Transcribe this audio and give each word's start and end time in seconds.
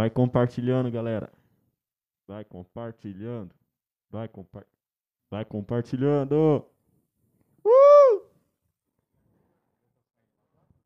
Vai 0.00 0.08
compartilhando, 0.08 0.90
galera. 0.90 1.30
Vai 2.26 2.42
compartilhando. 2.42 3.54
Vai 4.10 4.26
compa 4.28 4.66
Vai 5.30 5.44
compartilhando. 5.44 6.64
Uh! 7.62 8.24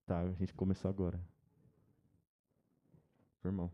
Tá, 0.04 0.18
a 0.18 0.32
gente 0.32 0.52
começou 0.52 0.88
agora. 0.90 1.20
Irmão. 3.44 3.70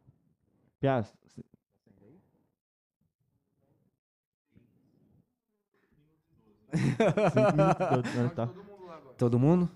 Minutos, 6.70 8.12
do- 8.12 8.34
tá. 8.34 8.48
Todo 9.16 9.38
mundo? 9.38 9.70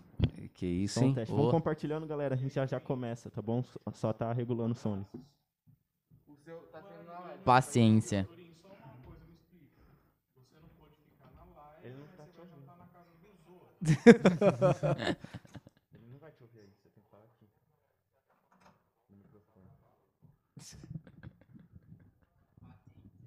Que 0.53 0.67
isso, 0.67 1.03
hein? 1.03 1.15
Vamos 1.29 1.51
compartilhando, 1.51 2.07
galera. 2.07 2.35
A 2.35 2.39
gente 2.39 2.55
já 2.55 2.67
já 2.67 2.79
começa, 2.79 3.31
tá 3.31 3.41
bom? 3.41 3.63
Só- 3.63 3.81
Só 3.93 4.13
tá 4.13 4.31
regulando 4.31 4.73
o 4.73 4.77
som. 4.77 5.03
Ali. 6.53 7.39
Paciência. 7.45 8.29
Ele 11.83 11.95
não 11.97 12.07
tá 12.17 12.25
te 12.27 12.41
ouvindo. 12.41 12.73
Ele 15.95 16.11
não 16.11 16.19
vai 16.19 16.33
te 16.33 16.43
ouvir 16.43 16.61
aí. 16.61 16.73
Você 16.75 16.89
tem 16.89 17.03
que 17.03 17.09
falar 17.11 17.25
aqui. 17.25 17.47
No 19.11 19.17
microfone. 19.17 19.69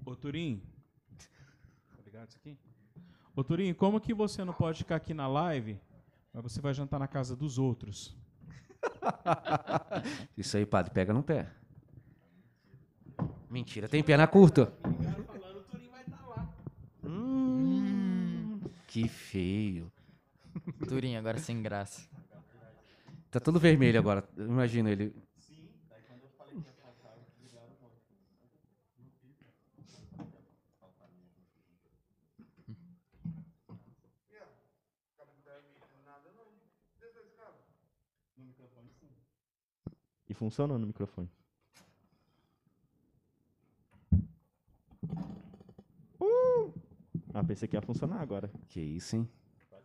Ô 0.06 0.16
Turim. 0.16 0.64
Tá 1.96 2.02
ligado 2.04 2.30
isso 2.30 2.38
aqui? 2.38 2.58
Ô 3.36 3.44
Turim, 3.44 3.74
como 3.74 4.02
que 4.02 4.14
você 4.14 4.44
não 4.44 4.54
pode 4.54 4.80
ficar 4.80 4.96
aqui 4.96 5.14
na 5.14 5.28
live, 5.28 5.80
mas 6.34 6.42
você 6.42 6.60
vai 6.60 6.74
jantar 6.74 7.00
na 7.00 7.08
casa 7.08 7.36
dos 7.36 7.60
outros? 7.60 8.18
Isso 10.36 10.58
aí, 10.58 10.66
padre, 10.66 10.92
pega 10.92 11.14
no 11.14 11.22
pé. 11.22 11.54
Mentira, 13.50 13.88
tem 13.88 14.04
perna 14.04 14.28
curta. 14.28 14.74
Hum, 17.04 18.60
que 18.88 19.08
feio. 19.08 19.92
Turinho, 20.88 21.18
agora 21.18 21.38
sem 21.38 21.62
graça. 21.62 22.08
Tá 23.32 23.40
todo 23.40 23.60
vermelho 23.60 24.00
agora. 24.00 24.28
Imagina 24.38 24.92
ele. 24.92 25.14
E 40.30 40.34
funciona 40.34 40.78
no 40.78 40.86
microfone. 40.86 41.30
Ah, 47.38 47.44
pensei 47.44 47.68
que 47.68 47.76
ia 47.76 47.82
funcionar 47.84 48.20
agora. 48.20 48.50
Que 48.68 48.82
isso, 48.82 49.16
hein? 49.16 49.30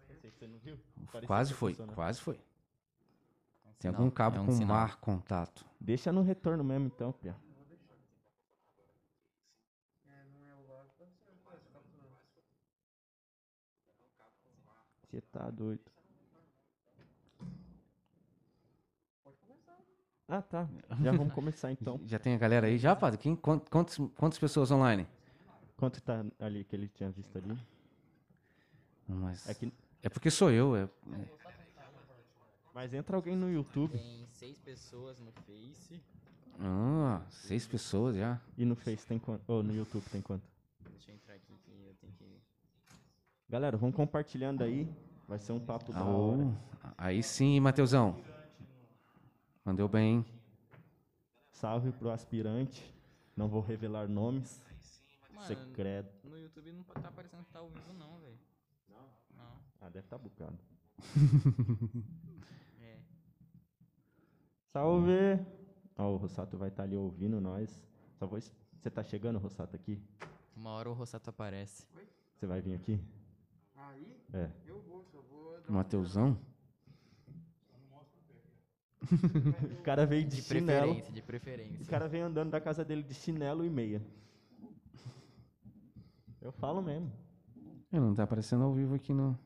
Pensei 0.08 0.31
que 0.31 0.38
você 0.38 0.46
não 0.46 0.58
viu. 0.58 0.78
Parecia 1.12 1.26
Quase 1.26 1.52
foi, 1.52 1.72
funcionou. 1.72 1.94
quase 1.94 2.19
foi. 2.20 2.34
Tem 3.78 3.90
Sinal, 3.90 3.96
algum 4.00 4.10
cabo 4.10 4.38
é 4.38 4.40
um 4.40 4.46
com 4.46 4.52
sinal. 4.52 4.69
mar 4.76 4.96
contato. 5.00 5.66
Deixa 5.78 6.10
no 6.10 6.22
retorno 6.22 6.64
mesmo, 6.64 6.87
então, 6.87 7.12
Pia. 7.12 7.37
Você 15.02 15.20
tá 15.20 15.50
doido. 15.50 15.81
Ah, 20.28 20.40
tá. 20.40 20.66
Já 21.02 21.12
vamos 21.12 21.34
começar 21.34 21.70
então. 21.72 22.00
Já 22.06 22.19
tem 22.19 22.34
a 22.34 22.38
galera 22.38 22.66
aí 22.66 22.78
já, 22.78 22.96
padre? 22.96 23.19
Quem, 23.19 23.37
quant- 23.37 23.69
quantas, 23.69 23.98
quantas 24.16 24.38
pessoas 24.38 24.70
online? 24.70 25.06
Quanto 25.76 26.00
tá 26.00 26.24
ali 26.38 26.64
que 26.64 26.76
ele 26.76 26.88
tinha 26.88 27.10
visto 27.10 27.36
ali? 27.36 27.56
Mas 29.08 29.48
É 29.48 29.54
que... 29.54 29.72
é 30.02 30.08
porque 30.08 30.30
sou 30.30 30.50
eu. 30.50 30.76
É, 30.76 30.88
Mas 32.74 32.94
entra 32.94 33.16
alguém 33.16 33.36
no 33.36 33.50
YouTube 33.50 33.92
Tem 33.98 34.26
seis 34.28 34.58
pessoas 34.58 35.19
no 35.20 35.30
Face. 35.32 36.00
ah, 36.60 37.22
seis 37.28 37.66
pessoas 37.66 38.16
já. 38.16 38.40
e 38.56 38.64
no 38.64 38.74
Face 38.76 39.06
tem 39.06 39.19
quanto? 39.19 39.42
Ou 39.48 39.62
no 39.62 39.74
YouTube 39.74 40.04
tem 40.10 40.20
quanto? 40.22 40.44
Deixa 40.90 41.10
eu 41.10 41.14
entrar 41.16 41.34
aqui 41.34 41.52
que 41.64 41.70
eu 41.86 41.94
tenho 42.00 42.12
que. 42.14 42.40
Galera, 43.48 43.76
vamos 43.76 43.94
compartilhando 43.96 44.62
aí. 44.62 44.88
Vai 45.28 45.38
ser 45.38 45.52
um 45.52 45.60
papo 45.60 45.92
da 45.92 46.04
hora. 46.04 46.56
Aí 46.96 47.22
sim, 47.22 47.58
Mateusão. 47.60 48.16
Mandou 49.64 49.88
bem. 49.88 50.24
Salve 51.50 51.92
pro 51.92 52.10
aspirante. 52.10 52.82
Não 53.36 53.48
vou 53.48 53.60
revelar 53.60 54.08
nomes. 54.08 54.62
Mano, 55.43 55.55
Secreto. 55.67 56.29
no 56.29 56.39
YouTube 56.39 56.73
não 56.73 56.85
tá 56.85 57.09
aparecendo 57.09 57.44
que 57.44 57.50
tá 57.53 57.59
ao 57.59 57.69
vivo, 57.69 57.93
não, 57.94 58.19
velho. 58.21 58.39
Não? 58.89 59.09
Não. 59.37 59.59
Ah, 59.81 59.89
deve 59.89 60.06
estar 60.06 60.19
tá 60.19 60.23
bucado. 60.23 60.59
É. 62.81 62.99
Salve! 64.73 65.44
Ó, 65.99 66.12
o 66.12 66.17
Rossato 66.17 66.56
vai 66.56 66.69
estar 66.69 66.85
ali 66.85 66.97
ouvindo 66.97 67.41
nós. 67.41 67.83
Só 68.19 68.27
vou... 68.27 68.41
Você 68.41 68.91
tá 68.91 69.03
chegando, 69.03 69.39
Rossato, 69.39 69.77
aqui? 69.77 70.00
Uma 70.56 70.71
hora 70.71 70.91
o 70.91 70.93
Rossato 70.93 71.31
aparece. 71.31 71.87
Você 72.37 72.47
vai 72.47 72.61
vir 72.61 72.75
aqui? 72.75 73.00
Aí, 73.77 74.17
É. 74.33 74.50
eu 74.67 74.81
vou, 74.83 75.05
só 75.05 75.21
vou. 75.23 75.59
Mateusão? 75.69 76.39
O 79.79 79.83
cara 79.83 80.06
veio 80.06 80.25
de, 80.25 80.37
De 80.37 80.43
chinelo. 80.43 80.83
preferência, 80.94 81.12
de 81.12 81.23
preferência. 81.23 81.83
O 81.83 81.87
cara 81.89 82.09
veio 82.09 82.25
andando 82.25 82.50
da 82.50 82.61
casa 82.61 82.85
dele 82.85 83.03
de 83.03 83.12
chinelo 83.15 83.65
e 83.65 83.71
meia. 83.71 84.00
Eu 86.43 86.53
falo 86.53 86.83
mesmo. 86.83 87.11
É, 87.91 87.99
não 88.00 88.15
tá 88.15 88.25
aparecendo 88.25 88.65
ao 88.65 88.73
vivo 88.75 88.94
aqui 88.94 89.12
no. 89.15 89.39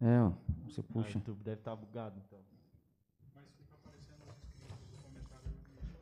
É, 0.00 0.20
ó. 0.20 0.32
Você 0.68 0.80
Ah, 0.80 0.84
o 0.84 0.92
puxa. 0.92 1.18
YouTube 1.18 1.42
deve 1.42 1.60
estar 1.60 1.74
bugado, 1.74 2.20
então. 2.24 2.38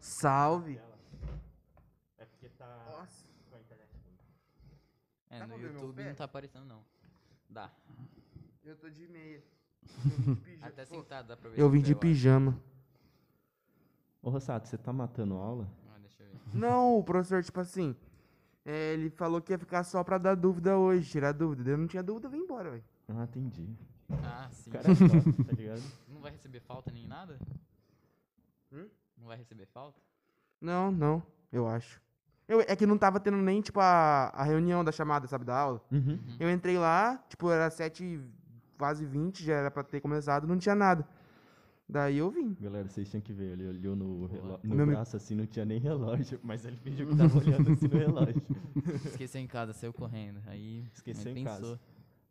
Salve! 0.01 0.81
É 2.19 2.25
porque 2.25 2.49
tá 2.51 2.67
Nossa, 2.99 3.27
com 3.49 3.57
a 3.57 3.61
internet. 3.61 3.89
É, 5.31 5.39
Dá 5.39 5.47
no 5.47 5.59
YouTube 5.61 6.05
não 6.05 6.15
tá 6.15 6.25
aparecendo, 6.25 6.65
não. 6.67 6.85
Dá. 7.49 7.71
eu 8.65 8.77
tô 8.77 8.89
de 8.91 9.07
meia. 9.09 9.43
Eu 9.97 10.09
vim 10.09 10.31
de 10.33 10.45
pijama. 10.45 10.67
Até 10.67 10.85
sentado 10.85 11.27
dá 11.29 11.37
pra 11.37 11.51
ver. 11.51 11.61
Eu 11.61 11.71
vim 11.71 11.81
de 11.83 11.95
pijama. 11.95 12.61
Ô, 14.23 14.31
Rossato, 14.31 14.69
você 14.69 14.79
tá 14.79 14.93
matando 14.93 15.35
aula? 15.35 15.69
Ah, 15.93 15.99
deixa 15.99 16.23
eu 16.23 16.29
ver. 16.31 16.39
Não, 16.57 16.99
o 16.99 17.03
professor, 17.05 17.43
tipo 17.43 17.59
assim, 17.61 17.97
é, 18.65 18.93
ele 18.93 19.11
falou 19.11 19.41
que 19.41 19.53
ia 19.53 19.59
ficar 19.59 19.83
só 19.85 20.05
pra 20.05 20.19
dar 20.19 20.35
dúvida 20.35 20.77
hoje, 20.77 21.11
tirar 21.11 21.33
dúvida. 21.33 21.71
Eu 21.71 21.79
não 21.79 21.87
tinha 21.87 22.03
dúvida, 22.03 22.27
eu 22.27 22.31
vim 22.31 22.39
embora, 22.39 22.71
velho. 22.71 22.85
Ah, 23.09 23.25
entendi. 23.25 23.69
Ah, 24.23 24.49
sim. 24.51 24.71
Cara 24.71 24.85
é 24.91 24.95
top, 24.95 25.45
tá 25.45 25.53
ligado? 25.53 25.83
Não 26.09 26.21
vai 26.21 26.31
receber 26.33 26.61
falta 26.61 26.91
nem 26.93 27.07
nada? 27.07 27.39
Hum? 28.73 28.87
Não 29.19 29.27
vai 29.27 29.37
receber 29.37 29.67
falta? 29.67 30.01
Não, 30.61 30.93
não, 30.93 31.23
eu 31.51 31.67
acho. 31.67 32.01
Eu, 32.47 32.61
é 32.61 32.77
que 32.77 32.87
não 32.87 32.97
tava 32.97 33.19
tendo 33.19 33.39
nem, 33.39 33.61
tipo, 33.61 33.81
a, 33.81 34.29
a 34.29 34.45
reunião 34.45 34.85
da 34.85 34.93
chamada, 34.93 35.27
sabe, 35.27 35.45
da 35.45 35.57
aula. 35.57 35.83
Uhum. 35.91 36.19
Eu 36.39 36.51
entrei 36.51 36.79
lá, 36.79 37.17
tipo, 37.29 37.51
era 37.51 37.69
7 37.71 38.21
quase 38.79 39.05
20, 39.05 39.45
já 39.45 39.55
era 39.55 39.71
pra 39.71 39.83
ter 39.83 40.01
começado, 40.01 40.47
não 40.47 40.59
tinha 40.59 40.75
nada. 40.75 41.07
Daí 41.93 42.17
eu 42.19 42.31
vim. 42.31 42.55
Galera, 42.61 42.89
vocês 42.89 43.09
tinham 43.11 43.21
que 43.21 43.33
ver. 43.33 43.53
Ele 43.53 43.69
olhou 43.69 43.95
no, 43.95 44.27
relo- 44.27 44.61
no 44.65 44.75
Meu 44.75 44.87
braço 44.87 45.17
assim, 45.17 45.35
não 45.35 45.47
tinha 45.47 45.65
nem 45.65 45.79
relógio. 45.79 46.41
Mas 46.43 46.65
ele 46.65 46.77
fingiu 46.77 47.07
que 47.09 47.17
tava 47.17 47.37
olhando 47.39 47.71
assim 47.73 47.87
no 47.89 47.99
relógio. 47.99 48.43
Esqueceu 49.07 49.41
em 49.41 49.47
casa, 49.47 49.73
saiu 49.73 49.93
correndo. 49.93 50.41
Aí 50.47 50.85
Esqueceu 50.95 51.31
em 51.33 51.45
pensou. 51.45 51.53
casa. 51.77 51.81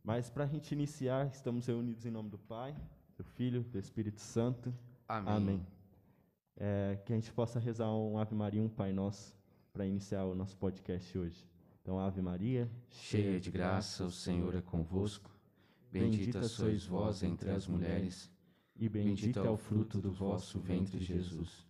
Mas 0.04 0.30
pra 0.30 0.48
gente 0.48 0.72
iniciar, 0.72 1.28
estamos 1.28 1.68
reunidos 1.68 2.06
em 2.06 2.10
nome 2.10 2.30
do 2.30 2.38
Pai, 2.40 2.76
do 3.18 3.24
Filho, 3.24 3.62
do 3.64 3.78
Espírito 3.78 4.20
Santo. 4.20 4.74
Amém. 5.08 5.34
Amém. 5.36 5.68
É, 6.58 6.98
que 7.06 7.14
a 7.14 7.16
gente 7.16 7.32
possa 7.32 7.60
rezar 7.60 7.92
um 7.94 8.18
Ave 8.18 8.34
Maria, 8.36 8.62
um 8.62 8.70
Pai 8.70 8.92
Nosso, 8.92 9.36
para 9.72 9.86
iniciar 9.86 10.26
o 10.26 10.34
nosso 10.36 10.58
podcast 10.58 11.18
hoje. 11.18 11.48
Então, 11.82 12.00
Ave 12.00 12.22
Maria, 12.22 12.70
Cheia 12.90 13.40
de 13.40 13.50
graça, 13.52 14.04
o 14.06 14.12
Senhor 14.12 14.56
é 14.56 14.62
convosco. 14.62 15.30
Bendita 15.92 16.44
sois 16.44 16.86
vós 16.86 17.22
entre 17.24 17.50
as 17.52 17.68
mulheres. 17.68 18.32
E 18.76 18.90
Bendito 18.90 19.40
é 19.40 19.50
o 19.50 19.58
fruto 19.58 20.00
do 20.00 20.12
vosso 20.12 20.60
ventre, 20.60 21.00
Jesus. 21.00 21.66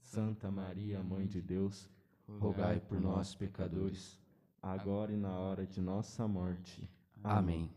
Santa 0.00 0.50
Maria, 0.50 1.02
Mãe 1.02 1.26
de 1.26 1.40
Deus, 1.40 1.88
Rogai 2.26 2.80
por 2.80 3.00
nós, 3.00 3.34
pecadores. 3.34 4.18
agora 4.62 5.12
e 5.12 5.16
na 5.16 5.38
hora 5.38 5.66
de 5.66 5.80
nossa 5.80 6.26
morte. 6.26 6.88
Amém. 7.22 7.70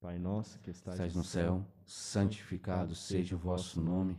Pai 0.00 0.18
nosso 0.18 0.58
que 0.60 0.70
estás 0.70 1.14
no 1.14 1.24
céu, 1.24 1.64
santificado 1.84 2.94
seja 2.94 3.34
o 3.34 3.38
vosso 3.38 3.80
nome. 3.80 4.16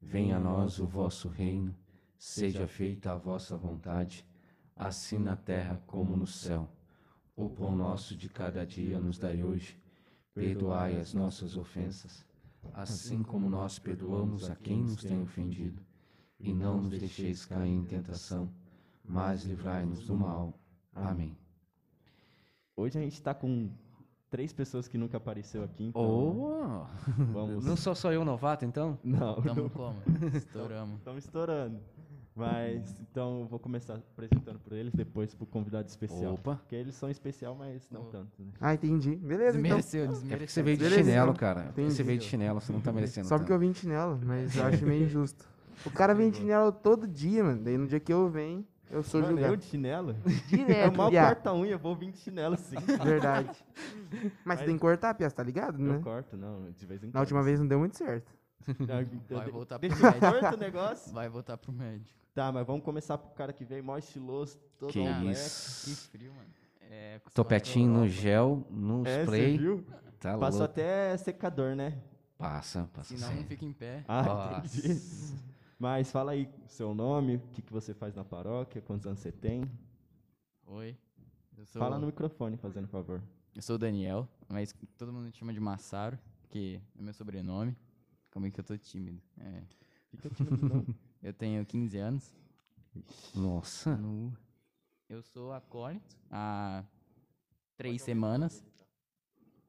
Venha 0.00 0.36
a 0.36 0.40
nós 0.40 0.78
o 0.78 0.86
vosso 0.86 1.28
reino. 1.28 1.74
Seja 2.18 2.66
feita 2.66 3.12
a 3.12 3.16
vossa 3.16 3.56
vontade, 3.56 4.24
assim 4.76 5.18
na 5.18 5.36
terra 5.36 5.82
como 5.86 6.16
no 6.16 6.26
céu. 6.26 6.68
O 7.36 7.48
pão 7.48 7.74
nosso 7.74 8.16
de 8.16 8.28
cada 8.28 8.64
dia 8.64 8.98
nos 9.00 9.18
dai 9.18 9.42
hoje. 9.42 9.76
Perdoai 10.34 10.98
as 10.98 11.14
nossas 11.14 11.56
ofensas, 11.56 12.24
assim 12.72 13.22
como 13.22 13.48
nós 13.50 13.78
perdoamos 13.78 14.48
a 14.50 14.56
quem 14.56 14.82
nos 14.82 14.96
tem 15.02 15.20
ofendido. 15.22 15.82
e 16.40 16.52
não 16.52 16.80
nos 16.82 16.98
deixeis 16.98 17.44
cair 17.46 17.70
em 17.70 17.84
tentação, 17.84 18.50
mas 19.04 19.44
livrai-nos 19.44 20.04
do 20.06 20.14
mal. 20.16 20.58
Amém. 20.92 21.36
Hoje 22.76 22.98
a 22.98 23.02
gente 23.02 23.22
tá 23.22 23.32
com 23.34 23.70
três 24.28 24.52
pessoas 24.52 24.88
que 24.88 24.98
nunca 24.98 25.16
apareceu 25.16 25.62
aqui, 25.62 25.84
então 25.84 26.02
Oh, 26.02 26.86
vamos... 27.32 27.64
não 27.64 27.76
sou 27.76 27.94
só 27.94 28.12
eu 28.12 28.24
novato, 28.24 28.64
então? 28.64 28.98
Não, 29.02 29.40
Tamo 29.40 29.70
como? 29.70 29.96
Estouramos. 30.34 30.96
estamos 30.98 31.24
estourando. 31.24 31.80
Mas, 32.36 33.00
então, 33.00 33.42
eu 33.42 33.46
vou 33.46 33.60
começar 33.60 33.94
apresentando 33.94 34.58
por 34.58 34.72
eles, 34.72 34.92
depois 34.92 35.32
pro 35.34 35.46
convidado 35.46 35.86
especial. 35.88 36.34
Opa. 36.34 36.56
Porque 36.56 36.74
eles 36.74 36.94
são 36.96 37.08
especial, 37.08 37.54
mas 37.54 37.88
não 37.90 38.02
Oh. 38.02 38.04
tanto, 38.06 38.42
né? 38.42 38.50
Ah, 38.60 38.74
entendi. 38.74 39.14
Beleza, 39.14 39.58
então. 39.58 39.76
Desmereceu, 39.76 40.02
É 40.02 40.06
porque 40.06 40.20
desmereceu. 40.20 40.48
você 40.48 40.62
veio 40.62 40.76
de 40.76 40.82
Beleza, 40.84 41.02
chinelo, 41.02 41.30
então. 41.30 41.34
cara. 41.40 41.62
Porque 41.66 41.80
Você 41.82 41.86
Entendi. 41.86 42.02
veio 42.02 42.18
de 42.18 42.24
chinelo, 42.24 42.60
você 42.60 42.72
não 42.72 42.80
tá 42.80 42.92
merecendo 42.92 43.28
Só 43.28 43.38
porque 43.38 43.52
eu 43.52 43.58
vim 43.58 43.70
de 43.70 43.78
chinelo, 43.78 44.18
mas 44.24 44.56
eu 44.56 44.64
acho 44.66 44.84
meio 44.84 45.04
injusto. 45.04 45.48
O 45.86 45.90
cara 45.90 46.12
vem 46.14 46.30
de 46.30 46.38
chinelo 46.38 46.72
todo 46.72 47.06
dia, 47.06 47.44
mano. 47.44 47.62
Daí 47.62 47.78
no 47.78 47.86
dia 47.86 48.00
que 48.00 48.12
eu 48.12 48.28
venho, 48.28 48.66
eu 48.90 49.02
sou 49.04 49.20
Mano, 49.20 49.32
eu 49.34 49.36
julgado. 49.38 49.56
de 49.58 49.64
chinelo? 49.66 50.14
Direto, 50.48 50.92
eu 50.92 50.96
mal 50.96 51.10
viado. 51.10 51.34
corto 51.34 51.48
a 51.48 51.54
unha, 51.54 51.72
eu 51.72 51.78
vou 51.78 51.94
vir 51.94 52.10
de 52.10 52.18
chinelo 52.18 52.56
sim. 52.56 52.76
Verdade. 53.04 53.50
Mas 54.10 54.32
Mas- 54.44 54.58
você 54.58 54.64
tem 54.66 54.74
que 54.74 54.80
cortar, 54.80 55.14
Pia, 55.14 55.30
tá 55.30 55.42
ligado, 55.44 55.80
Eu 55.80 55.92
né? 55.92 56.00
corto, 56.02 56.36
não, 56.36 56.68
de 56.72 56.84
vez 56.86 57.00
em 57.02 57.06
quando. 57.06 57.14
Na 57.14 57.20
última 57.20 57.42
vez 57.44 57.60
não 57.60 57.66
deu 57.68 57.78
muito 57.78 57.96
certo. 57.96 58.32
Não, 58.80 58.86
Vai 59.36 59.44
de- 59.46 59.50
voltar 59.52 59.78
pro 59.78 59.88
Deixa 59.88 60.10
médico. 60.10 60.54
o 60.54 60.56
negócio. 60.58 61.12
Vai 61.12 61.28
voltar 61.28 61.56
pro 61.58 61.72
médico. 61.72 62.18
Tá, 62.34 62.50
mas 62.50 62.66
vamos 62.66 62.82
começar 62.84 63.16
pro 63.18 63.30
cara 63.34 63.52
que 63.52 63.64
veio 63.64 63.84
mó 63.84 63.96
estiloso, 63.96 64.58
todo 64.78 64.90
Que 64.92 64.98
moleque. 64.98 65.30
isso. 65.32 65.84
Que 65.90 65.96
frio, 66.18 66.32
mano. 66.34 66.48
É, 66.90 67.20
Topetinho 67.32 67.90
no 67.92 68.08
gel, 68.08 68.66
no 68.70 69.06
É, 69.06 69.22
spray. 69.22 69.56
viu? 69.58 69.84
Tá 70.20 70.36
Passou 70.38 70.60
louco. 70.60 70.72
até 70.72 71.16
secador, 71.16 71.74
né? 71.76 71.98
Passa, 72.36 72.88
passa. 72.92 73.16
Senão 73.16 73.30
sim. 73.30 73.36
não 73.36 73.44
fica 73.44 73.64
em 73.64 73.72
pé. 73.72 74.04
Ah, 74.08 74.22
Nossa. 74.22 74.78
entendi. 74.78 75.00
Mas 75.78 76.10
fala 76.10 76.32
aí 76.32 76.48
seu 76.66 76.94
nome, 76.94 77.36
o 77.36 77.40
que, 77.52 77.62
que 77.62 77.72
você 77.72 77.92
faz 77.94 78.14
na 78.14 78.24
paróquia, 78.24 78.80
quantos 78.82 79.06
anos 79.06 79.20
você 79.20 79.30
tem. 79.32 79.64
Oi. 80.66 80.96
Eu 81.56 81.66
sou, 81.66 81.78
Fala 81.80 81.98
no 81.98 82.06
microfone, 82.06 82.56
fazendo 82.56 82.88
favor. 82.88 83.22
eu 83.54 83.62
sou 83.62 83.76
o 83.76 83.78
Daniel, 83.78 84.28
mas 84.48 84.74
todo 84.98 85.12
mundo 85.12 85.26
me 85.26 85.32
chama 85.32 85.52
de 85.52 85.60
Massaro, 85.60 86.18
que 86.50 86.80
é 86.98 87.02
meu 87.02 87.12
sobrenome. 87.14 87.76
Como 88.34 88.46
é 88.46 88.50
que 88.50 88.58
eu 88.60 88.64
tô 88.64 88.76
tímido? 88.76 89.22
É, 89.38 89.62
Fica 90.10 90.28
tímido, 90.30 90.68
não. 90.68 90.84
eu 91.22 91.32
tenho 91.32 91.64
15 91.64 91.96
anos. 91.98 92.34
Nossa. 93.34 93.96
No... 93.96 94.36
Eu 95.08 95.22
sou 95.22 95.52
acólito 95.52 96.16
há 96.30 96.84
três 97.76 98.02
semanas. 98.02 98.64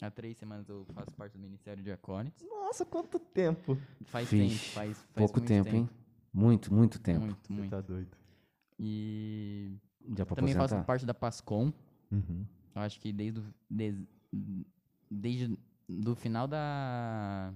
Há 0.01 0.09
três 0.11 0.35
semanas 0.37 0.67
eu 0.67 0.83
faço 0.93 1.11
parte 1.11 1.33
do 1.33 1.39
Ministério 1.39 1.83
de 1.83 1.91
Acólitos. 1.91 2.41
Nossa, 2.47 2.83
quanto 2.85 3.19
tempo. 3.19 3.77
Faz 4.05 4.29
Vixe, 4.29 4.57
tempo, 4.59 4.73
faz, 4.73 4.97
faz 4.97 5.07
Pouco 5.13 5.39
muito 5.39 5.47
tempo, 5.47 5.69
hein? 5.75 5.89
Muito, 6.33 6.73
muito 6.73 6.99
tempo. 6.99 7.21
Muito, 7.25 7.47
Você 7.47 7.53
muito. 7.53 7.69
tá 7.69 7.81
doido. 7.81 8.17
E 8.79 9.77
Já 10.17 10.25
pra 10.25 10.35
também 10.35 10.53
faço 10.53 10.65
aposentar? 10.73 10.83
parte 10.85 11.05
da 11.05 11.13
Pascom. 11.13 11.71
Uhum. 12.11 12.45
Eu 12.75 12.81
acho 12.81 12.99
que 12.99 13.13
desde, 13.13 13.39
o- 13.39 13.53
des- 13.69 14.03
desde 15.09 15.57
do 15.87 16.15
final 16.15 16.47
da 16.47 17.53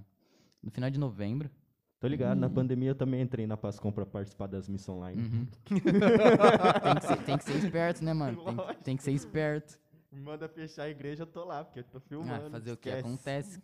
no 0.62 0.70
final 0.70 0.90
de 0.90 0.98
novembro. 0.98 1.50
Tô 1.98 2.06
ligado, 2.08 2.38
Hum. 2.38 2.40
na 2.40 2.48
pandemia 2.50 2.90
eu 2.90 2.94
também 2.94 3.20
entrei 3.20 3.46
na 3.46 3.56
Pascom 3.56 3.92
pra 3.92 4.06
participar 4.06 4.46
das 4.46 4.68
missões 4.68 4.96
online. 4.96 5.22
Uhum. 5.22 5.46
tem, 6.82 6.94
que 6.94 7.06
ser, 7.06 7.16
tem 7.24 7.38
que 7.38 7.44
ser 7.44 7.56
esperto, 7.56 8.04
né, 8.04 8.12
mano? 8.14 8.42
Tem, 8.44 8.56
que- 8.56 8.82
tem 8.84 8.96
que 8.96 9.02
ser 9.02 9.12
esperto. 9.12 9.78
Me 10.10 10.20
manda 10.20 10.48
fechar 10.48 10.84
a 10.84 10.88
igreja, 10.88 11.22
eu 11.22 11.26
tô 11.26 11.44
lá, 11.44 11.62
porque 11.64 11.80
eu 11.80 11.84
tô 11.84 12.00
filmando. 12.00 12.46
Ah, 12.46 12.50
fazer 12.50 12.72
o 12.72 12.76
que 12.76 12.88
esquece. 12.88 13.06
acontece. 13.06 13.62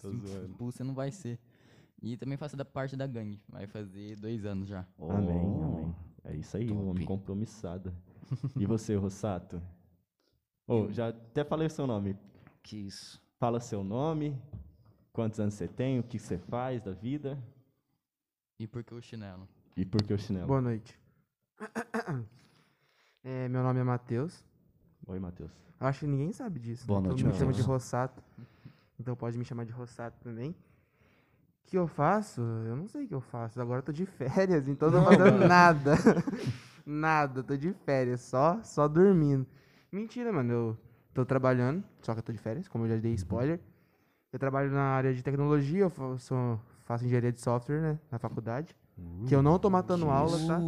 Tô 0.00 0.10
Se 0.10 0.16
zoando. 0.18 0.46
Expulso 0.46 0.84
não 0.84 0.94
vai 0.94 1.10
ser. 1.10 1.38
E 2.00 2.16
também 2.16 2.36
faço 2.38 2.56
da 2.56 2.64
parte 2.64 2.96
da 2.96 3.06
gangue. 3.06 3.40
Vai 3.48 3.66
fazer 3.66 4.16
dois 4.16 4.44
anos 4.44 4.68
já. 4.68 4.86
Amém, 4.98 5.36
Oh. 5.36 5.72
amém. 5.74 5.94
É 6.24 6.34
isso 6.36 6.56
aí, 6.56 6.70
um 6.70 6.88
homem 6.88 7.04
compromissado. 7.04 7.92
e 8.56 8.64
você, 8.66 8.94
Rossato? 8.96 9.60
Oh, 10.66 10.90
já 10.90 11.08
até 11.08 11.44
falei 11.44 11.66
o 11.66 11.70
seu 11.70 11.86
nome. 11.86 12.16
Que 12.62 12.76
isso. 12.76 13.20
Fala 13.38 13.60
seu 13.60 13.84
nome, 13.84 14.34
quantos 15.14 15.38
anos 15.38 15.54
você 15.54 15.68
tem, 15.68 16.00
o 16.00 16.02
que 16.02 16.18
você 16.18 16.36
faz 16.36 16.82
da 16.82 16.90
vida 16.92 17.38
E 18.58 18.66
por 18.66 18.82
que 18.82 18.92
o 18.92 19.00
chinelo? 19.00 19.48
e 19.76 19.84
por 19.86 20.02
que 20.02 20.12
o 20.12 20.18
chinelo. 20.18 20.46
Boa 20.46 20.60
noite. 20.60 20.98
É, 23.26 23.48
meu 23.48 23.62
nome 23.62 23.80
é 23.80 23.82
Matheus. 23.82 24.44
Oi, 25.06 25.18
Matheus. 25.18 25.50
Eu 25.80 25.86
Acho 25.86 26.00
que 26.00 26.06
ninguém 26.06 26.30
sabe 26.30 26.60
disso. 26.60 26.86
Boa 26.86 27.00
né? 27.00 27.08
noite, 27.08 27.22
Todo 27.22 27.32
mundo 27.32 27.34
me 27.34 27.40
chama 27.40 27.52
de. 27.54 27.62
Rossato. 27.62 28.22
Então 29.00 29.16
pode 29.16 29.38
me 29.38 29.46
chamar 29.46 29.64
de 29.64 29.72
Rossato 29.72 30.20
também. 30.22 30.50
O 30.50 30.54
que 31.64 31.78
eu 31.78 31.86
faço? 31.86 32.42
Eu 32.42 32.76
não 32.76 32.86
sei 32.86 33.06
o 33.06 33.08
que 33.08 33.14
eu 33.14 33.22
faço. 33.22 33.58
Agora 33.62 33.78
eu 33.78 33.82
tô 33.82 33.92
de 33.92 34.04
férias, 34.20 34.68
então 34.68 34.90
eu 34.90 35.00
tô 35.00 35.10
fazendo 35.10 35.38
nada. 35.48 35.94
nada, 36.84 37.42
tô 37.42 37.56
de 37.56 37.72
férias, 37.72 38.20
só, 38.20 38.62
só 38.62 38.86
dormindo. 38.86 39.46
Mentira, 39.90 40.30
mano. 40.30 40.52
Eu 40.52 40.78
tô 41.14 41.24
trabalhando, 41.24 41.82
só 42.02 42.12
que 42.12 42.18
eu 42.18 42.24
tô 42.24 42.30
de 42.32 42.38
férias, 42.38 42.68
como 42.68 42.84
eu 42.84 42.90
já 42.90 42.96
dei 42.96 43.14
spoiler. 43.14 43.58
Eu 44.34 44.38
trabalho 44.40 44.68
na 44.72 44.82
área 44.82 45.14
de 45.14 45.22
tecnologia, 45.22 45.82
eu 45.84 45.90
fa- 45.90 46.18
sou- 46.18 46.58
faço 46.82 47.04
engenharia 47.04 47.30
de 47.30 47.40
software, 47.40 47.80
né, 47.80 47.98
na 48.10 48.18
faculdade. 48.18 48.74
Que 49.26 49.34
eu 49.34 49.42
não 49.42 49.58
tô 49.58 49.68
matando 49.68 50.08
aula, 50.08 50.38
tá? 50.46 50.60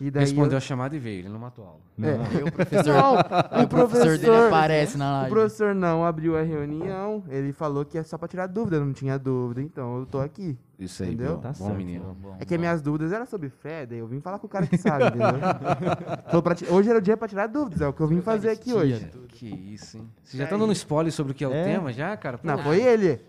E 0.00 0.10
daí 0.10 0.22
Respondeu 0.24 0.52
eu- 0.52 0.56
a 0.58 0.60
chamada 0.60 0.94
e 0.94 0.98
veio, 0.98 1.20
ele 1.20 1.28
não 1.28 1.38
matou 1.40 1.64
aula. 1.64 1.80
É. 2.00 2.36
Aí 2.36 2.42
o 2.44 2.52
professor, 2.52 2.94
Não, 2.94 3.14
o 3.60 3.64
o 3.64 3.68
professor 3.68 4.18
dele 4.18 4.46
aparece 4.46 4.96
na 4.96 5.08
O 5.08 5.12
live. 5.22 5.30
professor 5.30 5.74
não 5.74 6.04
abriu 6.04 6.36
a 6.38 6.42
reunião, 6.42 7.24
ele 7.28 7.52
falou 7.52 7.84
que 7.84 7.98
é 7.98 8.02
só 8.04 8.16
pra 8.16 8.28
tirar 8.28 8.46
dúvida, 8.46 8.76
eu 8.76 8.84
não 8.84 8.92
tinha 8.92 9.18
dúvida, 9.18 9.60
então 9.60 9.98
eu 10.00 10.06
tô 10.06 10.20
aqui. 10.20 10.56
Isso 10.78 11.02
aí, 11.02 11.10
Entendeu? 11.12 11.34
bom, 11.36 11.40
Tá 11.42 11.48
bom 11.48 11.54
certo. 11.54 11.76
menino. 11.76 12.16
Bom, 12.22 12.36
É 12.38 12.44
que 12.44 12.54
bom. 12.56 12.60
minhas 12.60 12.80
dúvidas 12.80 13.12
eram 13.12 13.26
sobre 13.26 13.50
daí 13.86 13.98
eu 13.98 14.06
vim 14.06 14.20
falar 14.20 14.38
com 14.38 14.46
o 14.46 14.50
cara 14.50 14.66
que 14.66 14.78
sabe, 14.78 15.06
entendeu? 15.06 15.26
Ti- 16.54 16.66
hoje 16.70 16.88
era 16.90 16.98
o 16.98 17.02
dia 17.02 17.16
pra 17.16 17.26
tirar 17.28 17.48
dúvidas, 17.48 17.80
é 17.82 17.88
o 17.88 17.92
que 17.92 18.00
eu 18.00 18.06
vim 18.06 18.20
fazer 18.20 18.50
aqui 18.50 18.72
hoje. 18.72 19.10
Que 19.28 19.46
isso, 19.48 19.98
hein? 19.98 20.08
Você 20.22 20.38
já 20.38 20.46
tá 20.46 20.56
dando 20.56 20.72
spoiler 20.72 21.12
sobre 21.12 21.32
o 21.32 21.34
que 21.34 21.44
é 21.44 21.48
o 21.48 21.52
É. 21.52 21.64
tema 21.64 21.92
já, 21.92 22.16
cara? 22.16 22.38
Pô, 22.38 22.46
Não, 22.46 22.58
foi 22.58 22.80
ele. 22.80 23.20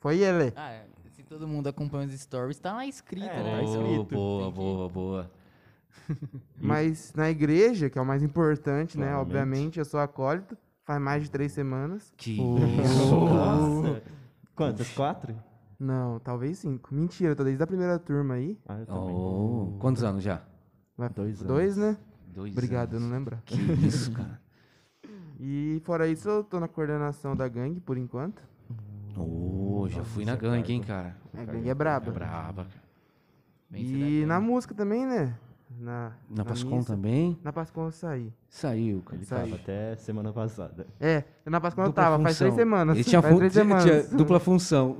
Foi 0.00 0.18
ele. 0.18 0.52
Ah, 0.56 0.70
é, 0.70 0.83
todo 1.34 1.48
mundo 1.48 1.66
acompanha 1.66 2.06
os 2.06 2.12
stories, 2.20 2.60
tá 2.60 2.72
lá 2.74 2.86
escrito, 2.86 3.26
É, 3.26 3.42
né? 3.42 3.56
tá 3.58 3.62
escrito. 3.64 4.14
boa, 4.14 4.50
boa, 4.52 4.88
boa. 4.88 5.30
Mas 6.60 7.12
na 7.12 7.28
igreja, 7.28 7.90
que 7.90 7.98
é 7.98 8.02
o 8.02 8.06
mais 8.06 8.22
importante, 8.22 8.96
né? 8.96 9.16
Obviamente, 9.16 9.80
eu 9.80 9.84
sou 9.84 9.98
acólito, 9.98 10.56
faz 10.84 11.02
mais 11.02 11.24
de 11.24 11.30
três 11.30 11.50
semanas. 11.50 12.12
Que 12.16 12.36
Nossa. 12.40 14.00
Quantas? 14.54 14.88
Quatro? 14.92 15.34
Não, 15.76 16.20
talvez 16.20 16.58
cinco. 16.58 16.94
Mentira, 16.94 17.32
eu 17.32 17.36
tô 17.36 17.42
desde 17.42 17.60
a 17.62 17.66
primeira 17.66 17.98
turma 17.98 18.34
aí. 18.34 18.56
Ah, 18.68 18.78
eu 18.78 18.86
também. 18.86 19.14
Oh, 19.16 19.76
quantos 19.80 20.04
anos 20.04 20.22
já? 20.22 20.40
Vai- 20.96 21.08
Dois 21.08 21.42
Dois, 21.42 21.76
né? 21.76 21.96
Dois 22.28 22.52
Obrigado, 22.52 22.92
eu 22.92 22.98
anos. 22.98 23.08
não 23.10 23.16
lembro. 23.16 23.38
Que 23.44 23.56
isso, 23.86 24.12
cara. 24.12 24.40
E 25.40 25.82
fora 25.84 26.06
isso, 26.06 26.28
eu 26.28 26.44
tô 26.44 26.60
na 26.60 26.68
coordenação 26.68 27.34
da 27.34 27.48
gangue, 27.48 27.80
por 27.80 27.98
enquanto. 27.98 28.40
Oh, 29.16 29.86
já 29.88 30.02
fui 30.04 30.24
na 30.24 30.36
gangue, 30.36 30.72
hein, 30.72 30.82
cara. 30.82 31.16
A 31.32 31.44
gangue 31.44 31.68
é 31.68 31.74
braba. 31.74 32.08
É 32.08 32.12
braba. 32.12 32.64
cara. 32.64 32.84
Bem, 33.70 33.82
E 34.22 34.26
na 34.26 34.40
música 34.40 34.74
também, 34.74 35.06
né? 35.06 35.36
Na, 35.76 36.12
Na 36.30 36.44
Pascom 36.44 36.76
missa. 36.76 36.92
também? 36.94 37.36
Na 37.42 37.52
Pascom 37.52 37.86
eu 37.86 37.90
saí. 37.90 38.32
Saiu, 38.48 39.02
cara. 39.02 39.16
Ele 39.16 39.26
aí. 39.28 39.50
tava 39.50 39.54
até 39.60 39.96
semana 39.96 40.32
passada. 40.32 40.86
É, 41.00 41.24
na 41.44 41.60
Pascom 41.60 41.80
eu 41.82 41.88
Dupla 41.88 42.02
tava, 42.04 42.22
faz 42.22 42.38
três 42.38 42.52
função. 42.52 42.64
semanas. 42.64 42.94
Ele 42.96 43.04
tinha, 43.04 43.20
faz 43.22 43.36
três 43.36 43.52
tinha- 43.52 43.64
semanas. 43.64 43.84
tinha 43.84 44.02
dupla 44.16 44.38
função. 44.38 44.98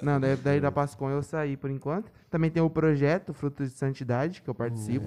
Não, 0.00 0.20
daí, 0.20 0.36
daí 0.36 0.60
da 0.60 0.70
Pascom 0.70 1.10
eu 1.10 1.22
saí 1.24 1.56
por 1.56 1.70
enquanto. 1.70 2.12
Também 2.30 2.50
tem 2.50 2.62
o 2.62 2.70
projeto 2.70 3.32
Frutos 3.34 3.70
de 3.70 3.76
Santidade, 3.76 4.42
que 4.42 4.48
eu 4.48 4.54
participo. 4.54 5.06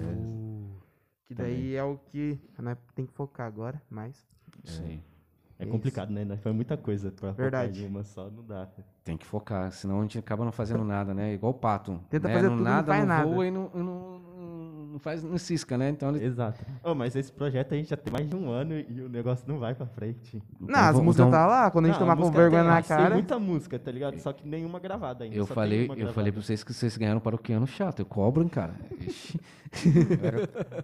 que 1.24 1.34
daí 1.34 1.74
é 1.74 1.82
o 1.84 1.96
que 1.96 2.38
né, 2.58 2.76
tem 2.94 3.06
que 3.06 3.12
focar 3.14 3.46
agora, 3.46 3.80
mais. 3.88 4.26
Sei. 4.64 4.96
É 4.96 5.19
Isso. 5.64 5.72
complicado, 5.72 6.10
né? 6.10 6.36
Foi 6.38 6.52
muita 6.52 6.76
coisa 6.76 7.10
pra 7.10 7.34
focar 7.34 7.68
em 7.68 7.86
uma 7.86 8.02
só, 8.02 8.30
não 8.30 8.44
dá. 8.44 8.68
Tem 9.04 9.16
que 9.16 9.26
focar, 9.26 9.70
senão 9.72 9.98
a 9.98 10.02
gente 10.02 10.18
acaba 10.18 10.44
não 10.44 10.52
fazendo 10.52 10.84
nada, 10.84 11.12
né? 11.12 11.34
Igual 11.34 11.52
o 11.52 11.54
pato. 11.54 12.00
Tenta 12.08 12.28
né? 12.28 12.34
fazer 12.34 12.48
não 12.48 12.56
tudo, 12.56 12.64
não 12.64 12.72
nada, 12.72 12.86
faz 12.86 13.00
não 13.00 13.08
nada. 13.08 13.28
voa 13.28 13.46
e 13.46 13.50
não, 13.50 13.70
e 13.74 13.78
não, 13.78 14.19
não 14.90 14.98
faz, 14.98 15.22
não 15.22 15.38
cisca, 15.38 15.78
né? 15.78 15.88
Então 15.90 16.14
ele 16.14 16.24
Exato. 16.24 16.58
Oh, 16.82 16.94
mas 16.94 17.14
esse 17.16 17.32
projeto 17.32 17.72
a 17.72 17.76
gente 17.76 17.88
já 17.90 17.96
tem 17.96 18.12
mais 18.12 18.28
de 18.28 18.34
um 18.36 18.50
ano 18.50 18.74
e 18.74 19.00
o 19.02 19.08
negócio 19.08 19.44
não 19.48 19.58
vai 19.58 19.74
pra 19.74 19.86
frente. 19.86 20.42
Não, 20.60 20.78
as 20.78 20.86
vamos- 20.92 21.04
músicas 21.16 21.26
então- 21.28 21.38
tá 21.40 21.46
lá, 21.46 21.70
quando 21.70 21.84
a 21.86 21.88
gente 21.88 22.00
Não, 22.00 22.06
tomar 22.06 22.16
com 22.16 22.30
vergonha 22.30 22.62
tem, 22.62 22.68
na 22.68 22.74
mas 22.76 22.86
Tem 22.88 22.96
cara. 22.96 23.14
muita 23.14 23.38
música, 23.38 23.78
tá 23.78 23.90
ligado? 23.90 24.18
Só 24.18 24.32
que 24.32 24.46
nenhuma 24.46 24.78
gravada 24.80 25.24
ainda. 25.24 25.36
Eu 25.36 25.46
só 25.46 25.54
falei, 25.54 25.84
eu 25.84 25.88
gravada. 25.94 26.12
falei 26.12 26.32
pra 26.32 26.42
vocês 26.42 26.62
que 26.64 26.72
vocês 26.74 26.96
ganharam 26.96 27.20
paroquiano 27.20 27.66
chato. 27.66 28.04
Cobram, 28.04 28.48
cara. 28.48 28.74
Ixi. 29.00 29.40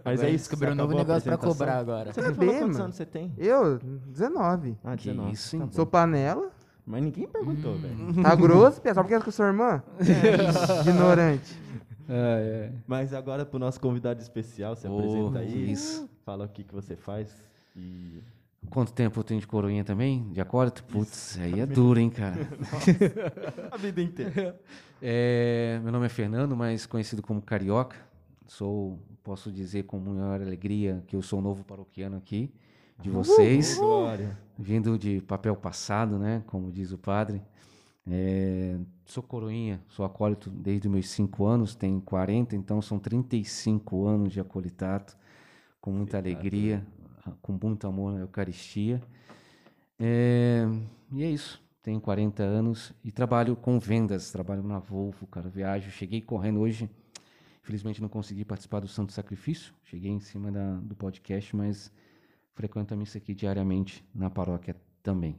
Mas 0.04 0.22
é 0.22 0.28
isso. 0.30 0.48
Descobriu 0.48 0.72
um 0.72 0.76
novo 0.76 0.94
negócio 0.96 1.22
pra 1.24 1.36
cobrar 1.36 1.78
agora. 1.78 2.12
Você 2.12 2.20
não 2.22 2.34
falou 2.34 2.52
quantos 2.54 2.68
mano. 2.72 2.84
anos 2.84 2.96
você 2.96 3.04
tem? 3.06 3.32
Eu, 3.36 3.78
19. 3.78 4.76
Ah, 4.84 4.96
Que 4.96 5.08
19. 5.08 5.32
isso, 5.32 5.56
hein? 5.56 5.62
Tá. 5.66 5.72
Sou 5.72 5.86
panela. 5.86 6.50
Mas 6.86 7.02
ninguém 7.02 7.26
perguntou, 7.26 7.72
Hum. 7.74 7.78
velho. 7.78 8.22
Tá 8.22 8.34
grosso, 8.36 8.80
Pia, 8.80 8.94
só 8.94 9.02
porque 9.02 9.14
é 9.14 9.20
com 9.20 9.30
sua 9.32 9.46
irmã? 9.46 9.82
Ignorante. 10.86 11.60
É, 12.08 12.70
é. 12.70 12.72
Mas 12.86 13.12
agora 13.12 13.44
pro 13.44 13.58
nosso 13.58 13.80
convidado 13.80 14.20
especial, 14.20 14.76
se 14.76 14.86
Oh, 14.88 14.98
apresenta 14.98 15.38
aí. 15.40 15.70
isso. 15.72 16.08
Fala 16.24 16.44
o 16.44 16.48
que, 16.48 16.64
que 16.64 16.74
você 16.74 16.96
faz 16.96 17.34
e 17.76 18.22
Quanto 18.68 18.92
tempo 18.92 19.20
eu 19.20 19.22
tenho 19.24 19.38
de 19.40 19.46
coroinha 19.46 19.84
também? 19.84 20.28
De 20.32 20.40
acólito? 20.40 20.82
Putz, 20.84 21.38
aí 21.40 21.60
é 21.60 21.66
duro, 21.66 22.00
hein, 22.00 22.10
cara? 22.10 22.36
A 23.70 23.76
vida 23.76 24.00
inteira. 24.02 24.60
É, 25.00 25.78
meu 25.84 25.92
nome 25.92 26.06
é 26.06 26.08
Fernando, 26.08 26.56
mas 26.56 26.84
conhecido 26.84 27.22
como 27.22 27.40
Carioca. 27.40 27.96
Sou, 28.48 28.98
posso 29.22 29.52
dizer 29.52 29.84
com 29.84 29.98
maior 30.00 30.40
alegria 30.40 31.02
que 31.06 31.14
eu 31.14 31.22
sou 31.22 31.38
o 31.38 31.42
novo 31.42 31.62
paroquiano 31.64 32.16
aqui 32.16 32.52
de 33.00 33.10
vocês, 33.10 33.76
Glória. 33.76 34.36
vindo 34.58 34.98
de 34.98 35.20
papel 35.20 35.54
passado, 35.54 36.18
né? 36.18 36.42
Como 36.46 36.72
diz 36.72 36.90
o 36.92 36.98
padre. 36.98 37.42
É, 38.08 38.78
sou 39.04 39.22
coroinha, 39.22 39.82
sou 39.88 40.04
acólito 40.04 40.48
desde 40.48 40.88
meus 40.88 41.08
5 41.10 41.44
anos, 41.44 41.74
tenho 41.74 42.00
40, 42.00 42.54
então 42.54 42.80
são 42.80 42.98
35 42.98 44.06
anos 44.06 44.32
de 44.32 44.40
acolitato, 44.40 45.16
com 45.80 45.90
muita 45.90 46.16
alegria, 46.18 46.86
com 47.42 47.58
muito 47.60 47.86
amor 47.86 48.12
na 48.12 48.20
Eucaristia. 48.20 49.02
É, 49.98 50.64
e 51.12 51.22
é 51.24 51.30
isso. 51.30 51.60
Tenho 51.82 52.00
40 52.00 52.42
anos 52.42 52.92
e 53.04 53.12
trabalho 53.12 53.54
com 53.56 53.78
vendas, 53.78 54.30
trabalho 54.32 54.62
na 54.62 54.78
Volvo, 54.78 55.26
cara, 55.26 55.48
viajo. 55.48 55.90
Cheguei 55.90 56.20
correndo 56.20 56.60
hoje, 56.60 56.90
infelizmente 57.62 58.02
não 58.02 58.08
consegui 58.08 58.44
participar 58.44 58.80
do 58.80 58.88
Santo 58.88 59.12
Sacrifício, 59.12 59.72
cheguei 59.84 60.10
em 60.10 60.18
cima 60.20 60.50
da- 60.50 60.76
do 60.80 60.94
podcast, 60.96 61.54
mas 61.54 61.92
frequento 62.54 62.92
a 62.92 62.96
missa 62.96 63.18
aqui 63.18 63.34
diariamente 63.34 64.04
na 64.14 64.28
paróquia 64.28 64.76
também. 65.02 65.36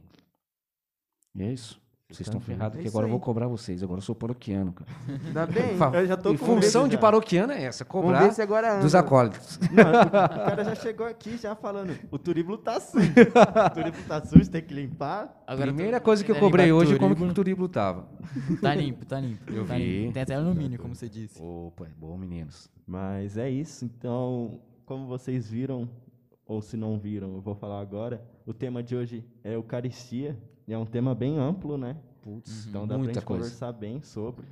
E 1.34 1.42
é 1.42 1.52
isso. 1.52 1.80
Vocês 2.10 2.26
estão 2.26 2.40
ferrados, 2.40 2.78
É 2.78 2.82
que 2.82 2.88
agora 2.88 3.04
eu 3.04 3.10
vou 3.10 3.18
aí. 3.18 3.22
cobrar 3.24 3.46
vocês. 3.48 3.82
Agora 3.82 3.98
eu 3.98 4.02
sou 4.02 4.14
paroquiano, 4.14 4.72
cara. 4.72 4.90
Ainda 5.26 5.46
bem. 5.46 5.76
Eu 5.92 6.06
já 6.06 6.16
tô 6.16 6.32
e 6.32 6.38
com 6.38 6.46
função 6.46 6.84
medo 6.84 6.92
de 6.92 6.96
paroquiano 6.98 7.52
é 7.52 7.64
essa, 7.64 7.84
cobrar 7.84 8.20
ver 8.22 8.32
se 8.32 8.40
agora 8.40 8.72
anda. 8.76 8.82
dos 8.82 8.94
acólitos. 8.94 9.58
Não, 9.70 10.06
o 10.06 10.10
cara 10.10 10.64
já 10.64 10.74
chegou 10.74 11.06
aqui 11.06 11.36
já 11.36 11.54
falando, 11.54 11.94
o 12.10 12.18
turíbulo 12.18 12.56
tá 12.56 12.80
sujo. 12.80 13.12
o 13.12 13.70
turíbulo 13.74 14.02
tá 14.08 14.24
sujo, 14.24 14.50
tem 14.50 14.62
que 14.62 14.72
limpar. 14.72 15.38
Agora 15.46 15.66
Primeira 15.70 16.00
tu- 16.00 16.04
coisa 16.04 16.24
que 16.24 16.32
eu 16.32 16.36
cobrei 16.40 16.72
hoje 16.72 16.94
é 16.94 16.98
como 16.98 17.14
que 17.14 17.22
o 17.22 17.34
turíbulo 17.34 17.68
tava. 17.68 18.08
Tá 18.62 18.74
limpo, 18.74 19.04
tá 19.04 19.20
limpo. 19.20 19.52
Eu 19.52 19.66
tá 19.66 19.74
vi. 19.74 20.00
limpo. 20.04 20.14
Tem 20.14 20.22
até 20.22 20.34
alumínio, 20.34 20.78
como 20.78 20.94
você 20.94 21.10
disse. 21.10 21.38
Opa, 21.42 21.84
é 21.84 21.90
bom, 21.94 22.16
meninos. 22.16 22.70
Mas 22.86 23.36
é 23.36 23.50
isso, 23.50 23.84
então, 23.84 24.62
como 24.86 25.06
vocês 25.06 25.46
viram, 25.50 25.86
ou 26.46 26.62
se 26.62 26.74
não 26.74 26.98
viram, 26.98 27.34
eu 27.34 27.42
vou 27.42 27.54
falar 27.54 27.82
agora. 27.82 28.24
O 28.46 28.54
tema 28.54 28.82
de 28.82 28.96
hoje 28.96 29.22
é 29.44 29.54
Eucaristia, 29.54 30.38
e 30.68 30.72
é 30.72 30.78
um 30.78 30.86
tema 30.86 31.14
bem 31.14 31.38
amplo, 31.38 31.76
né? 31.76 31.96
Putz, 32.22 32.66
Então 32.68 32.82
dá 32.82 32.88
pra 32.94 32.98
muita 32.98 33.14
gente 33.14 33.24
coisa. 33.24 33.42
conversar 33.44 33.72
bem 33.72 34.00
sobre. 34.02 34.44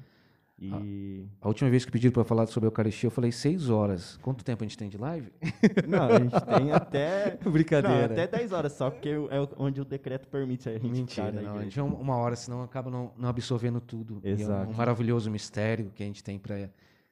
E. 0.58 1.26
A 1.42 1.48
última 1.48 1.68
vez 1.68 1.84
que 1.84 1.92
pediram 1.92 2.14
para 2.14 2.24
falar 2.24 2.46
sobre 2.46 2.66
a 2.66 2.68
Eucaristia, 2.68 3.08
eu 3.08 3.10
falei 3.10 3.30
seis 3.30 3.68
horas. 3.68 4.16
Quanto 4.22 4.42
tempo 4.42 4.64
a 4.64 4.66
gente 4.66 4.78
tem 4.78 4.88
de 4.88 4.96
live? 4.96 5.30
Não, 5.86 6.02
a 6.04 6.18
gente 6.18 6.40
tem 6.40 6.72
até. 6.72 7.36
Brincadeira. 7.44 7.98
Não, 8.08 8.14
até 8.14 8.26
10 8.26 8.52
horas, 8.52 8.72
só 8.72 8.90
porque 8.90 9.10
é 9.10 9.48
onde 9.58 9.82
o 9.82 9.84
decreto 9.84 10.26
permite 10.28 10.66
a 10.70 10.72
gente 10.72 10.88
Mentira, 10.90 11.30
ficar 11.30 11.42
não. 11.42 11.58
A 11.58 11.62
gente 11.62 11.78
é 11.78 11.82
um- 11.82 11.92
uma 11.94 12.16
hora, 12.16 12.34
senão 12.34 12.62
acaba 12.62 12.90
não, 12.90 13.12
não 13.18 13.28
absorvendo 13.28 13.82
tudo. 13.82 14.18
E 14.24 14.30
é 14.30 14.32
um- 14.32 14.34
Exato. 14.40 14.70
um 14.70 14.74
maravilhoso 14.74 15.30
mistério 15.30 15.92
que 15.94 16.02
a 16.02 16.06
gente 16.06 16.24
tem 16.24 16.38
para 16.38 16.70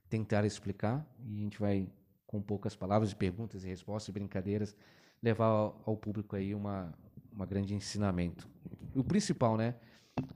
tentar 0.08 0.46
explicar. 0.46 1.06
E 1.28 1.36
a 1.36 1.42
gente 1.42 1.60
vai, 1.60 1.86
com 2.26 2.40
poucas 2.40 2.74
palavras, 2.74 3.12
perguntas 3.12 3.62
e 3.62 3.68
respostas, 3.68 4.10
brincadeiras, 4.10 4.74
levar 5.22 5.48
ao, 5.48 5.82
ao 5.84 5.96
público 5.98 6.34
aí 6.34 6.54
uma, 6.54 6.94
uma 7.34 7.46
grande 7.46 7.74
ensinamento. 7.74 8.48
O 8.94 9.02
principal, 9.02 9.56
né? 9.56 9.74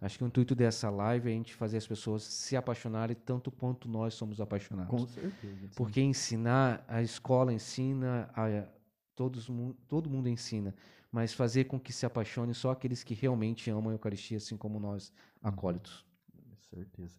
Acho 0.01 0.19
que 0.19 0.25
o 0.25 0.27
intuito 0.27 0.55
dessa 0.55 0.91
live 0.91 1.29
é 1.29 1.33
a 1.33 1.37
gente 1.37 1.55
fazer 1.55 1.77
as 1.77 1.87
pessoas 1.87 2.25
se 2.25 2.57
apaixonarem 2.57 3.17
tanto 3.17 3.51
quanto 3.51 3.89
nós 3.89 4.15
somos 4.15 4.41
apaixonados. 4.41 4.91
Com 4.91 5.07
certeza. 5.07 5.69
Porque 5.77 6.01
ensinar, 6.01 6.85
a 6.89 7.01
escola 7.01 7.53
ensina, 7.53 8.29
a, 8.35 8.69
todos, 9.15 9.49
todo 9.87 10.11
mundo 10.11 10.29
ensina, 10.29 10.75
mas 11.13 11.33
fazer 11.33 11.65
com 11.65 11.79
que 11.79 11.93
se 11.93 12.05
apaixone 12.05 12.55
só 12.55 12.73
aqueles 12.73 13.05
que 13.05 13.15
realmente 13.15 13.71
amam 13.71 13.91
a 13.91 13.95
Eucaristia, 13.95 14.39
assim 14.39 14.57
como 14.57 14.81
nós, 14.81 15.13
acólitos. 15.41 16.05
Com 16.33 16.77
certeza. 16.77 17.17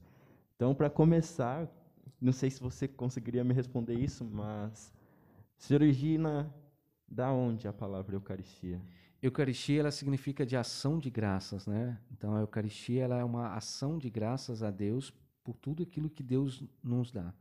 Então, 0.56 0.76
para 0.76 0.90
começar, 0.90 1.68
não 2.20 2.34
sei 2.34 2.50
se 2.50 2.60
você 2.60 2.88
conseguiria 2.90 3.44
me 3.44 3.54
responder 3.54 3.94
isso, 3.94 4.26
mas 4.26 4.94
se 5.58 5.74
origina 5.74 6.54
da 7.08 7.32
onde 7.32 7.68
a 7.68 7.74
palavra 7.74 8.16
Eucaristia? 8.16 8.82
Eucaristia, 9.22 9.82
ela 9.82 9.92
significa 9.92 10.46
de 10.46 10.56
ação 10.56 10.98
de 10.98 11.10
graças, 11.10 11.68
né? 11.68 12.00
Então, 12.12 12.36
a 12.36 12.40
Eucaristia, 12.40 13.04
ela 13.04 13.18
é 13.18 13.24
uma 13.24 13.54
ação 13.54 13.98
de 13.98 14.10
graças 14.10 14.64
a 14.64 14.72
Deus 14.72 15.14
por 15.44 15.58
tudo 15.58 15.84
aquilo 15.84 16.10
que 16.10 16.24
Deus 16.24 16.64
nos 16.82 17.12
dá. 17.12 17.34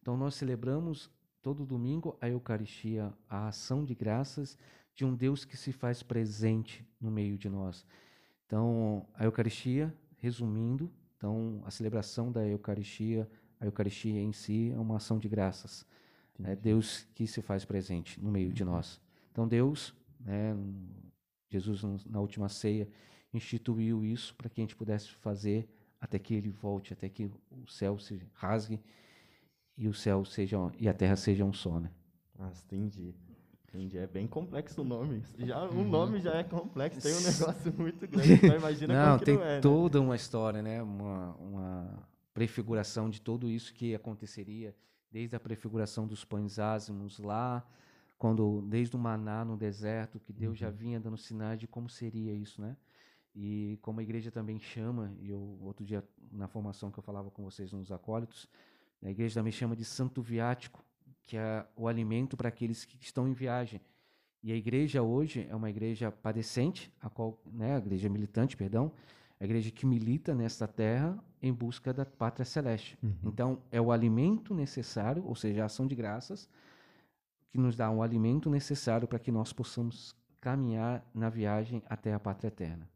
Então, 0.00 0.16
nós 0.16 0.34
celebramos 0.34 1.10
todo 1.42 1.64
domingo 1.64 2.16
a 2.20 2.28
Eucaristia, 2.28 3.12
a 3.28 3.48
ação 3.48 3.84
de 3.84 3.94
graças 3.94 4.58
de 4.94 5.04
um 5.04 5.14
Deus 5.14 5.44
que 5.44 5.56
se 5.56 5.72
faz 5.72 6.02
presente 6.02 6.86
no 7.00 7.10
meio 7.10 7.38
de 7.38 7.48
nós. 7.48 7.86
Então, 8.46 9.06
a 9.14 9.24
Eucaristia, 9.24 9.94
resumindo, 10.18 10.92
então 11.16 11.62
a 11.64 11.70
celebração 11.70 12.30
da 12.30 12.46
Eucaristia, 12.46 13.28
a 13.58 13.64
Eucaristia 13.64 14.20
em 14.20 14.32
si 14.32 14.70
é 14.70 14.78
uma 14.78 14.96
ação 14.96 15.18
de 15.18 15.28
graças. 15.28 15.86
É 16.44 16.56
Deus 16.56 17.06
que 17.14 17.26
se 17.26 17.40
faz 17.40 17.64
presente 17.64 18.20
no 18.20 18.30
meio 18.30 18.52
de 18.52 18.64
nós. 18.64 19.00
Então, 19.30 19.46
Deus, 19.46 19.94
né, 20.20 20.56
Jesus 21.52 22.04
na 22.06 22.20
última 22.20 22.48
ceia 22.48 22.88
instituiu 23.32 24.04
isso 24.04 24.34
para 24.34 24.48
que 24.48 24.60
a 24.60 24.62
gente 24.62 24.76
pudesse 24.76 25.10
fazer 25.10 25.68
até 26.00 26.18
que 26.18 26.34
ele 26.34 26.50
volte, 26.50 26.92
até 26.92 27.08
que 27.08 27.30
o 27.50 27.66
céu 27.68 27.98
se 27.98 28.20
rasgue 28.34 28.80
e 29.76 29.88
o 29.88 29.94
céu 29.94 30.24
seja 30.24 30.58
e 30.78 30.88
a 30.88 30.92
terra 30.92 31.16
sejam 31.16 31.48
um 31.48 31.52
só, 31.52 31.78
né? 31.80 31.90
Ah, 32.38 32.50
entendi. 32.64 33.14
Entendi. 33.68 33.96
É 33.96 34.06
bem 34.06 34.26
complexo 34.26 34.82
o 34.82 34.84
nome. 34.84 35.22
Já, 35.38 35.64
O 35.64 35.82
nome 35.82 36.20
já 36.20 36.34
é 36.34 36.44
complexo, 36.44 37.00
tem 37.00 37.14
um 37.14 37.20
negócio 37.24 37.72
muito 37.72 38.06
grande. 38.06 38.34
Então 38.34 38.56
imagina 38.56 39.10
Não, 39.10 39.18
tem 39.18 39.36
não 39.36 39.42
é, 39.42 39.54
né? 39.56 39.60
toda 39.60 40.00
uma 40.00 40.14
história, 40.14 40.60
né? 40.60 40.82
Uma, 40.82 41.34
uma 41.36 42.08
prefiguração 42.34 43.08
de 43.08 43.20
tudo 43.20 43.48
isso 43.48 43.72
que 43.72 43.94
aconteceria, 43.94 44.74
desde 45.10 45.36
a 45.36 45.40
prefiguração 45.40 46.06
dos 46.06 46.22
pães 46.24 46.58
ázimos 46.58 47.18
lá, 47.18 47.66
quando 48.22 48.62
desde 48.68 48.94
o 48.94 48.98
maná 49.00 49.44
no 49.44 49.56
deserto, 49.56 50.20
que 50.20 50.32
Deus 50.32 50.50
Uhum. 50.50 50.54
já 50.54 50.70
vinha 50.70 51.00
dando 51.00 51.16
sinais 51.16 51.58
de 51.58 51.66
como 51.66 51.88
seria 51.88 52.32
isso, 52.32 52.62
né? 52.62 52.76
E 53.34 53.80
como 53.82 53.98
a 53.98 54.02
igreja 54.04 54.30
também 54.30 54.60
chama, 54.60 55.12
e 55.18 55.30
eu 55.30 55.58
outro 55.60 55.84
dia 55.84 56.04
na 56.30 56.46
formação 56.46 56.88
que 56.88 57.00
eu 57.00 57.02
falava 57.02 57.32
com 57.32 57.42
vocês 57.42 57.72
nos 57.72 57.90
acólitos, 57.90 58.48
a 59.02 59.10
igreja 59.10 59.34
também 59.40 59.50
chama 59.50 59.74
de 59.74 59.84
santo 59.84 60.22
viático, 60.22 60.84
que 61.24 61.36
é 61.36 61.66
o 61.74 61.88
alimento 61.88 62.36
para 62.36 62.48
aqueles 62.48 62.84
que 62.84 62.96
estão 63.02 63.26
em 63.26 63.32
viagem. 63.32 63.80
E 64.40 64.52
a 64.52 64.56
igreja 64.56 65.02
hoje 65.02 65.44
é 65.50 65.56
uma 65.56 65.68
igreja 65.68 66.12
padecente, 66.12 66.92
a 67.00 67.10
qual, 67.10 67.40
né, 67.44 67.74
a 67.74 67.78
igreja 67.78 68.08
militante, 68.08 68.56
perdão, 68.56 68.92
a 69.40 69.44
igreja 69.44 69.68
que 69.72 69.84
milita 69.84 70.32
nesta 70.32 70.68
terra 70.68 71.18
em 71.42 71.52
busca 71.52 71.92
da 71.92 72.06
pátria 72.06 72.44
celeste. 72.44 72.96
Então, 73.24 73.58
é 73.72 73.80
o 73.80 73.90
alimento 73.90 74.54
necessário, 74.54 75.24
ou 75.26 75.34
seja, 75.34 75.64
a 75.64 75.66
ação 75.66 75.88
de 75.88 75.96
graças, 75.96 76.48
que 77.52 77.58
nos 77.58 77.76
dá 77.76 77.90
um 77.90 78.02
alimento 78.02 78.48
necessário 78.48 79.06
para 79.06 79.18
que 79.18 79.30
nós 79.30 79.52
possamos 79.52 80.16
caminhar 80.40 81.04
na 81.14 81.28
viagem 81.28 81.82
até 81.88 82.12
a 82.14 82.18
pátria 82.18 82.48
eterna. 82.48 82.88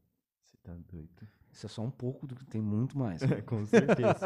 Você 0.42 0.56
tá 0.64 0.72
doido. 0.90 1.28
Isso 1.52 1.66
é 1.66 1.68
só 1.68 1.82
um 1.82 1.90
pouco 1.90 2.26
do 2.26 2.34
que 2.34 2.44
tem 2.46 2.60
muito 2.60 2.98
mais. 2.98 3.20
Com 3.46 3.64
certeza. 3.66 4.18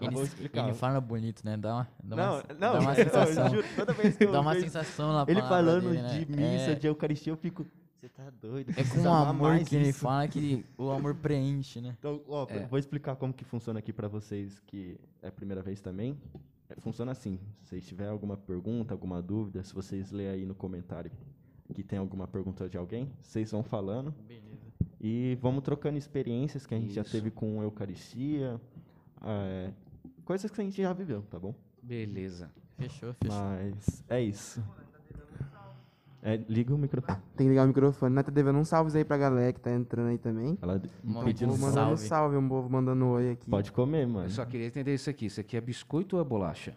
Eu 0.00 0.06
Ele, 0.08 0.14
vou 0.14 0.24
explicar. 0.24 0.64
ele 0.68 0.74
fala 0.74 1.00
bonito, 1.00 1.44
né? 1.44 1.56
Dá 1.56 1.74
uma, 1.76 1.88
dá 2.02 2.16
não, 2.16 2.34
uma, 2.34 2.42
não, 2.48 2.58
dá 2.58 2.80
uma 2.80 2.90
eu 2.98 3.04
sensação. 3.04 3.48
juro, 3.48 3.66
toda 3.76 3.92
vez 3.92 4.16
que 4.16 4.24
eu 4.24 4.32
Dá 4.32 4.40
uma 4.40 4.52
vejo 4.52 4.64
sensação 4.66 5.12
na 5.12 5.24
ele 5.28 5.40
falando 5.42 5.90
dele, 5.90 6.02
né? 6.02 6.18
de 6.24 6.26
missa, 6.32 6.70
É- 6.72 6.74
de 6.74 6.86
Eucaristia, 6.88 7.32
eu 7.32 7.36
fico. 7.36 7.64
Você 7.98 8.08
tá 8.10 8.28
doido? 8.40 8.70
É 8.76 8.84
com 8.84 9.00
amar 9.08 9.26
amor 9.28 9.64
que 9.64 9.74
ele 9.74 9.88
isso." 9.88 10.00
fala 10.00 10.28
que 10.28 10.64
o 10.76 10.90
amor 10.90 11.14
preenche, 11.14 11.80
né? 11.80 11.96
Então, 11.98 12.20
ó, 12.28 12.46
É. 12.50 12.66
vou 12.66 12.78
explicar 12.78 13.16
como 13.16 13.32
que 13.32 13.44
funciona 13.44 13.78
aqui 13.78 13.92
para 13.92 14.06
vocês 14.06 14.60
que 14.66 14.96
é 15.22 15.28
a 15.28 15.32
primeira 15.32 15.62
vez 15.62 15.80
também. 15.80 16.16
É, 16.68 16.80
Funciona 16.80 17.12
assim. 17.12 17.38
Se 17.62 17.70
vocês 17.70 17.86
tiverem 17.86 18.12
alguma 18.12 18.36
pergunta, 18.36 18.92
alguma 18.94 19.22
dúvida, 19.22 19.62
se 19.62 19.74
vocês 19.74 20.10
lerem 20.10 20.40
aí 20.40 20.46
no 20.46 20.54
comentário 20.54 21.10
que 21.74 21.82
tem 21.82 21.98
alguma 21.98 22.28
pergunta 22.28 22.68
de 22.68 22.78
alguém, 22.78 23.10
vocês 23.20 23.50
vão 23.50 23.62
falando 23.62 24.14
Beleza. 24.26 24.72
e 25.00 25.36
vamos 25.40 25.64
trocando 25.64 25.98
experiências 25.98 26.64
que 26.64 26.74
a 26.74 26.78
gente 26.78 26.92
já 26.94 27.02
Isso. 27.02 27.10
teve 27.10 27.30
com 27.30 27.60
a 27.60 27.64
Eucaristia, 27.64 28.60
é, 29.22 29.72
coisas 30.24 30.50
que 30.50 30.60
a 30.60 30.64
gente 30.64 30.80
já 30.80 30.92
viveu, 30.92 31.22
tá 31.22 31.38
bom? 31.38 31.54
Beleza. 31.82 32.50
Fechou, 32.78 33.14
fechou. 33.14 33.36
Mas 33.36 34.04
é 34.08 34.20
isso. 34.20 34.62
É, 36.28 36.40
liga 36.48 36.74
o 36.74 36.78
microfone. 36.78 37.18
Tem 37.36 37.46
que 37.46 37.50
ligar 37.50 37.62
o 37.64 37.68
microfone. 37.68 38.12
Nós 38.12 38.24
tá 38.24 38.32
devendo 38.32 38.58
uns 38.58 38.66
salves 38.68 38.96
aí 38.96 39.04
pra 39.04 39.16
galera 39.16 39.52
que 39.52 39.60
tá 39.60 39.70
entrando 39.72 40.08
aí 40.08 40.18
também. 40.18 40.58
Ela 40.60 40.82
Uma- 41.04 41.22
pedindo 41.22 41.52
um 41.52 41.56
mandando 41.56 41.72
salve. 41.96 42.08
salve, 42.08 42.36
um 42.36 42.48
povo 42.48 42.68
mandando 42.68 43.06
oi 43.06 43.30
aqui. 43.30 43.48
Pode 43.48 43.70
comer, 43.70 44.08
mano. 44.08 44.26
Eu 44.26 44.30
só 44.30 44.44
queria 44.44 44.66
entender 44.66 44.92
isso 44.92 45.08
aqui. 45.08 45.26
Isso 45.26 45.40
aqui 45.40 45.56
é 45.56 45.60
biscoito 45.60 46.16
ou 46.16 46.22
é 46.22 46.24
bolacha? 46.24 46.74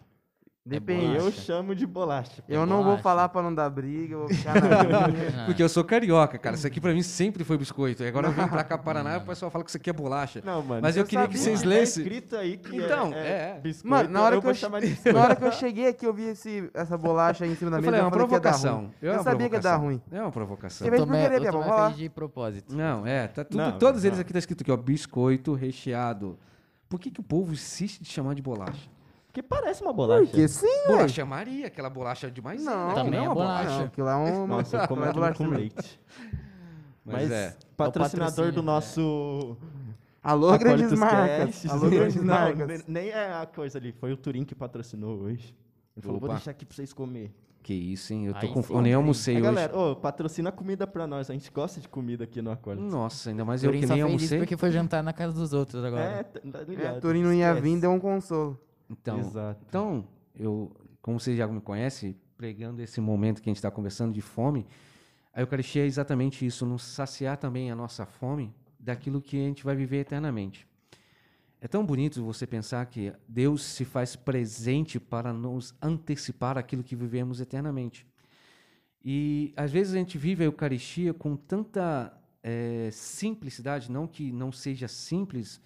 Depende. 0.70 1.16
Eu 1.16 1.30
chamo 1.32 1.74
de 1.74 1.86
bolacha. 1.86 2.42
Eu 2.48 2.64
não 2.64 2.76
vou 2.76 2.84
bolacha. 2.84 3.02
falar 3.02 3.28
pra 3.28 3.42
não 3.42 3.54
dar 3.54 3.68
briga, 3.68 4.14
eu 4.14 4.18
vou 4.20 4.28
ficar 4.28 4.54
na 4.54 4.84
minha. 4.84 5.44
Porque 5.46 5.62
eu 5.62 5.68
sou 5.68 5.82
carioca, 5.84 6.38
cara. 6.38 6.54
Isso 6.56 6.66
aqui 6.66 6.80
pra 6.80 6.92
mim 6.94 7.02
sempre 7.02 7.42
foi 7.44 7.58
biscoito. 7.58 8.02
E 8.02 8.06
agora 8.08 8.28
eu 8.28 8.32
vim 8.32 8.46
pra 8.46 8.62
cá, 8.62 8.78
Paraná, 8.78 9.14
e 9.14 9.16
o 9.18 9.20
pessoal 9.22 9.50
fala 9.50 9.64
que 9.64 9.70
isso 9.70 9.76
aqui 9.76 9.90
é 9.90 9.92
bolacha. 9.92 10.40
Não, 10.44 10.62
mano. 10.62 10.80
Mas 10.82 10.96
eu 10.96 11.04
queria 11.04 11.26
que 11.26 11.36
vocês 11.38 11.62
tá 11.62 11.68
lessem. 11.68 12.02
escrito 12.04 12.36
aí 12.36 12.56
que 12.56 12.76
Então, 12.76 13.12
é, 13.12 13.18
é, 13.18 13.54
é. 13.56 13.60
biscoito, 13.60 13.88
Mano, 13.88 14.08
na 14.10 14.22
hora, 14.22 14.34
eu 14.36 14.40
que 14.40 14.44
vou 14.44 14.50
eu, 14.52 14.54
che- 14.54 15.12
na 15.12 15.20
hora 15.22 15.36
que 15.36 15.44
eu 15.44 15.52
cheguei 15.52 15.88
aqui, 15.88 16.06
eu 16.06 16.14
vi 16.14 16.24
esse, 16.24 16.70
essa 16.72 16.96
bolacha 16.96 17.44
aí 17.44 17.50
em 17.50 17.54
cima 17.56 17.70
da 17.70 17.76
Eu 17.78 17.80
mesa. 17.80 17.90
falei, 17.90 18.00
é 18.00 18.04
uma 18.04 18.10
provocação. 18.10 18.90
É 19.02 19.08
Eu 19.08 19.12
uma 19.14 19.22
sabia 19.22 19.48
que 19.48 19.54
ia 19.56 19.60
dar 19.60 19.78
provocação. 19.78 19.80
ruim. 19.84 20.02
É 20.12 20.22
uma 20.22 20.32
provocação. 20.32 20.78
Você 20.84 20.88
o 20.88 20.90
fez 20.90 21.00
por 21.02 21.06
Tomé, 21.06 21.22
querer, 21.24 21.36
o 21.36 21.40
Bia, 21.40 21.52
Tomé 21.52 21.66
vamos 21.66 21.96
de 21.96 22.08
propósito. 22.08 22.76
Não, 22.76 23.06
é, 23.06 23.26
tá 23.28 23.44
tudo, 23.44 23.56
Não, 23.60 23.78
todos 23.78 24.04
eles 24.04 24.18
não. 24.18 24.22
aqui 24.22 24.32
tá 24.32 24.38
escrito 24.38 24.62
aqui, 24.62 24.70
ó, 24.70 24.76
biscoito 24.76 25.52
recheado. 25.54 26.38
Por 26.88 26.98
que, 26.98 27.10
que 27.10 27.20
o 27.20 27.22
povo 27.22 27.52
insiste 27.52 28.00
de 28.02 28.08
chamar 28.08 28.34
de 28.34 28.42
bolacha? 28.42 28.88
Que 29.32 29.42
parece 29.42 29.82
uma 29.82 29.92
bolacha. 29.92 30.24
Porque 30.24 30.48
sim, 30.48 30.66
ué. 30.66 30.96
Bolacha 30.96 31.24
Maria, 31.24 31.66
aquela 31.68 31.88
bolacha 31.90 32.30
de 32.30 32.42
maisena. 32.42 32.70
Não, 32.88 32.94
Também 32.94 33.12
não 33.12 33.18
é 33.18 33.22
uma 33.28 33.34
bolacha. 33.34 33.70
Não, 33.78 33.84
aquilo 33.84 34.06
lá 34.06 34.12
é 34.12 34.16
uma... 34.32 34.46
Nossa, 34.46 34.76
eu 34.76 34.88
como 34.88 35.04
é 35.06 35.12
bolacha 35.12 35.34
com 35.38 35.46
leite. 35.48 36.00
Mas, 37.04 37.14
Mas, 37.22 37.30
é. 37.30 37.56
patrocinador 37.76 38.46
É 38.46 38.48
o 38.48 38.52
do 38.52 38.62
patrocínio, 38.62 39.04
nosso... 39.06 39.56
Alô, 40.22 40.58
grandes 40.58 40.92
marcas. 40.92 41.64
Alô, 41.70 41.88
grandes 41.88 42.22
marcas. 42.22 42.84
nem- 42.86 43.08
é 43.08 43.32
a 43.40 43.46
coisa 43.46 43.78
ali, 43.78 43.90
foi 43.92 44.12
o 44.12 44.16
Turim 44.16 44.44
que 44.44 44.54
patrocinou 44.54 45.18
hoje. 45.18 45.54
Ele 45.96 46.04
falou, 46.04 46.20
vou 46.20 46.28
Opa. 46.28 46.36
deixar 46.36 46.50
aqui 46.50 46.66
pra 46.66 46.74
vocês 46.76 46.92
comer. 46.92 47.32
Que 47.62 47.72
isso, 47.74 48.12
hein? 48.12 48.26
Eu 48.26 48.34
tô 48.34 48.40
Aí 48.40 48.48
com 48.52 48.62
Eu 48.70 48.80
nem 48.82 48.92
almocei 48.94 49.34
É, 49.34 49.38
hoje. 49.38 49.44
galera, 49.46 49.78
ô, 49.78 49.94
patrocina 49.96 50.50
comida 50.50 50.86
pra 50.86 51.06
nós. 51.06 51.30
A 51.30 51.32
gente 51.34 51.50
gosta 51.50 51.80
de 51.80 51.88
comida 51.88 52.24
aqui 52.24 52.40
no 52.42 52.50
Acólitos. 52.50 52.90
Nossa, 52.90 53.30
ainda 53.30 53.44
mais 53.44 53.62
eu 53.62 53.68
Turim 53.70 53.80
que 53.80 53.86
nem 53.86 54.02
almocei. 54.02 54.38
porque 54.38 54.56
foi 54.56 54.70
jantar 54.70 55.02
na 55.02 55.12
casa 55.12 55.32
dos 55.34 55.52
outros 55.52 55.82
agora. 55.84 56.02
É, 56.02 56.22
tá 56.22 56.60
ligado. 56.66 56.96
É, 56.96 57.00
Turim 57.00 57.22
não 57.22 57.32
ia 57.32 57.54
vir, 57.54 57.78
deu 57.78 57.90
um 57.90 58.00
consolo. 58.00 58.58
Então, 58.90 59.20
Exato. 59.20 59.64
Então, 59.68 60.08
eu, 60.34 60.74
como 61.00 61.20
vocês 61.20 61.38
já 61.38 61.46
me 61.46 61.60
conhecem, 61.60 62.16
pregando 62.36 62.82
esse 62.82 63.00
momento 63.00 63.40
que 63.40 63.48
a 63.48 63.50
gente 63.50 63.58
está 63.58 63.70
conversando 63.70 64.12
de 64.12 64.20
fome, 64.20 64.66
a 65.32 65.40
Eucaristia 65.40 65.84
é 65.84 65.86
exatamente 65.86 66.44
isso, 66.44 66.66
nos 66.66 66.82
saciar 66.82 67.36
também 67.36 67.70
a 67.70 67.76
nossa 67.76 68.04
fome 68.04 68.52
daquilo 68.78 69.22
que 69.22 69.36
a 69.36 69.46
gente 69.46 69.62
vai 69.62 69.76
viver 69.76 69.98
eternamente. 69.98 70.66
É 71.60 71.68
tão 71.68 71.84
bonito 71.84 72.24
você 72.24 72.46
pensar 72.46 72.84
que 72.86 73.12
Deus 73.28 73.62
se 73.62 73.84
faz 73.84 74.16
presente 74.16 74.98
para 74.98 75.32
nos 75.32 75.74
antecipar 75.80 76.56
aquilo 76.56 76.82
que 76.82 76.96
vivemos 76.96 77.40
eternamente. 77.40 78.06
E 79.04 79.52
às 79.56 79.70
vezes 79.70 79.94
a 79.94 79.98
gente 79.98 80.16
vive 80.18 80.42
a 80.42 80.46
Eucaristia 80.46 81.12
com 81.12 81.36
tanta 81.36 82.12
eh, 82.42 82.88
simplicidade, 82.92 83.92
não 83.92 84.06
que 84.06 84.32
não 84.32 84.50
seja 84.50 84.88
simples, 84.88 85.60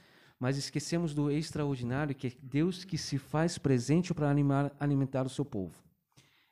mas 0.44 0.58
esquecemos 0.58 1.14
do 1.14 1.30
extraordinário, 1.30 2.14
que 2.14 2.26
é 2.26 2.32
Deus 2.42 2.84
que 2.84 2.98
se 2.98 3.16
faz 3.16 3.56
presente 3.56 4.12
para 4.12 4.28
animar, 4.28 4.76
alimentar 4.78 5.24
o 5.24 5.30
seu 5.30 5.42
povo. 5.42 5.82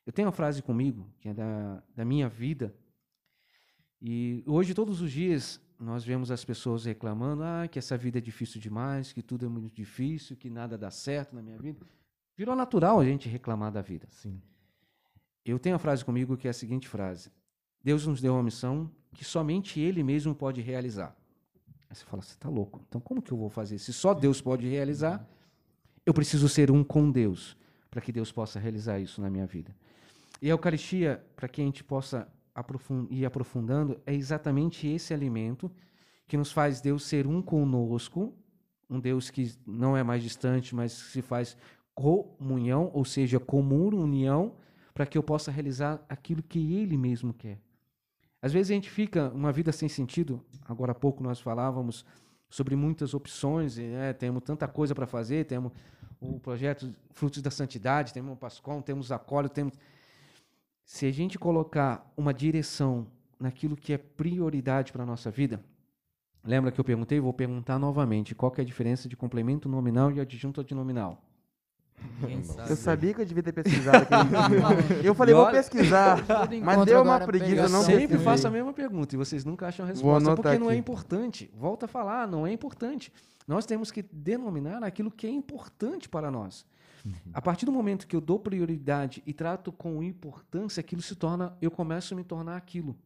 Eu 0.06 0.12
tenho 0.14 0.28
uma 0.28 0.32
frase 0.32 0.62
comigo, 0.62 1.06
que 1.20 1.28
é 1.28 1.34
da, 1.34 1.82
da 1.94 2.02
minha 2.02 2.26
vida, 2.26 2.74
e 4.00 4.42
hoje, 4.46 4.72
todos 4.72 5.02
os 5.02 5.12
dias, 5.12 5.60
nós 5.78 6.04
vemos 6.04 6.30
as 6.30 6.42
pessoas 6.42 6.86
reclamando 6.86 7.42
ah, 7.42 7.68
que 7.70 7.78
essa 7.78 7.94
vida 7.94 8.16
é 8.16 8.20
difícil 8.22 8.58
demais, 8.58 9.12
que 9.12 9.20
tudo 9.20 9.44
é 9.44 9.48
muito 9.50 9.76
difícil, 9.76 10.38
que 10.38 10.48
nada 10.48 10.78
dá 10.78 10.90
certo 10.90 11.36
na 11.36 11.42
minha 11.42 11.58
vida. 11.58 11.84
Virou 12.34 12.56
natural 12.56 12.98
a 12.98 13.04
gente 13.04 13.28
reclamar 13.28 13.70
da 13.70 13.82
vida. 13.82 14.06
Sim. 14.08 14.40
Eu 15.44 15.58
tenho 15.58 15.76
a 15.76 15.78
frase 15.78 16.02
comigo 16.02 16.34
que 16.34 16.46
é 16.46 16.50
a 16.50 16.54
seguinte 16.54 16.88
frase: 16.88 17.30
Deus 17.84 18.06
nos 18.06 18.22
deu 18.22 18.32
uma 18.32 18.42
missão 18.42 18.90
que 19.12 19.22
somente 19.22 19.78
Ele 19.78 20.02
mesmo 20.02 20.34
pode 20.34 20.62
realizar. 20.62 21.14
Aí 21.92 21.96
você 21.96 22.06
fala, 22.06 22.22
você 22.22 22.32
está 22.32 22.48
louco. 22.48 22.80
Então 22.88 23.02
como 23.02 23.20
que 23.20 23.30
eu 23.30 23.36
vou 23.36 23.50
fazer? 23.50 23.76
Se 23.78 23.92
só 23.92 24.14
Deus 24.14 24.40
pode 24.40 24.66
realizar, 24.66 25.28
eu 26.06 26.14
preciso 26.14 26.48
ser 26.48 26.70
um 26.70 26.82
com 26.82 27.10
Deus 27.10 27.54
para 27.90 28.00
que 28.00 28.10
Deus 28.10 28.32
possa 28.32 28.58
realizar 28.58 28.98
isso 28.98 29.20
na 29.20 29.28
minha 29.28 29.46
vida. 29.46 29.76
E 30.40 30.46
a 30.46 30.54
Eucaristia, 30.54 31.22
para 31.36 31.48
que 31.48 31.60
a 31.60 31.64
gente 31.64 31.84
possa 31.84 32.26
aprofun- 32.54 33.06
ir 33.10 33.26
aprofundando, 33.26 34.00
é 34.06 34.14
exatamente 34.14 34.88
esse 34.88 35.12
alimento 35.12 35.70
que 36.26 36.34
nos 36.38 36.50
faz 36.50 36.80
Deus 36.80 37.04
ser 37.04 37.26
um 37.26 37.42
conosco, 37.42 38.32
um 38.88 38.98
Deus 38.98 39.28
que 39.28 39.54
não 39.66 39.94
é 39.94 40.02
mais 40.02 40.22
distante, 40.22 40.74
mas 40.74 40.92
se 40.92 41.20
faz 41.20 41.58
comunhão, 41.94 42.90
ou 42.94 43.04
seja, 43.04 43.38
comum 43.38 43.94
união, 43.94 44.54
para 44.94 45.04
que 45.04 45.18
eu 45.18 45.22
possa 45.22 45.50
realizar 45.50 46.02
aquilo 46.08 46.42
que 46.42 46.74
Ele 46.74 46.96
mesmo 46.96 47.34
quer. 47.34 47.60
Às 48.42 48.52
vezes 48.52 48.72
a 48.72 48.74
gente 48.74 48.90
fica 48.90 49.30
uma 49.30 49.52
vida 49.52 49.70
sem 49.70 49.88
sentido. 49.88 50.44
Agora 50.68 50.90
há 50.90 50.94
pouco 50.94 51.22
nós 51.22 51.40
falávamos 51.40 52.04
sobre 52.50 52.74
muitas 52.74 53.14
opções, 53.14 53.78
e, 53.78 53.82
né, 53.82 54.12
temos 54.12 54.42
tanta 54.42 54.66
coisa 54.68 54.94
para 54.94 55.06
fazer, 55.06 55.46
temos 55.46 55.72
o 56.20 56.38
projeto 56.38 56.92
Frutos 57.12 57.40
da 57.40 57.50
Santidade, 57.50 58.12
temos 58.12 58.34
o 58.34 58.36
Pascom, 58.36 58.82
temos 58.82 59.10
Acólito, 59.12 59.54
temos... 59.54 59.74
Se 60.84 61.06
a 61.06 61.12
gente 61.12 61.38
colocar 61.38 62.12
uma 62.16 62.34
direção 62.34 63.06
naquilo 63.38 63.76
que 63.76 63.92
é 63.92 63.98
prioridade 63.98 64.92
para 64.92 65.04
a 65.04 65.06
nossa 65.06 65.30
vida, 65.30 65.64
lembra 66.44 66.70
que 66.70 66.78
eu 66.78 66.84
perguntei? 66.84 67.20
Vou 67.20 67.32
perguntar 67.32 67.78
novamente, 67.78 68.34
qual 68.34 68.52
é 68.58 68.60
a 68.60 68.64
diferença 68.64 69.08
de 69.08 69.16
complemento 69.16 69.68
nominal 69.68 70.12
e 70.12 70.20
adjunto 70.20 70.60
adnominal? 70.60 71.22
Sabe. 72.44 72.70
Eu 72.70 72.76
sabia 72.76 73.14
que 73.14 73.20
eu 73.20 73.24
devia 73.24 73.42
ter 73.42 73.52
pesquisado 73.52 74.06
aquele 74.08 74.30
dia. 74.96 75.00
Eu 75.02 75.14
falei, 75.14 75.34
vou 75.34 75.50
pesquisar. 75.50 76.18
Mas 76.62 76.84
deu 76.84 77.02
uma 77.02 77.20
preguiça, 77.20 77.62
eu 77.62 77.68
não 77.68 77.82
sempre 77.82 78.00
pesquisei. 78.02 78.24
faço 78.24 78.46
a 78.46 78.50
mesma 78.50 78.72
pergunta 78.72 79.14
e 79.14 79.18
vocês 79.18 79.44
nunca 79.44 79.66
acham 79.66 79.84
a 79.84 79.88
resposta 79.88 80.34
porque 80.36 80.58
não 80.58 80.68
é 80.68 80.72
aqui. 80.72 80.80
importante. 80.80 81.50
Volta 81.54 81.86
a 81.86 81.88
falar, 81.88 82.26
não 82.28 82.46
é 82.46 82.52
importante. 82.52 83.12
Nós 83.46 83.66
temos 83.66 83.90
que 83.90 84.02
denominar 84.02 84.82
aquilo 84.84 85.10
que 85.10 85.26
é 85.26 85.30
importante 85.30 86.08
para 86.08 86.30
nós. 86.30 86.64
A 87.34 87.42
partir 87.42 87.66
do 87.66 87.72
momento 87.72 88.06
que 88.06 88.14
eu 88.14 88.20
dou 88.20 88.38
prioridade 88.38 89.20
e 89.26 89.32
trato 89.32 89.72
com 89.72 90.00
importância, 90.02 90.80
aquilo 90.80 91.02
se 91.02 91.16
torna, 91.16 91.56
eu 91.60 91.70
começo 91.70 92.14
a 92.14 92.16
me 92.16 92.22
tornar 92.22 92.56
aquilo. 92.56 92.96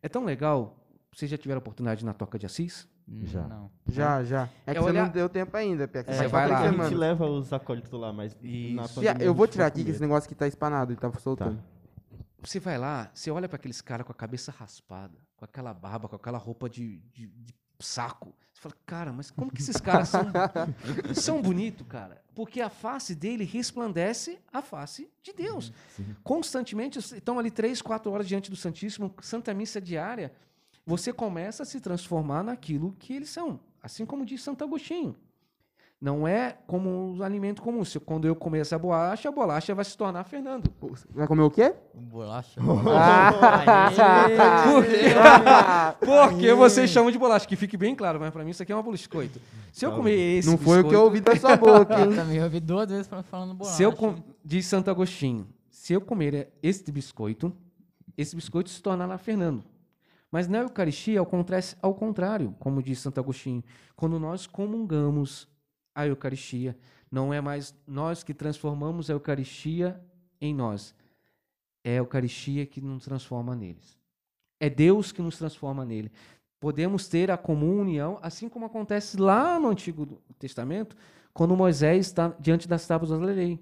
É 0.00 0.08
tão 0.08 0.24
legal. 0.24 0.76
Vocês 1.12 1.28
já 1.28 1.36
tiveram 1.36 1.58
a 1.58 1.62
oportunidade 1.62 2.04
na 2.04 2.14
Toca 2.14 2.38
de 2.38 2.46
Assis? 2.46 2.86
Hum, 3.10 3.20
Já. 3.24 3.42
Não. 3.48 3.70
Já, 3.88 4.22
já. 4.22 4.48
É 4.66 4.72
que 4.72 4.78
É 4.78 4.80
você 4.80 4.88
olhar- 4.90 5.04
não 5.06 5.12
deu 5.12 5.28
tempo 5.28 5.56
ainda, 5.56 5.88
Pia. 5.88 6.04
que 6.04 6.10
É, 6.10 6.14
Você 6.14 6.28
vai 6.28 6.48
lá. 6.48 6.60
a 6.60 6.70
gente 6.70 6.94
leva 6.94 7.26
os 7.26 7.52
acólitos 7.52 7.90
lá, 7.92 8.12
mas 8.12 8.36
Isso. 8.40 8.94
pandemia 8.94 9.24
eu 9.26 9.34
vou 9.34 9.48
tirar 9.48 9.66
aqui 9.66 9.82
que 9.84 9.90
esse 9.90 10.00
negócio 10.00 10.28
que 10.28 10.34
tá 10.34 10.46
espanado, 10.46 10.92
ele 10.92 11.00
tava 11.00 11.18
soltando. 11.18 11.60
Você 12.42 12.60
vai 12.60 12.78
lá, 12.78 13.10
você 13.12 13.30
olha 13.30 13.48
para 13.48 13.56
aqueles 13.56 13.80
caras 13.80 14.06
com 14.06 14.12
a 14.12 14.14
cabeça 14.14 14.50
raspada, 14.56 15.18
com 15.36 15.44
aquela 15.44 15.74
barba, 15.74 16.08
com 16.08 16.16
aquela 16.16 16.38
roupa 16.38 16.70
de, 16.70 17.00
de- 17.12 17.26
de 17.26 17.54
saco. 17.80 18.32
Você 18.54 18.60
fala, 18.62 18.74
cara, 18.86 19.12
mas 19.12 19.30
como 19.30 19.50
que 19.50 19.60
esses 19.60 19.76
caras 19.78 20.08
são, 20.08 20.22
são 21.14 21.42
bonitos, 21.42 21.86
cara? 21.88 22.22
Porque 22.34 22.60
a 22.60 22.70
face 22.70 23.14
dele 23.14 23.44
resplandece 23.44 24.38
a 24.52 24.62
face 24.62 25.10
de 25.22 25.32
Deus. 25.32 25.72
Constantemente, 26.22 26.98
estão 26.98 27.38
ali 27.38 27.50
três, 27.50 27.82
quatro 27.82 28.10
horas 28.12 28.28
diante 28.28 28.50
do 28.50 28.56
Santíssimo, 28.56 29.12
Santa 29.20 29.52
Missa 29.52 29.80
diária, 29.80 30.32
você 30.86 31.12
começa 31.12 31.62
a 31.62 31.66
se 31.66 31.80
transformar 31.80 32.42
naquilo 32.42 32.94
que 32.98 33.12
eles 33.14 33.30
são. 33.30 33.60
Assim 33.82 34.04
como 34.04 34.26
diz 34.26 34.42
Santo 34.42 34.64
Agostinho. 34.64 35.14
Não 36.00 36.26
é 36.26 36.56
como 36.66 37.14
um 37.14 37.22
alimento 37.22 37.60
comum. 37.60 37.84
Se, 37.84 38.00
quando 38.00 38.26
eu 38.26 38.34
comer 38.34 38.60
essa 38.60 38.78
bolacha, 38.78 39.28
a 39.28 39.32
bolacha 39.32 39.74
vai 39.74 39.84
se 39.84 39.96
tornar 39.98 40.24
Fernando. 40.24 40.70
Vai 41.10 41.26
comer 41.26 41.42
o 41.42 41.50
quê? 41.50 41.74
Bolacha. 41.94 42.58
Porque 46.00 46.52
vocês 46.54 46.90
chamam 46.90 47.10
de 47.10 47.18
bolacha, 47.18 47.46
que 47.46 47.56
fique 47.56 47.76
bem 47.76 47.94
claro, 47.94 48.18
mas 48.18 48.30
pra 48.32 48.44
mim 48.44 48.50
isso 48.50 48.62
aqui 48.62 48.72
é 48.72 48.76
uma 48.76 48.82
biscoito. 48.90 49.40
Se 49.72 49.84
eu 49.84 49.92
comer 49.92 50.38
esse 50.38 50.48
Não 50.48 50.56
foi 50.58 50.80
o 50.80 50.88
que 50.88 50.94
eu 50.94 51.00
biscoito- 51.02 51.04
ouvi 51.04 51.20
da 51.20 51.36
sua 51.36 51.56
boca, 51.56 51.98
hein? 52.00 52.04
Eu 52.06 52.14
também 52.16 52.42
ouvi 52.42 52.60
duas 52.60 52.88
vezes 52.88 53.06
fa- 53.06 53.22
falando 53.22 53.54
bolacha. 53.54 53.76
Se 53.76 53.82
eu 53.82 53.92
com... 53.92 54.16
Diz 54.44 54.66
Santo 54.66 54.90
Agostinho, 54.90 55.46
se 55.70 55.92
eu 55.92 56.00
comer 56.00 56.52
este 56.62 56.90
biscoito, 56.90 57.52
esse 58.16 58.34
biscoito 58.34 58.70
se 58.70 58.82
tornará 58.82 59.18
Fernando. 59.18 59.62
Mas 60.30 60.46
na 60.46 60.58
Eucaristia 60.58 61.20
acontece 61.20 61.76
ao 61.82 61.94
contrário, 61.94 62.54
como 62.58 62.82
diz 62.82 63.00
Santo 63.00 63.18
Agostinho. 63.18 63.64
Quando 63.96 64.18
nós 64.18 64.46
comungamos 64.46 65.48
a 65.94 66.06
Eucaristia, 66.06 66.78
não 67.10 67.34
é 67.34 67.40
mais 67.40 67.74
nós 67.86 68.22
que 68.22 68.32
transformamos 68.32 69.10
a 69.10 69.14
Eucaristia 69.14 70.00
em 70.40 70.54
nós. 70.54 70.94
É 71.82 71.92
a 71.92 71.98
Eucaristia 71.98 72.64
que 72.64 72.80
nos 72.80 73.04
transforma 73.04 73.56
neles. 73.56 73.98
É 74.60 74.70
Deus 74.70 75.10
que 75.10 75.22
nos 75.22 75.36
transforma 75.36 75.84
nele. 75.84 76.12
Podemos 76.60 77.08
ter 77.08 77.30
a 77.30 77.38
comum 77.38 77.80
união, 77.80 78.18
assim 78.22 78.48
como 78.48 78.66
acontece 78.66 79.16
lá 79.16 79.58
no 79.58 79.68
Antigo 79.68 80.22
Testamento, 80.38 80.94
quando 81.32 81.56
Moisés 81.56 82.06
está 82.06 82.28
diante 82.38 82.68
das 82.68 82.86
tábuas 82.86 83.10
da 83.10 83.16
lei. 83.16 83.58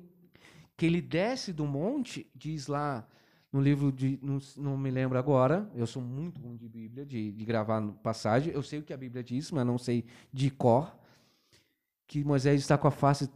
Que 0.76 0.86
ele 0.86 1.00
desce 1.00 1.52
do 1.52 1.64
monte, 1.64 2.28
diz 2.34 2.66
lá 2.66 3.06
no 3.52 3.60
livro 3.60 3.90
de. 3.90 4.18
Não, 4.22 4.38
não 4.56 4.76
me 4.76 4.90
lembro 4.90 5.18
agora, 5.18 5.70
eu 5.74 5.86
sou 5.86 6.02
muito 6.02 6.40
bom 6.40 6.54
de 6.54 6.68
Bíblia, 6.68 7.04
de, 7.04 7.32
de 7.32 7.44
gravar 7.44 7.80
passagem. 8.02 8.52
Eu 8.52 8.62
sei 8.62 8.78
o 8.78 8.82
que 8.82 8.92
a 8.92 8.96
Bíblia 8.96 9.22
diz, 9.22 9.50
mas 9.50 9.66
não 9.66 9.78
sei 9.78 10.04
de 10.32 10.50
cor. 10.50 10.96
Que 12.06 12.24
Moisés 12.24 12.60
está 12.60 12.78
com 12.78 12.88
a 12.88 12.90
face 12.90 13.30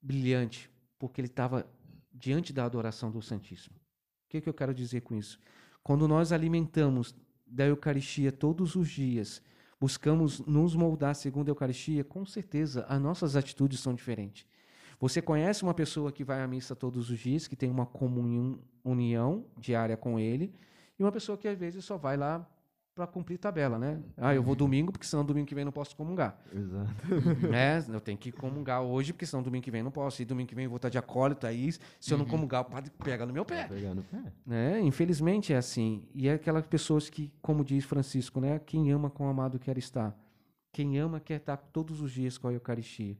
brilhante, 0.00 0.70
porque 0.98 1.20
ele 1.20 1.28
estava 1.28 1.66
diante 2.12 2.52
da 2.52 2.64
adoração 2.64 3.10
do 3.10 3.20
Santíssimo. 3.22 3.76
O 3.76 4.28
que, 4.28 4.40
que 4.40 4.48
eu 4.48 4.54
quero 4.54 4.74
dizer 4.74 5.02
com 5.02 5.14
isso? 5.14 5.38
Quando 5.82 6.08
nós 6.08 6.32
alimentamos 6.32 7.14
da 7.46 7.64
Eucaristia 7.66 8.32
todos 8.32 8.74
os 8.74 8.88
dias, 8.88 9.40
buscamos 9.80 10.40
nos 10.40 10.74
moldar 10.74 11.14
segundo 11.14 11.48
a 11.48 11.50
Eucaristia, 11.52 12.02
com 12.02 12.24
certeza 12.24 12.84
as 12.88 13.00
nossas 13.00 13.36
atitudes 13.36 13.78
são 13.78 13.94
diferentes. 13.94 14.44
Você 14.98 15.20
conhece 15.20 15.62
uma 15.62 15.74
pessoa 15.74 16.10
que 16.10 16.24
vai 16.24 16.42
à 16.42 16.46
missa 16.46 16.74
todos 16.74 17.10
os 17.10 17.18
dias, 17.18 17.46
que 17.46 17.56
tem 17.56 17.70
uma 17.70 17.86
comunhão, 17.86 18.58
união 18.84 19.44
diária 19.58 19.96
com 19.96 20.18
ele, 20.18 20.54
e 20.98 21.02
uma 21.02 21.12
pessoa 21.12 21.36
que 21.36 21.46
às 21.46 21.58
vezes 21.58 21.84
só 21.84 21.96
vai 21.96 22.16
lá 22.16 22.46
para 22.96 23.06
cumprir 23.06 23.36
tabela, 23.36 23.78
né? 23.78 24.00
Ah, 24.16 24.34
eu 24.34 24.42
vou 24.42 24.54
domingo, 24.54 24.90
porque 24.90 25.06
senão 25.06 25.22
domingo 25.22 25.46
que 25.46 25.54
vem 25.54 25.66
não 25.66 25.70
posso 25.70 25.94
comungar. 25.94 26.40
Exato. 26.50 26.94
né? 27.52 27.84
Eu 27.92 28.00
tenho 28.00 28.16
que 28.16 28.32
comungar 28.32 28.80
hoje, 28.80 29.12
porque 29.12 29.26
senão 29.26 29.42
domingo 29.42 29.62
que 29.62 29.70
vem 29.70 29.82
não 29.82 29.90
posso. 29.90 30.22
E 30.22 30.24
domingo 30.24 30.48
que 30.48 30.54
vem 30.54 30.64
eu 30.64 30.70
vou 30.70 30.76
estar 30.76 30.88
de 30.88 30.96
acólito 30.96 31.46
aí. 31.46 31.70
Se 32.00 32.14
eu 32.14 32.16
não 32.16 32.24
comungar, 32.24 32.62
o 32.62 32.64
padre 32.64 32.90
pega 33.04 33.26
no 33.26 33.34
meu 33.34 33.44
pé. 33.44 33.68
Pegando 33.68 34.00
o 34.00 34.04
pé. 34.04 34.32
Né? 34.46 34.80
Infelizmente 34.80 35.52
é 35.52 35.58
assim. 35.58 36.08
E 36.14 36.26
é 36.26 36.32
aquelas 36.32 36.66
pessoas 36.66 37.10
que, 37.10 37.30
como 37.42 37.62
diz 37.62 37.84
Francisco, 37.84 38.40
né? 38.40 38.58
quem 38.58 38.90
ama 38.90 39.10
com 39.10 39.26
o 39.26 39.28
amado 39.28 39.58
quer 39.58 39.76
estar. 39.76 40.18
Quem 40.72 40.98
ama 40.98 41.20
quer 41.20 41.36
estar 41.36 41.58
todos 41.58 42.00
os 42.00 42.10
dias 42.12 42.38
com 42.38 42.48
a 42.48 42.52
Eucaristia. 42.54 43.18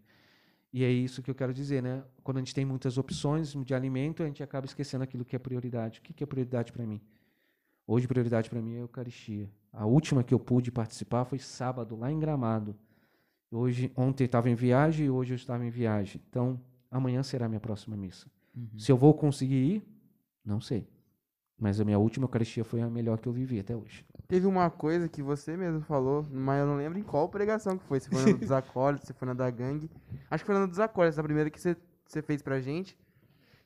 E 0.72 0.84
é 0.84 0.90
isso 0.90 1.22
que 1.22 1.30
eu 1.30 1.34
quero 1.34 1.54
dizer, 1.54 1.82
né? 1.82 2.02
Quando 2.22 2.38
a 2.38 2.40
gente 2.40 2.54
tem 2.54 2.64
muitas 2.64 2.98
opções 2.98 3.52
de 3.52 3.74
alimento, 3.74 4.22
a 4.22 4.26
gente 4.26 4.42
acaba 4.42 4.66
esquecendo 4.66 5.04
aquilo 5.04 5.24
que 5.24 5.34
é 5.34 5.38
prioridade. 5.38 6.00
O 6.00 6.02
que 6.02 6.22
é 6.22 6.26
prioridade 6.26 6.72
para 6.72 6.84
mim? 6.84 7.00
Hoje, 7.86 8.08
prioridade 8.08 8.50
para 8.50 8.60
mim 8.60 8.74
é 8.74 8.78
a 8.78 8.80
Eucaristia. 8.80 9.48
A 9.72 9.86
última 9.86 10.24
que 10.24 10.34
eu 10.34 10.40
pude 10.40 10.72
participar 10.72 11.24
foi 11.24 11.38
sábado, 11.38 11.96
lá 11.96 12.10
em 12.10 12.18
Gramado. 12.18 12.76
Hoje, 13.50 13.92
ontem 13.96 14.24
eu 14.24 14.26
estava 14.26 14.50
em 14.50 14.54
viagem 14.54 15.06
e 15.06 15.10
hoje 15.10 15.32
eu 15.32 15.36
estava 15.36 15.64
em 15.64 15.70
viagem. 15.70 16.20
Então, 16.28 16.60
amanhã 16.90 17.22
será 17.22 17.46
a 17.46 17.48
minha 17.48 17.60
próxima 17.60 17.96
missa. 17.96 18.26
Se 18.76 18.90
eu 18.90 18.96
vou 18.96 19.14
conseguir 19.14 19.54
ir, 19.54 19.82
não 20.44 20.60
sei. 20.60 20.86
Mas 21.58 21.80
a 21.80 21.84
minha 21.84 21.98
última 21.98 22.24
Eucaristia 22.24 22.64
foi 22.64 22.80
a 22.82 22.90
melhor 22.90 23.18
que 23.18 23.28
eu 23.28 23.32
vivi 23.32 23.60
até 23.60 23.76
hoje. 23.76 24.04
Teve 24.28 24.46
uma 24.46 24.68
coisa 24.70 25.08
que 25.08 25.22
você 25.22 25.56
mesmo 25.56 25.80
falou, 25.82 26.26
mas 26.30 26.60
eu 26.60 26.66
não 26.66 26.76
lembro 26.76 26.98
em 26.98 27.02
qual 27.02 27.28
pregação 27.28 27.78
que 27.78 27.84
foi. 27.84 28.00
Se 28.00 28.08
foi 28.10 28.32
na 28.32 28.38
dos 28.38 28.50
acólitos, 28.52 29.06
se 29.06 29.12
foi 29.12 29.26
na 29.26 29.34
da 29.34 29.48
gangue. 29.50 29.88
Acho 30.30 30.42
que 30.42 30.46
foi 30.50 30.58
na 30.58 30.66
dos 30.66 30.80
acólitos, 30.80 31.18
a 31.18 31.22
primeira 31.22 31.48
que 31.48 31.60
você, 31.60 31.76
você 32.06 32.20
fez 32.20 32.42
pra 32.42 32.60
gente. 32.60 32.98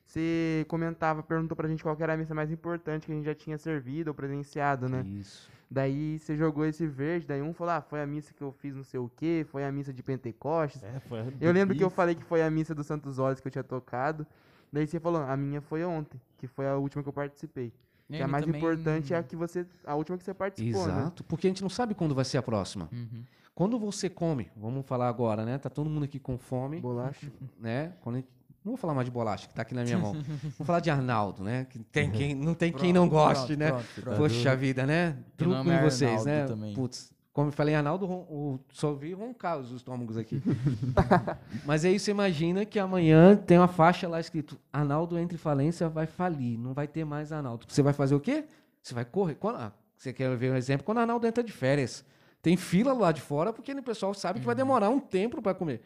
Você 0.05 0.65
comentava, 0.67 1.23
perguntou 1.23 1.55
pra 1.55 1.67
gente 1.67 1.81
qual 1.81 1.95
era 1.99 2.13
a 2.13 2.17
missa 2.17 2.35
mais 2.35 2.51
importante 2.51 3.05
que 3.05 3.11
a 3.11 3.15
gente 3.15 3.25
já 3.25 3.33
tinha 3.33 3.57
servido 3.57 4.09
ou 4.09 4.13
presenciado, 4.13 4.89
né? 4.89 5.03
Isso. 5.03 5.49
Daí 5.69 6.19
você 6.19 6.35
jogou 6.35 6.65
esse 6.65 6.85
verde, 6.85 7.25
daí 7.25 7.41
um 7.41 7.53
falou, 7.53 7.75
ah, 7.75 7.81
foi 7.81 8.01
a 8.01 8.05
missa 8.05 8.33
que 8.33 8.41
eu 8.41 8.51
fiz 8.51 8.75
não 8.75 8.83
sei 8.83 8.99
o 8.99 9.09
quê, 9.15 9.45
foi 9.49 9.63
a 9.63 9.71
missa 9.71 9.93
de 9.93 10.03
Pentecostes. 10.03 10.83
É, 10.83 10.99
foi 10.99 11.21
a 11.21 11.27
Eu 11.39 11.53
lembro 11.53 11.77
que 11.77 11.83
eu 11.83 11.89
falei 11.89 12.13
que 12.13 12.25
foi 12.25 12.43
a 12.43 12.51
missa 12.51 12.75
dos 12.75 12.85
Santos 12.85 13.19
Olhos 13.19 13.39
que 13.39 13.47
eu 13.47 13.51
tinha 13.51 13.63
tocado. 13.63 14.27
Daí 14.69 14.85
você 14.85 14.99
falou, 14.99 15.21
a 15.21 15.37
minha 15.37 15.61
foi 15.61 15.85
ontem, 15.85 16.19
que 16.37 16.45
foi 16.45 16.67
a 16.67 16.75
última 16.75 17.01
que 17.01 17.07
eu 17.07 17.13
participei. 17.13 17.71
Que 18.17 18.23
a 18.23 18.27
mais 18.27 18.45
também- 18.45 18.59
importante 18.59 19.13
é 19.13 19.17
a 19.17 19.23
que 19.23 19.35
você. 19.35 19.65
A 19.85 19.95
última 19.95 20.17
que 20.17 20.23
você 20.23 20.33
participou, 20.33 20.87
né? 20.87 20.93
Exato, 21.01 21.23
porque 21.23 21.47
a 21.47 21.49
gente 21.49 21.61
não 21.61 21.69
sabe 21.69 21.93
quando 21.93 22.13
vai 22.15 22.25
ser 22.25 22.37
a 22.37 22.41
próxima. 22.43 22.89
Uhum. 22.91 23.23
Quando 23.53 23.77
você 23.79 24.09
come, 24.09 24.49
vamos 24.55 24.85
falar 24.85 25.07
agora, 25.09 25.45
né? 25.45 25.57
Tá 25.57 25.69
todo 25.69 25.89
mundo 25.89 26.03
aqui 26.05 26.19
com 26.19 26.37
fome, 26.37 26.79
Bolacha. 26.79 27.31
né? 27.59 27.93
Quando 28.01 28.15
a 28.15 28.19
gente- 28.19 28.29
não 28.63 28.71
vou 28.73 28.77
falar 28.77 28.93
mais 28.93 29.05
de 29.05 29.11
bolacha, 29.11 29.47
que 29.47 29.53
tá 29.53 29.63
aqui 29.63 29.73
na 29.73 29.83
minha 29.83 29.97
mão. 29.97 30.13
Vou 30.57 30.65
falar 30.67 30.79
de 30.81 30.89
Arnaldo, 30.91 31.43
né? 31.43 31.65
Que 31.67 31.79
tem 31.79 32.11
quem, 32.11 32.35
não 32.35 32.53
tem 32.53 32.71
quem 32.71 32.93
não 32.93 33.09
goste, 33.09 33.47
Pronto, 33.55 33.59
né? 33.59 33.69
pronto, 33.71 33.85
pronto. 34.01 34.17
Poxa 34.17 34.55
vida, 34.55 34.85
né? 34.85 35.17
Truco 35.35 35.67
em 35.67 35.71
é 35.71 35.81
vocês, 35.81 36.11
Arnaldo 36.11 36.29
né? 36.29 36.45
também. 36.45 36.73
Putz, 36.75 37.11
como 37.33 37.47
eu 37.47 37.51
falei 37.51 37.73
Arnaldo, 37.75 38.05
o- 38.09 38.59
só 38.71 38.93
vi 38.93 39.13
roncar 39.13 39.57
os 39.59 39.71
estômagos 39.71 40.17
aqui. 40.17 40.41
Mas 41.65 41.85
aí 41.85 41.97
você 41.99 42.11
imagina 42.11 42.65
que 42.65 42.77
amanhã 42.79 43.35
tem 43.35 43.57
uma 43.57 43.67
faixa 43.67 44.07
lá 44.07 44.19
escrito 44.19 44.59
Arnaldo 44.71 45.17
entre 45.17 45.37
falência 45.37 45.87
vai 45.89 46.07
falir, 46.07 46.57
não 46.57 46.73
vai 46.73 46.87
ter 46.87 47.05
mais 47.05 47.31
Arnaldo. 47.31 47.65
Você 47.67 47.81
vai 47.81 47.93
fazer 47.93 48.15
o 48.15 48.19
quê? 48.19 48.45
Você 48.81 48.93
vai 48.93 49.05
correr. 49.05 49.35
Quando, 49.35 49.57
ah, 49.57 49.71
você 49.95 50.11
quer 50.11 50.35
ver 50.35 50.51
um 50.51 50.55
exemplo? 50.55 50.83
Quando 50.85 50.97
Arnaldo 50.99 51.25
entra 51.27 51.43
de 51.43 51.51
férias. 51.51 52.03
Tem 52.41 52.57
fila 52.57 52.91
lá 52.93 53.11
de 53.11 53.21
fora 53.21 53.53
porque 53.53 53.71
o 53.71 53.83
pessoal 53.83 54.13
sabe 54.15 54.39
que 54.39 54.45
vai 54.45 54.55
demorar 54.55 54.89
um 54.89 54.99
tempo 54.99 55.41
para 55.41 55.53
comer. 55.53 55.81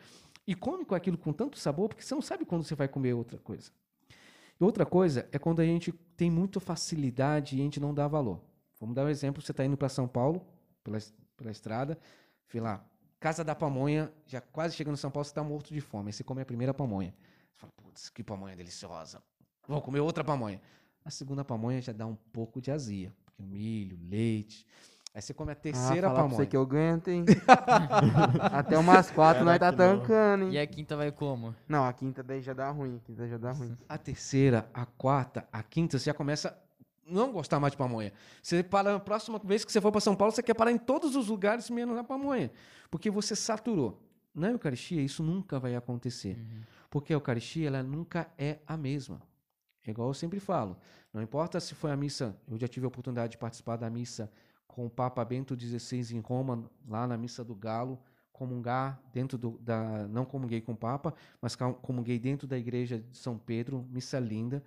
E 0.48 0.56
come 0.56 0.86
com 0.86 0.96
aquilo 0.96 1.18
com 1.18 1.34
tanto 1.34 1.60
sabor 1.60 1.90
porque 1.90 2.02
você 2.02 2.16
não 2.16 2.22
sabe 2.22 2.46
quando 2.46 2.64
você 2.64 2.76
vai 2.76 2.88
comer 2.88 3.14
outra 3.14 3.38
coisa. 3.40 3.72
E 4.60 4.64
outra 4.64 4.86
coisa 4.86 5.28
é 5.34 5.38
quando 5.38 5.60
a 5.60 5.66
gente 5.66 5.92
tem 6.16 6.32
muita 6.32 6.62
facilidade 6.62 7.58
e 7.58 7.60
a 7.60 7.64
gente 7.64 7.78
não 7.80 7.94
dá 7.94 8.08
valor. 8.08 8.40
Vamos 8.80 8.96
dar 8.96 9.04
um 9.06 9.10
exemplo: 9.10 9.42
você 9.42 9.52
está 9.52 9.66
indo 9.66 9.76
para 9.76 9.90
São 9.90 10.08
Paulo, 10.08 10.42
pela, 10.82 10.98
es- 10.98 11.14
pela 11.36 11.52
estrada, 11.52 11.98
vê 12.52 12.60
lá, 12.60 12.84
Casa 13.20 13.44
da 13.44 13.56
Pamonha, 13.56 14.12
já 14.28 14.40
quase 14.40 14.76
chegando 14.76 14.94
em 14.94 14.98
São 14.98 15.10
Paulo, 15.10 15.26
você 15.26 15.32
está 15.32 15.44
morto 15.44 15.74
de 15.74 15.82
fome. 15.82 16.10
Aí 16.10 16.14
você 16.14 16.24
come 16.24 16.42
a 16.42 16.46
primeira 16.46 16.74
pamonha. 16.74 17.14
Você 17.52 17.60
fala, 17.60 17.74
putz, 17.76 18.10
que 18.10 18.24
pamonha 18.24 18.56
deliciosa. 18.56 19.22
Vou 19.68 19.82
comer 19.82 20.00
outra 20.00 20.24
pamonha. 20.24 20.62
A 21.04 21.10
segunda 21.10 21.44
pamonha 21.44 21.82
já 21.82 21.92
dá 21.92 22.06
um 22.06 22.16
pouco 22.16 22.62
de 22.62 22.72
azia, 22.72 23.12
porque 23.24 23.42
milho, 23.42 23.98
leite. 24.10 24.66
Aí 25.14 25.22
você 25.22 25.34
come 25.34 25.52
a 25.52 25.56
terceira 25.56 26.08
ah, 26.08 26.10
falar 26.10 26.14
pra 26.14 26.24
pamonha. 26.24 26.38
você 26.38 26.46
que 26.46 26.58
eu 26.58 26.62
aguento, 26.62 27.08
hein? 27.08 27.26
Até 28.52 28.78
umas 28.78 29.10
quatro 29.10 29.46
nós 29.46 29.58
tá 29.58 29.72
tancando, 29.72 30.44
hein? 30.46 30.52
E 30.52 30.60
a 30.60 30.68
quinta 30.68 30.98
vai 30.98 31.12
como? 31.12 31.56
Não, 31.68 31.86
a 31.86 31.94
quinta 31.94 32.22
daí 32.22 32.42
já 32.42 32.54
dá 32.54 32.70
ruim. 32.70 32.98
A 32.98 33.00
quinta 33.00 33.28
já 33.28 33.38
dá 33.38 33.52
ruim. 33.54 33.78
A 33.88 33.98
terceira, 33.98 34.70
a 34.74 34.86
quarta, 34.86 35.48
a 35.52 35.64
quinta, 35.64 35.98
você 35.98 36.06
já 36.06 36.14
começa 36.14 36.56
não 37.06 37.32
gostar 37.32 37.60
mais 37.60 37.72
de 37.72 37.78
pamonha. 37.78 38.12
Você 38.42 38.64
para 38.64 38.96
a 38.96 39.00
próxima 39.00 39.40
vez 39.44 39.64
que 39.64 39.72
você 39.72 39.80
for 39.80 39.92
para 39.92 40.02
São 40.02 40.16
Paulo, 40.16 40.34
você 40.34 40.42
quer 40.44 40.54
parar 40.54 40.72
em 40.72 40.78
todos 40.78 41.16
os 41.16 41.28
lugares 41.28 41.70
menos 41.70 41.96
na 41.96 42.04
pamonha, 42.04 42.52
porque 42.90 43.10
você 43.10 43.36
saturou. 43.36 44.02
Na 44.34 44.50
Eucaristia, 44.50 45.02
isso 45.02 45.24
nunca 45.24 45.58
vai 45.60 45.76
acontecer. 45.76 46.38
Porque 46.90 47.14
a 47.14 47.16
Eucaristia, 47.16 47.68
ela 47.68 47.82
nunca 47.82 48.30
é 48.38 48.60
a 48.68 48.76
mesma. 48.76 49.22
É 49.86 49.92
igual 49.92 50.10
eu 50.10 50.14
sempre 50.14 50.42
falo. 50.42 50.78
Não 51.14 51.22
importa 51.22 51.60
se 51.62 51.74
foi 51.74 51.92
a 51.92 51.96
missa, 51.96 52.38
eu 52.46 52.58
já 52.58 52.68
tive 52.68 52.86
a 52.86 52.90
oportunidade 52.90 53.32
de 53.32 53.38
participar 53.38 53.78
da 53.78 53.90
missa 53.90 54.30
com 54.68 54.86
o 54.86 54.90
Papa 54.90 55.24
Bento 55.24 55.58
XVI 55.58 56.18
em 56.18 56.20
Roma, 56.20 56.70
lá 56.86 57.08
na 57.08 57.18
missa 57.18 57.46
do 57.46 57.56
Galo, 57.56 57.98
comungar 58.34 59.02
dentro 59.14 59.38
do, 59.38 59.58
da. 59.60 60.06
Não 60.10 60.26
comunguei 60.26 60.60
com 60.60 60.74
o 60.74 60.78
Papa, 60.78 61.14
mas 61.42 61.56
comunguei 61.56 62.20
dentro 62.20 62.46
da 62.46 62.58
igreja 62.58 63.00
de 63.00 63.18
São 63.18 63.38
Pedro, 63.38 63.88
missa 63.90 64.20
linda. 64.20 64.62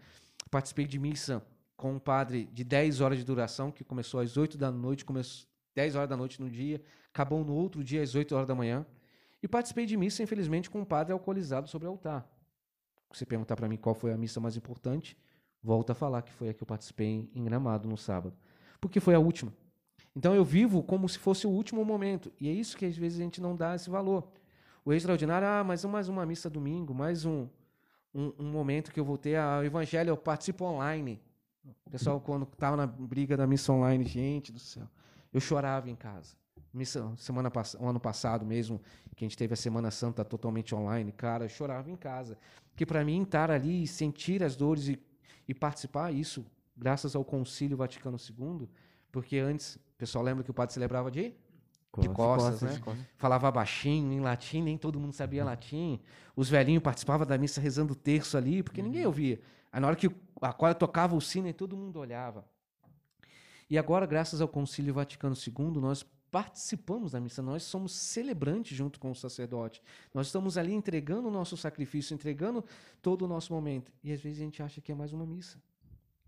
Participei 0.50 0.86
de 0.86 0.98
missa 0.98 1.44
com 1.78 1.92
um 1.94 1.98
padre 2.00 2.50
de 2.52 2.64
10 2.64 3.00
horas 3.00 3.18
de 3.18 3.24
duração, 3.24 3.70
que 3.70 3.84
começou 3.84 4.18
às 4.18 4.36
8 4.36 4.58
da 4.58 4.68
noite, 4.70 5.04
começou 5.04 5.46
10 5.76 5.94
horas 5.94 6.08
da 6.08 6.16
noite 6.16 6.40
no 6.42 6.50
dia, 6.50 6.82
acabou 7.14 7.44
no 7.44 7.54
outro 7.54 7.84
dia 7.84 8.02
às 8.02 8.16
8 8.16 8.34
horas 8.34 8.48
da 8.48 8.54
manhã. 8.54 8.84
E 9.40 9.46
participei 9.46 9.86
de 9.86 9.96
missa, 9.96 10.20
infelizmente, 10.20 10.68
com 10.68 10.80
um 10.80 10.84
padre 10.84 11.12
alcoolizado 11.12 11.68
sobre 11.68 11.86
o 11.86 11.90
altar. 11.92 12.28
Se 13.12 13.20
você 13.20 13.24
perguntar 13.24 13.54
para 13.54 13.68
mim 13.68 13.76
qual 13.76 13.94
foi 13.94 14.12
a 14.12 14.16
missa 14.16 14.40
mais 14.40 14.56
importante, 14.56 15.16
volta 15.62 15.92
a 15.92 15.94
falar 15.94 16.22
que 16.22 16.32
foi 16.32 16.48
a 16.48 16.52
que 16.52 16.60
eu 16.60 16.66
participei 16.66 17.30
em 17.32 17.44
Gramado 17.44 17.88
no 17.88 17.96
sábado. 17.96 18.36
Porque 18.80 18.98
foi 18.98 19.14
a 19.14 19.20
última. 19.20 19.52
Então 20.16 20.34
eu 20.34 20.44
vivo 20.44 20.82
como 20.82 21.08
se 21.08 21.16
fosse 21.16 21.46
o 21.46 21.50
último 21.50 21.84
momento. 21.84 22.32
E 22.40 22.48
é 22.48 22.52
isso 22.52 22.76
que 22.76 22.86
às 22.86 22.96
vezes 22.96 23.20
a 23.20 23.22
gente 23.22 23.40
não 23.40 23.54
dá 23.54 23.76
esse 23.76 23.88
valor. 23.88 24.28
O 24.84 24.92
extraordinário, 24.92 25.46
ah, 25.46 25.62
mais, 25.62 25.84
um- 25.84 25.88
mais 25.90 26.08
uma 26.08 26.26
missa 26.26 26.50
domingo, 26.50 26.92
mais 26.92 27.24
um, 27.24 27.46
um, 28.12 28.32
um 28.36 28.50
momento 28.50 28.90
que 28.90 28.98
eu 28.98 29.04
vou 29.04 29.16
ter. 29.16 29.36
Ah, 29.36 29.60
o 29.60 29.64
evangelho 29.64 30.10
eu 30.10 30.16
participo 30.16 30.64
online. 30.64 31.20
O 31.86 31.90
pessoal, 31.90 32.20
quando 32.20 32.44
estava 32.44 32.76
na 32.76 32.86
briga 32.86 33.36
da 33.36 33.46
missa 33.46 33.72
online, 33.72 34.04
gente 34.04 34.52
do 34.52 34.58
céu, 34.58 34.88
eu 35.32 35.40
chorava 35.40 35.90
em 35.90 35.96
casa. 35.96 36.36
Missa, 36.72 37.12
semana 37.16 37.50
o 37.80 37.86
ano 37.86 37.98
passado 37.98 38.44
mesmo, 38.44 38.80
que 39.16 39.24
a 39.24 39.28
gente 39.28 39.36
teve 39.36 39.54
a 39.54 39.56
Semana 39.56 39.90
Santa 39.90 40.24
totalmente 40.24 40.74
online, 40.74 41.10
cara, 41.10 41.44
eu 41.44 41.48
chorava 41.48 41.90
em 41.90 41.96
casa. 41.96 42.38
Porque 42.70 42.86
para 42.86 43.04
mim, 43.04 43.22
estar 43.22 43.50
ali 43.50 43.82
e 43.82 43.86
sentir 43.86 44.42
as 44.44 44.54
dores 44.54 44.88
e, 44.88 44.98
e 45.48 45.54
participar, 45.54 46.12
isso, 46.12 46.46
graças 46.76 47.16
ao 47.16 47.24
Concílio 47.24 47.76
Vaticano 47.76 48.16
II, 48.16 48.68
porque 49.10 49.38
antes, 49.38 49.76
o 49.76 49.98
pessoal 49.98 50.22
lembra 50.22 50.44
que 50.44 50.50
o 50.50 50.54
padre 50.54 50.72
celebrava 50.72 51.10
de, 51.10 51.34
de 51.98 52.08
Costa. 52.08 52.12
costas, 52.14 52.78
costas, 52.78 52.98
né? 52.98 53.06
Falava 53.16 53.50
baixinho, 53.50 54.12
em 54.12 54.20
latim, 54.20 54.62
nem 54.62 54.78
todo 54.78 55.00
mundo 55.00 55.12
sabia 55.12 55.44
latim. 55.44 55.98
Os 56.36 56.48
velhinhos 56.48 56.82
participavam 56.82 57.26
da 57.26 57.36
missa 57.36 57.60
rezando 57.60 57.94
o 57.94 57.96
terço 57.96 58.36
ali, 58.36 58.62
porque 58.62 58.82
ninguém 58.82 59.04
ouvia. 59.06 59.40
Aí 59.72 59.80
na 59.80 59.88
hora 59.88 59.96
que 59.96 60.08
a 60.40 60.52
qual 60.52 60.74
tocava 60.74 61.14
o 61.16 61.20
sino, 61.20 61.46
aí 61.46 61.52
todo 61.52 61.76
mundo 61.76 61.98
olhava. 61.98 62.44
E 63.70 63.76
agora, 63.76 64.06
graças 64.06 64.40
ao 64.40 64.48
Concílio 64.48 64.94
Vaticano 64.94 65.34
II, 65.34 65.80
nós 65.80 66.04
participamos 66.30 67.12
da 67.12 67.20
missa, 67.20 67.42
nós 67.42 67.62
somos 67.62 67.92
celebrantes 67.92 68.76
junto 68.76 69.00
com 69.00 69.10
o 69.10 69.14
sacerdote. 69.14 69.82
Nós 70.12 70.26
estamos 70.26 70.58
ali 70.58 70.72
entregando 70.72 71.28
o 71.28 71.30
nosso 71.30 71.56
sacrifício, 71.56 72.14
entregando 72.14 72.64
todo 73.00 73.22
o 73.22 73.28
nosso 73.28 73.52
momento. 73.52 73.92
E 74.02 74.12
às 74.12 74.20
vezes 74.20 74.40
a 74.40 74.44
gente 74.44 74.62
acha 74.62 74.80
que 74.80 74.92
é 74.92 74.94
mais 74.94 75.12
uma 75.12 75.26
missa, 75.26 75.58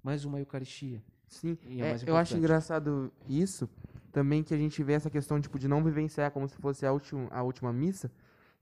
mais 0.02 0.24
uma 0.24 0.38
Eucaristia. 0.38 1.02
Sim. 1.28 1.56
E 1.66 1.80
é 1.82 1.92
É, 1.92 2.10
eu 2.10 2.16
acho 2.16 2.36
engraçado 2.36 3.12
isso, 3.28 3.68
também 4.10 4.42
que 4.42 4.52
a 4.52 4.56
gente 4.56 4.82
vê 4.82 4.94
essa 4.94 5.10
questão 5.10 5.40
tipo, 5.40 5.58
de 5.58 5.68
não 5.68 5.82
vivenciar 5.82 6.30
como 6.30 6.48
se 6.48 6.56
fosse 6.56 6.84
a, 6.84 6.92
última 6.92 7.28
a 7.30 7.42
última 7.42 7.72
missa. 7.72 8.10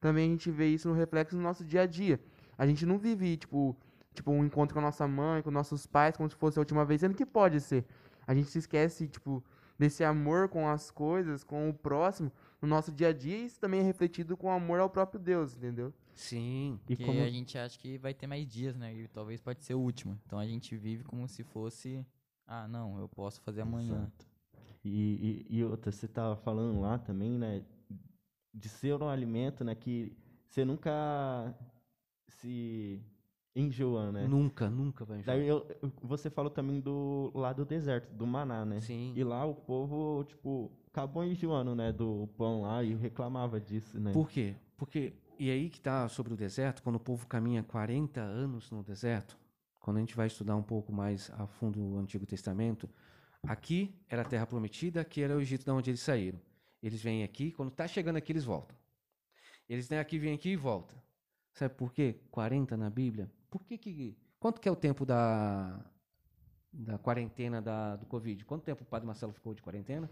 Também 0.01 0.29
a 0.29 0.33
gente 0.33 0.51
vê 0.51 0.69
isso 0.69 0.89
no 0.89 0.95
reflexo 0.95 1.37
no 1.37 1.43
nosso 1.43 1.65
dia 1.65 1.83
a 1.83 1.87
dia. 1.87 2.21
A 2.57 2.67
gente 2.67 2.85
não 2.85 2.99
vive, 2.99 3.37
tipo, 3.37 3.77
tipo, 4.19 4.31
um 4.31 4.45
encontro 4.45 4.75
com 4.75 4.81
a 4.81 4.83
nossa 4.83 5.07
mãe, 5.07 5.43
com 5.43 5.51
nossos 5.51 5.87
pais, 5.87 6.17
como 6.17 6.29
se 6.29 6.37
fosse 6.37 6.59
a 6.59 6.61
última 6.61 6.85
vez, 6.85 7.01
sendo 7.01 7.15
que 7.15 7.25
pode 7.25 7.61
ser. 7.61 7.85
A 8.27 8.35
gente 8.35 8.49
se 8.49 8.59
esquece, 8.59 9.09
tipo, 9.09 9.43
desse 9.79 10.05
amor 10.05 10.49
com 10.49 10.69
as 10.69 10.91
coisas, 10.91 11.45
com 11.45 11.69
o 11.69 11.75
próximo, 11.75 12.31
no 12.61 12.69
nosso 12.69 12.91
dia 12.93 13.09
a 13.09 13.13
dia, 13.13 13.37
e 13.37 13.47
isso 13.47 13.61
também 13.61 13.81
é 13.81 13.83
refletido 13.83 14.37
com 14.37 14.51
amor 14.51 14.81
ao 14.81 14.91
próprio 14.91 15.21
Deus, 15.21 15.57
entendeu? 15.57 15.95
Sim. 16.15 16.81
E 16.89 16.97
Porque 16.97 17.05
como 17.05 17.23
a 17.23 17.31
gente 17.31 17.57
acha 17.57 17.79
que 17.79 17.97
vai 17.99 18.13
ter 18.13 18.27
mais 18.27 18.47
dias, 18.47 18.77
né? 18.77 18.93
E 18.93 19.07
talvez 19.09 19.41
pode 19.41 19.63
ser 19.63 19.75
o 19.75 19.81
último. 19.81 20.19
Então 20.27 20.39
a 20.39 20.47
gente 20.47 20.77
vive 20.77 21.05
como 21.05 21.29
se 21.29 21.45
fosse. 21.45 22.05
Ah, 22.45 22.67
não, 22.67 22.99
eu 22.99 23.09
posso 23.09 23.41
fazer 23.43 23.61
amanhã. 23.61 23.95
Exato. 23.95 24.27
E, 24.85 25.47
e, 25.49 25.59
e 25.59 25.65
outra, 25.65 25.93
você 25.93 26.07
estava 26.07 26.35
falando 26.35 26.81
lá 26.81 26.99
também, 26.99 27.39
né? 27.39 27.63
De 28.53 28.69
ser 28.69 29.01
um 29.01 29.09
alimento, 29.09 29.63
né? 29.63 29.77
Que 29.77 30.13
você 30.49 30.65
nunca 30.65 31.55
se 32.27 33.01
enjoa, 33.55 34.13
né? 34.13 34.27
Nunca, 34.27 34.69
nunca 34.71 35.05
vai 35.05 35.19
enjoar. 35.19 35.37
Daí 35.37 35.49
eu- 35.49 35.67
você 36.03 36.31
falou 36.31 36.51
também 36.51 36.81
do 36.81 37.33
lá 37.35 37.53
do 37.53 37.65
deserto, 37.65 38.13
do 38.15 38.27
maná, 38.27 38.65
né? 38.65 38.81
Sim. 38.81 39.13
E 39.17 39.25
lá 39.25 39.45
o 39.45 39.55
povo, 39.55 40.25
tipo, 40.25 40.71
acabou 40.89 41.25
enjoando, 41.25 41.75
né, 41.75 41.93
do 41.93 42.29
pão 42.37 42.63
lá 42.63 42.83
e 42.83 42.95
reclamava 42.95 43.61
disso, 43.61 43.99
né? 44.01 44.13
Por 44.13 44.29
quê? 44.31 44.55
Porque, 44.77 45.13
e 45.39 45.51
aí 45.51 45.69
que 45.69 45.79
está 45.79 46.09
sobre 46.09 46.33
o 46.35 46.37
deserto, 46.37 46.83
quando 46.83 46.97
o 46.97 47.01
povo 47.01 47.27
caminha 47.27 47.63
40 47.63 48.21
anos 48.21 48.71
no 48.71 48.83
deserto, 48.83 49.37
quando 49.81 49.97
a 49.97 50.01
gente 50.01 50.15
vai 50.17 50.27
estudar 50.27 50.55
um 50.57 50.63
pouco 50.63 50.93
mais 50.93 51.31
a 51.39 51.47
fundo 51.47 51.81
o 51.81 51.99
Antigo 51.99 52.27
Testamento, 52.27 52.89
aqui 53.43 53.95
era 54.09 54.23
a 54.23 54.25
terra 54.25 54.47
prometida, 54.47 55.01
aqui 55.01 55.23
era 55.23 55.37
o 55.37 55.41
Egito 55.41 55.65
de 55.65 55.71
onde 55.71 55.91
eles 55.91 56.01
saíram. 56.01 56.41
Eles 56.83 57.03
vêm 57.03 57.25
aqui, 57.25 57.51
quando 57.51 57.71
está 57.71 57.89
chegando 57.89 58.17
aqui, 58.17 58.31
eles 58.33 58.45
voltam. 58.45 58.77
Eles 59.69 59.89
vêm 59.89 59.99
aqui, 59.99 60.19
vêm 60.19 60.35
aqui 60.35 60.51
e 60.51 60.57
voltam. 60.57 60.97
Sabe 61.53 61.75
por 61.75 61.93
quê? 61.93 62.21
40 62.31 62.77
na 62.77 62.89
Bíblia. 62.89 63.31
Por 63.51 63.63
que 63.65 63.79
que... 63.79 64.17
Quanto 64.41 64.61
que 64.61 64.69
é 64.69 64.73
o 64.73 64.77
tempo 64.77 65.05
da, 65.05 65.81
da 66.73 66.99
quarentena 66.99 67.61
da, 67.61 67.97
do 67.97 68.07
Covid? 68.07 68.45
Quanto 68.45 68.63
tempo 68.63 68.83
o 68.83 68.87
Padre 68.87 69.07
Marcelo 69.07 69.33
ficou 69.33 69.55
de 69.55 69.63
quarentena? 69.63 70.09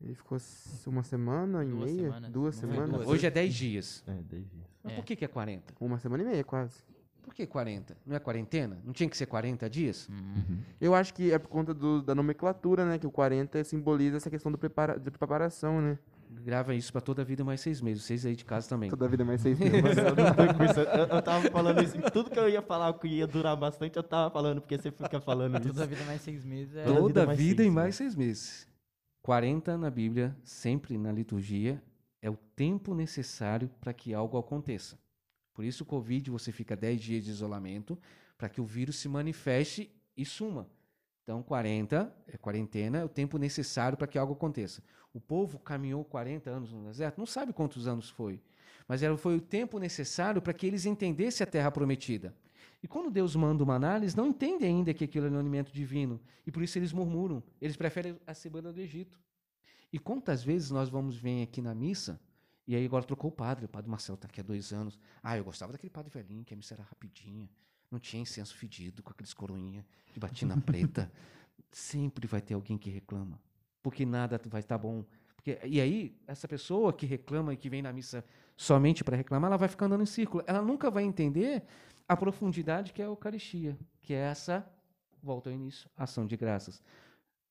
Ele 0.00 0.14
ficou 0.14 0.38
uma 0.86 1.02
semana 1.02 1.64
e 1.64 1.68
Duas 1.68 1.90
meia? 1.90 2.02
semanas. 2.04 2.30
Duas 2.30 2.54
semanas? 2.56 2.90
duas. 2.90 3.08
Hoje 3.08 3.26
é 3.26 3.30
10 3.30 3.54
dias. 3.54 4.04
É, 4.06 4.12
desde 4.22 4.56
isso. 4.58 4.70
Mas 4.84 4.92
É. 4.92 4.96
por 4.96 5.04
que, 5.04 5.16
que 5.16 5.24
é 5.24 5.28
40? 5.28 5.74
Uma 5.80 5.98
semana 5.98 6.22
e 6.22 6.26
meia, 6.26 6.44
quase. 6.44 6.84
Por 7.22 7.34
que 7.34 7.44
40? 7.46 7.96
Não 8.06 8.14
é 8.14 8.20
quarentena? 8.20 8.78
Não 8.84 8.92
tinha 8.92 9.08
que 9.08 9.16
ser 9.16 9.26
40 9.26 9.68
dias? 9.70 10.08
Uhum. 10.08 10.58
Eu 10.80 10.94
acho 10.94 11.12
que 11.14 11.32
é 11.32 11.38
por 11.38 11.48
conta 11.48 11.74
do- 11.74 12.00
da 12.02 12.14
nomenclatura, 12.14 12.84
né? 12.84 12.98
Que 12.98 13.06
o 13.06 13.10
40 13.10 13.64
simboliza 13.64 14.18
essa 14.18 14.30
questão 14.30 14.52
do 14.52 14.58
prepara, 14.58 14.96
de 15.00 15.10
preparação, 15.10 15.80
né? 15.80 15.98
Grava 16.28 16.74
isso 16.74 16.92
pra 16.92 17.00
toda 17.00 17.22
a 17.22 17.24
vida 17.24 17.44
mais 17.44 17.60
seis 17.60 17.80
meses. 17.80 18.04
Vocês 18.04 18.26
aí 18.26 18.36
de 18.36 18.44
casa 18.44 18.68
também. 18.68 18.90
Toda 18.90 19.04
a 19.04 19.08
vida 19.08 19.24
mais 19.24 19.40
seis 19.40 19.58
meses. 19.60 19.96
Eu. 19.96 21.06
Eu, 21.16 21.22
tava 21.22 21.50
falando 21.50 21.82
isso. 21.82 21.96
Tudo 22.12 22.30
que 22.30 22.38
eu 22.38 22.48
ia 22.48 22.62
falar 22.62 22.92
que 22.94 23.08
ia 23.08 23.26
durar 23.26 23.56
bastante, 23.56 23.96
eu 23.96 24.02
tava 24.02 24.30
falando, 24.30 24.60
porque 24.60 24.76
você 24.76 24.90
fica 24.90 25.20
falando 25.20 25.58
isso. 25.58 25.68
Toda 25.68 25.84
a 25.84 25.86
vida 25.86 26.04
mais 26.04 26.20
seis 26.20 26.44
meses 26.44 26.76
é. 26.76 26.84
Toda 26.84 27.00
Toda 27.00 27.08
vida 27.08 27.26
mais 27.26 27.38
vida 27.38 27.62
seis 27.62 27.68
em 27.68 27.74
mais 27.74 27.94
seis 27.94 28.14
meses. 28.14 28.68
40 29.22 29.76
na 29.76 29.90
Bíblia, 29.90 30.36
sempre 30.44 30.96
na 30.96 31.10
liturgia, 31.10 31.82
é 32.22 32.30
o 32.30 32.36
tempo 32.54 32.94
necessário 32.94 33.68
para 33.80 33.92
que 33.92 34.14
algo 34.14 34.38
aconteça. 34.38 34.96
Por 35.52 35.64
isso 35.64 35.82
o 35.84 35.86
Covid, 35.86 36.30
você 36.30 36.52
fica 36.52 36.76
10 36.76 37.00
dias 37.00 37.24
de 37.24 37.30
isolamento, 37.30 37.98
para 38.36 38.48
que 38.48 38.60
o 38.60 38.64
vírus 38.64 38.96
se 38.96 39.08
manifeste 39.08 39.90
e 40.16 40.24
suma. 40.24 40.68
Então, 41.26 41.42
40 41.42 42.14
é 42.28 42.36
quarentena, 42.36 42.98
é 42.98 43.04
o 43.04 43.08
tempo 43.08 43.36
necessário 43.36 43.98
para 43.98 44.06
que 44.06 44.16
algo 44.16 44.34
aconteça. 44.34 44.80
O 45.12 45.20
povo 45.20 45.58
caminhou 45.58 46.04
40 46.04 46.48
anos 46.48 46.72
no 46.72 46.84
deserto, 46.84 47.18
não 47.18 47.26
sabe 47.26 47.52
quantos 47.52 47.88
anos 47.88 48.08
foi, 48.08 48.40
mas 48.86 49.02
era, 49.02 49.16
foi 49.16 49.34
o 49.34 49.40
tempo 49.40 49.80
necessário 49.80 50.40
para 50.40 50.52
que 50.52 50.64
eles 50.64 50.86
entendessem 50.86 51.42
a 51.42 51.50
terra 51.50 51.68
prometida. 51.68 52.32
E 52.80 52.86
quando 52.86 53.10
Deus 53.10 53.34
manda 53.34 53.64
o 53.64 53.66
maná, 53.66 53.96
eles 53.96 54.14
não 54.14 54.28
entendem 54.28 54.68
ainda 54.68 54.94
que 54.94 55.02
aquilo 55.02 55.26
é 55.26 55.30
um 55.30 55.36
alimento 55.36 55.72
divino. 55.72 56.20
E 56.46 56.52
por 56.52 56.62
isso 56.62 56.78
eles 56.78 56.92
murmuram. 56.92 57.42
Eles 57.60 57.76
preferem 57.76 58.16
a 58.24 58.32
cebola 58.32 58.72
do 58.72 58.80
Egito. 58.80 59.18
E 59.92 59.98
quantas 59.98 60.44
vezes 60.44 60.70
nós 60.70 60.88
vamos 60.88 61.16
ver 61.16 61.42
aqui 61.42 61.60
na 61.60 61.74
missa, 61.74 62.20
e 62.68 62.76
aí 62.76 62.86
agora 62.86 63.02
trocou 63.02 63.30
o 63.30 63.32
padre, 63.32 63.64
o 63.64 63.68
padre 63.68 63.90
Marcelo 63.90 64.14
está 64.14 64.28
aqui 64.28 64.40
há 64.40 64.44
dois 64.44 64.72
anos. 64.72 64.96
Ah, 65.20 65.36
eu 65.36 65.42
gostava 65.42 65.72
daquele 65.72 65.90
padre 65.90 66.08
velhinho, 66.08 66.44
que 66.44 66.54
a 66.54 66.56
missa 66.56 66.74
era 66.74 66.84
rapidinha. 66.84 67.50
Não 67.90 67.98
tinha 67.98 68.22
incenso 68.22 68.54
fedido 68.56 69.02
com 69.02 69.10
aqueles 69.10 69.32
coroinha 69.32 69.84
de 70.12 70.20
batina 70.20 70.60
preta. 70.60 71.10
Sempre 71.70 72.26
vai 72.26 72.40
ter 72.40 72.54
alguém 72.54 72.76
que 72.76 72.90
reclama. 72.90 73.40
Porque 73.82 74.04
nada 74.04 74.40
vai 74.46 74.60
estar 74.60 74.78
bom. 74.78 75.04
Porque, 75.36 75.58
e 75.64 75.80
aí, 75.80 76.16
essa 76.26 76.48
pessoa 76.48 76.92
que 76.92 77.06
reclama 77.06 77.52
e 77.52 77.56
que 77.56 77.70
vem 77.70 77.82
na 77.82 77.92
missa 77.92 78.24
somente 78.56 79.04
para 79.04 79.16
reclamar, 79.16 79.48
ela 79.48 79.56
vai 79.56 79.68
ficar 79.68 79.86
andando 79.86 80.02
em 80.02 80.06
círculo. 80.06 80.42
Ela 80.46 80.62
nunca 80.62 80.90
vai 80.90 81.04
entender 81.04 81.62
a 82.08 82.16
profundidade 82.16 82.92
que 82.92 83.02
é 83.02 83.04
a 83.04 83.08
Eucaristia, 83.08 83.78
que 84.02 84.14
é 84.14 84.18
essa, 84.18 84.66
volta 85.22 85.50
ao 85.50 85.54
início, 85.54 85.88
ação 85.96 86.26
de 86.26 86.36
graças. 86.36 86.82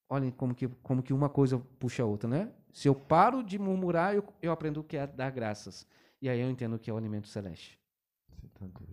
Olhem 0.10 0.32
como 0.32 0.54
que, 0.54 0.68
como 0.68 1.02
que 1.02 1.14
uma 1.14 1.30
coisa 1.30 1.60
puxa 1.80 2.04
a 2.04 2.06
outra, 2.06 2.30
né? 2.30 2.52
Se 2.74 2.88
eu 2.88 2.96
paro 2.96 3.44
de 3.44 3.58
murmurar, 3.58 4.14
eu, 4.14 4.24
eu 4.42 4.52
aprendo 4.52 4.82
o 4.82 4.84
que 4.84 4.98
é 4.98 5.08
dar 5.08 5.32
graças. 5.32 5.88
E 6.22 6.30
aí 6.30 6.40
eu 6.40 6.50
entendo 6.50 6.76
o 6.76 6.80
que 6.80 6.90
é 6.90 6.94
o 6.94 6.98
alimento 6.98 7.28
celeste. 7.28 7.80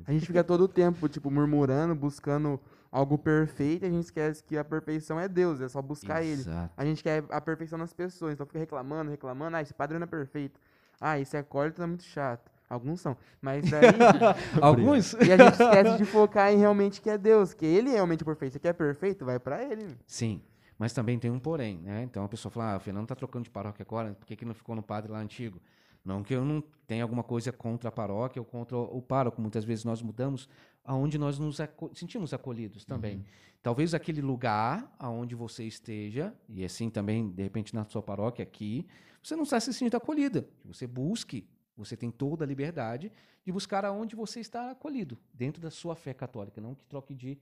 A 0.07 0.12
gente 0.12 0.27
fica 0.27 0.42
todo 0.42 0.62
o 0.64 0.68
tempo, 0.68 1.09
tipo, 1.09 1.31
murmurando, 1.31 1.94
buscando 1.94 2.61
algo 2.90 3.16
perfeito, 3.16 3.85
e 3.85 3.88
a 3.88 3.90
gente 3.90 4.05
esquece 4.05 4.42
que 4.44 4.57
a 4.57 4.64
perfeição 4.64 5.18
é 5.18 5.29
Deus, 5.29 5.61
é 5.61 5.68
só 5.68 5.81
buscar 5.81 6.22
Ele. 6.22 6.42
Exato. 6.42 6.75
A 6.77 6.85
gente 6.85 7.03
quer 7.03 7.25
a 7.31 7.40
perfeição 7.40 7.79
nas 7.79 7.92
pessoas, 7.92 8.35
então 8.35 8.44
fica 8.44 8.59
reclamando, 8.59 9.11
reclamando, 9.11 9.57
ah, 9.57 9.62
esse 9.62 9.72
padre 9.72 9.98
não 9.98 10.05
é 10.05 10.09
perfeito. 10.09 10.61
Ah, 11.01 11.18
esse 11.18 11.37
acólito 11.37 11.83
é 11.83 11.87
muito 11.87 12.05
chato. 12.05 12.51
Alguns 12.68 13.01
são. 13.01 13.16
Mas 13.40 13.68
daí. 13.70 13.83
Alguns? 14.61 15.12
e 15.14 15.33
a 15.33 15.37
gente 15.37 15.53
esquece 15.53 15.98
de 15.98 16.05
focar 16.07 16.53
em 16.53 16.59
realmente 16.59 17.01
que 17.03 17.11
é 17.11 17.18
Deus, 17.18 17.53
que 17.53 17.66
Ele 17.66 17.90
é 17.90 17.94
realmente 17.94 18.25
perfeito. 18.25 18.55
Você 18.55 18.59
quer 18.59 18.72
perfeito? 18.72 19.25
Vai 19.25 19.38
pra 19.38 19.62
Ele. 19.62 19.96
Sim, 20.07 20.40
mas 20.79 20.92
também 20.92 21.18
tem 21.18 21.31
um 21.31 21.38
porém, 21.38 21.79
né? 21.79 22.03
Então 22.03 22.25
a 22.25 22.29
pessoa 22.29 22.51
fala, 22.51 22.72
ah, 22.72 22.77
o 22.77 22.81
Fernando 22.81 23.07
tá 23.07 23.14
trocando 23.14 23.44
de 23.44 23.51
paróquia 23.51 23.85
agora, 23.87 24.14
por 24.14 24.27
que, 24.27 24.37
que 24.37 24.44
não 24.44 24.55
ficou 24.55 24.75
no 24.75 24.83
padre 24.83 25.12
lá 25.12 25.18
antigo? 25.18 25.61
Não 26.05 26.23
que 26.23 26.35
eu 26.35 26.45
não 26.45 26.62
tenha 26.87 27.03
alguma 27.03 27.23
coisa 27.23 27.53
contra 27.53 27.88
a 27.88 27.93
paróquia 27.93 28.41
ou 28.41 28.47
contra 28.47 28.77
o 28.77 29.01
pároco, 29.01 29.41
muitas 29.41 29.65
vezes 29.65 29.85
nós 29.85 30.03
mudamos 30.03 30.49
aonde 30.85 31.17
nós 31.17 31.38
nos 31.38 31.61
aco- 31.61 31.91
sentimos 31.95 32.35
acolhidos 32.35 32.85
também. 32.85 33.25
Talvez 33.62 33.95
aquele 33.95 34.21
lugar 34.21 34.93
aonde 34.99 35.35
você 35.37 35.65
esteja, 35.65 36.35
e 36.49 36.65
assim 36.65 36.91
também, 36.91 37.31
de 37.31 37.43
repente, 37.43 37.73
na 37.75 37.85
sua 37.85 38.03
paróquia 38.03 38.43
aqui, 38.43 38.85
você 39.23 39.37
não 39.37 39.45
está 39.45 39.61
se 39.61 39.73
sentindo 39.73 39.97
acolhida. 39.97 40.49
Você 40.65 40.85
busque, 40.87 41.47
você 41.77 41.97
tem 41.97 42.11
toda 42.11 42.45
a 42.45 42.47
liberdade 42.49 43.12
de 43.45 43.53
buscar 43.53 43.85
aonde 43.85 44.17
você 44.17 44.41
está 44.41 44.73
acolhido, 44.73 45.17
dentro 45.33 45.62
da 45.62 45.71
sua 45.71 45.95
fé 45.95 46.12
católica, 46.12 46.61
não 46.61 46.75
que 46.75 46.85
troque 46.87 47.15
de 47.15 47.38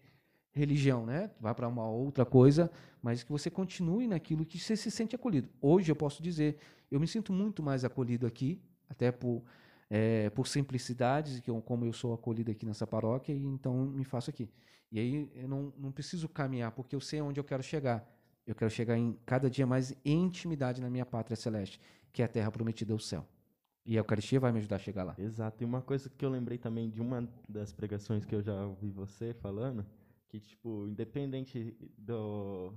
religião, 0.53 1.07
né? 1.07 1.31
Vá 1.41 1.55
para 1.55 1.69
uma 1.69 1.89
outra 1.89 2.25
coisa, 2.25 2.71
mas 3.03 3.23
que 3.23 3.31
você 3.31 3.51
continue 3.51 4.07
naquilo 4.07 4.45
que 4.45 4.59
você 4.59 4.77
se 4.77 4.91
sente 4.91 5.15
acolhido. 5.15 5.49
Hoje 5.61 5.91
eu 5.91 5.97
posso 5.97 6.23
dizer, 6.23 6.59
eu 6.91 6.99
me 6.99 7.07
sinto 7.07 7.33
muito 7.33 7.63
mais 7.63 7.85
acolhido 7.85 8.27
aqui, 8.27 8.61
até 8.89 9.13
por, 9.13 9.45
eh, 9.89 10.31
por 10.31 10.47
simplicidades, 10.47 11.41
que 11.41 11.51
eu, 11.51 11.61
como 11.63 11.85
eu 11.85 11.93
sou 11.93 12.13
acolhido 12.13 12.51
aqui 12.51 12.67
nessa 12.67 12.87
paróquia, 12.87 13.33
e 13.33 13.45
então 13.45 13.87
me 13.87 14.05
faço 14.05 14.31
aqui. 14.31 14.51
E 14.91 14.99
aí 14.99 15.31
eu 15.35 15.49
não, 15.49 15.73
não 15.79 15.93
preciso 15.93 16.29
caminhar, 16.29 16.73
porque 16.73 16.97
eu 16.97 17.01
sei 17.01 17.21
onde 17.21 17.39
eu 17.39 17.45
quero 17.45 17.63
chegar. 17.63 18.05
Eu 18.45 18.55
quero 18.55 18.71
chegar 18.71 18.99
em 18.99 19.17
cada 19.25 19.49
dia 19.49 19.67
mais 19.67 19.95
em 20.05 20.25
intimidade 20.25 20.81
na 20.81 20.91
minha 20.91 21.07
pátria 21.07 21.37
celeste, 21.37 21.81
que 22.13 22.23
é 22.23 22.25
a 22.25 22.29
terra 22.29 22.51
prometida, 22.51 22.93
o 22.95 22.99
céu. 22.99 23.25
E 23.87 23.97
a 23.97 24.01
Eucaristia 24.01 24.41
vai 24.41 24.53
me 24.53 24.59
ajudar 24.59 24.77
a 24.77 24.79
chegar 24.81 25.05
lá. 25.05 25.15
Exato. 25.17 25.63
E 25.63 25.65
uma 25.65 25.81
coisa 25.81 26.11
que 26.11 26.25
eu 26.25 26.29
lembrei 26.29 26.59
também 26.59 26.91
de 26.91 27.01
uma 27.01 27.29
das 27.49 27.73
pregações 27.73 28.25
que 28.25 28.35
eu 28.35 28.43
já 28.43 28.67
ouvi 28.67 28.91
você 28.91 29.33
falando, 29.35 29.87
que, 30.31 30.39
tipo, 30.41 30.87
independente 30.89 31.77
do, 31.99 32.73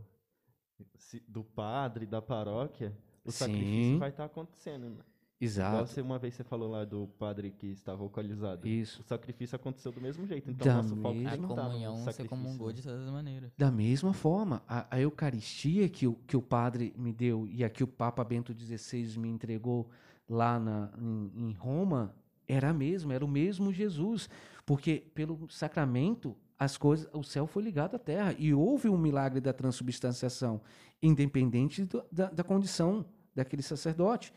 se- 0.96 1.24
do 1.28 1.44
padre, 1.44 2.06
da 2.06 2.22
paróquia, 2.22 2.92
o 3.24 3.32
Sim. 3.32 3.38
sacrifício 3.38 4.00
vai 4.00 4.10
estar 4.10 4.26
acontecendo. 4.26 4.90
né? 4.90 4.96
Igual 4.96 5.04
Exato. 5.42 5.88
você, 5.90 6.02
uma 6.02 6.18
vez 6.18 6.34
você 6.34 6.44
falou 6.44 6.70
lá 6.70 6.86
do 6.86 7.08
padre 7.20 7.52
que 7.52 7.68
estava 7.68 8.02
alcoolizado. 8.02 8.66
Isso. 8.68 9.02
O 9.02 9.04
sacrifício 9.04 9.56
aconteceu 9.56 9.92
do 9.92 10.00
mesmo 10.02 10.26
jeito. 10.26 10.50
Então, 10.50 10.66
Da 10.66 10.76
nosso 10.78 10.96
foco 10.96 11.14
mesma- 11.16 11.30
A 11.30 11.38
que 11.38 11.44
estar 11.44 11.56
no 11.56 11.62
comunhão 11.64 11.96
você 11.98 12.04
sacrifício, 12.06 12.30
comungou 12.30 12.68
né? 12.68 12.74
de 12.74 12.82
todas 12.82 13.02
as 13.06 13.12
maneiras. 13.12 13.52
Da 13.58 13.70
mesma 13.72 14.14
forma, 14.14 14.64
a, 14.68 14.88
a 14.96 15.00
Eucaristia 15.02 15.88
que 15.90 16.08
o, 16.08 16.14
que 16.26 16.36
o 16.38 16.42
padre 16.42 16.94
me 16.98 17.12
deu 17.14 17.48
e 17.48 17.64
a 17.64 17.70
que 17.70 17.84
o 17.84 17.88
Papa 17.88 18.24
Bento 18.24 18.54
XVI 18.58 19.18
me 19.20 19.28
entregou 19.30 19.90
lá 20.30 20.58
na, 20.60 20.90
em, 20.98 21.32
em 21.50 21.52
Roma 21.54 22.16
era 22.48 22.70
a 22.70 22.74
mesma, 22.74 23.14
era 23.14 23.24
o 23.26 23.28
mesmo 23.28 23.72
Jesus. 23.74 24.30
Porque 24.66 25.12
pelo 25.14 25.50
sacramento, 25.50 26.38
as 26.64 26.78
coisas, 26.78 27.08
o 27.14 27.24
céu 27.24 27.46
foi 27.48 27.62
ligado 27.64 27.96
à 27.96 28.00
terra 28.00 28.36
e 28.38 28.54
houve 28.54 28.88
um 28.90 28.98
milagre 28.98 29.40
da 29.42 29.52
transubstanciação, 29.54 30.62
independente 31.02 31.84
do- 31.86 32.04
da, 32.12 32.30
da 32.30 32.44
condição 32.44 33.06
daquele 33.36 33.62
sacerdote. 33.62 34.34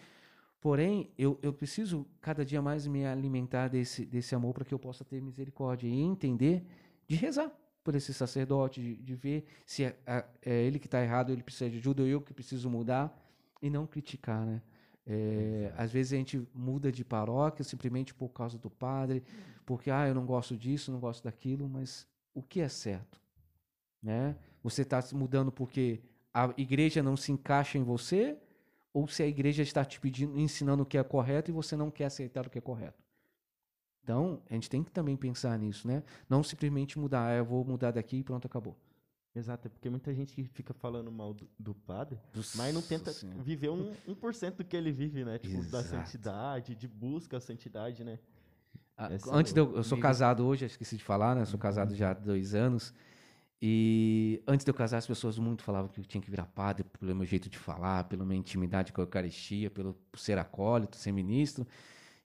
Porém, 0.60 1.10
eu, 1.16 1.38
eu 1.42 1.52
preciso 1.52 2.06
cada 2.20 2.44
dia 2.44 2.60
mais 2.60 2.86
me 2.86 3.04
alimentar 3.06 3.68
desse, 3.68 4.04
desse 4.04 4.34
amor 4.34 4.52
para 4.54 4.64
que 4.64 4.74
eu 4.74 4.78
possa 4.78 5.04
ter 5.04 5.20
misericórdia 5.22 5.86
e 5.86 6.00
entender 6.00 6.64
de 7.06 7.14
rezar 7.14 7.50
por 7.84 7.94
esse 7.94 8.12
sacerdote, 8.12 8.80
de, 8.80 8.96
de 8.96 9.14
ver 9.14 9.44
se 9.64 9.84
é, 9.84 9.96
é- 10.42 10.62
ele 10.64 10.78
que 10.78 10.86
está 10.86 11.00
errado, 11.02 11.30
ele 11.30 11.42
precisa 11.42 11.70
de 11.70 11.78
ajuda, 11.78 12.02
ou 12.02 12.08
eu 12.08 12.20
que 12.20 12.34
preciso 12.34 12.68
mudar, 12.68 13.16
e 13.62 13.70
não 13.70 13.86
criticar, 13.86 14.44
né? 14.44 14.60
É, 15.08 15.72
às 15.76 15.92
vezes 15.92 16.12
a 16.12 16.16
gente 16.16 16.36
muda 16.52 16.90
de 16.90 17.04
paróquia 17.04 17.62
simplesmente 17.64 18.12
por 18.12 18.28
causa 18.30 18.58
do 18.58 18.68
padre, 18.68 19.22
porque 19.64 19.88
ah, 19.88 20.08
eu 20.08 20.14
não 20.14 20.26
gosto 20.26 20.56
disso, 20.56 20.90
não 20.90 20.98
gosto 20.98 21.22
daquilo, 21.22 21.68
mas 21.68 22.06
o 22.36 22.42
que 22.42 22.60
é 22.60 22.68
certo? 22.68 23.18
Né? 24.02 24.36
Você 24.62 24.82
está 24.82 25.00
se 25.00 25.14
mudando 25.14 25.50
porque 25.50 26.02
a 26.32 26.52
igreja 26.58 27.02
não 27.02 27.16
se 27.16 27.32
encaixa 27.32 27.78
em 27.78 27.82
você, 27.82 28.38
ou 28.92 29.08
se 29.08 29.22
a 29.22 29.26
igreja 29.26 29.62
está 29.62 29.84
te 29.84 29.98
pedindo, 29.98 30.38
ensinando 30.38 30.82
o 30.82 30.86
que 30.86 30.98
é 30.98 31.02
correto 31.02 31.50
e 31.50 31.54
você 31.54 31.74
não 31.76 31.90
quer 31.90 32.04
aceitar 32.04 32.46
o 32.46 32.50
que 32.50 32.58
é 32.58 32.60
correto? 32.60 33.02
Então, 34.02 34.40
a 34.48 34.54
gente 34.54 34.68
tem 34.68 34.84
que 34.84 34.90
também 34.90 35.16
pensar 35.16 35.58
nisso, 35.58 35.88
né? 35.88 36.02
Não 36.28 36.42
simplesmente 36.42 36.98
mudar, 36.98 37.26
ah, 37.26 37.34
eu 37.36 37.44
vou 37.44 37.64
mudar 37.64 37.90
daqui 37.90 38.18
e 38.18 38.22
pronto, 38.22 38.46
acabou. 38.46 38.76
Exato, 39.34 39.66
é 39.66 39.70
porque 39.70 39.90
muita 39.90 40.14
gente 40.14 40.34
que 40.34 40.44
fica 40.44 40.72
falando 40.72 41.10
mal 41.10 41.34
do, 41.34 41.48
do 41.58 41.74
padre, 41.74 42.18
mas 42.54 42.74
não 42.74 42.80
tenta 42.80 43.10
Nossa 43.10 43.20
Senhora. 43.20 43.42
viver 43.42 43.68
um, 43.68 43.94
1% 44.08 44.56
do 44.56 44.64
que 44.64 44.76
ele 44.76 44.92
vive, 44.92 45.24
né? 45.24 45.38
Tipo, 45.38 45.56
da 45.70 45.80
Exato. 45.80 45.88
santidade, 45.88 46.74
de 46.74 46.86
busca 46.86 47.36
à 47.36 47.40
santidade, 47.40 48.04
né? 48.04 48.18
Ah, 48.96 49.12
Essa 49.12 49.34
Antes 49.34 49.52
é 49.52 49.54
de 49.54 49.60
eu, 49.60 49.76
eu 49.76 49.84
sou 49.84 49.98
casado 49.98 50.44
hoje, 50.46 50.64
esqueci 50.64 50.96
de 50.96 51.04
falar, 51.04 51.34
né? 51.34 51.42
Eu 51.42 51.46
sou 51.46 51.58
casado 51.58 51.94
já 51.94 52.10
há 52.10 52.14
dois 52.14 52.54
anos. 52.54 52.94
E 53.60 54.42
antes 54.46 54.64
de 54.64 54.70
eu 54.70 54.74
casar, 54.74 54.98
as 54.98 55.06
pessoas 55.06 55.38
muito 55.38 55.62
falavam 55.62 55.88
que 55.88 56.00
eu 56.00 56.04
tinha 56.04 56.20
que 56.20 56.30
virar 56.30 56.46
padre 56.46 56.84
pelo 56.84 57.14
meu 57.14 57.26
jeito 57.26 57.48
de 57.48 57.58
falar, 57.58 58.04
pela 58.04 58.24
minha 58.24 58.38
intimidade 58.38 58.92
com 58.92 59.00
a 59.00 59.04
Eucaristia, 59.04 59.70
pelo 59.70 59.94
por 60.10 60.18
ser 60.18 60.38
acólito, 60.38 60.96
ser 60.96 61.12
ministro. 61.12 61.66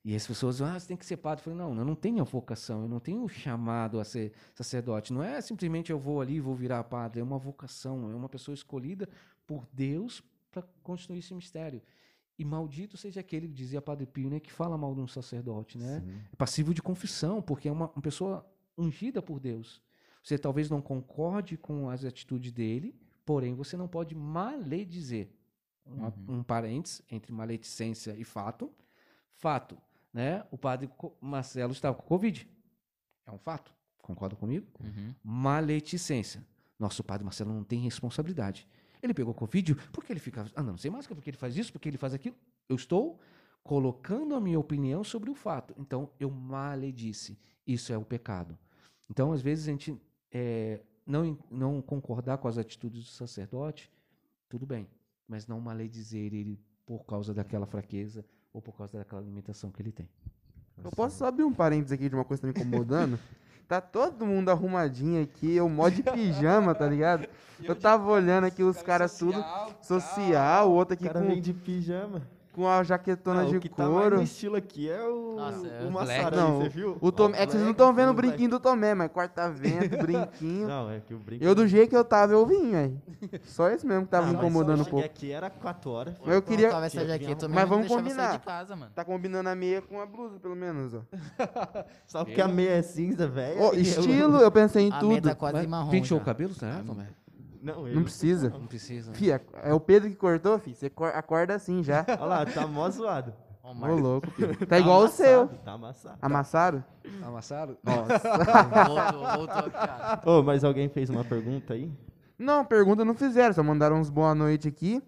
E 0.03 0.15
as 0.15 0.25
pessoas, 0.25 0.61
ah, 0.61 0.79
você 0.79 0.87
tem 0.87 0.97
que 0.97 1.05
ser 1.05 1.17
padre. 1.17 1.41
Eu 1.41 1.43
falei, 1.45 1.59
não, 1.59 1.77
eu 1.77 1.85
não 1.85 1.95
tenho 1.95 2.21
a 2.21 2.23
vocação, 2.23 2.83
eu 2.83 2.87
não 2.89 2.99
tenho 2.99 3.23
o 3.23 3.29
chamado 3.29 3.99
a 3.99 4.03
ser 4.03 4.33
sacerdote. 4.53 5.13
Não 5.13 5.23
é 5.23 5.39
simplesmente 5.41 5.91
eu 5.91 5.99
vou 5.99 6.21
ali 6.21 6.35
e 6.35 6.39
vou 6.39 6.55
virar 6.55 6.83
padre, 6.85 7.21
é 7.21 7.23
uma 7.23 7.37
vocação, 7.37 8.09
é 8.11 8.15
uma 8.15 8.29
pessoa 8.29 8.53
escolhida 8.55 9.07
por 9.45 9.67
Deus 9.71 10.23
para 10.51 10.63
construir 10.83 11.19
esse 11.19 11.33
mistério. 11.33 11.81
E 12.41 12.45
maldito 12.45 12.97
seja 12.97 13.19
aquele, 13.19 13.47
dizia 13.47 13.81
Padre 13.81 14.05
Pio, 14.07 14.29
né, 14.29 14.39
que 14.39 14.51
fala 14.51 14.77
mal 14.77 14.95
de 14.95 15.01
um 15.01 15.07
sacerdote, 15.07 15.77
né? 15.77 16.03
É 16.31 16.35
passivo 16.35 16.73
de 16.73 16.81
confissão, 16.81 17.41
porque 17.41 17.67
é 17.67 17.71
uma, 17.71 17.87
uma 17.91 18.01
pessoa 18.01 18.45
ungida 18.77 19.21
por 19.21 19.39
Deus. 19.39 19.81
Você 20.23 20.37
talvez 20.37 20.69
não 20.69 20.81
concorde 20.81 21.55
com 21.57 21.89
as 21.89 22.03
atitudes 22.03 22.51
dele, 22.51 22.95
porém 23.25 23.53
você 23.53 23.77
não 23.77 23.87
pode 23.87 24.15
maledizer. 24.15 25.29
Uma- 25.85 26.13
Um 26.27 26.41
parênteses 26.43 27.01
entre 27.11 27.31
maledicência 27.31 28.15
e 28.17 28.23
fato. 28.23 28.71
Fato, 29.33 29.77
né? 30.13 30.43
O 30.51 30.57
padre 30.57 30.89
Marcelo 31.19 31.71
estava 31.73 31.95
com 31.95 32.03
Covid. 32.03 32.47
É 33.25 33.31
um 33.31 33.37
fato. 33.37 33.71
Concorda 34.01 34.35
comigo? 34.35 34.65
Uhum. 34.83 35.13
Maledicência. 35.23 36.43
Nosso 36.79 37.03
padre 37.03 37.23
Marcelo 37.23 37.53
não 37.53 37.63
tem 37.63 37.79
responsabilidade. 37.81 38.67
Ele 39.01 39.13
pegou 39.13 39.33
Covid, 39.33 39.75
por 39.91 40.03
que 40.03 40.13
ele 40.13 40.19
ficava. 40.19 40.49
Ah, 40.55 40.61
não, 40.61 40.77
sem 40.77 40.91
máscara, 40.91 41.15
porque 41.15 41.29
ele 41.29 41.37
faz 41.37 41.57
isso, 41.57 41.71
porque 41.71 41.89
ele 41.89 41.97
faz 41.97 42.13
aquilo. 42.13 42.35
Eu 42.69 42.75
estou 42.75 43.19
colocando 43.63 44.35
a 44.35 44.41
minha 44.41 44.59
opinião 44.59 45.03
sobre 45.03 45.29
o 45.29 45.35
fato. 45.35 45.73
Então, 45.77 46.09
eu 46.19 46.29
maledice. 46.29 47.37
Isso 47.65 47.91
é 47.91 47.97
o 47.97 48.05
pecado. 48.05 48.57
Então, 49.09 49.31
às 49.31 49.41
vezes, 49.41 49.67
a 49.67 49.71
gente 49.71 49.99
é, 50.31 50.81
não, 51.05 51.37
não 51.49 51.81
concordar 51.81 52.37
com 52.37 52.47
as 52.47 52.57
atitudes 52.57 53.03
do 53.03 53.09
sacerdote, 53.09 53.91
tudo 54.47 54.65
bem. 54.65 54.87
Mas 55.27 55.47
não 55.47 55.59
maledizer 55.59 56.33
ele 56.33 56.59
por 56.85 57.05
causa 57.05 57.33
daquela 57.33 57.65
fraqueza 57.65 58.25
ou 58.53 58.61
por 58.61 58.75
causa 58.77 58.97
daquela 58.97 59.21
limitação 59.21 59.71
que 59.71 59.81
ele 59.81 59.91
tem. 59.91 60.09
Eu 60.83 60.91
posso 60.91 61.17
só 61.17 61.27
abrir 61.27 61.43
um 61.43 61.53
parênteses 61.53 61.91
aqui 61.91 62.09
de 62.09 62.15
uma 62.15 62.25
coisa 62.25 62.41
que 62.41 62.53
tá 62.53 62.59
me 62.59 62.67
incomodando? 62.67 63.19
Tá 63.71 63.79
todo 63.79 64.25
mundo 64.25 64.51
arrumadinho 64.51 65.23
aqui, 65.23 65.55
eu 65.55 65.69
mó 65.69 65.87
de 65.87 66.03
pijama, 66.03 66.75
tá 66.75 66.85
ligado? 66.85 67.25
Eu 67.63 67.73
tava 67.73 68.11
olhando 68.11 68.43
aqui 68.43 68.61
os 68.63 68.81
caras 68.81 69.17
tudo 69.17 69.41
social, 69.81 70.69
o 70.69 70.73
outro 70.73 70.95
aqui 70.95 71.05
cara 71.05 71.21
com, 71.21 71.39
de 71.39 71.53
pijama. 71.53 72.21
Com 72.51 72.67
a 72.67 72.83
jaquetona 72.83 73.41
Ah, 73.41 73.45
de 73.45 73.57
o 73.57 73.59
que 73.59 73.69
tá 73.69 73.87
mais 73.87 74.09
couro. 74.09 74.21
estilo 74.21 74.55
aqui 74.55 74.89
é 74.89 75.01
o, 75.03 75.35
Nossa, 75.37 75.67
é 75.67 75.83
o 75.83 75.87
o 75.87 75.91
Massara, 75.91 76.21
Black. 76.23 76.35
Não, 76.37 76.59
você 76.59 76.69
viu? 76.69 76.97
O 76.99 77.11
Tom, 77.11 77.25
Ó, 77.31 77.33
é 77.33 77.45
que 77.45 77.51
vocês 77.53 77.63
não 77.63 77.71
estão 77.71 77.93
vendo 77.93 78.09
o 78.09 78.11
o 78.11 78.13
Black. 78.13 78.27
brinquinho 78.29 78.49
do 78.49 78.59
Tomé, 78.59 78.93
mas 78.93 79.09
corta-vento, 79.11 79.97
brinquinho. 80.01 80.67
Não, 80.67 80.89
é 80.91 80.99
que 80.99 81.13
o 81.13 81.17
brinco... 81.19 81.43
Eu, 81.43 81.55
do 81.55 81.65
jeito 81.67 81.89
que 81.89 81.95
eu 81.95 82.03
tava, 82.03 82.33
eu 82.33 82.45
vim, 82.45 82.71
velho. 82.71 83.01
Só 83.43 83.69
esse 83.69 83.85
mesmo 83.87 84.03
que 84.05 84.11
tava 84.11 84.25
Ah, 84.27 84.29
me 84.31 84.35
incomodando 84.35 84.81
um 84.81 84.85
pouco. 84.85 85.05
aqui 85.05 85.31
era 85.31 85.49
4 85.49 85.89
horas. 85.89 86.15
Mas 86.25 86.35
eu 86.35 86.41
queria- 86.41 86.67
Colocava 86.67 86.85
essa 86.85 87.05
jaqueta 87.05 87.47
Mas 87.47 87.69
vamos 87.69 87.87
não 87.89 87.95
eu 87.97 88.03
combinar. 88.03 88.31
de 88.33 88.39
casa, 88.45 88.75
mano. 88.75 88.91
Tá 88.93 89.05
combinando 89.05 89.47
a 89.49 89.55
meia 89.55 89.81
com 89.81 89.99
a 90.01 90.05
blusa, 90.05 90.39
pelo 90.39 90.55
menos, 90.55 90.93
ó. 90.93 91.01
Só 92.05 92.25
porque 92.25 92.41
a 92.41 92.47
meia 92.47 92.71
é 92.71 92.81
cinza, 92.81 93.27
velho. 93.27 93.61
Ó, 93.61 93.67
eu- 93.73 93.79
estilo, 93.79 94.37
eu 94.37 94.51
pensei 94.51 94.87
em 94.87 94.91
A 94.91 95.01
meia 95.01 95.21
tudo. 95.21 95.29
tá 95.29 95.35
quase 95.35 95.53
Mas 95.57 95.67
marrom 95.67 95.89
Penteou 95.91 96.19
já. 96.19 96.23
o 96.23 96.25
cabelo, 96.25 96.53
né, 96.61 96.83
Tomé? 96.85 97.07
Não, 97.61 97.85
ele 97.87 97.95
Não 97.95 98.03
precisa. 98.03 98.49
Não 98.49 98.65
precisa. 98.65 99.13
Fia, 99.13 99.41
é 99.63 99.73
o 99.73 99.79
Pedro 99.79 100.09
que 100.09 100.15
cortou, 100.15 100.57
fi. 100.59 100.73
Você 100.73 100.89
cor- 100.89 101.11
acorda 101.15 101.53
assim 101.55 101.83
já. 101.83 102.03
Olha 102.19 102.25
lá, 102.25 102.45
tá 102.45 102.65
mó 102.65 102.89
zoado. 102.89 103.33
O 103.63 103.69
Ô, 103.69 103.73
Marcos. 103.75 104.01
louco, 104.01 104.31
filho. 104.31 104.57
Tá 104.65 104.79
igual 104.79 104.97
o 104.97 105.01
amassado, 105.01 105.17
seu. 105.23 105.47
Tá 105.63 105.71
amassado. 105.73 106.17
Amassaram? 106.21 106.83
Amassaram? 107.21 107.77
Voltou, 108.87 109.37
voltou 109.37 109.57
a 109.57 109.69
piada. 109.69 110.29
Ô, 110.29 110.41
mas 110.43 110.63
alguém 110.63 110.89
fez 110.89 111.09
uma 111.09 111.23
pergunta 111.23 111.73
aí? 111.75 111.91
Não, 112.39 112.65
pergunta 112.65 113.05
não 113.05 113.13
fizeram, 113.13 113.53
só 113.53 113.61
mandaram 113.61 113.97
uns 113.97 114.09
boa 114.09 114.33
noite 114.33 114.67
aqui. 114.67 115.01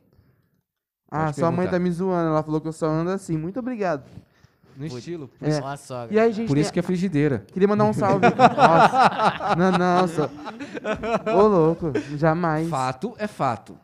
Ah, 1.10 1.26
Pode 1.26 1.36
sua 1.38 1.50
mãe 1.50 1.58
perguntar. 1.66 1.78
tá 1.78 1.80
me 1.84 1.92
zoando, 1.92 2.30
ela 2.30 2.44
falou 2.44 2.62
que 2.62 2.68
eu 2.68 2.74
só 2.74 2.88
ando 2.88 3.10
assim. 3.10 3.36
Muito 3.38 3.60
obrigado. 3.60 4.04
No 4.76 4.86
estilo. 4.88 5.28
Por, 5.28 5.48
É. 5.48 5.58
a 5.58 5.78
sogra. 5.78 6.14
E 6.16 6.20
aí, 6.20 6.32
gente, 6.34 6.48
por 6.48 6.58
isso 6.58 6.72
que 6.74 6.80
é 6.80 6.82
frigideira. 6.82 7.46
queria 7.52 7.68
mandar 7.68 7.86
um 7.86 7.94
salve. 7.94 8.26
Nossa. 8.58 9.56
Não, 9.56 9.72
não, 9.78 10.08
só. 10.08 10.30
Ô, 11.38 11.48
louco, 11.48 11.92
jamais. 12.18 12.70
Fato 12.70 13.14
é 13.18 13.28
fato. 13.28 13.78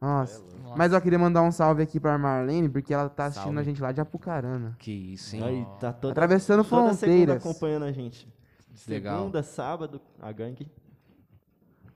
Nossa. 0.00 0.40
Nossa. 0.62 0.76
Mas 0.76 0.92
eu 0.92 1.00
queria 1.00 1.18
mandar 1.18 1.42
um 1.42 1.50
salve 1.50 1.82
aqui 1.82 1.98
pra 1.98 2.18
Marlene, 2.18 2.68
porque 2.68 2.92
ela 2.92 3.08
tá 3.08 3.26
assistindo 3.26 3.44
Salve. 3.54 3.60
a 3.60 3.62
gente 3.62 3.80
lá 3.80 3.92
de 3.92 4.00
Apucarana. 4.00 4.76
Que 4.78 4.90
isso, 4.92 5.34
hein? 5.36 5.42
Aí 5.42 5.66
tá 5.80 5.90
toda, 5.92 6.12
Atravessando 6.12 6.62
toda 6.64 6.88
fronteiras. 6.94 7.36
acompanhando 7.36 7.84
a 7.84 7.92
gente. 7.92 8.28
Legal. 8.86 9.18
Segunda, 9.20 9.42
sábado, 9.42 10.00
a 10.20 10.30
gangue. 10.32 10.70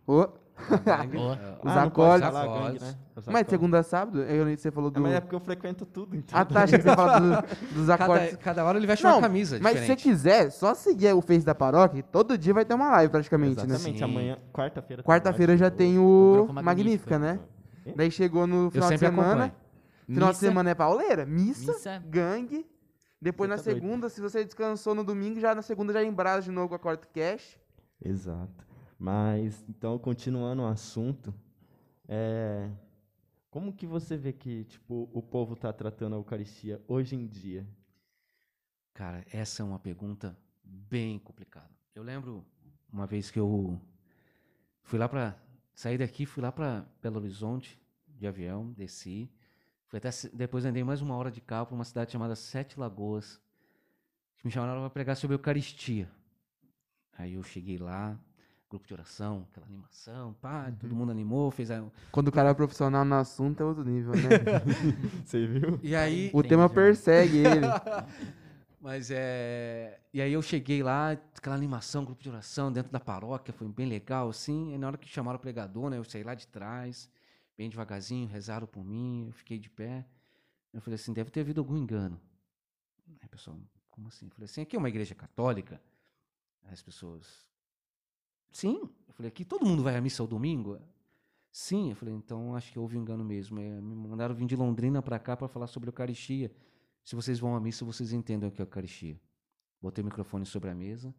Ô, 0.07 0.13
Boa. 0.13 0.35
Os 1.63 1.73
ah, 1.73 1.83
acordes. 1.83 2.31
né? 2.31 2.95
Os 3.17 3.27
Mas 3.27 3.35
acordes. 3.35 3.51
segunda 3.51 3.79
a 3.79 3.83
sábado, 3.83 4.23
eu, 4.23 4.57
você 4.57 4.71
falou 4.71 4.91
É, 4.91 4.93
do... 4.95 5.01
mas 5.01 5.13
é 5.15 5.21
porque 5.21 5.35
eu 5.35 5.41
frequento 5.41 5.85
tudo, 5.87 6.17
então. 6.17 6.39
Ah, 6.39 6.45
tá, 6.45 6.63
achei 6.63 6.79
que 6.79 6.85
você 6.85 6.95
falou 6.95 7.21
do- 7.21 7.47
dos 7.75 7.91
acordes. 7.91 8.31
Cada, 8.31 8.37
cada 8.43 8.65
hora 8.65 8.79
ele 8.79 8.87
veste 8.87 9.05
Não, 9.05 9.15
uma 9.17 9.23
camisa 9.23 9.59
Mas 9.61 9.73
se 9.73 9.79
você 9.79 9.81
diferente. 9.97 10.03
quiser, 10.03 10.51
só 10.51 10.75
seguir 10.75 11.13
o 11.15 11.21
Face 11.21 11.45
da 11.45 11.55
Paróquia, 11.55 12.03
todo 12.03 12.37
dia 12.39 12.55
vai 12.55 12.65
ter 12.65 12.75
uma 12.75 12.91
live 12.93 13.11
praticamente, 13.11 13.57
né? 13.67 13.75
Exatamente, 13.75 13.99
Sim. 13.99 14.05
amanhã, 14.05 14.39
quarta-feira. 14.53 15.03
Quarta-feira 15.03 15.57
já 15.57 15.71
tem 15.71 15.99
o 15.99 16.33
Grupo 16.47 16.53
Magnífica, 16.63 17.19
né? 17.19 17.39
Daí 17.97 18.11
chegou 18.11 18.47
no 18.47 18.71
final 18.71 18.91
de 18.91 18.99
semana. 18.99 19.31
acompanho. 19.31 19.53
Final 20.07 20.29
de 20.31 20.35
Missa. 20.35 20.47
semana 20.47 20.71
é 20.71 20.75
pauleira, 20.75 21.25
missa, 21.27 21.73
Missa. 21.73 22.03
gangue. 22.09 22.67
Depois 23.23 23.49
Você 23.49 23.57
na 23.57 23.63
tá 23.63 23.71
doido. 23.71 23.83
segunda, 23.83 24.09
se 24.09 24.21
você 24.21 24.45
descansou 24.45 24.95
no 24.95 25.05
domingo, 25.05 25.39
já 25.39 25.55
na 25.55 25.63
segunda 25.63 25.93
já 25.93 26.03
embrasa 26.03 26.43
de 26.43 26.51
novo 26.51 26.71
com 26.71 26.75
a 26.75 26.79
Corte 26.79 27.07
Cash. 27.15 27.59
Exato. 28.05 28.49
Mas, 29.01 29.65
então, 29.67 29.99
continuando 29.99 30.61
o 30.61 30.67
assunto, 30.67 31.33
é, 32.07 32.71
como 33.49 33.73
que 33.73 33.87
você 33.87 34.15
vê 34.15 34.31
que, 34.31 34.65
tipo, 34.65 35.09
o 35.15 35.23
povo 35.23 35.57
tá 35.57 35.73
tratando 35.73 36.17
a 36.17 36.19
Eucaristia 36.19 36.85
hoje 36.87 37.17
em 37.17 37.27
dia? 37.27 37.67
Cara, 38.93 39.25
essa 39.33 39.63
é 39.63 39.65
uma 39.65 39.79
pergunta 39.79 40.39
bem 40.63 41.19
complicada. 41.19 41.71
Eu 41.95 42.03
lembro 42.03 42.45
uma 42.93 43.07
vez 43.07 43.31
que 43.31 43.41
eu 43.41 43.81
fui 44.83 44.99
lá 44.99 45.09
pra. 45.09 45.35
saí 45.75 45.97
daqui, 45.97 46.27
fui 46.27 46.43
lá 46.43 46.53
pra 46.53 46.85
Belo 47.01 47.21
Horizonte 47.21 47.81
de 48.07 48.27
avião, 48.27 48.71
desci. 48.73 49.33
Fui 49.87 49.97
até, 49.97 50.11
depois 50.35 50.67
andei 50.67 50.85
mais 50.85 51.01
uma 51.01 51.17
hora 51.17 51.31
de 51.31 51.41
carro 51.41 51.69
para 51.69 51.75
uma 51.75 51.85
cidade 51.85 52.13
chamada 52.13 52.37
Sete 52.37 52.79
Lagoas, 52.79 53.41
que 54.37 54.47
me 54.47 54.51
chamaram 54.51 54.83
para 54.83 54.91
pregar 54.91 55.17
sobre 55.17 55.37
a 55.37 55.39
Eucaristia. 55.39 56.07
Aí 57.17 57.33
eu 57.33 57.43
cheguei 57.43 57.79
lá, 57.79 58.21
grupo 58.71 58.87
de 58.87 58.95
oração, 58.95 59.47
aquela 59.51 59.67
animação, 59.67 60.33
pá, 60.35 60.73
todo 60.81 60.95
mundo 60.95 61.11
animou, 61.11 61.51
fez 61.51 61.71
a... 61.73 61.85
Quando 62.13 62.29
o 62.29 62.33
cara 62.33 62.51
é 62.51 62.55
profissional 62.55 63.05
no 63.05 63.17
assunto 63.17 63.61
é 63.61 63.67
outro 63.67 63.85
nível, 63.85 64.13
né? 64.13 64.63
Você 65.27 65.45
viu? 65.45 65.81
E 65.83 65.95
aí, 65.97 66.31
o 66.33 66.41
tema 66.43 66.71
persegue 66.71 67.39
ele. 67.39 67.67
Mas 68.81 69.11
é. 69.11 70.01
E 70.13 70.23
aí 70.23 70.33
eu 70.33 70.41
cheguei 70.41 70.83
lá, 70.83 71.11
aquela 71.11 71.55
animação, 71.55 72.05
grupo 72.05 72.23
de 72.23 72.31
oração 72.31 72.73
dentro 72.73 72.91
da 72.91 72.99
paróquia, 72.99 73.53
foi 73.53 73.69
bem 73.69 73.87
legal, 73.87 74.31
assim. 74.31 74.73
E 74.73 74.79
na 74.79 74.87
hora 74.87 74.97
que 74.97 75.07
chamaram 75.07 75.37
o 75.37 75.41
pregador, 75.41 75.91
né? 75.91 75.99
Eu 75.99 76.05
saí 76.05 76.23
lá 76.23 76.35
de 76.35 76.47
trás, 76.47 77.11
bem 77.59 77.69
devagarzinho, 77.69 78.27
rezaram 78.27 78.67
por 78.67 78.83
mim, 78.83 79.27
eu 79.27 79.33
fiquei 79.33 79.59
de 79.59 79.69
pé. 79.69 80.07
Eu 80.73 80.81
falei 80.81 80.95
assim, 80.95 81.13
deve 81.13 81.31
ter 81.31 81.41
havido 81.41 81.61
algum 81.61 81.77
engano. 81.77 82.19
Aí, 83.21 83.29
pessoal, 83.29 83.59
como 83.91 84.09
assim? 84.09 84.27
Eu 84.27 84.31
falei 84.31 84.47
assim, 84.47 84.63
aqui 84.63 84.77
é 84.77 84.79
uma 84.79 84.89
igreja 84.89 85.15
católica. 85.15 85.79
As 86.71 86.81
pessoas. 86.81 87.50
Sim. 88.51 88.89
Eu 89.09 89.15
falei, 89.15 89.29
aqui 89.29 89.45
todo 89.45 89.67
mundo 89.67 89.83
vai 89.83 89.97
à 89.97 90.01
missa 90.01 90.23
ao 90.23 90.27
domingo? 90.27 90.79
Sim. 91.53 91.91
Eu 91.91 91.97
falei, 91.97 92.15
então 92.15 92.55
acho 92.55 92.73
que 92.73 92.79
houve 92.79 92.97
um 92.97 93.03
engano 93.03 93.25
mesmo. 93.25 93.61
É, 93.61 93.81
me 93.81 93.95
mandaram 93.95 94.35
vir 94.35 94.47
de 94.47 94.57
Londrina 94.57 95.03
para 95.03 95.19
cá 95.19 95.37
para 95.37 95.49
falar 95.49 95.67
sobre 95.67 95.89
a 95.89 95.91
Eucaristia. 95.91 96.51
Se 97.05 97.15
vocês 97.15 97.39
vão 97.39 97.57
à 97.57 97.61
missa, 97.61 97.85
vocês 97.85 98.13
entendem 98.13 98.49
o 98.49 98.53
que 98.53 98.61
é 98.61 98.65
Eucaristia. 98.65 99.21
Botei 99.81 100.03
o 100.03 100.05
microfone 100.05 100.45
sobre 100.45 100.71
a 100.71 100.75
mesa 100.75 101.15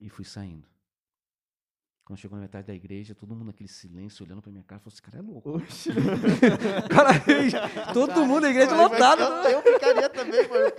e 0.00 0.08
fui 0.08 0.24
saindo. 0.24 0.66
Quando 2.06 2.20
chegou 2.20 2.36
na 2.36 2.42
metade 2.42 2.68
da 2.68 2.72
igreja, 2.72 3.16
todo 3.16 3.34
mundo 3.34 3.46
naquele 3.46 3.68
silêncio 3.68 4.24
olhando 4.24 4.40
pra 4.40 4.52
minha 4.52 4.62
cara, 4.62 4.78
falou: 4.78 4.92
esse 4.92 5.02
cara 5.02 5.18
é 5.18 5.20
louco. 5.20 5.56
Oxi. 5.56 5.90
cara, 6.88 7.92
todo 7.92 8.24
mundo 8.24 8.42
na 8.42 8.50
igreja 8.50 8.76
lotado. 8.76 9.22
Eu, 9.22 9.58
eu 9.58 9.62
ficaria 9.62 10.08
também, 10.08 10.48
mano. 10.48 10.72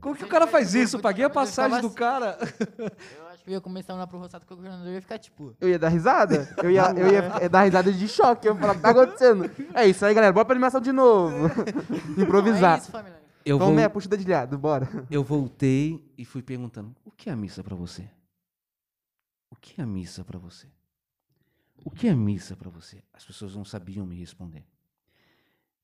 Como 0.00 0.16
que 0.16 0.24
o 0.24 0.28
cara 0.28 0.48
faz 0.48 0.74
isso? 0.74 0.98
Paguei 0.98 1.24
a 1.24 1.30
passagem 1.30 1.80
do 1.80 1.90
cara. 1.90 2.36
Eu 3.46 3.52
ia 3.54 3.60
começar 3.60 3.92
a 3.92 3.96
olhar 3.96 4.06
pro 4.06 4.18
Rossato 4.18 4.46
que 4.46 4.52
o 4.52 4.56
coordenador 4.56 4.92
ia 4.92 5.00
ficar 5.00 5.18
tipo. 5.18 5.54
Eu 5.60 5.68
ia 5.68 5.78
dar 5.78 5.88
risada. 5.88 6.48
Eu 6.62 6.70
ia, 6.70 6.82
eu 6.92 7.08
ia 7.42 7.48
dar 7.48 7.62
risada 7.64 7.92
de 7.92 8.06
choque. 8.08 8.46
Eu 8.46 8.54
ia 8.54 8.60
falar, 8.60 8.74
tá 8.80 8.90
acontecendo? 8.90 9.50
É 9.74 9.86
isso 9.86 10.04
aí, 10.06 10.14
galera. 10.14 10.32
Bora 10.32 10.44
pra 10.44 10.54
animação 10.54 10.80
de 10.80 10.92
novo. 10.92 11.48
Improvisar. 12.16 12.76
É 12.78 12.82
isso, 12.82 12.90
família. 12.92 13.20
Eu, 13.44 13.58
vol- 13.58 13.74
né, 13.74 13.88
puxa 13.88 14.06
o 14.06 14.10
dedilhado, 14.10 14.56
bora. 14.56 14.88
eu 15.10 15.24
voltei 15.24 16.08
e 16.16 16.24
fui 16.24 16.40
perguntando: 16.42 16.94
o 17.04 17.10
que 17.10 17.28
é 17.28 17.32
a 17.32 17.36
missa 17.36 17.62
pra 17.64 17.74
você? 17.74 18.08
O 19.50 19.56
que 19.56 19.80
é 19.80 19.84
a 19.84 19.86
missa 19.86 20.24
pra 20.24 20.38
você? 20.38 20.68
O 21.84 21.90
que 21.90 22.06
é 22.06 22.14
missa 22.14 22.54
pra 22.56 22.70
você? 22.70 23.02
As 23.12 23.24
pessoas 23.24 23.56
não 23.56 23.64
sabiam 23.64 24.06
me 24.06 24.16
responder. 24.16 24.64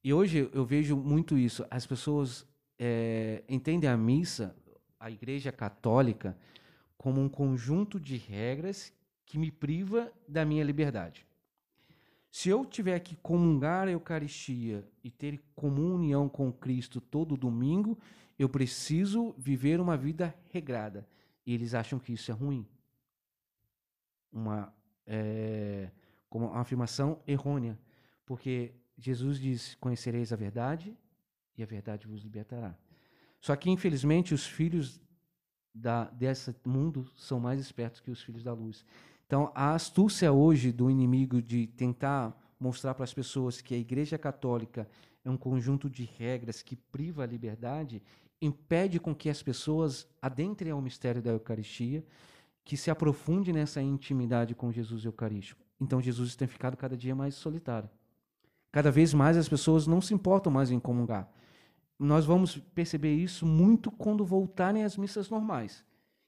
E 0.05 0.15
hoje 0.15 0.49
eu 0.53 0.65
vejo 0.65 0.97
muito 0.97 1.37
isso. 1.37 1.67
As 1.69 1.85
pessoas 1.85 2.47
eh, 2.79 3.43
entendem 3.49 3.91
a 3.91 3.97
missa 3.97 4.55
a 5.01 5.11
Igreja 5.11 5.51
Católica 5.51 6.37
como 6.99 7.21
um 7.21 7.29
conjunto 7.29 7.99
de 7.99 8.17
regras 8.17 8.93
que 9.25 9.39
me 9.39 9.51
priva 9.51 10.13
da 10.27 10.45
minha 10.45 10.65
liberdade. 10.65 11.27
Se 12.31 12.49
eu 12.49 12.65
tiver 12.65 12.99
que 13.01 13.17
comungar 13.17 13.89
a 13.89 13.93
Eucaristia 13.93 14.87
e 15.03 15.11
ter 15.11 15.41
comunhão 15.55 16.29
com 16.29 16.53
Cristo 16.53 17.01
todo 17.01 17.37
domingo, 17.37 17.99
eu 18.39 18.49
preciso 18.49 19.35
viver 19.39 19.81
uma 19.81 19.97
vida 19.97 20.35
regrada. 20.51 21.09
E 21.47 21.55
eles 21.55 21.73
acham 21.73 21.99
que 21.99 22.13
isso 22.13 22.31
é 22.31 22.35
ruim. 22.35 22.67
Uma, 24.31 24.75
é, 25.07 25.91
como 26.29 26.47
uma 26.47 26.61
afirmação 26.61 27.23
errônea. 27.27 27.79
Porque 28.27 28.75
Jesus 28.99 29.41
diz: 29.41 29.75
Conhecereis 29.77 30.33
a 30.33 30.37
verdade 30.37 30.95
e 31.57 31.63
a 31.63 31.67
verdade 31.67 32.07
vos 32.07 32.23
libertará. 32.23 32.77
Só 33.41 33.57
que, 33.57 33.71
infelizmente, 33.71 34.35
os 34.35 34.47
filhos 34.47 35.01
da, 35.75 36.05
desse 36.05 36.55
mundo 36.65 37.07
são 37.17 37.39
mais 37.39 37.61
espertos 37.61 38.01
que 38.01 38.11
os 38.11 38.23
filhos 38.23 38.43
da 38.43 38.53
luz. 38.53 38.85
Então, 39.27 39.53
a 39.55 39.75
astúcia 39.75 40.33
hoje 40.33 40.73
do 40.73 40.91
inimigo 40.91 41.43
de 41.43 41.67
tentar 41.67 42.37
mostrar 42.59 42.95
para 42.95 43.05
as 43.05 43.15
pessoas 43.15 43.61
que 43.61 43.75
a 43.75 43.79
Igreja 43.79 44.17
Católica 44.17 44.89
é 45.25 45.31
um 45.31 45.37
conjunto 45.37 45.89
de 45.89 46.05
regras 46.05 46.63
que 46.63 46.75
priva 46.75 47.23
a 47.23 47.27
liberdade, 47.27 48.03
impede 48.41 48.99
com 48.99 49.15
que 49.15 49.29
as 49.29 49.43
pessoas 49.43 50.09
adentrem 50.23 50.73
ao 50.73 50.81
mistério 50.81 51.21
da 51.21 51.31
Eucaristia, 51.31 52.05
que 52.65 52.77
se 52.77 52.91
aprofunde 52.91 53.53
nessa 53.53 53.83
intimidade 53.83 54.55
com 54.55 54.73
Jesus 54.73 55.05
Eucarístico. 55.05 55.63
Então, 55.81 56.01
Jesus 56.01 56.35
tem 56.35 56.49
ficado 56.49 56.77
cada 56.77 56.97
dia 56.97 57.15
mais 57.15 57.35
solitário. 57.35 57.89
Cada 58.73 58.91
vez 58.91 59.15
mais 59.15 59.37
as 59.37 59.49
pessoas 59.49 59.87
não 59.87 60.01
se 60.01 60.13
importam 60.13 60.53
mais 60.53 60.71
em 60.71 60.81
comungar 60.81 61.31
nós 61.99 62.25
vamos 62.25 62.57
perceber 62.57 63.15
isso 63.15 63.45
muito 63.45 63.91
quando 63.91 64.25
voltarem 64.25 64.85
às 64.85 64.97
missas 64.97 65.29
normais, 65.29 65.85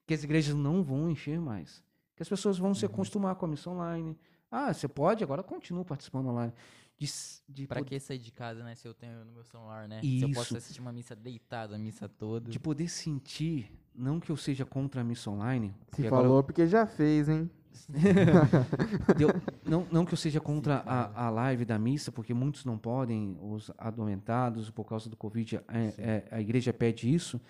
que 0.06 0.14
as 0.14 0.24
igrejas 0.24 0.54
não 0.54 0.82
vão 0.82 1.08
encher 1.08 1.40
mais, 1.40 1.82
que 2.16 2.22
as 2.22 2.28
pessoas 2.28 2.58
vão 2.58 2.74
se 2.74 2.84
uhum. 2.84 2.92
acostumar 2.92 3.34
com 3.36 3.46
a 3.46 3.48
missa 3.48 3.70
online. 3.70 4.18
Ah, 4.50 4.72
você 4.72 4.88
pode, 4.88 5.22
agora 5.22 5.42
continua 5.42 5.84
participando 5.84 6.28
online. 6.28 6.52
De, 7.00 7.10
de 7.48 7.66
pra 7.66 7.82
que 7.82 7.98
sair 7.98 8.18
de 8.18 8.30
casa, 8.30 8.62
né? 8.62 8.74
Se 8.74 8.86
eu 8.86 8.92
tenho 8.92 9.24
no 9.24 9.32
meu 9.32 9.42
celular, 9.42 9.88
né? 9.88 10.00
Isso. 10.02 10.18
Se 10.18 10.24
eu 10.24 10.34
posso 10.34 10.56
assistir 10.58 10.80
uma 10.82 10.92
missa 10.92 11.16
deitada, 11.16 11.76
a 11.76 11.78
missa 11.78 12.06
toda. 12.06 12.50
De 12.50 12.60
poder 12.60 12.88
sentir, 12.88 13.72
não 13.94 14.20
que 14.20 14.30
eu 14.30 14.36
seja 14.36 14.66
contra 14.66 15.00
a 15.00 15.04
missa 15.04 15.30
online. 15.30 15.74
Se 15.94 16.06
falou 16.10 16.36
eu... 16.36 16.44
porque 16.44 16.66
já 16.66 16.86
fez, 16.86 17.30
hein? 17.30 17.50
Deu, 19.16 19.30
não, 19.64 19.86
não 19.90 20.04
que 20.04 20.12
eu 20.12 20.18
seja 20.18 20.40
contra 20.44 20.82
a, 20.84 21.26
a 21.26 21.30
live 21.30 21.64
da 21.64 21.78
missa, 21.78 22.12
porque 22.12 22.34
muitos 22.34 22.66
não 22.66 22.76
podem, 22.76 23.34
os 23.40 23.70
adormentados, 23.78 24.68
por 24.68 24.84
causa 24.84 25.08
do 25.08 25.16
Covid, 25.16 25.56
é, 25.56 25.62
é, 25.96 26.28
a 26.30 26.38
igreja 26.38 26.70
pede 26.70 27.10
isso, 27.10 27.40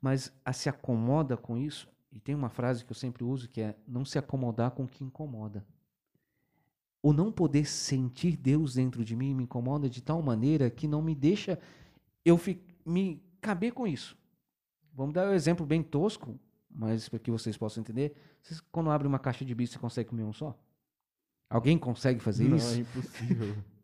mas 0.00 0.32
a 0.44 0.52
se 0.52 0.68
acomoda 0.68 1.36
com 1.36 1.58
isso. 1.58 1.88
E 2.12 2.20
tem 2.20 2.36
uma 2.36 2.48
frase 2.48 2.84
que 2.84 2.92
eu 2.92 2.96
sempre 2.96 3.24
uso 3.24 3.48
que 3.48 3.60
é: 3.60 3.74
não 3.88 4.04
se 4.04 4.18
acomodar 4.20 4.70
com 4.70 4.84
o 4.84 4.88
que 4.88 5.02
incomoda. 5.02 5.64
O 7.02 7.12
não 7.12 7.32
poder 7.32 7.64
sentir 7.66 8.36
Deus 8.36 8.74
dentro 8.74 9.04
de 9.04 9.16
mim 9.16 9.34
me 9.34 9.44
incomoda 9.44 9.88
de 9.88 10.02
tal 10.02 10.20
maneira 10.20 10.68
que 10.70 10.86
não 10.86 11.00
me 11.00 11.14
deixa 11.14 11.58
eu 12.24 12.36
fi, 12.36 12.60
me 12.84 13.22
caber 13.40 13.72
com 13.72 13.86
isso. 13.86 14.16
Vamos 14.94 15.14
dar 15.14 15.28
um 15.28 15.32
exemplo 15.32 15.64
bem 15.64 15.82
tosco, 15.82 16.38
mas 16.70 17.08
para 17.08 17.18
que 17.18 17.30
vocês 17.30 17.56
possam 17.56 17.80
entender. 17.80 18.14
Vocês, 18.42 18.60
quando 18.72 18.90
abre 18.90 19.08
uma 19.08 19.18
caixa 19.18 19.44
de 19.44 19.54
bis, 19.54 19.70
você 19.70 19.78
consegue 19.78 20.10
comer 20.10 20.24
um 20.24 20.32
só? 20.32 20.58
Alguém 21.48 21.78
consegue 21.78 22.20
fazer 22.20 22.48
não, 22.48 22.56
isso? 22.56 22.70
Não, 22.70 22.76
é 22.76 22.80
impossível. 22.80 23.56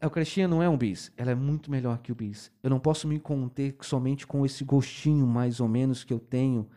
A 0.00 0.06
Eucaristia 0.06 0.48
não 0.48 0.60
é 0.60 0.68
um 0.68 0.76
bis, 0.76 1.12
ela 1.16 1.30
é 1.30 1.34
muito 1.34 1.70
melhor 1.70 1.98
que 1.98 2.10
o 2.10 2.14
bis. 2.14 2.50
Eu 2.60 2.68
não 2.68 2.80
posso 2.80 3.06
me 3.06 3.20
conter 3.20 3.76
somente 3.82 4.26
com 4.26 4.44
esse 4.44 4.64
gostinho, 4.64 5.24
mais 5.28 5.60
ou 5.60 5.68
menos, 5.68 6.02
que 6.02 6.12
eu 6.12 6.18
tenho 6.18 6.68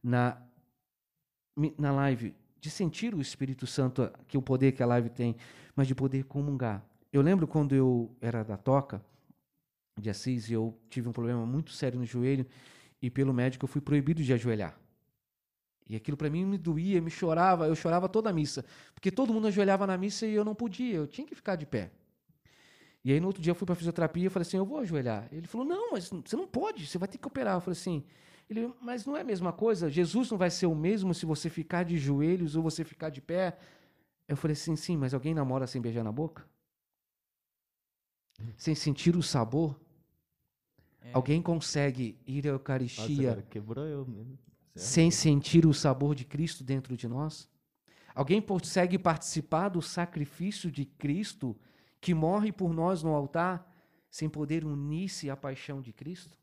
na, 0.00 0.40
na 1.76 1.90
live, 1.90 2.36
de 2.62 2.70
sentir 2.70 3.12
o 3.12 3.20
Espírito 3.20 3.66
Santo, 3.66 4.08
que 4.28 4.38
o 4.38 4.40
poder 4.40 4.70
que 4.70 4.84
a 4.84 4.86
live 4.86 5.10
tem, 5.10 5.34
mas 5.74 5.88
de 5.88 5.96
poder 5.96 6.24
comungar. 6.26 6.86
Eu 7.12 7.20
lembro 7.20 7.48
quando 7.48 7.74
eu 7.74 8.16
era 8.20 8.44
da 8.44 8.56
Toca, 8.56 9.04
de 10.00 10.08
Assis, 10.08 10.48
e 10.48 10.52
eu 10.52 10.78
tive 10.88 11.08
um 11.08 11.12
problema 11.12 11.44
muito 11.44 11.72
sério 11.72 11.98
no 11.98 12.06
joelho, 12.06 12.46
e 13.02 13.10
pelo 13.10 13.34
médico 13.34 13.64
eu 13.64 13.68
fui 13.68 13.80
proibido 13.80 14.22
de 14.22 14.32
ajoelhar. 14.32 14.78
E 15.88 15.96
aquilo 15.96 16.16
para 16.16 16.30
mim 16.30 16.44
me 16.44 16.56
doía, 16.56 17.00
me 17.00 17.10
chorava, 17.10 17.66
eu 17.66 17.74
chorava 17.74 18.08
toda 18.08 18.30
a 18.30 18.32
missa, 18.32 18.64
porque 18.94 19.10
todo 19.10 19.32
mundo 19.32 19.48
ajoelhava 19.48 19.84
na 19.84 19.98
missa 19.98 20.24
e 20.24 20.32
eu 20.32 20.44
não 20.44 20.54
podia, 20.54 20.94
eu 20.94 21.08
tinha 21.08 21.26
que 21.26 21.34
ficar 21.34 21.56
de 21.56 21.66
pé. 21.66 21.90
E 23.04 23.10
aí 23.10 23.18
no 23.18 23.26
outro 23.26 23.42
dia 23.42 23.50
eu 23.50 23.56
fui 23.56 23.66
para 23.66 23.74
fisioterapia 23.74 24.26
e 24.26 24.30
falei 24.30 24.46
assim, 24.46 24.56
eu 24.56 24.64
vou 24.64 24.78
ajoelhar. 24.78 25.26
Ele 25.32 25.48
falou, 25.48 25.66
não, 25.66 25.90
mas 25.90 26.08
você 26.08 26.36
não 26.36 26.46
pode, 26.46 26.86
você 26.86 26.96
vai 26.96 27.08
ter 27.08 27.18
que 27.18 27.26
operar. 27.26 27.56
Eu 27.56 27.60
falei 27.60 27.76
assim, 27.76 28.04
ele, 28.52 28.72
mas 28.80 29.04
não 29.04 29.16
é 29.16 29.20
a 29.20 29.24
mesma 29.24 29.52
coisa, 29.52 29.90
Jesus 29.90 30.30
não 30.30 30.38
vai 30.38 30.50
ser 30.50 30.66
o 30.66 30.74
mesmo 30.74 31.12
se 31.12 31.26
você 31.26 31.50
ficar 31.50 31.82
de 31.82 31.98
joelhos 31.98 32.54
ou 32.56 32.62
você 32.62 32.84
ficar 32.84 33.10
de 33.10 33.20
pé. 33.20 33.58
Eu 34.28 34.36
falei 34.36 34.52
assim, 34.52 34.76
sim, 34.76 34.96
mas 34.96 35.12
alguém 35.12 35.34
namora 35.34 35.66
sem 35.66 35.80
beijar 35.80 36.04
na 36.04 36.12
boca? 36.12 36.46
Sem 38.56 38.74
sentir 38.74 39.16
o 39.16 39.22
sabor? 39.22 39.78
É. 41.00 41.10
Alguém 41.12 41.42
consegue 41.42 42.18
ir 42.26 42.46
à 42.46 42.50
Eucaristia 42.50 43.30
Nossa, 43.30 43.42
quebrou 43.42 43.84
eu 43.86 44.06
mesmo. 44.06 44.38
sem 44.74 45.10
sentir 45.10 45.66
o 45.66 45.74
sabor 45.74 46.14
de 46.14 46.24
Cristo 46.24 46.62
dentro 46.62 46.96
de 46.96 47.08
nós? 47.08 47.50
Alguém 48.14 48.40
consegue 48.40 48.98
participar 48.98 49.70
do 49.70 49.80
sacrifício 49.80 50.70
de 50.70 50.84
Cristo 50.84 51.56
que 52.00 52.14
morre 52.14 52.52
por 52.52 52.72
nós 52.72 53.02
no 53.02 53.14
altar 53.14 53.68
sem 54.10 54.28
poder 54.28 54.64
unir-se 54.64 55.30
à 55.30 55.36
paixão 55.36 55.80
de 55.80 55.92
Cristo? 55.92 56.41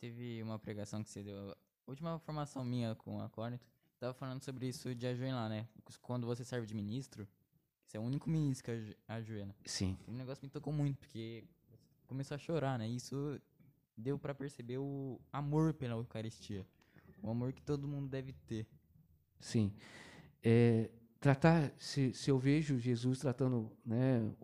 Teve 0.00 0.42
uma 0.42 0.58
pregação 0.58 1.04
que 1.04 1.10
você 1.10 1.22
deu, 1.22 1.50
a 1.50 1.56
última 1.86 2.18
formação 2.20 2.64
minha 2.64 2.94
com 2.94 3.20
a 3.20 3.28
Cornito, 3.28 3.66
estava 3.94 4.14
falando 4.14 4.42
sobre 4.42 4.66
isso 4.66 4.94
de 4.94 5.06
ajoelhar, 5.06 5.48
né? 5.50 5.68
Quando 6.00 6.26
você 6.26 6.42
serve 6.42 6.66
de 6.66 6.74
ministro, 6.74 7.28
você 7.84 7.98
é 7.98 8.00
o 8.00 8.02
único 8.02 8.30
ministro 8.30 8.72
que 8.72 8.96
ajoelha. 9.06 9.54
Sim. 9.66 9.98
Um 10.08 10.14
negócio 10.14 10.42
me 10.42 10.48
tocou 10.48 10.72
muito, 10.72 10.96
porque 10.96 11.44
começou 12.06 12.34
a 12.34 12.38
chorar, 12.38 12.78
né? 12.78 12.88
Isso 12.88 13.38
deu 13.94 14.18
para 14.18 14.34
perceber 14.34 14.78
o 14.78 15.20
amor 15.30 15.74
pela 15.74 15.94
Eucaristia. 15.94 16.66
O 17.22 17.28
amor 17.30 17.52
que 17.52 17.60
todo 17.60 17.86
mundo 17.86 18.08
deve 18.08 18.32
ter. 18.32 18.66
Sim. 19.38 19.70
É, 20.42 20.90
tratar, 21.20 21.70
se, 21.76 22.14
se 22.14 22.30
eu 22.30 22.38
vejo 22.38 22.78
Jesus 22.78 23.18
tratando, 23.18 23.70
né, 23.84 24.34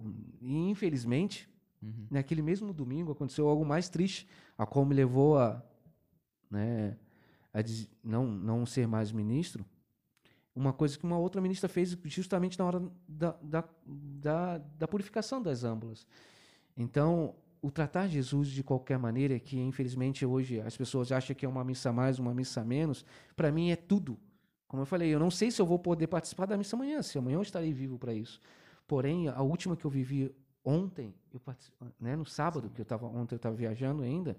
infelizmente, 0.43 1.49
uhum. 1.83 2.07
naquele 2.11 2.43
mesmo 2.43 2.73
domingo 2.73 3.13
aconteceu 3.13 3.49
algo 3.49 3.65
mais 3.65 3.89
triste, 3.89 4.27
a 4.57 4.67
qual 4.67 4.85
me 4.85 4.95
levou 4.95 5.39
a, 5.39 5.63
né, 6.51 6.97
a 7.53 7.59
não, 8.03 8.27
não 8.27 8.67
ser 8.67 8.87
mais 8.87 9.13
ministro. 9.13 9.65
Uma 10.55 10.73
coisa 10.73 10.99
que 10.99 11.05
uma 11.05 11.19
outra 11.19 11.41
ministra 11.41 11.69
fez 11.69 11.97
justamente 12.05 12.59
na 12.59 12.65
hora 12.65 12.83
da, 13.07 13.37
da, 13.43 13.65
da, 13.85 14.59
da 14.59 14.89
purificação 14.89 15.43
das 15.43 15.65
âmbulas. 15.65 16.07
Então, 16.77 17.35
o 17.61 17.71
tratar 17.71 18.09
Jesus 18.09 18.49
de 18.49 18.63
qualquer 18.63 18.99
maneira, 18.99 19.39
que 19.39 19.59
infelizmente 19.59 20.25
hoje 20.25 20.61
as 20.61 20.77
pessoas 20.77 21.11
acham 21.11 21.35
que 21.35 21.45
é 21.45 21.49
uma 21.49 21.65
missa 21.65 21.93
mais, 21.93 22.19
uma 22.19 22.33
missa 22.33 22.65
menos, 22.65 23.05
para 23.35 23.51
mim 23.51 23.71
é 23.71 23.77
tudo. 23.77 24.19
Como 24.69 24.83
eu 24.83 24.87
falei, 24.87 25.15
eu 25.15 25.19
não 25.19 25.31
sei 25.31 25.51
se 25.51 25.61
eu 25.61 25.67
vou 25.67 25.79
poder 25.79 26.07
participar 26.07 26.47
da 26.47 26.57
missa 26.57 26.77
amanhã, 26.77 27.03
se 27.03 27.19
amanhã 27.19 27.37
eu 27.37 27.43
estarei 27.43 27.73
vivo 27.73 27.99
para 27.99 28.15
isso. 28.15 28.41
Porém, 28.87 29.29
a 29.29 29.43
última 29.43 29.77
que 29.77 29.85
eu 29.85 29.91
vivi 29.91 30.33
ontem, 30.67 31.15
eu 31.33 31.41
né, 32.01 32.17
no 32.17 32.27
sábado, 32.27 32.69
que 32.69 32.81
eu 32.81 32.83
estava 32.83 33.07
ontem 33.07 33.35
eu 33.35 33.37
estava 33.37 33.55
viajando 33.55 34.03
ainda, 34.03 34.37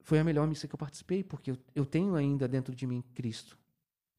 foi 0.00 0.20
a 0.20 0.24
melhor 0.24 0.46
missa 0.46 0.68
que 0.68 0.74
eu 0.74 0.78
participei, 0.78 1.24
porque 1.24 1.50
eu, 1.50 1.58
eu 1.74 1.84
tenho 1.84 2.14
ainda 2.14 2.46
dentro 2.46 2.74
de 2.74 2.86
mim 2.86 3.02
Cristo. 3.14 3.58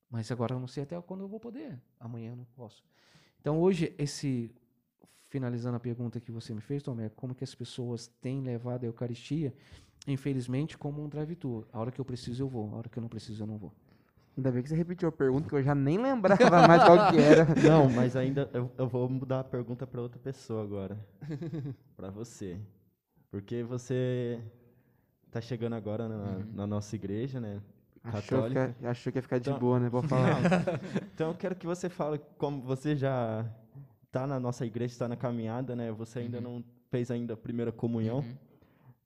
Mas 0.09 0.29
agora 0.31 0.53
eu 0.53 0.59
não 0.59 0.67
sei 0.67 0.83
até 0.83 0.99
quando 1.01 1.21
eu 1.21 1.27
vou 1.27 1.39
poder. 1.39 1.79
Amanhã 1.99 2.31
eu 2.31 2.35
não 2.35 2.45
posso. 2.55 2.83
Então 3.39 3.59
hoje 3.59 3.95
esse 3.97 4.53
finalizando 5.27 5.77
a 5.77 5.79
pergunta 5.79 6.19
que 6.19 6.31
você 6.31 6.53
me 6.53 6.61
fez, 6.61 6.83
Tomé, 6.83 7.09
como 7.09 7.33
que 7.33 7.43
as 7.43 7.53
pessoas 7.53 8.07
têm 8.21 8.41
levado 8.41 8.83
a 8.83 8.87
Eucaristia, 8.87 9.53
infelizmente, 10.07 10.77
como 10.77 11.03
um 11.03 11.09
drive-thru. 11.09 11.67
A 11.71 11.79
hora 11.79 11.91
que 11.91 11.99
eu 11.99 12.05
preciso, 12.05 12.43
eu 12.43 12.47
vou. 12.47 12.73
A 12.73 12.77
hora 12.77 12.89
que 12.89 12.97
eu 12.97 13.01
não 13.01 13.09
preciso, 13.09 13.43
eu 13.43 13.47
não 13.47 13.57
vou. 13.57 13.73
Ainda 14.37 14.51
bem 14.51 14.61
que 14.61 14.67
você 14.67 14.75
repetiu 14.75 15.07
a 15.07 15.11
pergunta, 15.11 15.47
que 15.47 15.55
eu 15.55 15.63
já 15.63 15.73
nem 15.73 15.97
lembrava 15.97 16.67
mais 16.67 16.83
qual 16.83 17.09
que 17.09 17.17
era. 17.17 17.47
Não, 17.63 17.89
mas 17.89 18.17
ainda 18.17 18.49
eu, 18.53 18.69
eu 18.77 18.87
vou 18.87 19.07
mudar 19.07 19.39
a 19.39 19.43
pergunta 19.45 19.87
para 19.87 20.01
outra 20.01 20.19
pessoa 20.19 20.61
agora. 20.61 20.97
para 21.95 22.09
você. 22.09 22.59
Porque 23.31 23.63
você 23.63 24.41
está 25.27 25.39
chegando 25.39 25.73
agora 25.73 26.09
na, 26.09 26.15
uhum. 26.15 26.45
na, 26.53 26.67
nossa 26.67 26.95
igreja, 26.95 27.39
né? 27.39 27.61
Católica. 28.03 28.63
Achou 28.65 28.73
que, 28.73 28.87
achou 28.87 29.13
que 29.13 29.17
ia 29.17 29.21
ficar 29.21 29.39
de 29.39 29.49
então, 29.49 29.59
boa, 29.59 29.79
né? 29.79 29.87
Vou 29.87 30.03
falar. 30.07 30.41
então 31.13 31.29
eu 31.29 31.35
quero 31.35 31.55
que 31.55 31.65
você 31.65 31.87
fale 31.89 32.19
como 32.37 32.61
você 32.61 32.93
já 32.95 33.45
está 34.03 34.27
na 34.27 34.39
nossa 34.39 34.65
igreja, 34.65 34.93
está 34.93 35.07
na 35.07 35.15
caminhada, 35.15 35.77
né? 35.77 35.93
Você 35.93 36.19
ainda 36.19 36.37
uhum. 36.37 36.43
não 36.43 36.63
fez 36.89 37.09
ainda 37.09 37.35
a 37.35 37.37
primeira 37.37 37.71
comunhão. 37.71 38.17
Uhum. 38.17 38.37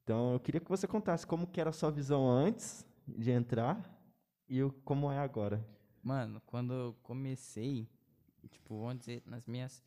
Então, 0.04 0.34
eu 0.34 0.40
queria 0.40 0.60
que 0.60 0.70
você 0.70 0.88
contasse 0.88 1.26
como 1.26 1.46
que 1.46 1.62
era 1.62 1.70
a 1.70 1.74
sua 1.74 1.92
visão 1.92 2.28
antes 2.28 2.84
de 3.08 3.30
entrar 3.30 3.80
e 4.50 4.64
o, 4.64 4.72
como 4.84 5.12
é 5.12 5.20
agora. 5.20 5.64
Mano, 6.02 6.42
quando 6.46 6.74
eu 6.74 6.98
comecei, 7.04 7.88
tipo, 8.50 8.80
vamos 8.80 9.00
dizer, 9.00 9.22
nas 9.26 9.46
minhas... 9.46 9.84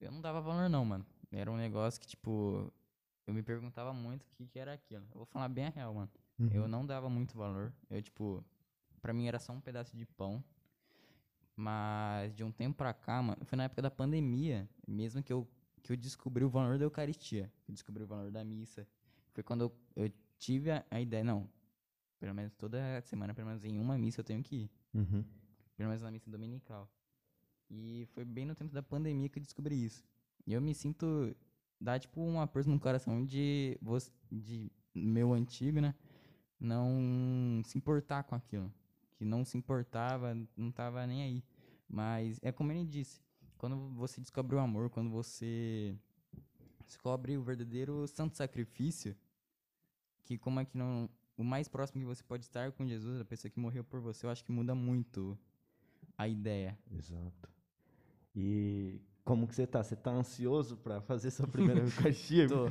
Eu 0.00 0.12
não 0.12 0.20
dava 0.20 0.40
valor 0.40 0.68
não, 0.68 0.84
mano. 0.84 1.06
Era 1.32 1.50
um 1.50 1.56
negócio 1.56 2.00
que, 2.00 2.06
tipo, 2.06 2.72
eu 3.26 3.32
me 3.32 3.42
perguntava 3.42 3.92
muito 3.92 4.24
o 4.24 4.30
que, 4.32 4.46
que 4.46 4.58
era 4.58 4.74
aquilo. 4.74 5.04
Eu 5.10 5.18
vou 5.18 5.26
falar 5.26 5.48
bem 5.48 5.66
a 5.66 5.70
real, 5.70 5.94
mano. 5.94 6.10
Uhum. 6.38 6.50
Eu 6.52 6.68
não 6.68 6.84
dava 6.84 7.08
muito 7.08 7.36
valor. 7.36 7.72
Eu, 7.88 8.02
tipo, 8.02 8.44
pra 9.00 9.12
mim 9.12 9.26
era 9.26 9.38
só 9.38 9.52
um 9.52 9.60
pedaço 9.60 9.96
de 9.96 10.04
pão. 10.04 10.42
Mas 11.56 12.34
de 12.34 12.42
um 12.42 12.50
tempo 12.50 12.76
pra 12.76 12.92
cá, 12.92 13.22
mano, 13.22 13.44
foi 13.44 13.56
na 13.56 13.64
época 13.64 13.82
da 13.82 13.90
pandemia, 13.90 14.68
mesmo 14.86 15.22
que 15.22 15.32
eu, 15.32 15.46
que 15.82 15.92
eu 15.92 15.96
descobri 15.96 16.44
o 16.44 16.48
valor 16.48 16.78
da 16.78 16.84
Eucaristia. 16.84 17.52
Eu 17.68 17.74
descobri 17.74 18.02
o 18.02 18.06
valor 18.06 18.30
da 18.30 18.42
missa. 18.42 18.86
Foi 19.32 19.42
quando 19.42 19.62
eu, 19.62 19.76
eu 19.94 20.12
tive 20.38 20.70
a, 20.70 20.84
a 20.90 21.00
ideia, 21.00 21.22
não, 21.22 21.48
pelo 22.20 22.34
menos 22.34 22.54
toda 22.54 22.78
semana, 23.02 23.34
pelo 23.34 23.48
menos 23.48 23.64
em 23.64 23.78
uma 23.78 23.98
missa 23.98 24.20
eu 24.20 24.24
tenho 24.24 24.42
que 24.42 24.56
ir. 24.56 24.70
Uhum. 24.94 25.24
Pelo 25.76 25.88
menos 25.88 26.02
na 26.02 26.10
missa 26.10 26.30
dominical. 26.30 26.88
E 27.70 28.06
foi 28.12 28.24
bem 28.24 28.44
no 28.44 28.54
tempo 28.54 28.72
da 28.72 28.82
pandemia 28.82 29.28
que 29.28 29.38
eu 29.38 29.42
descobri 29.42 29.82
isso. 29.82 30.04
E 30.46 30.52
eu 30.52 30.60
me 30.60 30.74
sinto. 30.74 31.34
Dá 31.80 31.98
tipo 31.98 32.20
um 32.20 32.40
aperto 32.40 32.68
no 32.68 32.78
coração 32.78 33.24
de, 33.24 33.80
de 34.30 34.70
meu 34.94 35.32
antigo, 35.32 35.80
né? 35.80 35.94
Não 36.58 37.62
se 37.64 37.78
importar 37.78 38.24
com 38.24 38.34
aquilo. 38.34 38.70
Que 39.16 39.24
não 39.24 39.44
se 39.44 39.56
importava, 39.56 40.36
não 40.56 40.70
tava 40.70 41.06
nem 41.06 41.22
aí. 41.22 41.44
Mas 41.88 42.38
é 42.42 42.52
como 42.52 42.70
ele 42.70 42.84
disse: 42.84 43.22
quando 43.56 43.76
você 43.94 44.20
descobre 44.20 44.56
o 44.56 44.58
amor, 44.58 44.90
quando 44.90 45.10
você 45.10 45.96
descobre 46.84 47.36
o 47.36 47.42
verdadeiro 47.42 48.06
santo 48.08 48.36
sacrifício, 48.36 49.16
que 50.24 50.36
como 50.36 50.60
é 50.60 50.64
que 50.64 50.76
não. 50.76 51.08
O 51.40 51.44
mais 51.44 51.68
próximo 51.68 52.02
que 52.02 52.06
você 52.06 52.22
pode 52.22 52.44
estar 52.44 52.70
com 52.72 52.86
Jesus, 52.86 53.18
a 53.18 53.24
pessoa 53.24 53.50
que 53.50 53.58
morreu 53.58 53.82
por 53.82 53.98
você, 53.98 54.26
eu 54.26 54.30
acho 54.30 54.44
que 54.44 54.52
muda 54.52 54.74
muito 54.74 55.38
a 56.18 56.28
ideia. 56.28 56.78
Exato. 56.94 57.48
E 58.36 59.00
como 59.24 59.46
que 59.48 59.54
você 59.54 59.66
tá? 59.66 59.82
Você 59.82 59.96
tá 59.96 60.10
ansioso 60.10 60.76
pra 60.76 61.00
fazer 61.00 61.30
sua 61.30 61.46
primeira 61.48 61.80
Eucaristia? 61.86 62.46
Tô, 62.46 62.66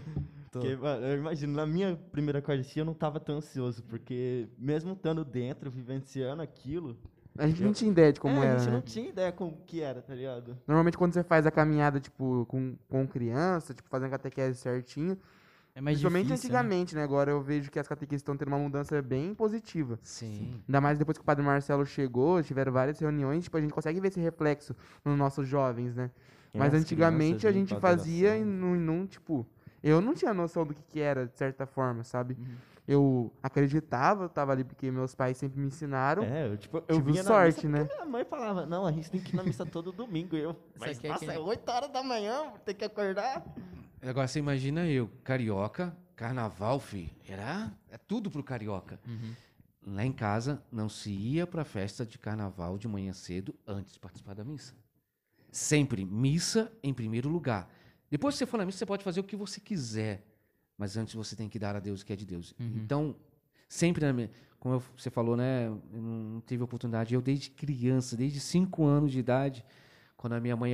tô. 0.52 0.60
Porque, 0.60 0.76
mano, 0.76 1.04
eu 1.04 1.18
imagino, 1.18 1.54
na 1.54 1.66
minha 1.66 1.96
primeira 2.12 2.38
Eucaristia 2.38 2.82
eu 2.82 2.86
não 2.86 2.94
tava 2.94 3.20
tão 3.20 3.38
ansioso, 3.38 3.82
porque 3.86 4.48
mesmo 4.56 4.94
estando 4.94 5.26
dentro, 5.26 5.72
vivenciando 5.72 6.44
aquilo, 6.44 6.96
A 7.40 7.48
gente 7.48 7.62
não 7.62 7.70
Eu- 7.70 7.74
tinha 7.74 7.90
ideia 7.92 8.14
de 8.14 8.20
como 8.20 8.40
é, 8.44 8.46
era, 8.46 8.56
a 8.56 8.58
gente 8.60 8.68
né? 8.68 8.74
não 8.76 8.82
tinha 8.84 9.10
ideia 9.10 9.32
como 9.32 9.58
que 9.66 9.82
era, 9.82 10.02
tá 10.02 10.14
ligado? 10.14 10.56
Normalmente 10.68 10.96
quando 10.98 11.14
você 11.14 11.24
faz 11.24 11.46
a 11.48 11.52
caminhada, 11.52 12.00
tipo, 12.00 12.46
com, 12.48 12.76
com 12.88 13.08
criança, 13.08 13.74
tipo, 13.74 13.90
fazendo 13.90 14.08
a 14.10 14.12
catequese 14.12 14.60
certinho, 14.60 15.18
É 15.80 15.82
mais 15.82 15.96
principalmente 15.98 16.28
difícil, 16.28 16.50
né? 16.52 16.58
antigamente, 16.60 16.96
né? 16.96 17.04
Agora 17.04 17.32
eu 17.32 17.42
vejo 17.42 17.72
que 17.72 17.80
as 17.80 17.88
catequeses 17.88 18.20
estão 18.20 18.36
tendo 18.36 18.50
uma 18.50 18.60
mudança 18.60 19.02
bem 19.02 19.34
positiva. 19.34 19.98
Sim. 20.04 20.62
Ainda 20.68 20.82
mais 20.82 20.98
depois 21.00 21.18
que 21.18 21.22
o 21.22 21.26
Padre 21.26 21.44
Marcelo 21.44 21.86
chegou, 21.86 22.44
tiveram 22.44 22.72
várias 22.74 23.00
reuniões, 23.00 23.46
tipo, 23.46 23.56
a 23.56 23.62
gente 23.62 23.74
consegue 23.74 23.98
ver 24.02 24.10
esse 24.10 24.20
reflexo 24.20 24.76
nos 25.06 25.18
nossos 25.18 25.48
jovens, 25.48 25.96
né? 25.96 26.12
Mas 26.54 26.74
As 26.74 26.82
antigamente 26.82 27.48
a 27.48 27.52
gente 27.52 27.74
fazia 27.80 28.36
e 28.38 28.44
não, 28.44 28.76
não, 28.76 29.08
tipo, 29.08 29.48
eu 29.82 30.02
não 30.02 30.14
tinha 30.14 30.34
noção 30.34 30.66
do 30.66 30.74
que, 30.74 30.84
que 30.84 31.00
era, 31.00 31.26
de 31.28 31.38
certa 31.38 31.66
forma, 31.66 32.04
sabe? 32.04 32.36
Uhum. 32.38 32.46
Eu 32.86 33.32
acreditava, 33.42 34.24
eu 34.26 34.30
tava 34.30 34.52
ali 34.52 34.64
porque 34.66 34.92
meus 34.92 35.16
pais 35.16 35.38
sempre 35.38 35.60
me 35.62 35.68
ensinaram. 35.68 36.24
É, 36.24 36.48
eu, 36.48 36.58
tipo, 36.58 36.78
eu 36.88 36.96
Tive 36.98 37.24
sorte, 37.24 37.68
missa 37.68 37.84
né? 37.84 37.90
Minha 37.94 38.06
mãe 38.06 38.26
falava, 38.26 38.66
não, 38.66 38.86
a 38.86 38.92
gente 38.92 39.10
tem 39.12 39.22
que 39.22 39.32
ir 39.34 39.36
na 39.38 39.44
missa 39.44 39.66
todo 39.66 39.92
domingo. 39.94 40.36
E 40.36 40.40
eu, 40.42 40.56
mas 40.78 40.98
quer 41.00 41.10
nossa, 41.10 41.24
que- 41.26 41.32
é 41.32 41.40
8 41.40 41.70
horas 41.70 41.90
da 41.92 42.04
manhã, 42.04 42.52
tem 42.66 42.76
que 42.76 42.84
acordar. 42.84 43.46
Agora 44.02 44.28
você 44.28 44.40
imagina 44.40 44.86
eu, 44.88 45.10
carioca, 45.24 45.96
carnaval, 46.16 46.80
fi. 46.80 47.12
Era 47.28 47.72
é 47.90 47.98
tudo 47.98 48.30
pro 48.32 48.44
carioca. 48.44 49.00
Uhum. 49.08 49.34
Lá 49.94 50.06
em 50.06 50.12
casa 50.12 50.64
não 50.72 50.88
se 50.90 51.10
ia 51.12 51.46
pra 51.48 51.64
festa 51.66 52.06
de 52.06 52.18
carnaval 52.18 52.78
de 52.78 52.88
manhã 52.88 53.14
cedo 53.14 53.56
antes 53.66 53.94
de 53.94 54.00
participar 54.00 54.36
da 54.36 54.44
missa. 54.44 54.74
Sempre 55.52 56.06
missa 56.06 56.72
em 56.84 56.94
primeiro 56.94 57.28
lugar. 57.30 57.70
Depois 58.10 58.36
que 58.36 58.40
você 58.40 58.46
for 58.46 58.58
na 58.58 58.66
missa, 58.66 58.78
você 58.78 58.86
pode 58.86 59.04
fazer 59.04 59.20
o 59.20 59.24
que 59.24 59.36
você 59.36 59.60
quiser, 59.60 60.26
mas 60.78 60.96
antes 60.98 61.14
você 61.14 61.36
tem 61.36 61.50
que 61.50 61.60
dar 61.60 61.76
a 61.76 61.80
Deus 61.80 62.02
o 62.02 62.06
que 62.06 62.14
é 62.14 62.16
de 62.16 62.26
Deus. 62.26 62.54
Então, 62.60 63.16
sempre 63.68 64.06
na 64.06 64.14
minha, 64.14 64.30
como 64.60 64.76
eu- 64.76 64.84
você 64.98 65.10
falou, 65.10 65.36
né, 65.38 65.68
eu 65.68 65.82
não 66.02 66.42
tive 66.46 66.64
oportunidade. 66.64 67.14
Eu 67.14 67.22
desde 67.22 67.50
criança, 67.50 68.16
desde 68.18 68.40
cinco 68.40 68.86
anos 68.86 69.12
de 69.12 69.20
idade, 69.20 69.66
quando 70.18 70.34
a 70.34 70.40
minha 70.40 70.56
mãe 70.56 70.74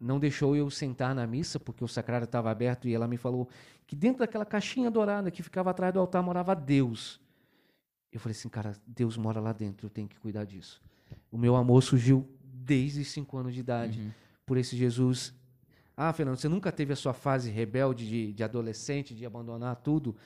não 0.00 0.18
deixou 0.18 0.56
eu 0.56 0.70
sentar 0.70 1.14
na 1.14 1.26
missa 1.26 1.60
porque 1.60 1.84
o 1.84 1.88
sacrário 1.88 2.24
estava 2.24 2.50
aberto 2.50 2.88
e 2.88 2.94
ela 2.94 3.06
me 3.06 3.16
falou 3.18 3.48
que 3.86 3.94
dentro 3.94 4.20
daquela 4.20 4.46
caixinha 4.46 4.90
dourada 4.90 5.30
que 5.30 5.42
ficava 5.42 5.70
atrás 5.70 5.92
do 5.92 6.00
altar 6.00 6.22
morava 6.22 6.54
Deus. 6.56 7.20
Eu 8.10 8.18
falei 8.18 8.32
assim, 8.36 8.48
cara, 8.48 8.72
Deus 8.86 9.16
mora 9.16 9.40
lá 9.40 9.52
dentro, 9.52 9.86
eu 9.86 9.90
tenho 9.90 10.08
que 10.08 10.18
cuidar 10.18 10.44
disso. 10.44 10.82
O 11.30 11.36
meu 11.38 11.54
amor 11.54 11.82
surgiu 11.82 12.26
desde 12.42 13.04
cinco 13.04 13.36
anos 13.36 13.52
de 13.54 13.60
idade 13.60 14.00
Uhum. 14.00 14.10
por 14.46 14.56
esse 14.56 14.76
Jesus. 14.76 15.34
Ah, 15.96 16.12
Fernando, 16.12 16.36
você 16.38 16.48
nunca 16.48 16.72
teve 16.72 16.92
a 16.92 16.96
sua 16.96 17.12
fase 17.12 17.50
rebelde 17.50 18.08
de, 18.08 18.32
de 18.32 18.42
adolescente, 18.42 19.14
de 19.14 19.26
abandonar 19.26 19.76
tudo? 19.76 20.16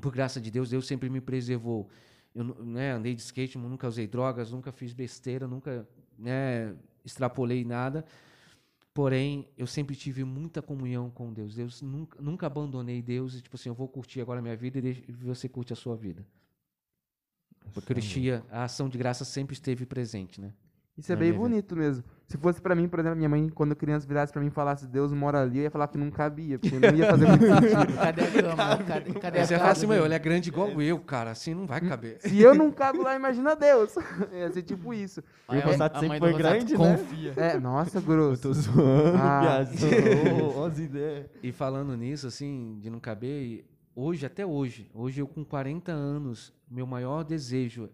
Por 0.00 0.12
graça 0.12 0.40
de 0.40 0.50
Deus, 0.50 0.70
Deus 0.70 0.86
sempre 0.86 1.10
me 1.10 1.20
preservou. 1.20 1.88
Eu 2.34 2.44
né, 2.44 2.92
andei 2.92 3.14
de 3.14 3.22
skate, 3.22 3.58
nunca 3.58 3.88
usei 3.88 4.06
drogas, 4.06 4.52
nunca 4.52 4.70
fiz 4.70 4.92
besteira, 4.92 5.48
nunca 5.48 5.88
né, 6.18 6.74
extrapolei 7.04 7.64
nada. 7.64 8.04
Porém, 8.96 9.46
eu 9.58 9.66
sempre 9.66 9.94
tive 9.94 10.24
muita 10.24 10.62
comunhão 10.62 11.10
com 11.10 11.30
Deus. 11.30 11.54
Deus 11.54 11.82
nunca, 11.82 12.18
nunca 12.18 12.46
abandonei 12.46 13.02
Deus 13.02 13.34
e 13.34 13.42
tipo 13.42 13.54
assim, 13.54 13.68
eu 13.68 13.74
vou 13.74 13.86
curtir 13.86 14.22
agora 14.22 14.38
a 14.38 14.42
minha 14.42 14.56
vida 14.56 14.78
e 14.78 15.12
você 15.12 15.50
curte 15.50 15.70
a 15.70 15.76
sua 15.76 15.94
vida. 15.94 16.26
Porque 17.74 17.92
a 17.92 17.96
Eucaristia, 17.96 18.42
a 18.50 18.64
ação 18.64 18.88
de 18.88 18.96
graça 18.96 19.22
sempre 19.22 19.52
esteve 19.52 19.84
presente, 19.84 20.40
né? 20.40 20.50
Isso 20.96 21.12
é 21.12 21.14
Na 21.14 21.20
bem 21.20 21.28
minha 21.28 21.38
vida. 21.42 21.48
bonito 21.50 21.76
mesmo. 21.76 22.04
Se 22.26 22.36
fosse 22.36 22.60
pra 22.60 22.74
mim, 22.74 22.88
por 22.88 22.98
exemplo, 22.98 23.16
minha 23.16 23.28
mãe, 23.28 23.48
quando 23.48 23.76
criança 23.76 24.04
virasse 24.04 24.32
pra 24.32 24.42
mim 24.42 24.48
e 24.48 24.50
falasse 24.50 24.84
Deus 24.88 25.12
mora 25.12 25.42
ali, 25.42 25.58
eu 25.58 25.62
ia 25.64 25.70
falar 25.70 25.86
que 25.86 25.96
não 25.96 26.10
cabia, 26.10 26.58
porque 26.58 26.76
não 26.76 26.92
ia 26.96 27.06
fazer 27.10 27.24
muito 27.28 27.44
sentido. 27.46 27.94
Cadê 27.96 28.20
a 28.22 28.30
cama? 28.42 28.84
Cadê, 28.84 29.12
cadê 29.14 29.38
a 29.38 29.46
você 29.46 29.56
fala 29.56 29.70
assim, 29.70 29.86
meu, 29.86 30.04
ele 30.04 30.14
é 30.14 30.18
grande 30.18 30.48
igual 30.48 30.82
eu, 30.82 30.98
cara, 30.98 31.30
assim 31.30 31.54
não 31.54 31.66
vai 31.68 31.80
caber. 31.80 32.18
Se 32.20 32.40
eu 32.40 32.52
não 32.52 32.72
cabo 32.72 33.02
lá, 33.02 33.14
imagina 33.14 33.54
Deus. 33.54 33.94
Ia 34.34 34.50
ser 34.50 34.62
tipo 34.62 34.92
isso. 34.92 35.22
Aí 35.46 35.60
o 35.60 35.62
a- 35.62 35.66
Rossato 35.66 36.00
sempre 36.00 36.18
mãe 36.18 36.32
foi 36.32 36.38
grande, 36.42 36.76
né? 36.76 36.96
confia. 36.96 37.32
É, 37.36 37.60
nossa, 37.60 38.00
grosso. 38.00 38.42
Tô 38.42 38.52
zoando, 38.52 39.18
Ah. 39.18 39.62
ideias. 40.78 41.26
E 41.42 41.52
falando 41.52 41.96
nisso, 41.96 42.26
assim, 42.26 42.76
de 42.80 42.90
não 42.90 42.98
caber, 42.98 43.40
e 43.42 43.64
hoje, 43.94 44.26
até 44.26 44.44
hoje, 44.44 44.90
hoje 44.92 45.20
eu 45.20 45.28
com 45.28 45.44
40 45.44 45.92
anos, 45.92 46.52
meu 46.68 46.88
maior 46.88 47.22
desejo, 47.22 47.88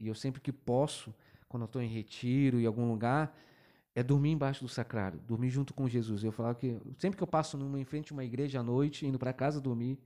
e 0.00 0.08
eu 0.08 0.14
sempre 0.14 0.40
que 0.40 0.50
posso, 0.52 1.14
quando 1.48 1.62
eu 1.62 1.66
estou 1.66 1.80
em 1.80 1.88
retiro, 1.88 2.58
em 2.60 2.66
algum 2.66 2.88
lugar, 2.90 3.32
é 3.96 4.02
dormir 4.02 4.30
embaixo 4.30 4.62
do 4.62 4.68
sacrário, 4.68 5.18
dormir 5.26 5.48
junto 5.50 5.72
com 5.74 5.88
Jesus. 5.88 6.22
Eu 6.22 6.30
falava 6.30 6.54
que 6.54 6.78
sempre 6.98 7.16
que 7.16 7.22
eu 7.22 7.26
passo 7.26 7.56
numa, 7.58 7.80
em 7.80 7.84
frente 7.84 8.12
a 8.12 8.14
uma 8.14 8.24
igreja 8.24 8.60
à 8.60 8.62
noite, 8.62 9.04
indo 9.06 9.18
para 9.18 9.32
casa 9.32 9.60
dormir, 9.60 9.98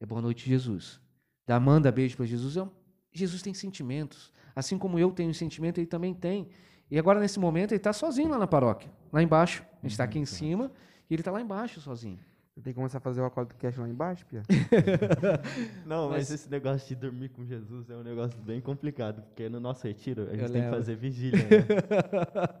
é 0.00 0.06
boa 0.06 0.22
noite, 0.22 0.48
Jesus. 0.48 1.00
Dá, 1.46 1.58
manda 1.60 1.90
beijo 1.92 2.16
para 2.16 2.24
Jesus. 2.24 2.56
Um- 2.56 2.70
Jesus 3.12 3.42
tem 3.42 3.52
sentimentos. 3.52 4.32
Assim 4.54 4.78
como 4.78 4.98
eu 4.98 5.10
tenho 5.10 5.34
sentimento, 5.34 5.78
ele 5.78 5.86
também 5.86 6.14
tem. 6.14 6.48
E 6.90 6.98
agora, 6.98 7.18
nesse 7.20 7.38
momento, 7.40 7.72
ele 7.72 7.78
está 7.78 7.92
sozinho 7.92 8.30
lá 8.30 8.38
na 8.38 8.46
paróquia, 8.46 8.90
lá 9.12 9.22
embaixo. 9.22 9.62
A 9.78 9.82
gente 9.82 9.90
está 9.92 10.04
aqui 10.04 10.18
em 10.18 10.24
cima 10.26 10.70
e 11.10 11.14
ele 11.14 11.20
está 11.20 11.30
lá 11.32 11.40
embaixo 11.40 11.80
sozinho. 11.80 12.18
Tem 12.62 12.72
que 12.72 12.74
começar 12.74 12.98
a 12.98 13.00
fazer 13.00 13.20
o 13.22 13.24
acólito 13.24 13.56
cash 13.56 13.76
lá 13.78 13.88
embaixo, 13.88 14.24
Pia. 14.26 14.42
Não, 15.86 16.08
mas, 16.10 16.28
Mas- 16.28 16.30
esse 16.30 16.50
negócio 16.50 16.86
de 16.88 16.94
dormir 16.94 17.30
com 17.30 17.44
Jesus 17.44 17.88
é 17.90 17.96
um 17.96 18.02
negócio 18.02 18.38
bem 18.42 18.60
complicado, 18.60 19.22
porque 19.22 19.48
no 19.48 19.58
nosso 19.58 19.86
retiro 19.86 20.24
a 20.24 20.30
gente 20.32 20.42
Eu 20.42 20.46
tem 20.46 20.52
que 20.54 20.58
lembro. 20.60 20.76
fazer 20.76 20.96
vigília. 20.96 21.38
Né? 21.38 21.48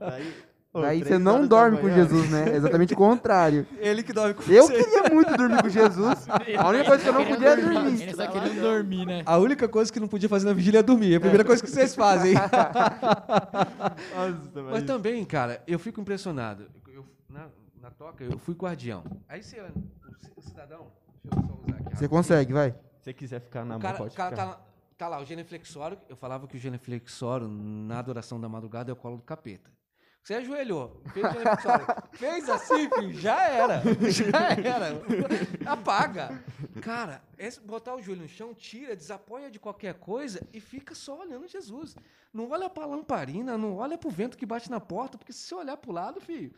Aí, 0.00 0.34
Daí 0.74 1.02
você 1.04 1.18
não 1.18 1.46
dorme 1.46 1.76
com 1.78 1.90
Jesus, 1.90 2.30
né? 2.30 2.48
É 2.50 2.56
exatamente 2.56 2.94
o 2.94 2.96
contrário. 2.96 3.66
Ele 3.78 4.02
que 4.02 4.10
dorme 4.12 4.32
com 4.32 4.42
Eu 4.50 4.66
queria 4.68 5.02
muito 5.12 5.36
dormir 5.36 5.60
com 5.62 5.68
Jesus. 5.68 6.26
A 6.58 6.68
única 6.68 6.84
coisa 6.86 7.02
que 7.02 7.08
eu 7.08 7.12
não 7.12 7.24
podia 7.26 7.56
dormir, 7.56 7.74
dormir. 7.74 8.02
Ele 8.02 8.14
só 8.14 8.26
queria 8.26 8.60
dormir, 8.62 9.06
né? 9.06 9.22
A 9.26 9.36
única 9.38 9.68
coisa 9.68 9.92
que 9.92 10.00
não 10.00 10.08
podia 10.08 10.28
fazer 10.30 10.46
na 10.46 10.54
vigília 10.54 10.78
é 10.78 10.82
dormir. 10.82 11.12
É 11.12 11.16
a 11.16 11.20
primeira 11.20 11.44
coisa 11.44 11.62
que 11.62 11.68
vocês 11.70 11.94
fazem. 11.94 12.32
Nossa, 14.14 14.50
Mas 14.54 14.64
mas 14.72 14.82
também, 14.84 15.24
cara, 15.24 15.62
eu 15.66 15.78
fico 15.78 16.00
impressionado. 16.00 16.68
Eu- 16.88 17.04
na, 17.28 17.48
na 17.80 17.90
toca, 17.90 18.24
eu 18.24 18.38
fui 18.38 18.54
guardião. 18.54 19.04
Aí 19.28 19.42
você, 19.42 19.60
o 19.60 19.66
ci- 20.20 20.32
o 20.36 20.42
cidadão, 20.42 20.86
deixa 21.24 21.38
eu 21.38 21.46
só 21.46 21.54
usar 21.66 21.76
aqui. 21.86 21.96
Você 21.96 22.08
consegue, 22.08 22.52
vai. 22.52 22.70
se 22.70 22.76
você 23.04 23.12
quiser 23.12 23.40
ficar 23.40 23.60
na 23.64 23.76
O 23.76 23.78
mão, 23.78 23.80
cara, 23.80 23.98
pode 23.98 24.14
o 24.14 24.16
cara 24.16 24.30
ficar. 24.30 24.42
tá, 24.44 24.50
lá- 24.50 24.60
tá 24.96 25.08
lá, 25.08 25.20
o 25.20 25.24
genuflexório. 25.24 25.98
Eu 26.08 26.16
falava 26.16 26.46
que 26.46 26.56
o 26.56 26.60
genuflexório, 26.60 27.46
na 27.48 27.98
adoração 27.98 28.40
da 28.40 28.48
madrugada, 28.48 28.90
é 28.90 28.94
o 28.94 28.96
colo 28.96 29.16
do 29.16 29.22
capeta. 29.22 29.70
Você 30.22 30.34
ajoelhou, 30.34 31.02
fez 32.12 32.48
o 32.48 32.52
assim, 32.54 32.88
filho, 32.90 33.12
já 33.14 33.44
era. 33.48 33.82
Já 34.08 34.50
era. 34.50 35.02
Apaga. 35.66 36.44
Cara, 36.80 37.22
esse- 37.36 37.60
botar 37.60 37.96
o 37.96 38.00
joelho 38.02 38.22
no 38.22 38.28
chão, 38.28 38.54
tira, 38.54 38.94
desapoia 38.94 39.50
de 39.50 39.58
qualquer 39.58 39.94
coisa 39.94 40.46
e 40.52 40.60
fica 40.60 40.94
só 40.94 41.18
olhando 41.20 41.48
Jesus. 41.48 41.96
Não 42.32 42.48
olha 42.50 42.70
pra 42.70 42.86
lamparina, 42.86 43.58
não 43.58 43.76
olha 43.76 43.98
pro 43.98 44.10
vento 44.10 44.36
que 44.38 44.46
bate 44.46 44.70
na 44.70 44.78
porta, 44.80 45.18
porque 45.18 45.32
se 45.32 45.40
você 45.40 45.54
olhar 45.56 45.76
pro 45.76 45.90
lado, 45.90 46.20
filho, 46.20 46.52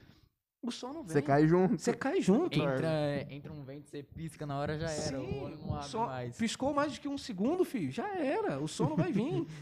o 0.62 0.70
sol 0.70 0.92
não 0.92 1.02
vem. 1.02 1.14
Você 1.14 1.22
cai 1.22 1.46
junto. 1.48 1.78
Você 1.78 1.92
cai 1.94 2.20
junto. 2.20 2.58
Entra, 2.58 3.26
entra 3.30 3.50
um 3.52 3.62
vento, 3.64 3.88
você 3.88 4.02
pisca 4.02 4.44
na 4.44 4.58
hora, 4.58 4.78
já 4.78 4.90
era. 4.90 5.02
Sim, 5.02 5.14
o 5.16 5.42
olho 5.44 5.56
não 5.58 5.74
abre 5.74 5.88
só 5.88 6.06
mais. 6.06 6.36
Piscou 6.36 6.74
mais 6.74 6.92
do 6.92 7.00
que 7.00 7.08
um 7.08 7.16
segundo, 7.18 7.64
filho. 7.64 7.90
Já 7.90 8.14
era. 8.14 8.60
O 8.60 8.68
sono 8.68 8.94
vai 8.94 9.10
vir. 9.10 9.46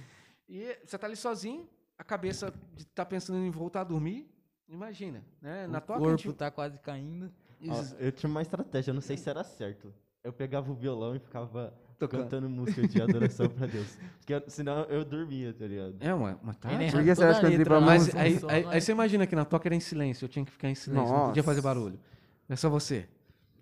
E 0.55 0.76
você 0.84 0.98
tá 0.98 1.07
ali 1.07 1.16
sozinho, 1.16 1.66
a 2.03 2.05
cabeça 2.05 2.53
de 2.76 2.84
tá 2.84 3.05
pensando 3.07 3.38
em 3.38 3.50
voltar 3.50 3.82
a 3.82 3.84
dormir. 3.84 4.28
Imagina, 4.68 5.22
né? 5.40 5.68
Na 5.68 5.78
o 5.78 5.80
tua 5.80 5.98
corpo 5.98 6.18
gente- 6.18 6.32
tá 6.36 6.50
quase 6.50 6.76
caindo. 6.80 7.30
Ó, 7.68 7.80
eu 8.00 8.11
tinha 8.11 8.28
uma 8.28 8.42
estratégia, 8.42 8.90
eu 8.90 8.94
não 8.94 9.00
sei 9.00 9.16
se 9.16 9.30
era 9.30 9.44
certo. 9.44 9.94
Eu 10.24 10.32
pegava 10.32 10.70
o 10.70 10.74
violão 10.74 11.14
e 11.14 11.20
ficava 11.20 11.72
Tocando. 11.98 12.22
cantando 12.24 12.50
música 12.50 12.86
de 12.88 13.00
adoração 13.00 13.48
pra 13.48 13.66
Deus. 13.68 13.96
Porque 14.18 14.34
eu- 14.34 14.42
senão 14.48 14.82
eu 14.84 15.05
dormia, 15.05 15.53
tá 15.55 15.64
ligado? 15.64 15.94
É, 16.00 16.12
uma, 16.12 16.36
uma 16.42 16.55
tá. 16.55 16.72
Ele 16.72 16.90
Por 16.90 17.05
que 17.05 17.14
você 17.14 17.24
acha 17.24 17.40
que 17.40 17.46
eu 17.46 17.50
entrei 17.50 17.64
pra 17.64 17.80
música? 17.80 18.20
aí, 18.20 18.40
aí, 18.48 18.66
aí 18.68 18.80
você 18.80 18.90
imagina 18.92 19.26
que 19.26 19.36
na 19.36 19.44
toca 19.44 19.68
era 19.68 19.74
em 19.76 19.80
silêncio, 19.80 20.24
eu 20.24 20.28
tinha 20.28 20.44
que 20.44 20.50
ficar 20.50 20.68
em 20.68 20.74
silêncio, 20.74 21.12
não 21.14 21.26
podia 21.28 21.42
fazer 21.44 21.62
Nossa. 21.62 21.74
barulho. 21.74 22.00
É 22.48 22.57
só 22.57 22.68
você. 22.68 23.09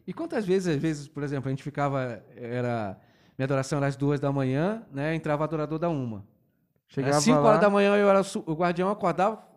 E 0.07 0.15
quantas 0.15 0.47
vezes, 0.47 0.75
às 0.77 0.81
vezes, 0.81 1.09
por 1.09 1.23
exemplo, 1.23 1.49
a 1.49 1.51
gente 1.51 1.63
ficava, 1.63 2.23
era, 2.35 2.99
minha 3.37 3.45
adoração 3.45 3.77
era 3.79 3.87
às 3.87 3.97
duas 3.97 4.19
da 4.19 4.33
manhã, 4.33 4.83
né, 4.91 5.15
entrava 5.15 5.43
o 5.43 5.45
adorador 5.45 5.79
da 5.79 5.91
uma. 5.91 6.25
Chegava 6.91 7.17
Às 7.17 7.25
5 7.25 7.39
lá, 7.41 7.49
horas 7.49 7.61
da 7.61 7.71
manhã 7.71 7.97
eu 7.97 8.09
era 8.09 8.23
su- 8.23 8.43
o 8.47 8.53
guardião 8.53 8.91
acordava. 8.91 9.49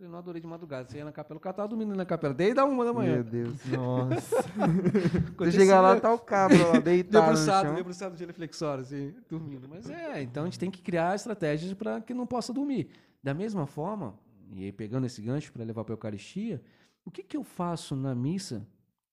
Eu 0.00 0.08
não 0.08 0.18
adorei 0.18 0.40
de 0.40 0.46
madrugada. 0.48 0.88
Você 0.88 0.98
ia 0.98 1.04
na 1.04 1.12
capela, 1.12 1.38
o 1.38 1.40
cara 1.40 1.54
tava 1.54 1.68
dormindo 1.68 1.94
na 1.94 2.04
capela 2.04 2.34
desde 2.34 2.58
a 2.58 2.64
uma 2.64 2.84
da 2.84 2.92
manhã. 2.92 3.14
Meu 3.14 3.22
Deus. 3.24 3.64
Nossa. 3.70 4.42
Você 4.42 5.18
Acontecia- 5.28 5.60
chega 5.60 5.80
lá, 5.80 6.00
tá 6.00 6.12
o 6.12 6.18
cabra 6.18 6.66
lá, 6.66 6.78
deitado 6.80 7.24
debruçado, 7.26 7.74
debruçado 7.74 8.16
de 8.16 8.24
reflexório, 8.24 8.82
assim, 8.82 9.14
dormindo. 9.28 9.68
Mas 9.68 9.88
é, 9.88 10.20
então 10.22 10.42
a 10.42 10.46
gente 10.46 10.58
tem 10.58 10.70
que 10.72 10.82
criar 10.82 11.14
estratégias 11.14 11.72
para 11.74 12.00
que 12.00 12.12
não 12.12 12.26
possa 12.26 12.52
dormir. 12.52 12.88
Da 13.22 13.32
mesma 13.32 13.64
forma, 13.66 14.18
e 14.52 14.64
aí 14.64 14.72
pegando 14.72 15.06
esse 15.06 15.22
gancho 15.22 15.52
para 15.52 15.62
levar 15.62 15.84
para 15.84 15.92
a 15.92 15.96
Eucaristia, 15.96 16.60
o 17.04 17.10
que, 17.10 17.22
que 17.22 17.36
eu 17.36 17.44
faço 17.44 17.94
na 17.94 18.12
missa 18.14 18.66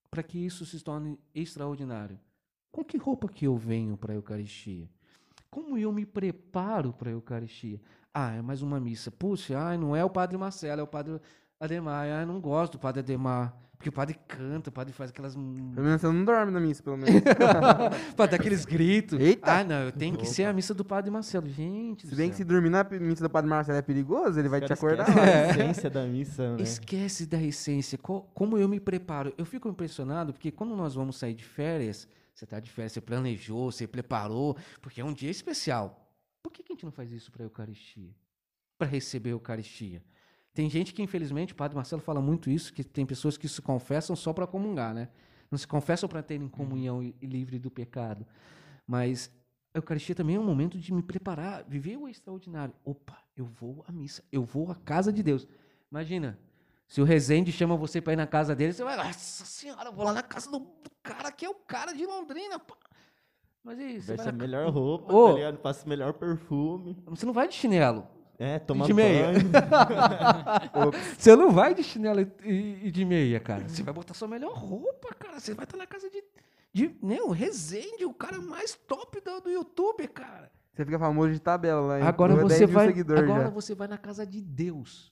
para 0.10 0.24
que 0.24 0.44
isso 0.44 0.66
se 0.66 0.80
torne 0.84 1.20
extraordinário? 1.36 2.20
Com 2.72 2.84
que 2.84 2.98
roupa 2.98 3.28
que 3.28 3.46
eu 3.46 3.56
venho 3.56 3.96
para 3.96 4.14
a 4.14 4.16
Eucaristia? 4.16 4.90
Como 5.50 5.78
eu 5.78 5.92
me 5.92 6.06
preparo 6.06 6.94
para 6.94 7.10
a 7.10 7.14
Eucaristia? 7.14 7.80
Ah, 8.14 8.34
é 8.34 8.42
mais 8.42 8.62
uma 8.62 8.80
missa. 8.80 9.10
Puxa, 9.12 9.58
ai, 9.60 9.78
não 9.78 9.96
é 9.96 10.04
o 10.04 10.10
Padre 10.10 10.38
Marcelo, 10.38 10.82
é 10.82 10.84
o 10.84 10.88
Padre 10.88 11.20
Ademar. 11.60 12.04
Ah, 12.06 12.22
eu 12.22 12.28
não 12.28 12.40
gosto 12.40 12.74
do 12.74 12.80
Padre 12.80 13.00
Ademar. 13.02 13.56
Porque 13.78 13.88
o 13.88 13.94
padre 13.94 14.20
canta, 14.28 14.70
o 14.70 14.74
padre 14.74 14.92
faz 14.92 15.10
aquelas. 15.10 15.36
Pelo 15.36 15.42
menos 15.46 16.02
você 16.02 16.08
não 16.08 16.26
dorme 16.26 16.52
na 16.52 16.60
missa, 16.60 16.84
pelo 16.84 16.98
menos. 16.98 17.22
pra 18.14 18.26
dar 18.26 18.36
aqueles 18.36 18.66
gritos. 18.66 19.18
Eita! 19.18 19.50
Ah, 19.60 19.64
não, 19.64 19.84
eu 19.84 19.92
tenho 19.94 20.18
que 20.18 20.26
ser 20.26 20.44
a 20.44 20.52
missa 20.52 20.74
do 20.74 20.84
Padre 20.84 21.10
Marcelo. 21.10 21.48
Gente, 21.48 22.04
Se 22.06 22.10
do 22.14 22.18
bem 22.18 22.30
que 22.30 22.36
se 22.36 22.44
dormir 22.44 22.70
na 22.70 22.84
missa 22.84 23.24
do 23.24 23.30
Padre 23.30 23.50
Marcelo 23.50 23.78
é 23.78 23.82
perigoso, 23.82 24.38
ele 24.38 24.50
vai 24.50 24.60
te 24.60 24.74
acordar. 24.74 25.08
esquecem 25.08 25.32
lá. 25.32 25.38
A 25.46 25.50
essência 25.52 25.90
da 25.90 26.04
missa, 26.06 26.58
né? 26.58 26.62
Esquece 26.62 27.26
da 27.26 27.42
essência. 27.42 27.98
Co- 27.98 28.24
Como 28.34 28.58
eu 28.58 28.68
me 28.68 28.82
preparo? 28.82 29.34
Eu 29.38 29.46
fico 29.46 29.70
impressionado 29.70 30.34
porque 30.34 30.52
quando 30.52 30.76
nós 30.76 30.96
vamos 30.96 31.16
sair 31.16 31.34
de 31.34 31.46
férias, 31.46 32.06
você 32.40 32.46
está 32.46 32.60
de 32.60 32.70
férias, 32.70 32.94
você 32.94 33.02
planejou, 33.02 33.72
você 33.72 33.86
preparou, 33.86 34.58
porque 34.82 35.02
é 35.02 35.06
um 35.06 35.14
dia 35.14 35.30
especial. 35.30 36.10
Por 36.42 36.52
que, 36.52 36.64
que 36.64 36.72
a 36.72 36.76
gente 36.76 36.86
não 36.86 36.92
faz 36.92 37.12
isso 37.12 37.32
para 37.32 37.44
a 37.44 37.46
Eucaristia? 37.46 38.16
Para 38.78 38.88
receber 38.88 39.30
a 39.30 39.34
Eucaristia? 39.34 40.02
Tem 40.54 40.70
gente 40.70 40.94
que, 40.94 41.02
infelizmente, 41.02 41.54
o 41.54 41.56
Padre 41.56 41.76
Marcelo 41.76 42.02
fala 42.02 42.22
muito 42.22 42.50
isso, 42.50 42.74
que 42.74 42.84
tem 42.84 43.06
pessoas 43.06 43.38
que 43.38 43.48
se 43.48 43.62
confessam 43.62 44.16
só 44.16 44.32
para 44.32 44.48
comungar, 44.48 44.94
né? 44.94 45.10
Não 45.52 45.58
se 45.58 45.68
confessam 45.68 46.08
para 46.08 46.24
terem 46.24 46.48
comunhão 46.48 47.04
e, 47.04 47.16
e 47.22 47.26
livre 47.26 47.60
do 47.60 47.70
pecado. 47.70 48.26
Mas 48.88 49.30
a 49.74 49.78
Eucaristia 49.78 50.16
também 50.16 50.38
é 50.38 50.40
um 50.40 50.44
momento 50.44 50.78
de 50.78 50.94
me 50.94 51.04
preparar, 51.04 51.66
viver 51.68 51.98
o 51.98 52.08
extraordinário. 52.08 52.74
Opa, 52.86 53.22
eu 53.36 53.46
vou 53.46 53.84
à 53.88 53.92
missa, 53.92 54.24
eu 54.32 54.44
vou 54.44 54.72
à 54.72 54.76
casa 54.76 55.12
de 55.12 55.22
Deus. 55.22 55.48
Imagina, 55.92 56.40
se 56.90 57.00
o 57.00 57.06
Rezende 57.06 57.52
chama 57.54 57.78
você 57.78 58.02
para 58.02 58.12
ir 58.14 58.18
na 58.18 58.28
casa 58.28 58.54
dele, 58.54 58.74
você 58.74 58.84
vai, 58.84 58.98
nossa 58.98 59.46
senhora, 59.46 59.86
eu 59.90 59.94
vou 59.94 60.04
lá 60.04 60.12
na 60.12 60.24
casa 60.24 60.52
do, 60.52 60.68
cara 61.02 61.32
que 61.32 61.46
é 61.46 61.50
o 61.50 61.54
cara 61.56 61.94
de 61.94 62.06
Londrina. 62.06 62.60
pá." 62.60 62.76
Mas 63.64 63.78
você, 63.78 63.94
Veste 64.00 64.16
vai 64.18 64.28
a 64.28 64.32
melhor 64.32 64.70
roupa, 64.70 65.14
Ô. 65.14 65.28
tá 65.30 65.34
ligado? 65.36 65.58
Passa 65.60 65.86
o 65.86 65.90
melhor 65.90 66.14
perfume. 66.14 66.98
você 67.06 67.26
não 67.26 67.34
vai 67.34 67.48
de 67.48 67.54
chinelo. 67.56 68.06
É, 68.42 68.58
toma 68.58 68.86
de 68.86 68.94
meia. 68.94 69.34
banho. 69.34 70.92
Você 71.18 71.36
não 71.36 71.52
vai 71.52 71.74
de 71.74 71.84
chinelo 71.84 72.22
e, 72.22 72.28
e- 72.46 72.88
e 72.88 72.92
de 72.92 73.04
meia, 73.04 73.38
cara. 73.38 73.68
Você 73.68 73.84
vai 73.84 73.94
botar 73.94 74.14
sua 74.14 74.30
melhor 74.30 74.54
roupa, 74.54 75.14
cara. 75.14 75.40
Você 75.42 75.54
vai 75.54 75.66
estar 75.66 75.76
na 75.78 75.86
casa 75.86 76.10
de, 76.10 76.24
de 76.74 76.96
né, 77.04 77.18
o 77.22 77.32
Rezende, 77.32 78.06
o 78.06 78.14
cara 78.14 78.40
mais 78.40 78.76
top 78.88 79.20
do, 79.20 79.42
do 79.42 79.50
YouTube, 79.50 80.08
cara. 80.08 80.50
Você 80.74 80.86
fica 80.86 80.98
famoso 80.98 81.34
de 81.34 81.40
tabela 81.42 81.82
lá, 81.82 82.00
hein? 82.00 82.08
Agora 82.08 82.34
você 82.36 82.60
10 82.60 82.62
mil 82.62 82.70
vai, 82.70 82.88
agora 83.24 83.44
já. 83.44 83.50
você 83.50 83.76
vai 83.76 83.88
na 83.90 83.98
casa 83.98 84.26
de 84.26 84.42
Deus, 84.42 85.12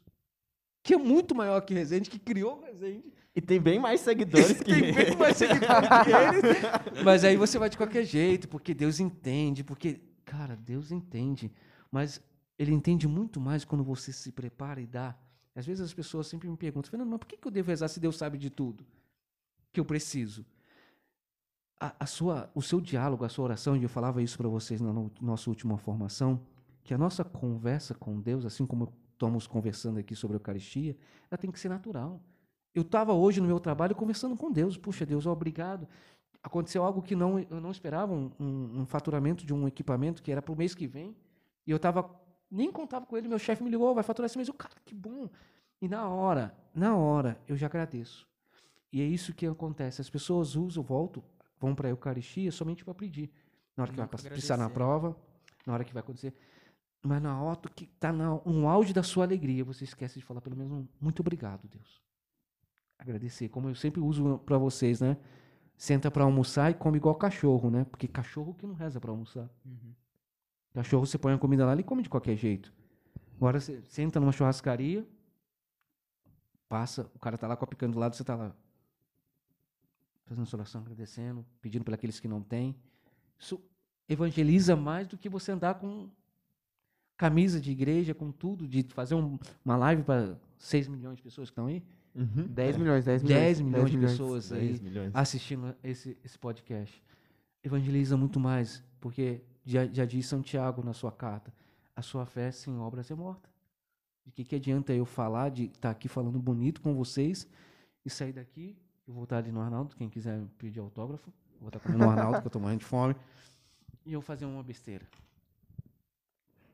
que 0.87 0.93
é 0.93 0.97
muito 0.97 1.35
maior 1.35 1.59
que 1.59 1.73
Rezende, 1.73 2.09
que 2.09 2.17
criou 2.17 2.59
o 2.59 2.61
Rezende. 2.63 3.11
E 3.35 3.41
tem 3.41 3.59
bem 3.59 3.77
mais 3.77 3.99
seguidores 3.99 4.53
que 4.63 4.73
Tem 4.73 4.93
muito 4.93 5.17
mais 5.17 5.35
seguidores 5.35 5.89
que 6.05 6.09
ele. 6.09 7.03
Mas 7.03 7.25
aí 7.25 7.35
você 7.35 7.59
vai 7.59 7.69
de 7.69 7.75
qualquer 7.75 8.05
jeito, 8.05 8.47
porque 8.47 8.73
Deus 8.73 9.01
entende, 9.01 9.65
porque, 9.65 9.99
cara, 10.23 10.55
Deus 10.55 10.89
entende. 10.89 11.51
Mas 11.91 12.21
ele 12.57 12.73
entende 12.73 13.05
muito 13.05 13.37
mais 13.39 13.65
quando 13.65 13.83
você 13.83 14.13
se 14.13 14.31
prepara 14.31 14.79
e 14.79 14.87
dá. 14.87 15.13
Às 15.53 15.65
vezes 15.65 15.83
as 15.83 15.93
pessoas 15.93 16.25
sempre 16.27 16.47
me 16.47 16.55
perguntam, 16.55 16.89
Fernando, 16.89 17.09
mas 17.09 17.19
por 17.19 17.27
que 17.27 17.35
que 17.35 17.45
eu 17.45 17.51
devo 17.51 17.67
rezar 17.69 17.89
se 17.89 17.99
Deus 17.99 18.15
sabe 18.15 18.37
de 18.37 18.49
tudo 18.49 18.85
que 19.73 19.79
eu 19.81 19.85
preciso? 19.85 20.45
A, 21.79 21.93
a 21.99 22.05
sua, 22.05 22.49
o 22.55 22.61
seu 22.61 22.79
diálogo, 22.79 23.25
a 23.25 23.29
sua 23.29 23.43
oração, 23.43 23.75
e 23.75 23.83
eu 23.83 23.89
falava 23.89 24.21
isso 24.23 24.37
para 24.37 24.47
vocês 24.47 24.79
na 24.79 24.93
no- 24.93 25.11
nossa 25.21 25.49
última 25.49 25.77
formação, 25.77 26.39
que 26.83 26.93
a 26.93 26.97
nossa 26.97 27.23
conversa 27.25 27.93
com 27.93 28.19
Deus, 28.21 28.45
assim 28.45 28.65
como 28.65 28.91
estamos 29.17 29.47
conversando 29.47 29.97
aqui 29.99 30.15
sobre 30.15 30.35
a 30.35 30.37
Eucaristia, 30.37 30.95
ela 31.29 31.37
tem 31.37 31.49
que 31.51 31.59
ser 31.59 31.69
natural. 31.69 32.21
Eu 32.73 32.83
estava 32.83 33.11
hoje 33.13 33.41
no 33.41 33.47
meu 33.47 33.59
trabalho 33.59 33.95
conversando 33.95 34.37
com 34.37 34.51
Deus. 34.51 34.77
Puxa, 34.77 35.05
Deus, 35.05 35.25
obrigado. 35.25 35.87
Aconteceu 36.43 36.83
algo 36.83 37.01
que 37.01 37.15
não, 37.15 37.39
eu 37.39 37.59
não 37.59 37.71
esperava, 37.71 38.13
um, 38.13 38.31
um- 38.39 38.81
um 38.81 38.85
faturamento 38.85 39.43
de 39.43 39.53
um 39.53 39.67
equipamento 39.67 40.21
que 40.21 40.31
era 40.31 40.41
para 40.41 40.53
o 40.53 40.55
mês 40.55 40.75
que 40.75 40.85
vem. 40.85 41.15
E 41.65 41.71
eu 41.71 41.77
estava, 41.77 42.07
nem 42.49 42.71
contava 42.71 43.05
com 43.07 43.17
ele, 43.17 43.27
meu 43.27 43.39
chefe 43.39 43.63
me 43.63 43.69
ligou, 43.71 43.93
vai 43.95 44.03
faturar 44.03 44.27
esse 44.27 44.37
mês. 44.37 44.47
Eu, 44.47 44.53
cara, 44.53 44.75
que 44.85 44.93
bom. 44.93 45.27
E 45.81 45.87
na 45.89 46.07
hora, 46.07 46.55
na 46.73 46.95
hora, 46.95 47.39
eu 47.47 47.57
já 47.57 47.65
agradeço. 47.65 48.27
E 48.93 49.01
é 49.01 49.05
isso 49.05 49.33
que 49.33 49.47
acontece. 49.47 49.99
As 49.99 50.09
pessoas 50.09 50.55
usam, 50.55 50.83
voltam, 50.83 51.23
vão 51.59 51.73
para 51.73 51.87
a 51.87 51.91
Eucaristia 51.91 52.51
somente 52.51 52.85
para 52.85 52.93
pedir. 52.93 53.31
Na 53.75 53.83
hora 53.83 53.91
que 53.91 53.97
vai 53.97 54.07
precisar 54.29 54.57
na 54.57 54.69
prova, 54.69 55.15
na 55.65 55.73
hora 55.73 55.83
que 55.83 55.93
vai 55.93 56.01
acontecer. 56.01 56.33
Mas 57.07 57.21
na 57.21 57.41
hora 57.41 57.57
que 57.73 57.85
está 57.85 58.11
no 58.11 58.67
auge 58.67 58.93
da 58.93 59.01
sua 59.01 59.23
alegria, 59.23 59.63
você 59.63 59.85
esquece 59.85 60.19
de 60.19 60.25
falar 60.25 60.41
pelo 60.41 60.57
menos 60.57 60.73
um 60.73 60.87
muito 60.99 61.21
obrigado, 61.21 61.65
Deus. 61.69 62.01
Agradecer, 62.99 63.47
como 63.47 63.69
eu 63.69 63.75
sempre 63.75 64.01
uso 64.01 64.39
para 64.39 64.57
vocês, 64.57 64.99
né? 64.99 65.15
Senta 65.77 66.11
para 66.11 66.25
almoçar 66.25 66.69
e 66.69 66.73
come 66.73 66.97
igual 66.97 67.15
cachorro, 67.15 67.69
né? 67.69 67.85
Porque 67.85 68.09
cachorro 68.09 68.53
que 68.53 68.67
não 68.67 68.73
reza 68.73 68.99
para 68.99 69.09
almoçar. 69.09 69.49
Uhum. 69.65 69.93
Cachorro, 70.73 71.05
você 71.05 71.17
põe 71.17 71.31
a 71.31 71.37
comida 71.37 71.65
lá, 71.65 71.71
ele 71.71 71.83
come 71.83 72.03
de 72.03 72.09
qualquer 72.09 72.35
jeito. 72.35 72.73
Agora 73.37 73.57
você 73.61 73.81
senta 73.83 74.19
numa 74.19 74.33
churrascaria, 74.33 75.07
passa, 76.67 77.09
o 77.15 77.19
cara 77.19 77.37
tá 77.37 77.47
lá 77.47 77.55
com 77.55 77.63
a 77.63 77.67
picanha 77.67 77.93
do 77.93 77.99
lado, 77.99 78.17
você 78.17 78.23
tá 78.23 78.35
lá 78.35 78.53
fazendo 80.25 80.45
sua 80.45 80.57
oração, 80.57 80.81
agradecendo, 80.81 81.45
pedindo 81.61 81.85
para 81.85 81.95
aqueles 81.95 82.19
que 82.19 82.27
não 82.27 82.41
têm. 82.41 82.75
Isso 83.39 83.61
evangeliza 84.09 84.75
mais 84.75 85.07
do 85.07 85.17
que 85.17 85.29
você 85.29 85.53
andar 85.53 85.75
com 85.75 86.09
camisa 87.17 87.59
de 87.59 87.71
igreja, 87.71 88.13
com 88.13 88.31
tudo, 88.31 88.67
de 88.67 88.83
fazer 88.93 89.15
um- 89.15 89.37
uma 89.65 89.75
live 89.75 90.03
para 90.03 90.37
6 90.57 90.87
milhões 90.87 91.17
de 91.17 91.23
pessoas 91.23 91.49
que 91.49 91.53
estão 91.53 91.65
aí. 91.65 91.83
Uhum. 92.15 92.47
10 92.47 92.77
milhões, 92.77 93.05
10 93.05 93.23
milhões. 93.23 93.41
10 93.43 93.61
milhões 93.61 93.91
de 93.91 93.97
pessoas 93.97 94.51
aí 94.51 94.67
10 94.67 94.79
milhões. 94.81 95.11
assistindo 95.15 95.75
esse, 95.83 96.17
esse 96.23 96.37
podcast. 96.37 97.03
Evangeliza 97.63 98.15
muito 98.15 98.39
mais, 98.39 98.83
porque 98.99 99.41
já, 99.65 99.85
já 99.87 100.05
diz 100.05 100.25
São 100.25 100.41
Tiago 100.41 100.83
na 100.83 100.93
sua 100.93 101.11
carta, 101.11 101.53
a 101.95 102.01
sua 102.01 102.25
fé 102.25 102.51
sem 102.51 102.77
obras 102.79 103.09
é 103.11 103.15
morta. 103.15 103.49
De 104.25 104.31
que, 104.31 104.43
que 104.43 104.55
adianta 104.55 104.93
eu 104.93 105.05
falar, 105.05 105.49
de 105.49 105.65
estar 105.65 105.89
aqui 105.89 106.07
falando 106.07 106.39
bonito 106.39 106.81
com 106.81 106.93
vocês 106.95 107.47
e 108.05 108.09
sair 108.09 108.33
daqui, 108.33 108.75
eu 109.07 109.13
vou 109.13 109.23
estar 109.23 109.37
ali 109.37 109.51
no 109.51 109.59
Arnaldo, 109.61 109.95
quem 109.95 110.09
quiser 110.09 110.41
pedir 110.57 110.79
autógrafo, 110.79 111.31
vou 111.59 111.69
estar 111.69 111.79
comendo 111.79 112.03
no 112.03 112.09
Arnaldo, 112.09 112.41
que 112.41 112.47
eu 112.47 112.51
tô 112.51 112.59
morrendo 112.59 112.79
de 112.79 112.85
fome, 112.85 113.15
e 114.05 114.13
eu 114.13 114.21
fazer 114.21 114.45
uma 114.45 114.63
besteira. 114.63 115.05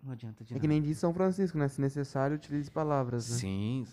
Não 0.04 0.12
adianta 0.14 0.44
de 0.44 0.56
É 0.56 0.60
que 0.60 0.68
nem 0.68 0.82
diz 0.82 0.98
São 0.98 1.14
Francisco, 1.14 1.58
né? 1.58 1.68
Se 1.68 1.80
necessário, 1.80 2.36
utilize 2.36 2.70
palavras, 2.70 3.30
né? 3.30 3.38
Sim, 3.38 3.86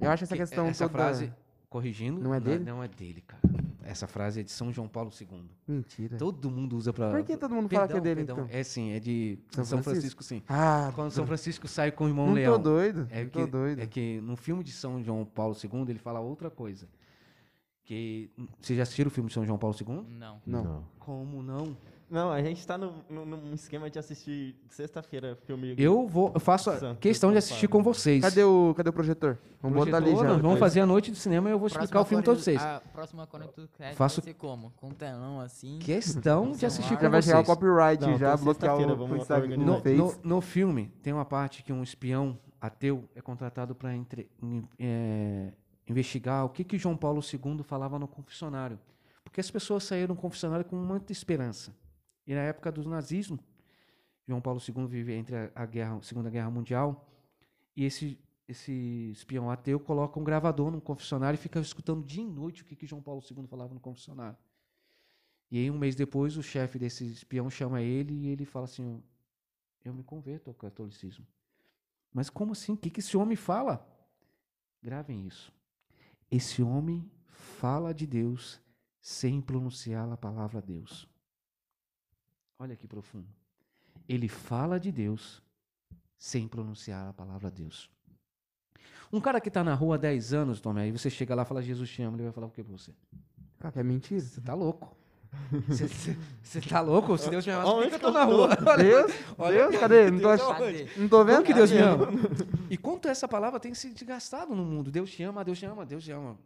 Eu 0.00 0.10
acho 0.10 0.24
essa 0.24 0.34
Que 0.34 0.40
questão 0.42 0.66
essa 0.66 0.88
toda... 0.88 0.98
frase, 0.98 1.32
corrigindo, 1.68 2.20
Não 2.20 2.34
é 2.34 2.40
dele? 2.40 2.64
Não 2.64 2.82
é 2.82 2.88
dele, 2.88 3.20
cara. 3.22 3.42
Essa 3.84 4.06
frase 4.06 4.40
é 4.40 4.42
de 4.44 4.50
São 4.52 4.72
João 4.72 4.86
Paulo 4.88 5.10
II. 5.20 5.44
Mentira. 5.66 6.16
Todo 6.16 6.48
mundo 6.50 6.76
usa 6.76 6.92
para. 6.92 7.10
Por 7.10 7.24
que 7.24 7.36
todo 7.36 7.52
mundo 7.54 7.68
fala 7.68 7.88
que 7.88 7.96
é 7.96 8.00
dele, 8.00 8.22
então? 8.22 8.46
É 8.48 8.62
sim, 8.62 8.92
é 8.92 9.00
de 9.00 9.38
São 9.50 9.64
São, 9.64 9.82
Francisco? 9.82 10.22
Francisco? 10.22 10.22
sim. 10.22 10.42
Ah, 10.48 10.92
Quando 10.94 11.10
São 11.10 11.26
Francisco 11.26 11.66
sai 11.66 11.90
com 11.90 12.04
o 12.04 12.08
irmão 12.08 12.26
não 12.28 12.34
Leão. 12.34 12.52
tô 12.54 12.58
doido. 12.70 13.08
É 13.10 13.22
não 13.24 13.30
que, 13.30 13.38
tô 13.40 13.46
doido. 13.46 13.80
é 13.80 13.86
que 13.86 14.20
no 14.20 14.36
filme 14.36 14.62
de 14.62 14.70
São 14.72 15.02
João 15.02 15.24
Paulo 15.24 15.56
II 15.62 15.82
ele 15.88 15.98
fala 15.98 16.20
outra 16.20 16.48
coisa. 16.48 16.88
Que 17.84 18.30
vocês 18.60 18.76
já 18.76 18.84
assistiram 18.84 19.08
o 19.08 19.10
filme 19.10 19.26
de 19.28 19.34
São 19.34 19.44
João 19.44 19.58
Paulo 19.58 19.76
II? 19.78 20.06
Não. 20.16 20.40
Não. 20.46 20.84
Como 21.00 21.42
não? 21.42 21.76
Não, 22.12 22.30
a 22.30 22.42
gente 22.42 22.66
tá 22.66 22.76
no, 22.76 22.92
no- 23.08 23.24
num 23.24 23.54
esquema 23.54 23.88
de 23.88 23.98
assistir 23.98 24.54
sexta-feira 24.68 25.34
filme. 25.46 25.74
Eu 25.78 26.06
vou, 26.06 26.30
eu 26.34 26.38
faço 26.40 26.68
a 26.68 26.76
Santo 26.78 26.98
questão 27.00 27.32
de 27.32 27.38
assistir 27.38 27.68
com 27.68 27.82
vocês. 27.82 28.20
Cadê 28.22 28.44
o, 28.44 28.74
cadê 28.76 28.90
o 28.90 28.92
projetor? 28.92 29.38
Vamos 29.62 29.78
botar 29.78 29.96
ali 29.96 30.10
Projetor, 30.10 30.24
já. 30.24 30.28
vamos 30.28 30.42
depois. 30.42 30.58
fazer 30.60 30.80
a 30.80 30.86
noite 30.86 31.10
de 31.10 31.16
cinema 31.16 31.48
e 31.48 31.52
eu 31.52 31.58
vou 31.58 31.68
explicar 31.68 32.00
o 32.02 32.04
filme 32.04 32.22
para 32.22 32.34
vocês. 32.34 32.60
A 32.62 32.82
próxima 32.92 33.26
Conecto 33.26 33.66
Cast 33.78 33.96
Faço- 33.96 34.20
vai 34.20 34.30
ser 34.30 34.34
como? 34.38 34.72
Com 34.76 34.88
um 34.88 34.92
telão 34.92 35.40
assim. 35.40 35.78
Questão 35.78 36.52
de 36.52 36.66
assistir 36.66 36.96
com 36.96 37.02
Já 37.02 37.08
vai 37.08 37.22
chegar 37.22 37.40
o 37.40 37.44
vocês. 37.44 37.56
copyright, 37.58 38.02
Não, 38.02 38.18
já 38.18 38.34
então 38.34 38.44
bloquear 38.44 38.76
o, 38.76 38.96
vamos. 38.96 39.28
No, 39.56 39.80
no, 39.96 40.14
no 40.22 40.40
filme, 40.42 40.92
tem 41.02 41.14
uma 41.14 41.24
parte 41.24 41.62
que 41.62 41.72
um 41.72 41.82
espião 41.82 42.38
ateu 42.60 43.08
é 43.16 43.22
contratado 43.22 43.74
para 43.74 43.90
investigar 45.88 46.44
o 46.44 46.48
que, 46.50 46.62
que 46.62 46.76
João 46.78 46.96
Paulo 46.96 47.20
II 47.22 47.62
falava 47.64 47.98
no 47.98 48.06
confessionário. 48.06 48.78
Porque 49.24 49.40
as 49.40 49.50
pessoas 49.50 49.84
saíram 49.84 50.14
do 50.14 50.20
confessionário 50.20 50.64
com 50.64 50.76
muita 50.76 51.10
esperança. 51.12 51.72
E 52.26 52.34
na 52.34 52.40
época 52.42 52.70
do 52.70 52.88
nazismo, 52.88 53.38
João 54.26 54.40
Paulo 54.40 54.60
II 54.60 54.86
vivia 54.86 55.16
entre 55.16 55.34
a, 55.54 55.66
guerra, 55.66 56.00
Segunda 56.02 56.30
Guerra 56.30 56.50
Mundial, 56.50 57.08
e 57.76 57.84
esse, 57.84 58.18
esse 58.46 59.10
espião 59.12 59.50
ateu 59.50 59.80
coloca 59.80 60.18
um 60.18 60.24
gravador 60.24 60.70
no 60.70 60.80
confessionário 60.80 61.36
e 61.36 61.40
fica 61.40 61.60
escutando 61.60 62.04
dia 62.04 62.22
e 62.22 62.28
noite 62.28 62.62
o 62.62 62.64
que, 62.64 62.76
que 62.76 62.86
João 62.86 63.02
Paulo 63.02 63.22
II 63.28 63.46
falava 63.46 63.74
no 63.74 63.80
confessionário. 63.80 64.38
E 65.50 65.58
aí, 65.58 65.70
um 65.70 65.78
mês 65.78 65.94
depois, 65.94 66.36
o 66.36 66.42
chefe 66.42 66.78
desse 66.78 67.04
espião 67.04 67.50
chama 67.50 67.82
ele 67.82 68.14
e 68.14 68.28
ele 68.28 68.46
fala 68.46 68.64
assim: 68.64 69.02
Eu 69.84 69.92
me 69.92 70.02
converto 70.02 70.48
ao 70.48 70.54
catolicismo. 70.54 71.26
Mas 72.10 72.30
como 72.30 72.52
assim? 72.52 72.72
O 72.72 72.76
que, 72.76 72.88
que 72.88 73.00
esse 73.00 73.18
homem 73.18 73.36
fala? 73.36 73.86
Gravem 74.82 75.26
isso. 75.26 75.52
Esse 76.30 76.62
homem 76.62 77.10
fala 77.26 77.92
de 77.92 78.06
Deus 78.06 78.60
sem 78.98 79.42
pronunciar 79.42 80.10
a 80.10 80.16
palavra 80.16 80.62
Deus. 80.62 81.06
Olha 82.62 82.76
que 82.76 82.86
profundo. 82.86 83.26
Ele 84.08 84.28
fala 84.28 84.78
de 84.78 84.92
Deus 84.92 85.42
sem 86.16 86.46
pronunciar 86.46 87.08
a 87.08 87.12
palavra 87.12 87.50
Deus. 87.50 87.90
Um 89.12 89.20
cara 89.20 89.40
que 89.40 89.48
está 89.48 89.64
na 89.64 89.74
rua 89.74 89.96
há 89.96 89.98
10 89.98 90.32
anos, 90.32 90.60
Tomé, 90.60 90.82
aí 90.82 90.92
você 90.92 91.10
chega 91.10 91.34
lá 91.34 91.42
e 91.42 91.44
fala, 91.44 91.60
Jesus 91.60 91.90
te 91.90 92.02
ama, 92.02 92.14
ele 92.16 92.22
vai 92.22 92.32
falar 92.32 92.46
o 92.46 92.50
que 92.50 92.62
pra 92.62 92.70
você? 92.72 92.92
Cara, 93.58 93.80
é 93.80 93.82
mentira. 93.82 94.20
Você 94.20 94.40
tá 94.40 94.54
louco. 94.54 94.96
Você- 95.66 96.60
tá 96.60 96.80
louco? 96.80 97.18
Se 97.18 97.28
Deus 97.30 97.44
me 97.44 97.52
amasse, 97.52 97.72
por 97.72 97.88
que 97.88 97.94
eu 97.96 97.98
tô 97.98 98.10
na 98.12 98.22
rua? 98.24 98.48
Olha, 98.64 98.84
Deus, 98.84 99.12
olha, 99.38 99.58
Deus, 99.70 99.80
cadê? 99.80 100.10
Não 100.10 100.20
tô, 100.20 100.28
ach- 100.28 100.58
Cadê? 100.58 100.86
não 100.96 101.08
tô 101.08 101.24
vendo. 101.24 101.34
Como 101.36 101.46
que 101.46 101.54
Deus 101.54 101.70
me 101.72 101.78
ama? 101.78 102.06
E 102.70 102.76
quanto 102.76 103.08
essa 103.08 103.26
palavra 103.26 103.58
tem 103.58 103.74
se 103.74 103.92
desgastado 103.92 104.54
no 104.54 104.64
mundo? 104.64 104.88
Deus 104.90 105.10
te 105.10 105.22
ama, 105.24 105.42
Deus 105.44 105.58
te 105.58 105.64
ama, 105.66 105.84
Deus 105.84 106.04
te 106.04 106.12
ama. 106.12 106.38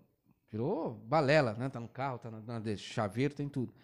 Virou 0.51 0.95
balela, 1.05 1.53
né? 1.55 1.69
Tá 1.69 1.79
no 1.79 1.89
carro, 1.89 2.19
tá 2.19 2.31
na, 2.31 2.41
na 2.61 2.77
chaveiro, 2.77 3.35
tem 3.35 3.49
tudo. 3.51 3.75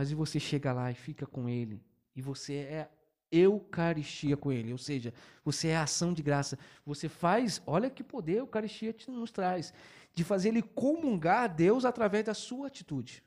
Mas 0.00 0.10
e 0.10 0.14
você 0.14 0.40
chega 0.40 0.72
lá 0.72 0.90
e 0.90 0.94
fica 0.94 1.26
com 1.26 1.46
ele, 1.46 1.84
e 2.16 2.22
você 2.22 2.54
é 2.54 2.90
eucaristia 3.30 4.34
com 4.34 4.50
ele, 4.50 4.72
ou 4.72 4.78
seja, 4.78 5.12
você 5.44 5.68
é 5.68 5.76
ação 5.76 6.14
de 6.14 6.22
graça. 6.22 6.58
Você 6.86 7.06
faz, 7.06 7.60
olha 7.66 7.90
que 7.90 8.02
poder 8.02 8.36
a 8.36 8.38
eucaristia 8.38 8.94
te- 8.94 9.10
nos 9.10 9.30
traz, 9.30 9.74
de 10.14 10.24
fazer 10.24 10.48
ele 10.48 10.62
comungar 10.62 11.42
a 11.42 11.46
Deus 11.46 11.84
através 11.84 12.24
da 12.24 12.32
sua 12.32 12.68
atitude. 12.68 13.22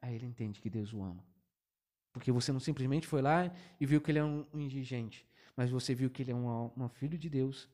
Aí 0.00 0.14
ele 0.14 0.26
entende 0.26 0.60
que 0.60 0.70
Deus 0.70 0.92
o 0.92 1.02
ama. 1.02 1.26
Porque 2.12 2.30
você 2.30 2.52
não 2.52 2.60
simplesmente 2.60 3.04
foi 3.04 3.20
lá 3.20 3.52
e 3.80 3.84
viu 3.84 4.00
que 4.00 4.12
ele 4.12 4.20
é 4.20 4.24
um, 4.24 4.46
um 4.54 4.60
indigente, 4.60 5.26
mas 5.56 5.68
você 5.68 5.96
viu 5.96 6.08
que 6.10 6.22
ele 6.22 6.30
é 6.30 6.36
um, 6.36 6.70
um 6.76 6.88
filho 6.88 7.18
de 7.18 7.28
Deus 7.28 7.68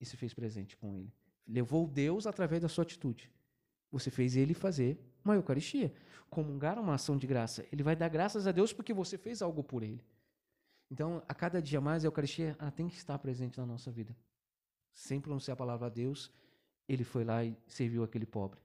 e 0.00 0.06
se 0.06 0.16
fez 0.16 0.32
presente 0.32 0.76
com 0.76 0.94
ele. 0.94 1.12
Levou 1.44 1.88
Deus 1.88 2.24
através 2.24 2.62
da 2.62 2.68
sua 2.68 2.82
atitude. 2.82 3.28
Você 3.90 4.12
fez 4.12 4.36
ele 4.36 4.54
fazer 4.54 5.09
uma 5.24 5.34
Eucaristia. 5.34 5.92
Comungar 6.28 6.78
uma 6.78 6.94
ação 6.94 7.16
de 7.16 7.26
graça. 7.26 7.66
Ele 7.72 7.82
vai 7.82 7.96
dar 7.96 8.08
graças 8.08 8.46
a 8.46 8.52
Deus 8.52 8.72
porque 8.72 8.94
você 8.94 9.18
fez 9.18 9.42
algo 9.42 9.64
por 9.64 9.82
ele. 9.82 10.04
Então, 10.90 11.22
a 11.28 11.34
cada 11.34 11.62
dia 11.62 11.80
mais, 11.80 12.04
a 12.04 12.08
Eucaristia 12.08 12.56
tem 12.74 12.88
que 12.88 12.96
estar 12.96 13.18
presente 13.18 13.58
na 13.58 13.66
nossa 13.66 13.90
vida. 13.90 14.16
Sem 14.92 15.20
pronunciar 15.20 15.54
a 15.54 15.56
palavra 15.56 15.86
a 15.86 15.90
Deus, 15.90 16.32
ele 16.88 17.04
foi 17.04 17.24
lá 17.24 17.44
e 17.44 17.56
serviu 17.68 18.02
aquele 18.02 18.26
pobre. 18.26 18.60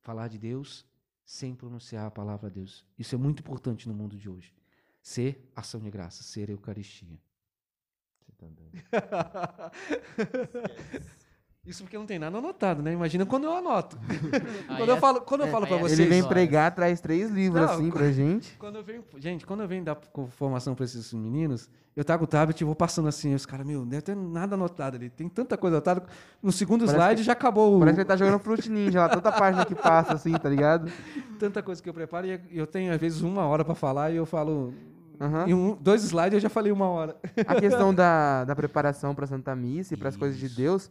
Falar 0.00 0.28
de 0.28 0.38
Deus 0.38 0.86
sem 1.24 1.54
pronunciar 1.54 2.06
a 2.06 2.10
palavra 2.10 2.48
a 2.48 2.50
Deus. 2.50 2.84
Isso 2.98 3.14
é 3.14 3.18
muito 3.18 3.40
importante 3.40 3.88
no 3.88 3.94
mundo 3.94 4.16
de 4.16 4.28
hoje. 4.28 4.54
Ser 5.02 5.50
ação 5.54 5.80
de 5.80 5.90
graça, 5.90 6.22
ser 6.22 6.50
Eucaristia. 6.50 7.20
Você 8.20 8.32
tá 8.32 8.46
doido. 8.46 8.72
Isso 11.66 11.82
porque 11.82 11.96
não 11.96 12.04
tem 12.04 12.18
nada 12.18 12.36
anotado, 12.36 12.82
né? 12.82 12.92
Imagina 12.92 13.24
quando 13.24 13.44
eu 13.44 13.52
anoto. 13.56 13.96
Quando 14.76 14.88
eu 14.90 14.96
é- 14.96 15.00
falo, 15.00 15.20
quando 15.22 15.40
eu 15.42 15.46
é, 15.46 15.50
falo 15.50 15.66
para 15.66 15.76
é 15.76 15.80
vocês, 15.80 15.98
Ele 15.98 16.08
vem 16.10 16.22
pregar, 16.22 16.74
traz 16.74 17.00
três 17.00 17.30
livros 17.30 17.62
Não, 17.62 17.72
assim 17.72 17.90
pra 17.90 18.10
gente. 18.12 18.54
Quando 18.58 18.76
eu 18.76 18.84
venho, 18.84 19.02
gente, 19.16 19.46
quando 19.46 19.62
eu 19.62 19.68
venho 19.68 19.82
dar 19.84 19.96
formação 20.30 20.74
para 20.74 20.84
esses 20.84 21.12
meninos, 21.14 21.70
eu 21.96 22.04
trago 22.04 22.24
o 22.24 22.26
tablet 22.26 22.60
e 22.60 22.64
vou 22.64 22.74
passando 22.74 23.08
assim, 23.08 23.34
os 23.34 23.46
caras, 23.46 23.66
meu, 23.66 23.80
não 23.80 23.86
deve 23.88 24.02
ter 24.02 24.14
nada 24.14 24.56
anotado 24.56 24.96
ali. 24.96 25.08
Tem 25.08 25.26
tanta 25.28 25.56
coisa 25.56 25.76
anotada. 25.76 26.02
No 26.42 26.52
segundo 26.52 26.80
Parece 26.84 26.96
slide 27.02 27.20
que- 27.22 27.26
já 27.26 27.32
acabou 27.32 27.76
o- 27.76 27.78
Parece 27.78 27.94
que 27.94 28.00
ele 28.02 28.08
tá 28.08 28.16
jogando 28.16 28.38
Fruit 28.40 28.68
Ninja 28.70 29.00
lá, 29.00 29.08
tanta 29.08 29.32
página 29.32 29.64
que 29.64 29.74
passa 29.74 30.12
assim, 30.14 30.32
tá 30.32 30.48
ligado? 30.50 30.90
tanta 31.38 31.62
coisa 31.62 31.82
que 31.82 31.88
eu 31.88 31.94
preparo 31.94 32.26
e 32.26 32.40
eu 32.52 32.66
tenho 32.66 32.92
às 32.92 33.00
vezes 33.00 33.22
uma 33.22 33.46
hora 33.46 33.64
para 33.64 33.74
falar 33.74 34.10
e 34.10 34.16
eu 34.16 34.26
falo 34.26 34.74
Aham. 35.20 35.48
em 35.48 35.54
um, 35.54 35.76
dois 35.80 36.02
slides 36.04 36.34
eu 36.34 36.40
já 36.40 36.48
falei 36.50 36.72
uma 36.72 36.88
hora. 36.88 37.16
A 37.46 37.54
questão 37.54 37.94
da, 37.94 38.44
da 38.44 38.54
preparação 38.54 39.14
pra 39.14 39.26
Santa 39.26 39.54
Missa 39.56 39.94
e 39.94 39.96
pras 39.96 40.14
coisas 40.16 40.38
de. 40.38 40.48
Deus, 40.48 40.90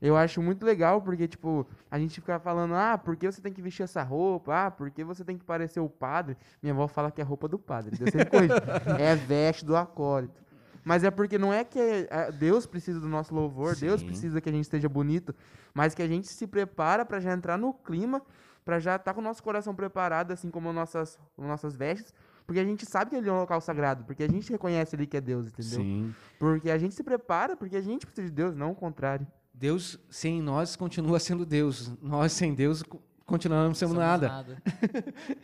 eu 0.00 0.16
acho 0.16 0.40
muito 0.42 0.64
legal, 0.64 1.00
porque, 1.02 1.26
tipo, 1.26 1.66
a 1.90 1.98
gente 1.98 2.14
fica 2.20 2.38
falando, 2.38 2.74
ah, 2.74 2.96
por 2.98 3.16
que 3.16 3.30
você 3.30 3.40
tem 3.40 3.52
que 3.52 3.60
vestir 3.62 3.82
essa 3.82 4.02
roupa? 4.02 4.66
Ah, 4.66 4.70
por 4.70 4.90
que 4.90 5.02
você 5.04 5.24
tem 5.24 5.36
que 5.36 5.44
parecer 5.44 5.80
o 5.80 5.88
padre? 5.88 6.36
Minha 6.62 6.72
avó 6.74 6.86
fala 6.86 7.10
que 7.10 7.20
é 7.20 7.24
roupa 7.24 7.48
do 7.48 7.58
padre, 7.58 7.96
Deus 7.96 8.10
sempre 8.10 8.48
é 9.00 9.14
veste 9.16 9.64
do 9.64 9.76
acólito. 9.76 10.40
Mas 10.84 11.04
é 11.04 11.10
porque 11.10 11.36
não 11.36 11.52
é 11.52 11.64
que 11.64 11.78
é- 11.78 12.32
Deus 12.32 12.64
precisa 12.66 12.98
do 13.00 13.08
nosso 13.08 13.34
louvor, 13.34 13.76
Deus 13.76 14.00
Sim. 14.00 14.06
precisa 14.06 14.40
que 14.40 14.48
a 14.48 14.52
gente 14.52 14.62
esteja 14.64 14.88
bonito, 14.88 15.34
mas 15.74 15.94
que 15.94 16.02
a 16.02 16.06
gente 16.08 16.28
se 16.28 16.46
prepara 16.46 17.04
pra 17.04 17.20
já 17.20 17.32
entrar 17.32 17.58
no 17.58 17.74
clima, 17.74 18.22
pra 18.64 18.78
já 18.78 18.96
estar 18.96 19.12
com 19.14 19.20
o 19.20 19.24
nosso 19.24 19.42
coração 19.42 19.74
preparado, 19.74 20.30
assim 20.32 20.50
como 20.50 20.72
nossas, 20.72 21.18
nossas 21.36 21.74
vestes, 21.74 22.14
porque 22.46 22.60
a 22.60 22.64
gente 22.64 22.86
sabe 22.86 23.10
que 23.10 23.16
ele 23.16 23.28
é 23.28 23.32
um 23.32 23.40
local 23.40 23.60
sagrado, 23.60 24.04
porque 24.04 24.22
a 24.22 24.28
gente 24.28 24.50
reconhece 24.50 24.94
ali 24.96 25.06
que 25.06 25.16
é 25.18 25.20
Deus, 25.20 25.48
entendeu? 25.48 25.80
Sim. 25.80 26.14
Porque 26.38 26.70
a 26.70 26.78
gente 26.78 26.94
se 26.94 27.02
prepara, 27.02 27.54
porque 27.54 27.76
a 27.76 27.82
gente 27.82 28.06
precisa 28.06 28.26
de 28.28 28.32
Deus, 28.34 28.54
não 28.56 28.70
o 28.70 28.74
contrário. 28.74 29.26
Deus 29.58 29.98
sem 30.08 30.40
nós 30.40 30.76
continua 30.76 31.18
sendo 31.18 31.44
Deus. 31.44 31.90
Nós 32.00 32.32
sem 32.32 32.54
Deus 32.54 32.82
co- 32.82 33.00
continuamos 33.26 33.76
sendo 33.78 33.88
Somos 33.90 34.02
nada. 34.04 34.44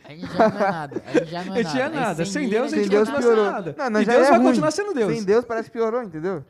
A 0.03 0.09
gente 0.11 0.25
já 0.31 0.49
não 0.49 0.57
é 0.57 0.71
nada. 0.71 1.03
A 1.05 1.11
gente 1.11 1.29
já 1.31 1.43
não 1.43 1.53
A 1.53 1.59
é 1.59 1.63
gente 1.63 1.73
nada. 1.73 1.79
é 1.79 1.89
nada. 1.99 2.25
Sem 2.25 2.49
Deus 2.49 2.73
a 2.73 2.75
gente 2.77 2.89
Deus 2.89 3.09
continua 3.09 3.21
sendo 3.21 3.33
piorou. 3.35 3.51
nada. 3.51 3.75
Não, 3.77 3.89
não, 3.89 4.01
e 4.01 4.05
Deus 4.05 4.17
é 4.25 4.29
vai 4.29 4.37
ruim. 4.39 4.47
continuar 4.47 4.71
sendo 4.71 4.93
Deus. 4.93 5.13
Sem 5.13 5.23
Deus 5.23 5.45
parece 5.45 5.69
que 5.69 5.77
piorou, 5.77 6.01
entendeu? 6.03 6.45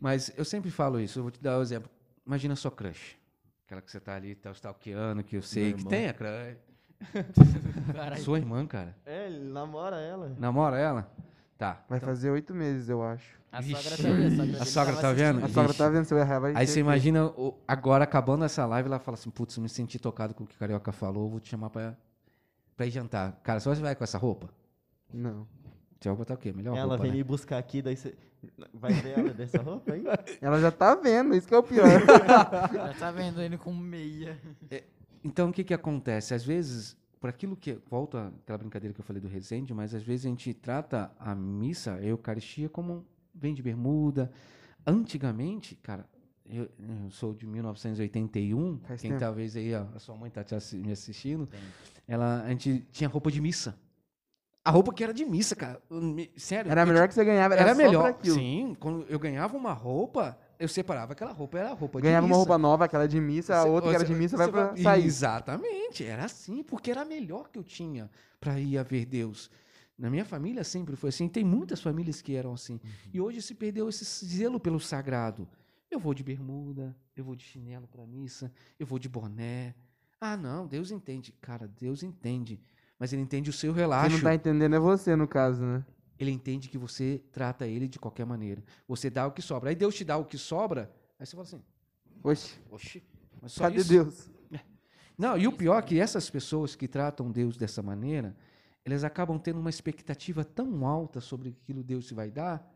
Mas 0.00 0.30
eu 0.36 0.44
sempre 0.44 0.70
falo 0.70 1.00
isso, 1.00 1.18
eu 1.18 1.22
vou 1.22 1.30
te 1.32 1.40
dar 1.42 1.58
um 1.58 1.62
exemplo. 1.62 1.88
Imagina 2.26 2.54
sua 2.56 2.70
crush. 2.70 3.16
Aquela 3.66 3.80
que 3.80 3.90
você 3.90 3.98
tá 3.98 4.14
ali, 4.14 4.34
tá 4.34 4.50
stalkeando, 4.52 5.24
que 5.24 5.36
eu 5.36 5.42
sei 5.42 5.72
que 5.72 5.78
irmã. 5.80 5.90
tem 5.90 6.08
a 6.08 6.12
crush. 6.12 6.56
Sua 8.22 8.38
irmã, 8.38 8.64
cara. 8.66 8.96
É, 9.04 9.26
ele 9.26 9.50
namora 9.52 9.96
ela. 10.00 10.34
Namora 10.38 10.78
ela? 10.78 11.10
Tá. 11.56 11.84
Vai 11.88 12.00
fazer 12.00 12.30
oito 12.30 12.54
meses, 12.54 12.88
eu 12.88 13.02
acho. 13.02 13.38
A 13.52 13.62
sogra 13.62 13.96
tá 13.96 14.08
aí, 14.08 14.56
a 14.60 14.64
sogra, 14.64 14.96
tá 14.96 15.12
vendo? 15.12 15.44
A 15.44 15.48
sogra 15.48 15.74
tá 15.74 15.88
vendo, 15.88 16.04
se 16.04 16.12
eu 16.12 16.18
errar, 16.18 16.40
vai 16.40 16.56
Aí 16.56 16.66
você 16.66 16.80
imagina, 16.80 17.26
o- 17.26 17.56
agora 17.68 18.02
acabando 18.02 18.44
essa 18.44 18.66
live, 18.66 18.88
ela 18.88 18.98
fala 18.98 19.14
assim, 19.14 19.30
putz, 19.30 19.56
eu 19.56 19.62
me 19.62 19.68
senti 19.68 19.96
tocado 19.98 20.34
com 20.34 20.42
o 20.42 20.46
que 20.46 20.56
o 20.56 20.58
Carioca 20.58 20.90
falou, 20.90 21.30
vou 21.30 21.38
te 21.38 21.50
chamar 21.50 21.70
pra, 21.70 21.96
pra 22.76 22.84
ir 22.86 22.90
jantar. 22.90 23.40
Cara, 23.44 23.60
você 23.60 23.72
vai 23.76 23.94
com 23.94 24.02
essa 24.02 24.18
roupa? 24.18 24.50
Não. 25.12 25.46
Você 26.00 26.08
vai 26.08 26.18
botar 26.18 26.34
o 26.34 26.36
quê? 26.36 26.52
Melhor 26.52 26.76
ela 26.76 26.88
roupa, 26.88 27.02
vem 27.04 27.12
né? 27.12 27.18
me 27.18 27.24
buscar 27.24 27.58
aqui, 27.58 27.80
daí 27.80 27.96
você. 27.96 28.16
Vai 28.74 28.92
ver 28.92 29.18
ela 29.20 29.32
dessa 29.32 29.62
roupa 29.62 29.94
aí? 29.94 30.04
Ela 30.42 30.60
já 30.60 30.70
tá 30.70 30.94
vendo, 30.96 31.34
isso 31.34 31.48
que 31.48 31.54
é 31.54 31.58
o 31.58 31.62
pior. 31.62 31.86
Já 32.74 32.92
tá 32.98 33.10
vendo 33.10 33.40
ele 33.40 33.56
com 33.56 33.72
meia. 33.72 34.38
Então, 35.24 35.48
o 35.48 35.52
que 35.52 35.64
que 35.64 35.72
acontece? 35.72 36.34
Às 36.34 36.44
vezes, 36.44 36.94
por 37.24 37.30
aquilo 37.30 37.56
que... 37.56 37.78
Volto 37.88 38.18
àquela 38.18 38.58
brincadeira 38.58 38.92
que 38.92 39.00
eu 39.00 39.04
falei 39.04 39.18
do 39.18 39.26
Resende, 39.28 39.72
mas 39.72 39.94
às 39.94 40.02
vezes 40.02 40.26
a 40.26 40.28
gente 40.28 40.52
trata 40.52 41.10
a 41.18 41.34
missa, 41.34 41.94
a 41.94 42.02
Eucaristia, 42.02 42.68
como 42.68 43.02
vem 43.34 43.54
de 43.54 43.62
bermuda. 43.62 44.30
Antigamente, 44.86 45.74
cara, 45.76 46.04
eu, 46.44 46.64
eu 46.78 47.10
sou 47.10 47.32
de 47.32 47.46
1981, 47.46 48.78
Faz 48.80 49.00
quem 49.00 49.12
tempo. 49.12 49.20
talvez 49.20 49.56
aí, 49.56 49.74
ó, 49.74 49.86
a 49.94 49.98
sua 49.98 50.14
mãe 50.14 50.30
tá 50.30 50.44
assi- 50.54 50.76
me 50.76 50.92
assistindo, 50.92 51.46
Tem. 51.46 51.60
ela, 52.06 52.42
a 52.42 52.50
gente 52.50 52.86
tinha 52.92 53.08
roupa 53.08 53.30
de 53.30 53.40
missa. 53.40 53.74
A 54.62 54.70
roupa 54.70 54.92
que 54.92 55.02
era 55.02 55.14
de 55.14 55.24
missa, 55.24 55.56
cara. 55.56 55.80
Sério. 56.36 56.70
Era 56.70 56.84
melhor 56.84 57.08
que 57.08 57.14
você 57.14 57.24
ganhava, 57.24 57.54
era, 57.54 57.62
era 57.70 57.74
melhor. 57.74 58.18
Sim, 58.22 58.76
quando 58.78 59.06
eu 59.08 59.18
ganhava 59.18 59.56
uma 59.56 59.72
roupa, 59.72 60.38
eu 60.58 60.68
separava 60.68 61.12
aquela 61.12 61.32
roupa, 61.32 61.58
era 61.58 61.70
a 61.70 61.74
roupa 61.74 62.00
Ganhava 62.00 62.26
de 62.26 62.32
uma 62.32 62.38
missa. 62.38 62.38
roupa 62.38 62.58
nova, 62.58 62.84
aquela 62.84 63.06
de 63.06 63.20
missa, 63.20 63.56
a 63.56 63.64
outra 63.64 63.90
que 63.90 63.96
era 63.96 64.04
de 64.04 64.14
missa 64.14 64.36
vai 64.36 64.50
pra 64.50 64.76
sair. 64.76 65.04
Exatamente, 65.04 66.04
era 66.04 66.24
assim, 66.24 66.62
porque 66.62 66.90
era 66.90 67.02
a 67.02 67.04
melhor 67.04 67.48
que 67.50 67.58
eu 67.58 67.64
tinha 67.64 68.10
para 68.40 68.58
ir 68.60 68.78
a 68.78 68.82
ver 68.82 69.06
Deus. 69.06 69.50
Na 69.98 70.10
minha 70.10 70.24
família 70.24 70.64
sempre 70.64 70.96
foi 70.96 71.10
assim, 71.10 71.28
tem 71.28 71.44
muitas 71.44 71.80
famílias 71.80 72.20
que 72.20 72.34
eram 72.34 72.52
assim. 72.54 72.80
E 73.12 73.20
hoje 73.20 73.40
se 73.40 73.54
perdeu 73.54 73.88
esse 73.88 74.04
zelo 74.26 74.58
pelo 74.58 74.80
sagrado. 74.80 75.48
Eu 75.90 76.00
vou 76.00 76.12
de 76.12 76.24
bermuda, 76.24 76.96
eu 77.16 77.24
vou 77.24 77.36
de 77.36 77.44
chinelo 77.44 77.86
para 77.86 78.04
missa, 78.06 78.50
eu 78.78 78.86
vou 78.86 78.98
de 78.98 79.08
boné. 79.08 79.74
Ah, 80.20 80.36
não, 80.36 80.66
Deus 80.66 80.90
entende. 80.90 81.32
Cara, 81.40 81.68
Deus 81.68 82.02
entende. 82.02 82.60
Mas 82.98 83.12
ele 83.12 83.22
entende 83.22 83.50
o 83.50 83.52
seu 83.52 83.72
Quem 83.72 83.82
relaxo. 83.82 84.16
não 84.16 84.22
tá 84.22 84.34
entendendo 84.34 84.74
é 84.74 84.78
você, 84.78 85.14
no 85.14 85.28
caso, 85.28 85.64
né? 85.64 85.84
Ele 86.18 86.30
entende 86.30 86.68
que 86.68 86.78
você 86.78 87.22
trata 87.32 87.66
ele 87.66 87.88
de 87.88 87.98
qualquer 87.98 88.24
maneira. 88.24 88.62
Você 88.86 89.10
dá 89.10 89.26
o 89.26 89.32
que 89.32 89.42
sobra. 89.42 89.70
Aí 89.70 89.76
Deus 89.76 89.94
te 89.94 90.04
dá 90.04 90.16
o 90.16 90.24
que 90.24 90.38
sobra, 90.38 90.92
aí 91.18 91.26
você 91.26 91.32
fala 91.32 91.42
assim, 91.42 91.62
Oxe, 92.22 92.58
oxi, 92.70 93.02
mas 93.42 93.52
só 93.52 93.64
cadê 93.64 93.76
isso? 93.80 93.88
Deus? 93.88 94.30
Não, 95.16 95.38
e 95.38 95.46
o 95.46 95.52
pior 95.52 95.78
é 95.78 95.82
que 95.82 96.00
essas 96.00 96.28
pessoas 96.28 96.74
que 96.74 96.88
tratam 96.88 97.30
Deus 97.30 97.56
dessa 97.56 97.80
maneira, 97.82 98.36
elas 98.84 99.04
acabam 99.04 99.38
tendo 99.38 99.60
uma 99.60 99.70
expectativa 99.70 100.44
tão 100.44 100.84
alta 100.86 101.20
sobre 101.20 101.50
aquilo 101.50 101.80
que 101.82 101.86
Deus 101.86 102.06
te 102.06 102.14
vai 102.14 102.30
dar, 102.30 102.68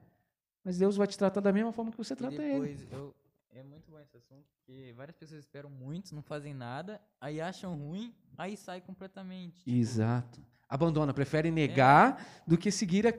mas 0.62 0.78
Deus 0.78 0.97
vai 0.97 1.07
te 1.07 1.18
tratar 1.18 1.41
da 1.41 1.53
mesma 1.53 1.72
forma 1.72 1.91
que 1.91 1.97
você 1.99 2.12
E 2.12 2.16
trata 2.16 2.43
ele. 2.43 2.74
depois, 2.74 2.93
eu, 2.93 3.14
É 3.51 3.62
muito 3.62 3.91
bom 3.91 3.99
esse 3.99 4.16
assunto, 4.16 4.45
porque 4.57 4.93
várias 4.97 5.16
pessoas 5.16 5.41
esperam 5.41 5.68
muito, 5.70 6.14
não 6.14 6.22
fazem 6.22 6.55
nada, 6.55 7.01
aí 7.20 7.41
acham 7.41 7.74
ruim, 7.74 8.14
aí 8.36 8.57
sai 8.57 8.80
completamente. 8.80 9.59
tipo, 9.64 9.70
Exato. 9.70 10.41
Abandona, 10.69 11.14
prefere 11.14 11.51
negar 11.51 12.43
do 12.47 12.59
que 12.59 12.71
seguir 12.71 13.07
a... 13.07 13.14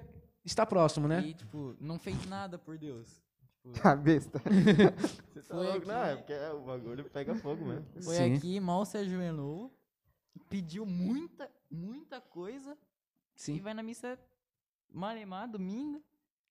estar 0.46 0.66
próximo, 0.66 1.08
né? 1.08 1.22
E, 1.22 1.34
tipo, 1.34 1.76
não 1.80 1.98
fez 1.98 2.26
nada 2.28 2.58
por 2.58 2.78
Deus. 2.78 3.22
Tipo, 3.40 3.72
Tá 3.82 3.96
besta. 3.96 4.40
Você 5.34 5.42
tá 5.42 5.56
Foi 5.56 5.66
louco? 5.66 5.88
Não, 5.88 6.02
aqui. 6.02 6.12
é 6.12 6.16
porque 6.16 6.34
é, 6.34 6.52
o 6.52 6.62
bagulho 6.62 7.04
pega 7.06 7.36
fogo 7.36 7.66
mesmo. 7.66 7.86
foi 8.02 8.16
Sim. 8.16 8.36
aqui, 8.36 8.60
mal 8.60 8.86
se 8.86 8.98
ajoelhou, 8.98 9.74
pediu 10.50 10.86
muita, 10.86 11.50
muita 11.70 12.22
coisa, 12.22 12.78
e 13.36 13.42
Sim. 13.42 13.60
vai 13.60 13.74
na 13.74 13.84
missa 13.84 14.18
malemar, 14.92 15.50
domingo. 15.50 16.04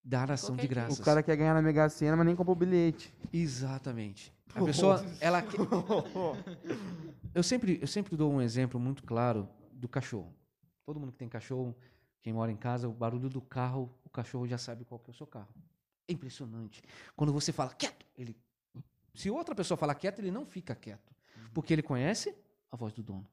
Dar 0.05 0.31
ação 0.31 0.57
de 0.57 0.67
graças. 0.67 0.99
O 0.99 1.03
cara 1.03 1.23
quer 1.23 1.37
ganhar 1.37 1.55
na 1.55 1.61
Mega 1.61 1.89
Sena, 1.89 2.17
mas 2.17 2.25
nem 2.25 2.35
comprou 2.35 2.57
o 2.57 2.59
bilhete. 2.59 3.13
Exatamente. 3.33 4.33
A 4.55 4.65
pessoa, 4.65 5.05
ela. 5.21 5.45
Eu 7.35 7.43
sempre, 7.43 7.79
eu 7.81 7.87
sempre 7.87 8.17
dou 8.17 8.33
um 8.33 8.41
exemplo 8.41 8.81
muito 8.81 9.03
claro 9.03 9.49
do 9.73 9.89
cachorro. 9.89 10.35
Todo 10.89 10.99
mundo 10.99 11.13
que 11.13 11.19
tem 11.19 11.29
cachorro, 11.29 11.77
quem 12.23 12.33
mora 12.33 12.51
em 12.51 12.57
casa, 12.57 12.89
o 12.89 12.93
barulho 12.95 13.29
do 13.29 13.43
carro, 13.43 13.95
o 14.07 14.09
cachorro 14.09 14.49
já 14.49 14.57
sabe 14.57 14.87
qual 14.87 14.99
que 14.99 15.11
é 15.11 15.13
o 15.13 15.15
seu 15.15 15.27
carro. 15.27 15.55
É 16.09 16.15
impressionante. 16.15 16.83
Quando 17.15 17.31
você 17.31 17.53
fala 17.53 17.75
quieto, 17.75 18.07
ele. 18.17 18.35
Se 19.15 19.29
outra 19.29 19.55
pessoa 19.55 19.77
falar 19.77 19.95
quieto, 19.97 20.21
ele 20.21 20.31
não 20.31 20.47
fica 20.47 20.75
quieto. 20.75 21.15
Porque 21.53 21.75
ele 21.75 21.83
conhece 21.83 22.35
a 22.73 22.77
voz 22.77 22.95
do 22.95 23.03
dono. 23.03 23.29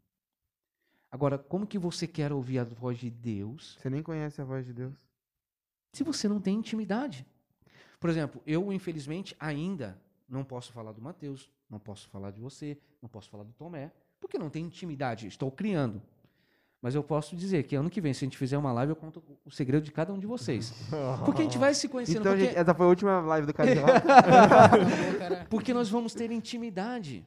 Agora, 1.09 1.37
como 1.37 1.65
que 1.65 1.79
você 1.79 2.05
quer 2.05 2.33
ouvir 2.33 2.59
a 2.59 2.65
voz 2.65 2.97
de 2.97 3.09
Deus 3.09 3.77
Você 3.79 3.89
nem 3.89 4.03
conhece 4.03 4.41
a 4.41 4.43
voz 4.43 4.65
de 4.65 4.73
Deus. 4.73 4.93
se 5.93 6.03
você 6.03 6.27
não 6.27 6.41
tem 6.41 6.57
intimidade. 6.57 7.25
Por 8.01 8.09
exemplo, 8.09 8.43
eu, 8.45 8.73
infelizmente, 8.73 9.33
ainda 9.39 9.97
não 10.27 10.43
posso 10.43 10.73
falar 10.73 10.91
do 10.91 11.01
Mateus, 11.01 11.49
não 11.69 11.79
posso 11.79 12.09
falar 12.09 12.31
de 12.31 12.41
você, 12.41 12.77
não 13.01 13.07
posso 13.07 13.29
falar 13.29 13.45
do 13.45 13.53
Tomé, 13.53 13.93
porque 14.19 14.37
não 14.37 14.49
tem 14.49 14.65
intimidade, 14.65 15.25
estou 15.25 15.49
criando. 15.49 16.01
Mas 16.85 16.93
eu 16.93 17.03
posso 17.03 17.35
dizer 17.35 17.63
que 17.63 17.75
ano 17.75 17.89
que 17.89 17.99
vem, 17.99 18.13
se 18.13 18.23
a 18.23 18.27
gente 18.27 18.37
fizer 18.37 18.59
uma 18.59 18.71
live, 18.71 18.91
eu 18.91 18.95
conto 18.95 19.23
o 19.43 19.49
segredo 19.49 19.83
de 19.83 19.91
cada 19.91 20.13
um 20.13 20.19
de 20.19 20.27
vocês. 20.27 20.71
Porque 21.25 21.41
a 21.41 21.43
gente 21.43 21.57
vai 21.57 21.73
se 21.73 21.89
conhecendo. 21.89 22.19
Então, 22.19 22.33
porque, 22.33 22.45
gente, 22.45 22.55
essa 22.59 22.75
foi 22.75 22.85
a 22.85 22.89
última 22.89 23.21
live 23.21 23.47
do 23.47 23.53
cara. 23.55 23.71
porque 25.49 25.73
nós 25.73 25.89
vamos 25.89 26.13
ter 26.13 26.29
intimidade. 26.29 27.25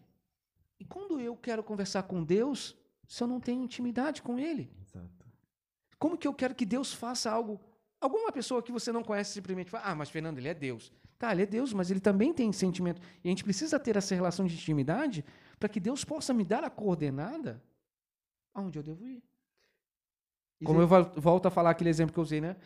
E 0.79 0.85
quando 0.85 1.21
eu 1.21 1.35
quero 1.35 1.61
conversar 1.65 2.05
com 2.05 2.23
Deus, 2.23 2.77
se 3.05 3.21
eu 3.21 3.27
não 3.27 3.41
tenho 3.41 3.65
intimidade 3.65 4.23
com 4.23 4.39
Ele? 4.39 4.71
Exato. 4.81 5.27
Como 5.99 6.17
que 6.17 6.29
eu 6.29 6.35
quero 6.35 6.55
que 6.55 6.65
Deus 6.65 6.95
faça 6.95 7.29
algo? 7.29 7.61
Alguma 8.01 8.31
pessoa 8.31 8.63
que 8.63 8.71
você 8.71 8.93
não 8.93 9.03
conhece 9.03 9.33
simplesmente 9.33 9.73
fala, 9.73 9.87
ah, 9.87 9.95
mas 9.97 10.09
Fernando, 10.09 10.39
ele 10.39 10.47
é 10.47 10.55
Deus. 10.55 10.93
Tá, 11.19 11.33
ele 11.33 11.43
é 11.43 11.47
Deus, 11.47 11.73
mas 11.73 11.91
ele 11.91 11.99
também 11.99 12.33
tem 12.33 12.53
sentimento. 12.53 13.03
E 13.25 13.29
a 13.29 13.31
gente 13.31 13.43
precisa 13.43 13.77
ter 13.81 13.97
essa 13.97 14.15
relação 14.15 14.47
de 14.47 14.55
intimidade 14.55 15.25
para 15.59 15.69
que 15.69 15.81
Deus 15.81 16.05
possa 16.05 16.33
me 16.33 16.45
dar 16.45 16.63
a 16.63 16.71
coordenada 16.71 17.61
aonde 18.55 18.79
eu 18.79 18.85
devo 18.85 19.05
ir. 19.05 19.21
Como 20.65 20.81
eu 20.81 20.89
vol- 20.89 21.13
volto 21.17 21.47
a 21.47 21.51
falar 21.51 21.71
aquele 21.71 21.91
exemplo 21.91 22.13
que 22.13 22.19
eu 22.19 22.23
usei, 22.23 22.41
né? 22.41 22.57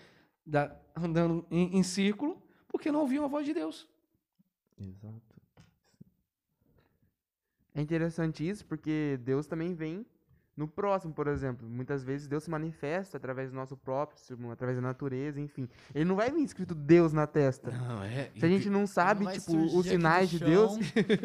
Da, 0.45 0.75
andando 0.97 1.47
em, 1.51 1.77
em 1.77 1.83
círculo, 1.83 2.43
porque 2.69 2.91
não 2.91 3.01
ouviam 3.01 3.25
a 3.25 3.29
voz 3.29 3.45
de 3.47 3.53
Deus. 3.55 3.89
Exato. 4.79 5.21
É 7.75 7.81
interessante 7.81 8.47
isso, 8.47 8.67
porque 8.67 9.19
Deus 9.23 9.47
também 9.47 9.75
vem 9.75 10.05
no 10.55 10.69
próximo, 10.69 11.15
por 11.15 11.27
exemplo. 11.27 11.67
Muitas 11.69 12.03
vezes 12.03 12.27
Deus 12.29 12.45
se 12.45 12.51
manifesta 12.51 13.17
através 13.17 13.51
do 13.51 13.57
nosso 13.57 13.77
próprio, 13.77 14.19
através 14.51 14.77
da 14.77 14.83
natureza, 14.83 15.41
enfim. 15.41 15.69
Ele 15.95 16.05
não 16.05 16.17
vai 16.17 16.31
vir 16.31 16.43
escrito 16.45 16.75
Deus 16.75 17.13
na 17.13 17.27
testa. 17.27 17.71
Não, 17.71 18.03
é. 18.03 18.31
Se 18.39 18.45
a 18.45 18.49
gente 18.49 18.69
não 18.69 18.87
sabe, 18.87 19.25
vai 19.25 19.39
tipo, 19.39 19.57
os 19.57 19.87
sinais 19.87 20.29
de 20.29 20.39
Deus, 20.39 20.73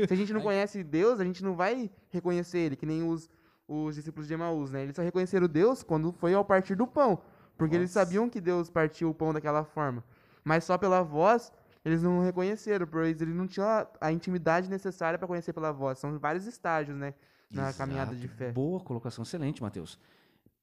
se 0.08 0.14
a 0.14 0.16
gente 0.16 0.32
não 0.32 0.40
conhece 0.42 0.84
Deus, 0.84 1.20
a 1.20 1.26
gente 1.26 1.44
não 1.44 1.56
vai 1.56 1.90
reconhecer 2.10 2.60
ele, 2.60 2.76
que 2.78 2.86
nem 2.86 3.04
os, 3.04 3.30
os 3.68 3.96
discípulos 3.96 4.28
de 4.28 4.34
Emaús, 4.34 4.72
né? 4.72 4.84
Eles 4.84 4.96
só 4.96 5.02
reconheceram 5.02 5.48
Deus 5.48 5.84
quando 5.84 6.12
foi 6.12 6.34
ao 6.34 6.46
partir 6.46 6.76
do 6.76 6.88
pão. 6.88 7.20
Porque 7.58 7.76
eles 7.76 7.94
Nossa. 7.94 8.06
sabiam 8.06 8.30
que 8.30 8.40
Deus 8.40 8.70
partiu 8.70 9.10
o 9.10 9.14
pão 9.14 9.34
daquela 9.34 9.64
forma. 9.64 10.04
Mas 10.44 10.64
só 10.64 10.78
pela 10.78 11.02
voz, 11.02 11.52
eles 11.84 12.02
não 12.04 12.22
reconheceram, 12.24 12.86
pois 12.88 13.20
eles 13.22 13.36
não 13.36 13.48
tinham 13.48 13.68
a, 13.68 13.88
a 14.00 14.12
intimidade 14.12 14.70
necessária 14.70 15.18
para 15.18 15.28
conhecer 15.28 15.54
pela 15.54 15.72
voz. 15.72 16.00
São 16.00 16.18
vários 16.20 16.46
estágios, 16.46 16.96
né? 16.98 17.14
Na 17.50 17.64
Exato. 17.64 17.78
caminhada 17.78 18.16
de 18.16 18.28
fé. 18.28 18.52
Boa 18.52 18.80
colocação, 18.80 19.24
excelente, 19.24 19.62
Mateus. 19.62 20.00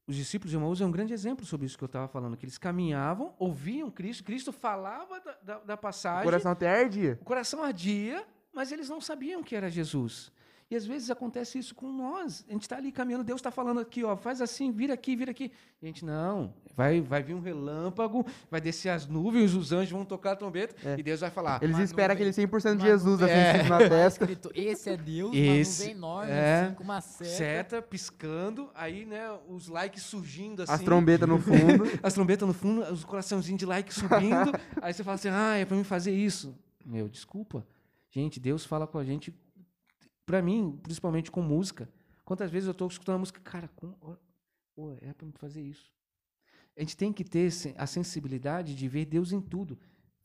Os 0.07 0.14
discípulos 0.16 0.50
de 0.50 0.57
Emaús 0.57 0.80
é 0.80 0.84
um 0.84 0.90
grande 0.90 1.14
exemplo 1.14 1.46
sobre 1.46 1.66
isso 1.66 1.78
que 1.78 1.84
eu 1.84 1.86
estava 1.86 2.07
falando, 2.07 2.36
que 2.36 2.44
eles 2.44 2.59
caminhavam, 2.59 3.34
ouviam 3.38 3.90
Cristo, 3.90 4.22
Cristo 4.22 4.52
falava 4.52 5.18
da, 5.18 5.32
da, 5.42 5.59
da 5.61 5.74
O 5.74 5.78
passagem, 5.78 6.24
coração 6.24 6.52
até 6.52 6.68
ardia. 6.82 7.18
o 7.22 7.24
coração 7.24 7.62
ardia, 7.62 8.22
mas 8.52 8.70
eles 8.70 8.88
não 8.90 9.00
sabiam 9.00 9.42
que 9.42 9.57
era 9.57 9.70
Jesus. 9.70 10.30
E 10.70 10.74
às 10.76 10.86
vezes 10.86 11.10
acontece 11.10 11.58
isso 11.58 11.74
com 11.74 11.92
nós. 11.92 12.44
A 12.48 12.52
gente 12.52 12.62
está 12.62 12.76
ali 12.78 12.90
caminhando, 12.90 13.22
Deus 13.22 13.38
está 13.38 13.50
falando 13.50 13.80
aqui, 13.80 14.02
ó, 14.02 14.16
faz 14.16 14.40
assim, 14.40 14.72
vira 14.72 14.94
aqui, 14.94 15.14
vira 15.14 15.30
aqui. 15.30 15.52
E 15.80 15.84
a 15.84 15.86
gente, 15.86 16.04
não, 16.04 16.54
vai, 16.74 17.00
vai 17.02 17.22
vir 17.22 17.34
um 17.34 17.40
relâmpago, 17.40 18.24
vai 18.50 18.60
descer 18.62 18.88
as 18.88 19.06
nuvens, 19.06 19.52
os 19.54 19.72
anjos 19.72 19.90
vão 19.92 20.04
tocar 20.06 20.32
a 20.32 20.36
trombeta, 20.36 20.74
É. 20.88 20.96
e 20.98 21.02
Deus 21.02 21.20
vai 21.20 21.30
falar. 21.30 21.62
Eles 21.62 21.78
esperam 21.78 22.14
nuvem- 22.14 22.28
aquele 22.28 22.32
100% 22.32 22.76
de 22.78 22.82
Jesus 22.84 23.22
assim, 23.22 23.32
nuvem- 23.34 23.46
escrito 23.50 23.68
na 23.68 23.78
Tá 23.78 23.88
testa. 23.88 24.28
esse 24.54 24.90
é 24.90 24.96
Deus, 24.96 25.34
Esse 25.36 25.82
uma 25.82 25.88
nuvem 25.88 25.96
enorme, 25.96 26.32
é 26.32 26.60
assim, 26.64 26.74
com 26.74 26.82
uma 26.84 27.00
seta. 27.02 27.30
Seta 27.30 27.82
piscando, 27.82 28.70
aí, 28.74 29.04
né, 29.04 29.30
os 29.48 29.68
likes 29.68 30.02
surgindo 30.02 30.62
assim. 30.62 30.72
As 30.72 30.80
trombetas 30.80 31.28
no 31.28 31.38
fundo. 31.38 31.84
as 32.02 32.14
trombetas 32.14 32.48
no 32.48 32.54
fundo, 32.54 32.80
os 32.90 33.04
coraçãozinhos 33.04 33.58
de 33.58 33.66
like 33.66 33.92
subindo. 33.92 34.50
aí 34.80 34.92
você 34.94 35.04
fala 35.04 35.16
assim, 35.16 35.28
ah, 35.30 35.56
é 35.56 35.64
pra 35.66 35.76
mim 35.76 35.84
fazer 35.84 36.12
isso. 36.14 36.56
Meu, 36.84 37.06
desculpa. 37.08 37.66
Gente, 38.10 38.40
Deus 38.40 38.64
fala 38.64 38.86
com 38.86 38.96
a 38.98 39.04
gente, 39.04 39.34
pra 40.24 40.42
mim, 40.42 40.78
principalmente 40.82 41.30
com 41.30 41.42
música. 41.42 41.88
Quantas 42.24 42.50
vezes 42.50 42.66
eu 42.66 42.74
tô 42.74 42.86
escutando 42.86 43.16
a 43.16 43.18
música, 43.18 43.40
cara, 43.40 43.68
com, 43.68 43.94
ó, 44.00 44.16
pô, 44.74 44.92
é 45.00 45.10
mim 45.10 45.38
fazer 45.38 45.62
isso. 45.62 45.92
A 46.76 46.80
gente 46.80 46.96
tem 46.96 47.12
que 47.12 47.22
ter 47.22 47.50
a 47.76 47.86
sensibilidade 47.86 48.74
de 48.74 48.88
ver 48.88 49.04
Deus 49.04 49.32
em 49.32 49.40
tudo. 49.40 49.78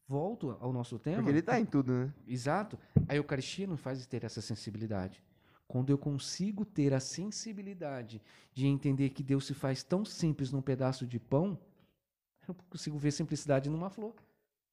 Volto 0.08 0.58
ao 0.60 0.74
nosso 0.74 0.98
tema. 0.98 1.18
Porque 1.18 1.30
ele 1.30 1.42
tá 1.42 1.60
em 1.60 1.66
tudo, 1.66 1.94
né? 1.94 2.14
Exato. 2.26 2.80
A 3.08 3.16
Eucaristia 3.16 3.68
nos 3.68 3.80
faz 3.80 4.04
ter 4.08 4.24
essa 4.24 4.42
sensibilidade. 4.42 5.24
Quando 5.68 5.92
eu 5.92 6.00
consigo 6.00 6.66
ter 6.66 6.96
a 6.96 7.00
sensibilidade 7.00 8.20
de 8.52 8.66
entender 8.66 9.12
que 9.12 9.22
Deus 9.22 9.46
se 9.46 9.54
faz 9.54 9.84
tão 9.84 10.04
simples 10.04 10.52
num 10.52 10.64
pedaço 10.64 11.06
de 11.06 11.20
pão, 11.20 11.60
eu 12.48 12.56
consigo 12.56 12.98
ver 12.98 13.12
simplicidade 13.12 13.70
numa 13.70 13.92
flor. 13.92 14.16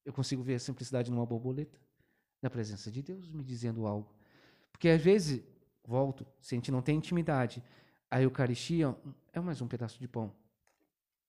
Eu 0.06 0.12
consigo 0.14 0.42
ver 0.42 0.54
a 0.54 0.58
simplicidade 0.58 1.10
numa 1.10 1.26
borboleta. 1.26 1.78
Na 2.40 2.48
presença 2.48 2.90
de 2.90 3.02
Deus 3.02 3.30
me 3.30 3.44
dizendo 3.44 3.86
algo. 3.86 4.15
Porque 4.76 4.90
às 4.90 5.00
vezes, 5.00 5.42
volto, 5.82 6.26
se 6.38 6.54
a 6.54 6.56
gente 6.58 6.70
não 6.70 6.82
tem 6.82 6.98
intimidade, 6.98 7.62
a 8.10 8.20
Eucaristia 8.20 8.94
é 9.32 9.40
mais 9.40 9.62
um 9.62 9.66
pedaço 9.66 9.98
de 9.98 10.06
pão. 10.06 10.30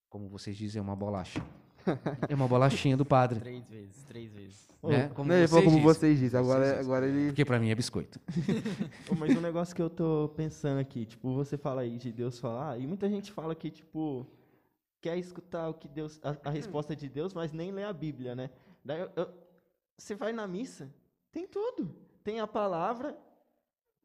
Como 0.10 0.28
vocês 0.28 0.58
dizem, 0.58 0.82
é 0.82 0.84
uma 0.84 0.98
bolacha. 0.98 1.42
É 2.28 2.36
uma 2.36 2.46
bolachinha 2.46 2.98
do 2.98 3.06
padre. 3.06 3.40
Três 3.40 3.66
vezes, 3.70 4.04
três 4.04 4.34
vezes. 4.34 4.68
Né? 4.84 5.08
Como 5.16 5.30
Não, 5.30 5.36
ele 5.38 5.48
falou 5.48 5.64
vocês 5.64 5.64
como 5.64 5.78
dizem. 5.78 5.82
vocês 6.02 6.20
dizem. 6.20 6.38
Agora, 6.38 6.78
agora 6.82 7.08
ele. 7.08 7.28
Porque 7.28 7.46
pra 7.46 7.58
mim 7.58 7.70
é 7.70 7.76
biscoito. 7.76 8.20
Ô, 9.10 9.16
Mas 9.16 9.34
um 9.38 9.40
negócio 9.40 9.74
que 9.74 9.82
eu 9.82 9.90
tô 9.90 10.34
pensando 10.36 10.80
aqui, 10.82 11.06
tipo, 11.06 11.34
você 11.34 11.58
fala 11.58 11.82
aí 11.84 11.98
de 11.98 12.12
Deus 12.12 12.38
falar, 12.38 12.78
e 12.78 12.86
muita 12.86 13.10
gente 13.10 13.32
fala 13.32 13.56
que, 13.56 13.72
tipo, 13.72 14.28
quer 15.00 15.18
escutar 15.18 15.70
o 15.70 15.74
que 15.74 15.88
Deus, 15.88 16.20
a, 16.22 16.50
a 16.50 16.52
resposta 16.52 16.94
de 16.94 17.08
Deus, 17.08 17.34
mas 17.34 17.54
nem 17.54 17.72
lê 17.72 17.86
a 17.86 17.94
Bíblia, 17.94 18.36
né? 18.36 18.50
Daí 18.84 19.00
eu- 19.00 19.12
eu- 19.16 19.30
você 19.98 20.14
vai 20.16 20.34
na 20.34 20.46
missa, 20.46 20.94
tem 21.32 21.48
tudo. 21.48 21.96
Tem 22.26 22.42
a 22.42 22.46
palavra, 22.48 23.18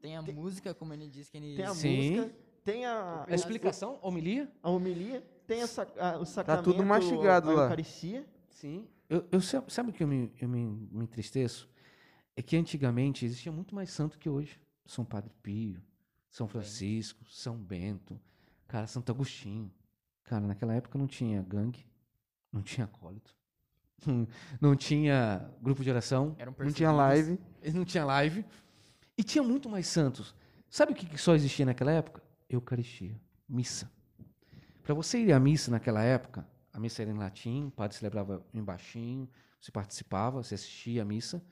Tem 0.02 0.16
a 0.16 0.20
música, 0.22 0.74
como 0.74 0.92
ele 0.92 1.08
disse 1.08 1.30
que 1.30 1.38
ele... 1.38 1.56
tem 1.56 1.64
a 1.64 1.74
Sim. 1.74 1.96
música, 1.96 2.34
tem 2.64 2.84
a, 2.84 3.24
A 3.26 3.34
explicação, 3.34 3.98
homilia? 4.02 4.50
a 4.62 4.68
homilia, 4.68 5.24
tem 5.46 5.62
a, 5.62 5.66
a, 5.98 6.18
o 6.18 6.26
sacramento, 6.26 6.64
tudo 6.64 6.84
mastigado 6.84 7.50
a 7.50 7.54
lá. 7.54 7.62
Eucaristia. 7.62 8.26
Sim. 8.50 8.86
Eu, 9.08 9.24
eu 9.32 9.40
sa- 9.40 9.64
sabe 9.68 9.90
o 9.90 9.92
que 9.92 10.02
eu 10.02 10.08
me, 10.08 10.30
eu 10.40 10.48
me, 10.48 10.88
me 10.90 11.04
entristeço? 11.04 11.70
É 12.36 12.42
que 12.42 12.56
antigamente 12.56 13.24
existia 13.24 13.52
muito 13.52 13.74
mais 13.74 13.90
santo 13.90 14.18
que 14.18 14.28
hoje. 14.28 14.60
São 14.84 15.04
Padre 15.04 15.32
Pio, 15.42 15.80
São 16.28 16.48
Francisco, 16.48 17.24
São 17.30 17.56
Bento, 17.56 18.20
cara, 18.66 18.86
Santo 18.88 19.12
Agostinho. 19.12 19.72
Cara, 20.24 20.44
naquela 20.46 20.74
época 20.74 20.98
não 20.98 21.06
tinha 21.06 21.42
gangue, 21.42 21.86
não 22.52 22.62
tinha 22.62 22.84
acólito, 22.86 23.34
não 24.60 24.74
tinha 24.74 25.48
grupo 25.60 25.82
de 25.84 25.90
oração, 25.90 26.34
Não 26.58 26.72
tinha 26.72 26.90
live. 26.90 27.38
não 27.72 27.84
tinha 27.84 28.04
live. 28.04 28.44
E 29.16 29.22
tinha 29.22 29.42
muito 29.42 29.68
mais 29.68 29.86
santos. 29.86 30.34
Sabe 30.68 30.92
o 30.92 30.94
que 30.94 31.18
só 31.18 31.34
existia 31.34 31.66
naquela 31.66 31.92
época? 31.92 32.22
Eucaristia, 32.48 33.20
missa. 33.48 33.90
Para 34.82 34.94
você 34.94 35.18
ir 35.18 35.32
à 35.32 35.38
missa 35.38 35.70
naquela 35.70 36.02
época, 36.02 36.46
a 36.72 36.80
missa 36.80 37.02
era 37.02 37.10
em 37.10 37.16
latim, 37.16 37.66
o 37.66 37.70
padre 37.70 37.96
celebrava 37.96 38.44
em 38.52 38.62
baixinho, 38.62 39.28
você 39.60 39.70
participava, 39.70 40.42
você 40.42 40.54
assistia 40.54 41.02
à 41.02 41.04
missa, 41.04 41.42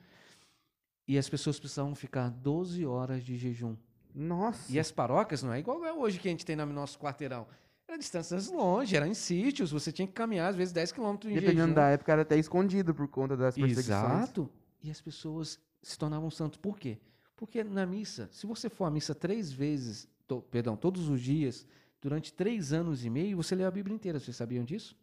e 1.07 1.17
as 1.17 1.29
pessoas 1.29 1.59
precisavam 1.59 1.95
ficar 1.95 2.29
12 2.29 2.85
horas 2.85 3.23
de 3.23 3.37
jejum. 3.37 3.75
Nossa. 4.13 4.71
E 4.71 4.79
as 4.79 4.91
paróquias 4.91 5.41
não 5.43 5.53
é 5.53 5.59
igual 5.59 5.85
é 5.85 5.93
hoje 5.93 6.19
que 6.19 6.27
a 6.27 6.31
gente 6.31 6.45
tem 6.45 6.55
no 6.55 6.65
nosso 6.65 6.99
quarteirão. 6.99 7.47
Era 7.87 7.97
distâncias 7.97 8.49
longe, 8.49 8.95
era 8.95 9.07
em 9.07 9.13
sítios, 9.13 9.71
você 9.71 9.91
tinha 9.91 10.07
que 10.07 10.13
caminhar 10.13 10.49
às 10.49 10.55
vezes 10.55 10.73
10 10.73 10.91
quilômetros 10.91 11.31
em 11.31 11.35
Dependendo 11.35 11.61
jejum. 11.63 11.73
da 11.73 11.89
época, 11.89 12.11
era 12.11 12.21
até 12.21 12.37
escondido 12.37 12.93
por 12.93 13.07
conta 13.07 13.37
das 13.37 13.55
perseguições. 13.55 13.87
Exato. 13.87 14.49
E 14.81 14.89
as 14.89 14.99
pessoas 15.01 15.59
se 15.81 15.97
tornavam 15.97 16.29
santos. 16.29 16.57
Por 16.57 16.77
quê? 16.77 16.99
Porque 17.41 17.63
na 17.63 17.87
missa, 17.87 18.29
se 18.31 18.45
você 18.45 18.69
for 18.69 18.85
à 18.85 18.91
missa 18.91 19.15
três 19.15 19.51
vezes, 19.51 20.07
to- 20.27 20.43
perdão, 20.43 20.77
todos 20.77 21.09
os 21.09 21.19
dias, 21.19 21.65
durante 21.99 22.31
três 22.31 22.71
anos 22.71 23.03
e 23.03 23.09
meio, 23.09 23.35
você 23.35 23.55
lê 23.55 23.63
a 23.63 23.71
Bíblia 23.71 23.95
inteira. 23.95 24.19
Vocês 24.19 24.37
sabiam 24.37 24.63
disso? 24.63 24.95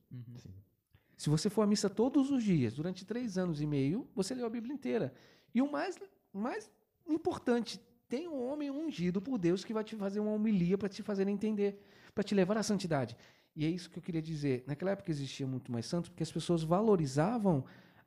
Se 1.16 1.28
você 1.28 1.50
for 1.50 1.62
à 1.62 1.66
missa 1.66 1.90
todos 1.90 2.30
os 2.30 2.44
dias, 2.44 2.74
durante 2.74 3.04
três 3.04 3.36
anos 3.36 3.60
e 3.60 3.66
meio, 3.66 4.06
você 4.14 4.36
leu 4.36 4.46
a 4.46 4.48
Bíblia 4.48 4.72
inteira. 4.72 5.12
E 5.52 5.60
o 5.60 5.68
mais, 5.68 5.98
mais 6.32 6.70
importante, 7.08 7.80
tem 8.08 8.28
um 8.28 8.40
homem 8.48 8.70
ungido 8.70 9.20
por 9.20 9.36
Deus 9.36 9.64
que 9.64 9.74
vai 9.74 9.82
te 9.82 9.96
fazer 9.96 10.20
uma 10.20 10.30
homilia 10.30 10.78
para 10.78 10.88
te 10.88 11.02
fazer 11.02 11.26
entender, 11.26 11.82
para 12.14 12.22
te 12.22 12.36
levar 12.36 12.56
à 12.56 12.62
santidade. 12.62 13.16
E 13.56 13.64
é 13.64 13.68
isso 13.68 13.90
que 13.90 13.98
eu 13.98 14.02
queria 14.02 14.22
dizer. 14.22 14.62
Naquela 14.64 14.92
época 14.92 15.10
existia 15.10 15.44
muito 15.44 15.72
mais 15.72 15.86
santos, 15.86 16.08
porque 16.08 16.22
as 16.22 16.30
pessoas 16.30 16.62
valorizavam 16.62 17.64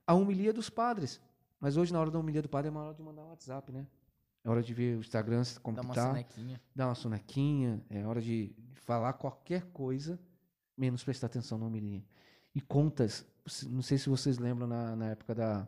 a 0.07 0.13
homilia 0.13 0.53
dos 0.53 0.69
padres. 0.69 1.19
Mas 1.59 1.75
hoje, 1.75 1.91
na 1.91 1.99
hora 1.99 2.09
da 2.09 2.17
homilia 2.17 2.41
do 2.41 2.47
padre, 2.47 2.69
é 2.69 2.71
uma 2.71 2.81
hora 2.81 2.93
de 2.93 3.03
mandar 3.03 3.23
um 3.23 3.27
WhatsApp, 3.27 3.73
né? 3.73 3.85
É 4.43 4.49
hora 4.49 4.61
de 4.63 4.73
ver 4.73 4.97
o 4.97 5.01
Instagram, 5.01 5.43
como 5.61 5.75
Dá 5.75 5.81
que 5.81 5.87
uma 5.87 5.93
tá 5.95 6.07
sonequinha. 6.07 6.61
dar 6.75 6.87
uma 6.87 6.95
sonequinha, 6.95 7.81
é 7.89 8.05
hora 8.05 8.21
de 8.21 8.55
falar 8.73 9.13
qualquer 9.13 9.65
coisa, 9.71 10.19
menos 10.75 11.03
prestar 11.03 11.27
atenção 11.27 11.57
na 11.57 11.65
homilia. 11.67 12.03
E 12.55 12.59
contas, 12.59 13.25
se- 13.45 13.69
não 13.69 13.81
sei 13.83 13.97
se 13.97 14.09
vocês 14.09 14.39
lembram 14.39 14.65
na, 14.67 14.95
na 14.95 15.09
época 15.09 15.35
da, 15.35 15.67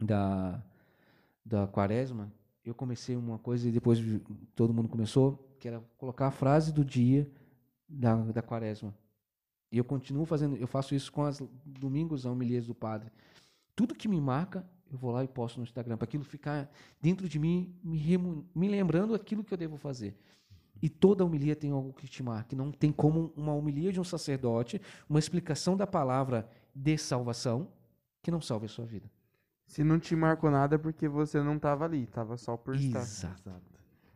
da, 0.00 0.62
da 1.44 1.66
quaresma, 1.68 2.32
eu 2.64 2.74
comecei 2.74 3.14
uma 3.16 3.38
coisa 3.38 3.68
e 3.68 3.72
depois 3.72 4.00
todo 4.56 4.74
mundo 4.74 4.88
começou, 4.88 5.54
que 5.60 5.68
era 5.68 5.80
colocar 5.96 6.26
a 6.26 6.30
frase 6.32 6.72
do 6.72 6.84
dia 6.84 7.30
da, 7.88 8.16
da 8.16 8.42
quaresma. 8.42 8.92
E 9.70 9.78
eu 9.78 9.84
continuo 9.84 10.24
fazendo, 10.26 10.56
eu 10.56 10.66
faço 10.66 10.94
isso 10.94 11.12
com 11.12 11.24
as 11.24 11.40
domingos, 11.64 12.26
as 12.26 12.32
homilias 12.32 12.66
do 12.66 12.74
padre. 12.74 13.12
Tudo 13.76 13.94
que 13.94 14.08
me 14.08 14.20
marca, 14.20 14.68
eu 14.90 14.98
vou 14.98 15.10
lá 15.10 15.24
e 15.24 15.28
posto 15.28 15.58
no 15.58 15.64
Instagram, 15.64 15.96
para 15.96 16.04
aquilo 16.04 16.24
ficar 16.24 16.70
dentro 17.00 17.28
de 17.28 17.38
mim, 17.38 17.74
me, 17.82 17.98
remu- 17.98 18.44
me 18.54 18.68
lembrando 18.68 19.14
aquilo 19.14 19.42
que 19.44 19.52
eu 19.52 19.58
devo 19.58 19.76
fazer. 19.76 20.16
E 20.82 20.88
toda 20.88 21.24
homilia 21.24 21.56
tem 21.56 21.70
algo 21.70 21.92
que 21.92 22.06
te 22.06 22.22
marque. 22.22 22.54
Não 22.54 22.70
tem 22.70 22.92
como 22.92 23.32
uma 23.36 23.54
homilia 23.54 23.90
de 23.92 23.98
um 23.98 24.04
sacerdote, 24.04 24.80
uma 25.08 25.18
explicação 25.18 25.76
da 25.76 25.86
palavra 25.86 26.48
de 26.74 26.98
salvação, 26.98 27.68
que 28.22 28.30
não 28.30 28.40
salve 28.40 28.66
a 28.66 28.68
sua 28.68 28.84
vida. 28.84 29.10
Se 29.66 29.82
não 29.82 29.98
te 29.98 30.14
marcou 30.14 30.50
nada 30.50 30.74
é 30.76 30.78
porque 30.78 31.08
você 31.08 31.40
não 31.42 31.58
tava 31.58 31.84
ali, 31.84 32.06
tava 32.06 32.36
só 32.36 32.56
por 32.56 32.76
estar. 32.76 33.00
Exato. 33.00 33.50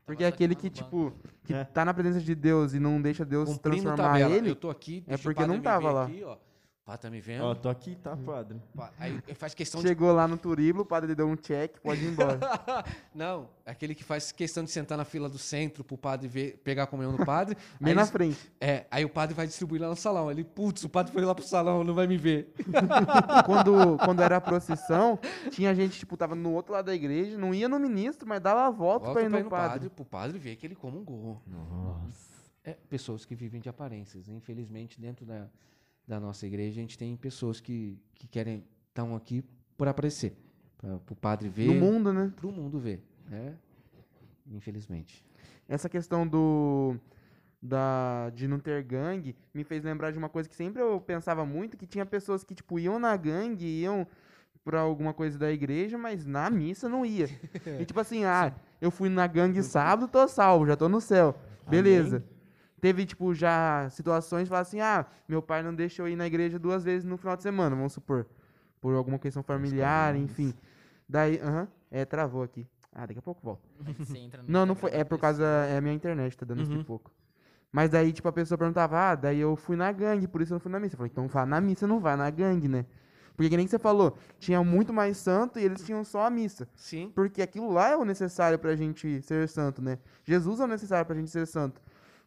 Porque 0.06 0.22
é 0.22 0.26
aquele 0.26 0.54
que, 0.54 0.68
tipo, 0.68 1.12
que 1.44 1.54
É. 1.54 1.64
tá 1.64 1.84
na 1.84 1.94
presença 1.94 2.20
de 2.20 2.34
Deus 2.34 2.74
e 2.74 2.80
não 2.80 3.00
deixa 3.00 3.24
Deus 3.24 3.48
Cumprindo 3.48 3.82
transformar 3.82 4.12
tabela. 4.12 4.34
ele, 4.36 4.50
Eu 4.50 4.56
tô 4.56 4.68
aqui, 4.70 5.02
é 5.06 5.16
porque 5.16 5.46
não 5.46 5.60
tava 5.60 5.90
lá. 5.92 6.04
Aqui, 6.04 6.22
ó. 6.24 6.36
O 6.82 6.86
padre 6.90 7.02
tá 7.02 7.10
me 7.10 7.20
vendo. 7.20 7.44
Ó, 7.44 7.54
tô 7.54 7.68
aqui, 7.68 7.94
tá, 7.94 8.16
padre? 8.16 8.60
Pa- 8.74 8.90
Aí 8.98 9.20
faz 9.34 9.54
questão 9.54 9.80
de 9.80 9.86
chegou 9.86 10.12
lá 10.12 10.26
no 10.26 10.36
Turiblo, 10.36 10.82
o 10.82 10.84
padre 10.84 11.14
deu 11.14 11.28
um 11.28 11.36
check, 11.36 11.78
pode 11.80 12.02
ir 12.04 12.08
embora. 12.08 12.40
Não, 13.14 13.48
aquele 13.64 13.94
que 13.94 14.02
faz 14.02 14.32
questão 14.32 14.64
de 14.64 14.70
sentar 14.72 14.98
na 14.98 15.04
fila 15.04 15.28
do 15.28 15.38
centro 15.38 15.84
pro 15.84 15.96
padre 15.96 16.26
ver, 16.26 16.58
pegar 16.64 16.84
a 16.84 16.86
comunhão 16.88 17.14
do 17.14 17.24
padre. 17.24 17.56
Bem 17.80 17.90
aí, 17.90 17.94
na 17.94 18.06
frente. 18.06 18.50
é, 18.60 18.86
aí 18.90 19.04
o 19.04 19.08
padre 19.10 19.36
vai 19.36 19.46
distribuir 19.46 19.80
lá 19.80 19.88
no 19.88 19.94
salão. 19.94 20.30
Ele, 20.32 20.42
putz, 20.42 20.82
o 20.82 20.88
padre 20.88 21.12
foi 21.12 21.24
lá 21.24 21.32
pro 21.34 21.44
salão, 21.44 21.84
não 21.84 21.94
vai 21.94 22.08
me 22.08 22.16
ver. 22.16 22.52
quando, 23.46 23.96
quando 23.98 24.20
era 24.22 24.36
a 24.38 24.40
procissão, 24.40 25.18
tinha 25.50 25.72
gente, 25.74 25.98
tipo, 25.98 26.16
tava 26.16 26.34
no 26.34 26.52
outro 26.52 26.72
lado 26.72 26.86
da 26.86 26.94
igreja, 26.94 27.36
não 27.38 27.54
ia 27.54 27.68
no 27.68 27.78
ministro, 27.78 28.26
mas 28.28 28.40
dava 28.40 28.66
a 28.66 28.70
volta, 28.70 29.06
Volta 29.06 29.20
pra 29.20 29.28
ir 29.28 29.30
pra 29.30 29.42
no 29.44 29.50
padre. 29.50 29.90
pro 29.90 30.04
padre 30.04 30.38
ver 30.38 30.56
que 30.56 30.66
ele 30.66 30.74
comungou. 30.74 31.40
Nossa. 31.46 32.30
É, 32.64 32.72
pessoas 32.88 33.24
que 33.24 33.34
vivem 33.34 33.60
de 33.60 33.68
aparências. 33.68 34.28
Infelizmente, 34.28 35.00
dentro 35.00 35.24
da, 35.24 35.46
da 36.10 36.18
nossa 36.18 36.44
igreja, 36.44 36.72
a 36.72 36.82
gente 36.82 36.98
tem 36.98 37.16
pessoas 37.16 37.60
que, 37.60 37.96
que 38.16 38.26
querem 38.26 38.64
estão 38.88 39.14
aqui 39.14 39.44
por 39.78 39.86
aparecer. 39.86 40.36
Para 40.76 40.96
o 40.96 41.14
padre 41.14 41.48
ver. 41.48 41.68
No 41.68 41.74
mundo, 41.74 42.12
né? 42.12 42.32
Para 42.34 42.48
o 42.48 42.52
mundo 42.52 42.80
ver. 42.80 43.00
Né? 43.28 43.54
Infelizmente. 44.50 45.24
Essa 45.68 45.88
questão 45.88 46.26
do 46.26 46.96
da 47.62 48.30
de 48.30 48.48
não 48.48 48.58
ter 48.58 48.82
gangue 48.82 49.36
me 49.52 49.62
fez 49.62 49.84
lembrar 49.84 50.10
de 50.10 50.18
uma 50.18 50.30
coisa 50.30 50.48
que 50.48 50.54
sempre 50.56 50.82
eu 50.82 51.00
pensava 51.00 51.44
muito, 51.44 51.76
que 51.76 51.86
tinha 51.86 52.04
pessoas 52.04 52.42
que 52.42 52.54
tipo 52.54 52.78
iam 52.78 52.98
na 52.98 53.16
gangue, 53.16 53.66
iam 53.66 54.04
pra 54.64 54.80
alguma 54.80 55.14
coisa 55.14 55.38
da 55.38 55.52
igreja, 55.52 55.96
mas 55.96 56.26
na 56.26 56.50
missa 56.50 56.88
não 56.88 57.06
ia. 57.06 57.28
E 57.80 57.84
tipo 57.84 58.00
assim, 58.00 58.24
ah, 58.24 58.52
eu 58.80 58.90
fui 58.90 59.08
na 59.08 59.28
gangue 59.28 59.62
sábado, 59.62 60.08
tô 60.08 60.26
salvo, 60.26 60.66
já 60.66 60.76
tô 60.76 60.88
no 60.88 61.00
céu. 61.00 61.36
Beleza. 61.68 62.24
Teve, 62.80 63.04
tipo, 63.04 63.34
já 63.34 63.88
situações 63.90 64.44
de 64.44 64.48
falar 64.48 64.60
assim, 64.62 64.80
ah, 64.80 65.04
meu 65.28 65.42
pai 65.42 65.62
não 65.62 65.74
deixa 65.74 66.00
eu 66.02 66.08
ir 66.08 66.16
na 66.16 66.26
igreja 66.26 66.58
duas 66.58 66.82
vezes 66.84 67.04
no 67.04 67.16
final 67.16 67.36
de 67.36 67.42
semana, 67.42 67.76
vamos 67.76 67.92
supor. 67.92 68.26
Por 68.80 68.94
alguma 68.94 69.18
questão 69.18 69.42
familiar, 69.42 70.16
enfim. 70.16 70.54
Daí, 71.08 71.38
aham, 71.42 71.68
é, 71.90 72.04
travou 72.04 72.42
aqui. 72.42 72.66
Ah, 72.92 73.06
daqui 73.06 73.18
a 73.18 73.22
pouco 73.22 73.40
volta. 73.44 73.62
Não, 74.48 74.64
não 74.66 74.74
foi. 74.74 74.90
É 74.92 75.04
por 75.04 75.18
causa. 75.18 75.44
É 75.44 75.76
a 75.76 75.80
minha 75.80 75.94
internet, 75.94 76.36
tá 76.36 76.44
dando 76.46 76.64
Uhum. 76.66 76.74
esse 76.76 76.84
pouco. 76.84 77.10
Mas 77.70 77.88
daí, 77.90 78.12
tipo, 78.12 78.26
a 78.26 78.32
pessoa 78.32 78.58
perguntava, 78.58 78.98
ah, 78.98 79.14
daí 79.14 79.38
eu 79.38 79.54
fui 79.54 79.76
na 79.76 79.92
gangue, 79.92 80.26
por 80.26 80.40
isso 80.40 80.52
eu 80.52 80.56
não 80.56 80.60
fui 80.60 80.72
na 80.72 80.80
missa. 80.80 80.94
Eu 80.94 80.98
falei, 80.98 81.10
então 81.12 81.28
vá 81.28 81.46
na 81.46 81.60
missa, 81.60 81.86
não 81.86 82.00
vai 82.00 82.16
na 82.16 82.28
gangue, 82.30 82.66
né? 82.66 82.84
Porque 83.36 83.48
que 83.48 83.56
nem 83.56 83.64
que 83.64 83.70
você 83.70 83.78
falou, 83.78 84.16
tinha 84.38 84.62
muito 84.64 84.92
mais 84.92 85.16
santo 85.18 85.58
e 85.58 85.62
eles 85.64 85.84
tinham 85.84 86.02
só 86.04 86.26
a 86.26 86.30
missa. 86.30 86.68
Sim. 86.74 87.12
Porque 87.14 87.40
aquilo 87.40 87.70
lá 87.72 87.90
é 87.90 87.96
o 87.96 88.04
necessário 88.04 88.58
pra 88.58 88.74
gente 88.74 89.22
ser 89.22 89.48
santo, 89.48 89.80
né? 89.80 89.98
Jesus 90.24 90.58
é 90.60 90.64
o 90.64 90.66
necessário 90.66 91.06
pra 91.06 91.14
gente 91.14 91.30
ser 91.30 91.46
santo. 91.46 91.80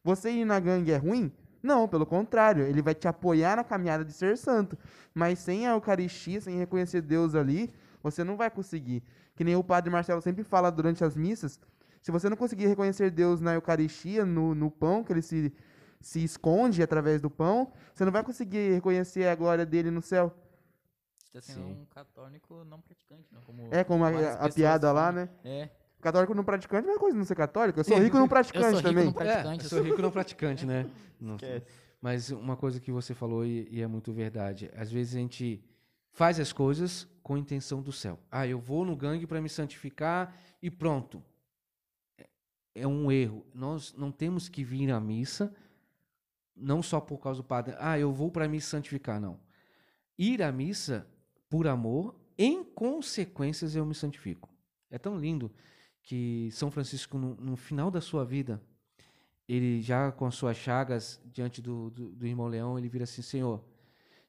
Você 0.04 0.32
ir 0.32 0.46
na 0.46 0.60
gangue 0.60 0.92
é 0.92 0.98
ruim? 0.98 1.32
Não, 1.62 1.88
pelo 1.88 2.06
contrário, 2.06 2.66
ele 2.66 2.82
vai 2.82 2.94
te 2.94 3.08
apoiar 3.08 3.56
na 3.56 3.64
caminhada 3.64 4.04
de 4.04 4.12
ser 4.12 4.38
santo. 4.38 4.78
Mas 5.14 5.40
sem 5.40 5.66
a 5.66 5.72
Eucaristia, 5.72 6.42
sem 6.42 6.58
reconhecer 6.58 7.02
Deus 7.02 7.36
ali, 7.36 7.74
você 8.02 8.24
não 8.24 8.36
vai 8.36 8.50
conseguir. 8.52 9.02
Que 9.36 9.44
nem 9.44 9.56
o 9.56 9.64
padre 9.64 9.90
Marcelo 9.90 10.22
sempre 10.22 10.44
fala 10.44 10.70
durante 10.70 11.04
as 11.04 11.16
missas, 11.16 11.60
se 12.04 12.12
você 12.12 12.30
não 12.30 12.36
conseguir 12.36 12.68
reconhecer 12.68 13.10
Deus 13.10 13.40
na 13.40 13.54
Eucaristia, 13.54 14.26
no, 14.26 14.54
no 14.54 14.70
pão, 14.70 15.06
que 15.06 15.14
ele 15.14 15.22
se, 15.22 15.54
se 16.02 16.22
esconde 16.22 16.84
através 16.84 17.22
do 17.22 17.30
pão, 17.30 17.72
você 17.96 18.04
não 18.04 18.12
vai 18.12 18.22
conseguir 18.22 18.74
reconhecer 18.74 19.26
a 19.26 19.36
glória 19.36 19.66
dele 19.66 19.90
no 19.90 20.02
céu. 20.02 20.36
Você 21.24 21.32
tá 21.32 21.42
sendo 21.42 21.66
Sim. 21.66 21.82
um 21.82 21.86
católico 21.86 22.66
não 22.66 22.82
praticante, 22.82 23.34
não 23.34 23.42
como 23.42 23.70
É 23.72 23.86
como 23.86 24.04
a, 24.04 24.34
a 24.34 24.50
piada 24.50 24.92
lá, 24.92 25.14
né? 25.14 25.30
É. 25.46 25.70
Católico 26.04 26.34
não 26.36 26.44
praticante, 26.44 26.88
é 26.90 26.98
coisa 26.98 27.14
de 27.14 27.20
não 27.20 27.26
ser 27.26 27.36
católico. 27.36 27.80
Eu 27.80 27.84
sou 27.84 27.98
rico 27.98 28.18
não 28.18 28.28
praticante 28.28 28.68
rico 28.76 28.82
também. 28.84 29.06
não 29.06 29.14
praticante, 29.14 29.62
É, 29.62 29.66
eu 29.66 29.70
sou 29.70 29.82
rico 29.82 30.02
não 30.02 30.12
praticante, 30.12 30.66
né? 30.66 30.86
Não. 31.20 31.36
Esquece. 31.36 31.66
Mas 32.02 32.30
uma 32.32 32.58
coisa 32.58 32.80
que 32.82 32.92
você 32.92 33.14
falou 33.14 33.46
e, 33.46 33.66
e 33.72 33.82
é 33.82 33.88
muito 33.88 34.12
verdade. 34.12 34.70
Às 34.76 34.92
vezes 34.92 35.16
a 35.16 35.20
gente 35.20 35.64
faz 36.12 36.38
as 36.40 36.52
coisas 36.52 37.08
com 37.24 37.36
a 37.36 37.40
intenção 37.40 37.82
do 37.82 37.94
céu. 37.94 38.20
Ah, 38.30 38.46
eu 38.46 38.60
vou 38.60 38.84
no 38.84 38.94
gangue 38.96 39.26
para 39.26 39.40
me 39.42 39.48
santificar 39.48 40.36
e 40.62 40.70
pronto. 40.70 41.24
É- 42.18 42.28
É 42.76 42.88
um 42.88 43.10
erro. 43.10 43.46
Nós 43.54 43.94
não 43.96 44.12
temos 44.12 44.50
que 44.50 44.64
vir 44.66 44.92
à 44.92 45.00
missa 45.00 45.54
não 46.56 46.84
só 46.84 47.00
por 47.00 47.18
causa 47.20 47.42
do 47.42 47.46
padre. 47.46 47.76
Ah, 47.80 47.98
eu 47.98 48.12
vou 48.12 48.30
para 48.30 48.48
me 48.50 48.60
santificar, 48.60 49.20
não. 49.22 49.40
Ir 50.20 50.44
à 50.44 50.52
missa 50.52 51.08
por 51.50 51.68
amor, 51.68 52.16
em 52.38 52.64
consequências 52.64 53.76
eu 53.76 53.86
me 53.86 53.96
santifico. 53.96 54.50
É 54.92 54.98
tão 55.00 55.18
lindo 55.18 55.50
que 56.04 56.50
São 56.52 56.70
Francisco, 56.70 57.18
no, 57.18 57.36
no 57.36 57.56
final 57.56 57.90
da 57.90 58.02
sua 58.02 58.24
vida, 58.24 58.62
ele 59.48 59.82
já 59.82 60.12
com 60.12 60.26
as 60.26 60.36
suas 60.36 60.58
chagas 60.58 61.20
diante 61.26 61.62
do, 61.62 61.90
do, 61.90 62.10
do 62.12 62.28
irmão 62.28 62.48
Leão, 62.48 62.78
ele 62.78 62.90
vira 62.90 63.06
assim: 63.06 63.22
Senhor, 63.22 63.64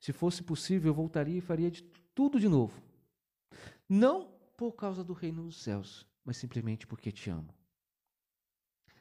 se 0.00 0.12
fosse 0.12 0.42
possível, 0.42 0.90
eu 0.90 0.94
voltaria 0.94 1.38
e 1.38 1.40
faria 1.40 1.70
de 1.70 1.82
tudo 2.14 2.40
de 2.40 2.48
novo. 2.48 2.80
Não 3.88 4.28
por 4.56 4.72
causa 4.72 5.04
do 5.04 5.12
reino 5.12 5.42
dos 5.44 5.62
céus, 5.62 6.06
mas 6.24 6.36
simplesmente 6.36 6.86
porque 6.86 7.12
te 7.12 7.28
amo. 7.28 7.52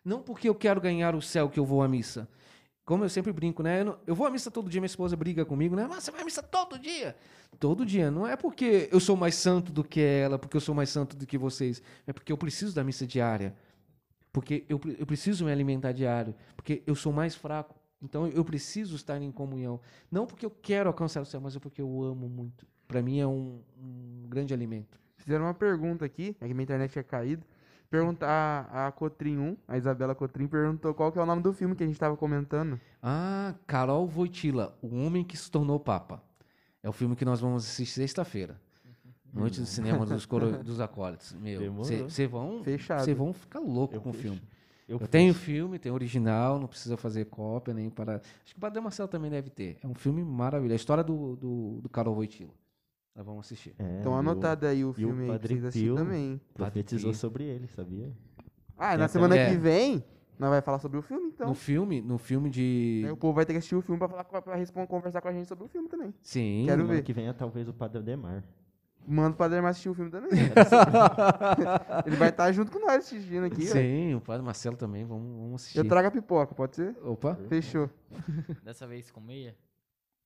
Não 0.03 0.21
porque 0.21 0.49
eu 0.49 0.55
quero 0.55 0.82
ganhar 0.82 1.15
o 1.15 1.21
céu 1.21 1.49
que 1.49 1.59
eu 1.59 1.65
vou 1.65 1.82
à 1.82 1.88
missa. 1.88 2.28
Como 2.86 3.05
eu 3.05 3.09
sempre 3.09 3.31
brinco, 3.31 3.63
né? 3.63 3.81
Eu, 3.81 3.86
não- 3.86 3.99
eu 4.05 4.13
vou 4.15 4.27
à 4.27 4.29
missa 4.29 4.51
todo 4.51 4.69
dia, 4.69 4.81
minha 4.81 4.88
esposa 4.88 5.15
briga 5.15 5.45
comigo, 5.45 5.75
né? 5.75 5.88
Mas 5.89 6.03
você 6.03 6.11
vai 6.11 6.21
à 6.21 6.25
missa 6.25 6.43
todo 6.43 6.77
dia? 6.77 7.15
Todo 7.59 7.85
dia. 7.85 8.11
Não 8.11 8.27
é 8.27 8.35
porque 8.35 8.89
eu 8.91 8.99
sou 8.99 9.15
mais 9.15 9.35
santo 9.35 9.72
do 9.72 9.84
que 9.84 10.01
ela, 10.01 10.38
porque 10.38 10.57
eu 10.57 10.61
sou 10.61 10.76
mais 10.76 10.89
santo 10.89 11.15
do 11.15 11.26
que 11.26 11.38
vocês. 11.38 11.81
É 12.05 12.11
porque 12.11 12.31
eu 12.31 12.38
preciso 12.38 12.76
da 12.76 12.84
missa 12.84 13.07
diária. 13.07 13.55
Porque 14.31 14.65
eu, 14.68 14.80
eu 14.97 15.05
preciso 15.05 15.45
me 15.45 15.51
alimentar 15.51 15.91
diário. 15.91 16.35
Porque 16.55 16.84
eu 16.88 16.95
sou 16.95 17.14
mais 17.14 17.35
fraco. 17.35 17.76
Então 18.01 18.27
eu 18.27 18.43
preciso 18.43 18.95
estar 18.95 19.22
em 19.22 19.31
comunhão. 19.31 19.80
Não 20.11 20.26
porque 20.26 20.45
eu 20.45 20.51
quero 20.51 20.89
alcançar 20.89 21.22
o 21.22 21.26
céu, 21.26 21.39
mas 21.39 21.55
é 21.55 21.60
porque 21.60 21.81
eu 21.81 22.03
amo 22.03 22.27
muito. 22.27 22.68
Para 22.88 23.01
mim 23.01 23.19
é 23.19 23.27
um, 23.27 23.61
um 23.81 24.27
grande 24.27 24.53
alimento. 24.53 24.99
Fizeram 25.15 25.45
uma 25.45 25.53
pergunta 25.53 26.03
aqui, 26.03 26.35
é 26.41 26.47
que 26.47 26.53
minha 26.53 26.64
internet 26.64 26.91
tinha 26.91 27.03
caído. 27.03 27.45
Perguntar 27.94 28.68
a, 28.72 28.88
a 28.88 28.91
Cotrim 28.91 29.38
1, 29.38 29.57
a 29.68 29.78
Isabela 29.78 30.15
Cotrim, 30.15 30.48
perguntou 30.48 30.95
qual 30.95 31.11
que 31.11 31.20
é 31.20 31.22
o 31.22 31.28
nome 31.28 31.44
do 31.44 31.53
filme 31.53 31.76
que 31.76 31.84
a 31.84 31.86
gente 31.86 31.99
tava 31.99 32.18
comentando. 32.18 32.80
Ah, 32.99 33.53
Carol 33.68 34.07
Voitila, 34.07 34.76
O 34.82 34.95
Homem 34.95 35.24
que 35.24 35.38
se 35.38 35.52
Tornou 35.52 35.80
Papa. 35.80 36.20
É 36.82 36.90
o 36.90 36.91
filme 36.91 37.15
que 37.15 37.24
nós 37.24 37.40
vamos 37.40 37.64
assistir 37.64 37.94
sexta-feira. 38.02 38.60
Noite 39.32 39.60
do 39.60 39.68
cinema 39.68 40.07
dos, 40.07 40.26
coro- 40.26 40.57
dos 40.64 40.80
acólitos. 40.80 41.34
Meu, 41.34 41.72
vocês 41.72 42.28
vão, 42.28 42.64
cê 43.06 43.14
vão 43.14 43.32
ficar 43.32 43.60
louco 43.60 43.94
Eu 43.94 44.02
com 44.02 44.10
o 44.10 44.14
filme. 44.14 44.41
Eu, 44.90 44.98
Eu 44.99 45.07
tenho 45.07 45.32
o 45.32 45.36
filme, 45.36 45.78
tem 45.78 45.91
original, 45.91 46.57
não 46.60 46.68
precisa 46.68 46.98
fazer 46.98 47.26
cópia 47.26 47.76
nem 47.76 47.91
para. 47.91 48.15
Acho 48.15 48.53
que 48.53 48.57
o 48.57 48.60
Padre 48.60 48.82
Marcelo 48.82 49.07
também 49.07 49.30
deve 49.30 49.52
ter. 49.52 49.78
É 49.84 49.88
um 49.88 49.94
filme 49.94 50.24
maravilhoso. 50.24 50.74
A 50.74 50.76
história 50.78 51.03
do, 51.03 51.36
do, 51.36 51.80
do 51.82 51.90
Carol 51.90 52.15
Voitila. 52.15 52.52
Nós 53.15 53.26
vamos 53.26 53.45
assistir. 53.45 53.76
É, 53.77 53.99
Então 53.99 54.11
o 54.14 54.15
anotado 54.15 54.65
aí 54.65 54.84
o 54.84 54.91
filme 54.94 55.22
aí 55.22 55.27
pra 55.30 55.40
Padre 55.40 55.72
Pio 55.72 55.95
também. 55.95 56.41
Profetizou 56.53 57.11
Pio. 57.11 57.19
sobre 57.19 57.44
ele, 57.44 57.68
sabia? 57.68 58.11
Ah, 58.77 58.90
Tem 58.91 58.98
na 58.98 59.07
semana 59.07 59.38
É. 59.38 59.49
que 59.52 59.56
vem, 59.57 60.03
nós 60.40 60.49
vai 60.49 60.61
falar 60.61 60.80
sobre 60.80 60.98
o 60.98 61.02
filme, 61.03 61.27
então. 61.27 61.48
No 61.48 61.53
filme, 61.53 62.02
no 62.02 62.18
filme 62.18 62.49
de. 62.49 63.03
Aí 63.06 63.11
o 63.11 63.18
povo 63.18 63.34
vai 63.34 63.45
ter 63.45 63.53
que 63.53 63.60
assistir 63.60 63.76
o 63.76 63.81
filme 63.81 63.99
pra, 63.99 64.07
falar, 64.10 64.41
pra 64.41 64.56
responder, 64.56 64.88
conversar 64.88 65.22
com 65.22 65.27
a 65.27 65.31
gente 65.34 65.48
sobre 65.48 65.64
o 65.64 65.68
filme 65.68 65.88
também. 65.88 66.14
Sim. 66.23 66.64
Quero 66.65 66.81
Semana 66.81 66.95
ver. 66.95 67.03
que 67.03 67.14
vem 67.14 67.27
é 67.27 67.34
talvez 67.34 67.68
o 67.68 67.73
Padre 67.73 67.99
Ademar. 67.99 68.44
Manda 69.06 69.31
o 69.35 69.38
Padre 69.38 69.60
Marcelo 69.61 69.69
assistir 69.72 69.90
o 69.90 69.94
filme 69.94 70.10
também. 70.10 70.30
Ele 72.06 72.15
vai 72.15 72.30
estar 72.30 72.52
junto 72.53 72.72
com 72.72 72.80
nós 72.80 72.95
assistindo 72.98 73.44
aqui, 73.45 73.64
ó. 73.69 73.72
Sim, 73.73 74.15
o 74.15 74.22
Padre 74.22 74.44
Marcelo 74.45 74.77
também, 74.77 75.06
vamos, 75.06 75.38
vamos 75.38 75.56
assistir. 75.61 75.77
Eu 75.77 75.88
trago 75.88 76.07
a 76.07 76.11
pipoca, 76.11 76.56
pode 76.56 76.76
ser? 76.77 76.95
Opa. 77.03 77.35
Fechou. 77.49 77.90
Dessa 78.64 78.88
vez 78.88 79.11
com 79.11 79.19
meia? 79.22 79.56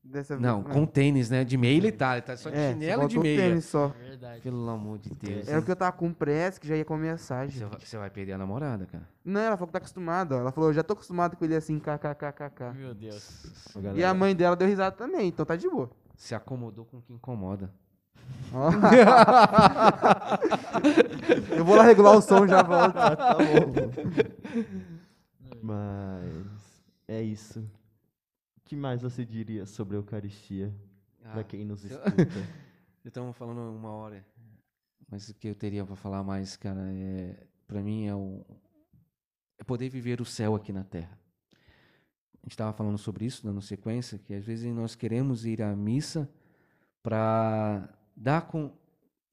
Dessa 0.04 0.36
vez. 0.38 0.42
Não, 0.46 0.62
Ah. 0.66 0.70
com 0.74 0.86
tênis, 0.86 1.30
né? 1.30 1.44
De 1.44 1.58
meia 1.58 1.76
ele 1.76 1.92
tá, 1.92 2.14
ele 2.14 2.22
tá 2.22 2.38
só 2.38 2.50
de 2.50 2.56
É, 2.56 2.72
chinelo 2.72 3.04
e 3.04 3.08
de 3.08 3.20
meia. 3.20 3.42
tênis 3.42 3.66
só. 3.66 3.94
É 4.00 4.04
verdade. 4.10 4.42
Pelo 4.42 4.70
amor 4.70 4.98
de 5.00 5.10
Deus. 5.14 5.48
É 5.50 5.58
o 5.58 5.62
que 5.64 5.70
eu 5.72 5.76
tava 5.76 5.92
com 5.92 6.14
pressa, 6.14 6.60
que 6.62 6.68
já 6.68 6.78
ia 6.78 6.86
começar, 6.86 7.46
Você 7.46 7.60
gente. 7.60 7.70
vai, 7.70 7.80
você 7.80 7.98
vai 7.98 8.10
perder 8.10 8.34
a 8.34 8.38
namorada, 8.38 8.86
cara. 8.86 9.06
Não, 9.26 9.42
ela 9.42 9.58
falou 9.58 9.68
que 9.68 9.74
tá 9.74 9.80
acostumada. 9.80 10.36
Ela 10.36 10.52
falou, 10.54 10.70
eu 10.70 10.74
já 10.74 10.84
tô 10.84 10.94
acostumado 10.94 11.36
com 11.36 11.44
ele 11.44 11.56
assim, 11.56 11.78
kkkk. 11.80 12.74
Meu 12.76 12.94
Deus. 12.96 13.74
E 13.96 14.04
a 14.04 14.14
mãe 14.14 14.34
dela 14.34 14.56
deu 14.56 14.68
risada 14.68 14.96
também, 14.96 15.28
então 15.28 15.46
tá 15.46 15.58
de 15.58 15.70
boa. 15.70 15.90
Se 16.16 16.34
acomodou 16.34 16.86
com 16.86 16.98
o 16.98 17.02
que 17.02 17.12
incomoda. 17.14 17.70
Eu 21.56 21.64
vou 21.66 21.76
lá 21.76 21.84
regular 21.84 22.16
o 22.16 22.22
som 22.22 22.48
já 22.48 22.62
volto. 22.64 22.94
tá 23.18 23.36
bom. 23.36 23.74
Mas 25.62 26.82
é 27.08 27.22
isso. 27.22 27.64
O 28.68 28.70
que 28.70 28.76
mais 28.76 29.02
você 29.02 29.24
diria 29.24 29.66
sobre 29.66 29.96
a 29.96 30.00
Eucaristia? 30.00 30.76
pra 31.32 31.42
quem 31.42 31.64
nos 31.64 31.86
eu- 31.86 31.92
escuta. 31.98 32.34
Já 33.02 33.08
estamos 33.08 33.38
falando 33.38 33.62
uma 33.74 33.92
hora. 33.92 34.26
Mas 35.10 35.30
o 35.30 35.34
que 35.34 35.48
eu 35.48 35.56
teria 35.56 35.86
para 35.86 35.96
falar 35.96 36.22
mais, 36.22 36.58
cara, 36.58 36.82
é 36.92 37.48
para 37.66 37.82
mim 37.82 38.08
é 38.08 38.14
o 38.14 38.46
é 39.58 39.64
poder 39.64 39.88
viver 39.88 40.20
o 40.20 40.26
céu 40.26 40.54
aqui 40.54 40.74
na 40.74 40.84
terra. 40.84 41.18
A 41.54 42.40
gente 42.44 42.52
estava 42.52 42.74
falando 42.74 42.98
sobre 42.98 43.24
isso 43.24 43.42
dando 43.42 43.62
sequência, 43.62 44.18
que 44.20 44.34
às 44.34 44.44
vezes 44.44 44.70
nós 44.76 44.96
queremos 44.96 45.46
ir 45.46 45.62
à 45.62 45.74
missa 45.74 46.30
para 47.02 47.88
dar 48.18 48.48
com 48.48 48.74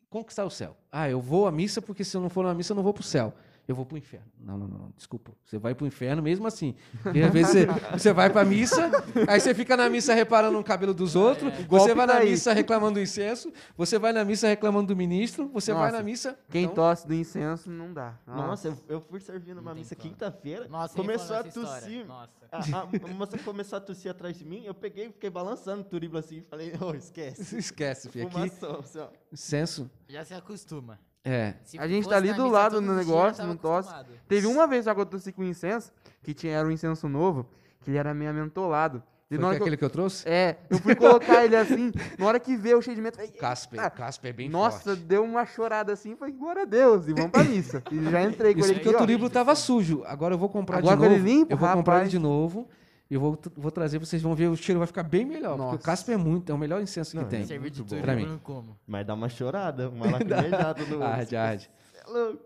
conquistar 0.08 0.44
o 0.44 0.50
céu. 0.50 0.76
Ah, 0.92 1.10
eu 1.10 1.20
vou 1.20 1.48
à 1.48 1.50
missa 1.50 1.82
porque 1.82 2.04
se 2.04 2.16
eu 2.16 2.20
não 2.20 2.30
for 2.30 2.44
na 2.44 2.54
missa 2.54 2.70
eu 2.72 2.76
não 2.76 2.84
vou 2.84 2.94
para 2.94 3.00
o 3.00 3.04
céu. 3.04 3.34
Eu 3.66 3.74
vou 3.74 3.86
para 3.86 3.94
o 3.94 3.98
inferno. 3.98 4.26
Não, 4.38 4.58
não, 4.58 4.68
não, 4.68 4.92
desculpa. 4.96 5.32
Você 5.44 5.58
vai 5.58 5.74
para 5.74 5.84
o 5.84 5.86
inferno 5.86 6.22
mesmo 6.22 6.46
assim. 6.46 6.74
Porque 7.02 7.20
às 7.20 7.32
vezes 7.32 7.52
você, 7.52 7.66
você 7.92 8.12
vai 8.12 8.28
para 8.28 8.42
a 8.42 8.44
missa, 8.44 8.90
aí 9.26 9.40
você 9.40 9.54
fica 9.54 9.74
na 9.76 9.88
missa 9.88 10.12
reparando 10.12 10.58
no 10.58 10.62
cabelo 10.62 10.92
dos 10.92 11.16
outros, 11.16 11.50
você 11.52 11.64
golpe 11.64 11.94
vai 11.94 12.06
na 12.06 12.16
aí. 12.16 12.30
missa 12.30 12.52
reclamando 12.52 12.94
do 12.94 13.00
incenso, 13.00 13.50
você 13.76 13.98
vai 13.98 14.12
na 14.12 14.24
missa 14.24 14.46
reclamando 14.46 14.88
do 14.88 14.96
ministro, 14.96 15.48
você 15.48 15.72
vai 15.72 15.84
Nossa, 15.84 15.96
na 15.96 16.02
missa. 16.02 16.38
Quem 16.50 16.64
então, 16.64 16.74
tosse 16.74 17.06
do 17.06 17.14
incenso 17.14 17.70
não 17.70 17.92
dá. 17.92 18.18
Nossa, 18.26 18.68
eu, 18.68 18.78
eu 18.88 19.00
fui 19.00 19.20
servindo 19.20 19.58
uma 19.58 19.74
missa 19.74 19.94
quinta-feira. 19.94 20.68
Nossa, 20.68 20.94
Começou 20.94 21.36
a 21.36 21.44
tossir. 21.44 22.06
Nossa. 22.06 22.44
A, 22.52 22.58
a, 22.58 22.82
a 22.82 23.14
moça 23.14 23.36
começou 23.38 23.78
a 23.78 23.80
tossir 23.80 24.10
atrás 24.10 24.38
de 24.38 24.44
mim, 24.44 24.62
eu 24.64 24.74
peguei, 24.74 25.10
fiquei 25.10 25.30
balançando 25.30 25.80
o 25.80 25.84
turiblo 25.84 26.18
assim, 26.18 26.42
falei, 26.42 26.72
ô, 26.80 26.94
esquece. 26.94 27.56
Esquece, 27.58 28.08
filho. 28.10 28.26
Aqui, 28.26 28.34
Fumação, 28.34 28.78
assim, 28.80 28.98
ó. 28.98 29.08
incenso. 29.32 29.90
Já 30.08 30.24
se 30.24 30.34
acostuma. 30.34 31.00
É. 31.24 31.54
Se 31.64 31.78
A 31.78 31.88
gente 31.88 32.08
tá 32.08 32.16
ali 32.16 32.32
do 32.34 32.46
lado 32.48 32.80
no 32.80 32.94
negócio, 32.94 33.46
não 33.46 33.56
tosse. 33.56 33.92
Teve 34.28 34.46
uma 34.46 34.66
vez 34.66 34.84
só 34.84 34.94
que 34.94 35.00
eu 35.00 35.06
tossi 35.06 35.32
com 35.32 35.42
incenso, 35.42 35.92
que 36.22 36.34
tinha, 36.34 36.52
era 36.58 36.66
um 36.68 36.70
incenso 36.70 37.08
novo, 37.08 37.46
que 37.80 37.90
ele 37.90 37.96
era 37.98 38.12
meio 38.12 38.30
amentolado. 38.30 39.02
E 39.30 39.36
Foi 39.36 39.44
que 39.44 39.50
que 39.50 39.56
eu- 39.56 39.62
aquele 39.62 39.76
que 39.78 39.84
eu 39.84 39.90
trouxe? 39.90 40.28
É, 40.28 40.58
eu 40.68 40.78
fui 40.78 40.94
colocar 40.94 41.44
ele 41.44 41.56
assim, 41.56 41.90
na 42.18 42.26
hora 42.26 42.38
que 42.38 42.54
veio 42.56 42.80
cheio 42.82 42.94
de 42.94 43.00
medo, 43.02 43.16
falei, 43.16 43.30
Casper. 43.32 43.80
"Eita!" 43.80 43.90
Casper 43.90 44.30
é 44.30 44.32
bem 44.34 44.48
Nossa, 44.50 44.80
forte. 44.90 45.00
deu 45.00 45.24
uma 45.24 45.46
chorada 45.46 45.92
assim, 45.94 46.14
falei, 46.14 46.34
glória 46.34 46.62
a 46.62 46.64
Deus, 46.66 47.08
e 47.08 47.14
vamos 47.14 47.30
pra 47.30 47.42
missa. 47.42 47.82
E 47.90 48.04
já 48.10 48.22
entrei 48.22 48.52
com 48.52 48.60
Isso 48.60 48.68
ele 48.68 48.74
porque 48.80 48.88
aqui, 48.90 48.96
o 48.96 48.98
ó. 48.98 49.00
turiblo 49.00 49.30
tava 49.30 49.54
sujo. 49.54 50.02
Agora 50.06 50.34
eu 50.34 50.38
vou 50.38 50.50
comprar 50.50 50.76
Agora 50.78 50.94
de 50.96 51.00
com 51.00 51.04
ele 51.06 51.14
novo. 51.16 51.26
limpo, 51.26 51.52
eu 51.52 51.56
vou 51.56 51.68
comprar 51.70 51.94
ele 51.94 51.98
rapaz. 52.00 52.10
de 52.10 52.18
novo. 52.18 52.68
Eu 53.14 53.20
vou, 53.20 53.38
vou 53.56 53.70
trazer, 53.70 54.00
vocês 54.00 54.20
vão 54.20 54.34
ver, 54.34 54.48
o 54.48 54.56
cheiro 54.56 54.80
vai 54.80 54.88
ficar 54.88 55.04
bem 55.04 55.24
melhor. 55.24 55.50
Porque 55.50 55.62
Nossa. 55.62 55.76
o 55.76 55.78
Casper 55.78 56.14
é 56.16 56.18
muito, 56.18 56.50
é 56.50 56.54
o 56.54 56.58
melhor 56.58 56.82
incenso 56.82 57.14
Não, 57.14 57.22
que 57.22 57.30
tem. 57.30 57.44
Servir 57.44 57.70
de 57.70 57.84
tudo 57.84 58.00
Pra 58.00 58.16
mim. 58.16 58.40
como. 58.42 58.76
Mas 58.84 59.06
dá 59.06 59.14
uma 59.14 59.28
chorada, 59.28 59.88
uma 59.88 60.10
lacrimejada 60.10 60.84
no. 60.86 61.00
Arde, 61.00 61.36
arde. 61.36 61.70
É 61.94 62.02
louco. 62.10 62.44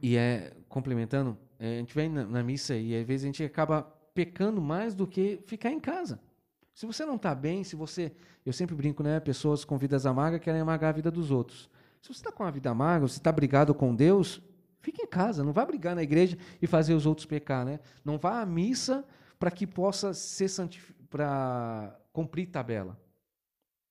E 0.00 0.16
é, 0.16 0.52
complementando, 0.70 1.36
é, 1.58 1.74
a 1.74 1.78
gente 1.80 1.94
vem 1.94 2.08
na, 2.08 2.24
na 2.24 2.42
missa 2.42 2.74
e 2.74 2.98
às 2.98 3.06
vezes 3.06 3.24
a 3.24 3.26
gente 3.26 3.44
acaba 3.44 3.82
pecando 4.14 4.58
mais 4.58 4.94
do 4.94 5.06
que 5.06 5.38
ficar 5.46 5.70
em 5.70 5.78
casa. 5.78 6.18
Se 6.74 6.86
você 6.86 7.04
não 7.04 7.16
está 7.16 7.34
bem, 7.34 7.62
se 7.62 7.76
você. 7.76 8.10
Eu 8.46 8.54
sempre 8.54 8.74
brinco, 8.74 9.02
né? 9.02 9.20
Pessoas 9.20 9.66
com 9.66 9.76
vidas 9.76 10.06
amargas 10.06 10.40
querem 10.40 10.62
amargar 10.62 10.88
a 10.88 10.92
vida 10.94 11.10
dos 11.10 11.30
outros. 11.30 11.68
Se 12.00 12.08
você 12.08 12.20
está 12.20 12.32
com 12.32 12.42
uma 12.42 12.50
vida 12.50 12.70
amarga, 12.70 13.06
você 13.06 13.18
está 13.18 13.30
brigado 13.30 13.74
com 13.74 13.94
Deus, 13.94 14.40
fique 14.80 15.02
em 15.02 15.06
casa, 15.06 15.44
não 15.44 15.52
vá 15.52 15.66
brigar 15.66 15.94
na 15.94 16.02
igreja 16.02 16.38
e 16.62 16.66
fazer 16.66 16.94
os 16.94 17.04
outros 17.04 17.26
pecar, 17.26 17.66
né? 17.66 17.80
Não 18.02 18.16
vá 18.16 18.40
à 18.40 18.46
missa 18.46 19.04
para 19.40 19.50
que 19.50 19.66
possa 19.66 20.12
ser 20.12 20.50
para 21.08 21.98
cumprir 22.12 22.50
tabela. 22.50 23.00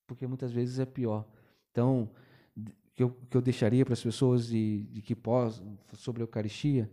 Porque 0.06 0.28
muitas 0.28 0.52
vezes 0.52 0.78
é 0.78 0.86
pior. 0.86 1.26
Então, 1.72 2.12
que 2.94 3.02
eu, 3.02 3.10
que 3.30 3.36
eu 3.36 3.42
deixaria 3.42 3.84
para 3.84 3.94
as 3.94 4.04
pessoas 4.04 4.48
de, 4.48 4.84
de 4.84 5.02
que 5.02 5.16
possam, 5.16 5.76
sobre 5.94 6.22
a 6.22 6.24
Eucaristia, 6.24 6.90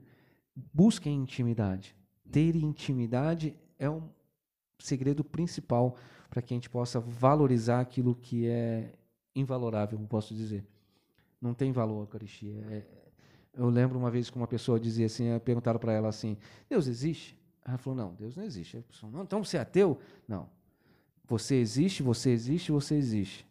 busquem 0.73 1.15
intimidade. 1.15 1.95
Ter 2.33 2.57
intimidade 2.57 3.55
é 3.78 3.91
um 3.91 4.09
segredo 4.78 5.23
principal 5.23 5.95
para 6.31 6.41
que 6.41 6.55
a 6.55 6.57
gente 6.57 6.70
possa 6.70 6.99
valorizar 6.99 7.81
aquilo 7.81 8.15
que 8.15 8.47
é 8.47 8.95
invalorável, 9.35 9.99
posso 10.09 10.35
dizer. 10.35 10.66
Não 11.41 11.53
tem 11.53 11.73
valor 11.73 11.99
a 11.99 12.03
Eucaristia. 12.05 12.55
É- 12.70 12.87
eu 13.53 13.69
lembro 13.69 13.99
uma 13.99 14.11
vez 14.11 14.31
que 14.31 14.37
uma 14.37 14.47
pessoa 14.47 14.81
dizia 14.81 15.07
assim, 15.07 15.24
perguntaram 15.41 15.78
para 15.78 15.93
ela 15.93 16.09
assim, 16.09 16.39
Deus 16.70 16.87
existe? 16.87 17.36
Ela 17.66 17.78
falou, 17.78 17.97
não, 17.98 18.14
Deus 18.14 18.36
não 18.36 18.44
existe. 18.44 18.84
Não, 19.10 19.22
então 19.24 19.43
você 19.44 19.56
é 19.56 19.60
ateu? 19.60 19.98
Não. 20.28 20.48
Você 21.26 21.56
existe, 21.56 22.02
você 22.02 22.30
existe, 22.30 22.70
você 22.70 22.94
existe. 22.94 23.44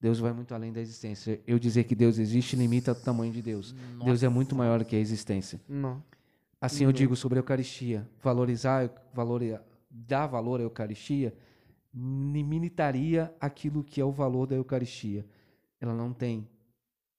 Deus 0.00 0.20
vai 0.20 0.32
muito 0.32 0.54
além 0.54 0.72
da 0.72 0.80
existência. 0.80 1.40
Eu 1.44 1.58
dizer 1.58 1.82
que 1.84 1.96
Deus 1.96 2.18
existe 2.18 2.54
limita 2.54 2.92
o 2.92 2.94
tamanho 2.94 3.32
de 3.32 3.42
Deus. 3.42 3.74
Deus 4.04 4.22
é 4.22 4.28
muito 4.28 4.54
maior 4.54 4.84
que 4.84 4.94
a 4.94 4.98
existência. 5.00 5.60
Não. 5.68 6.00
Assim 6.60 6.84
eu 6.84 6.92
digo 6.92 7.16
sobre 7.16 7.38
a 7.38 7.40
Eucaristia. 7.40 8.08
Valorizar, 8.22 8.88
valor, 9.12 9.42
dar 9.90 10.28
valor 10.28 10.60
à 10.60 10.62
Eucaristia 10.62 11.34
limitaria 11.92 13.34
aquilo 13.40 13.82
que 13.82 14.00
é 14.00 14.04
o 14.04 14.12
valor 14.12 14.46
da 14.46 14.54
Eucaristia. 14.54 15.26
Ela 15.80 15.94
não 15.94 16.12
tem, 16.12 16.46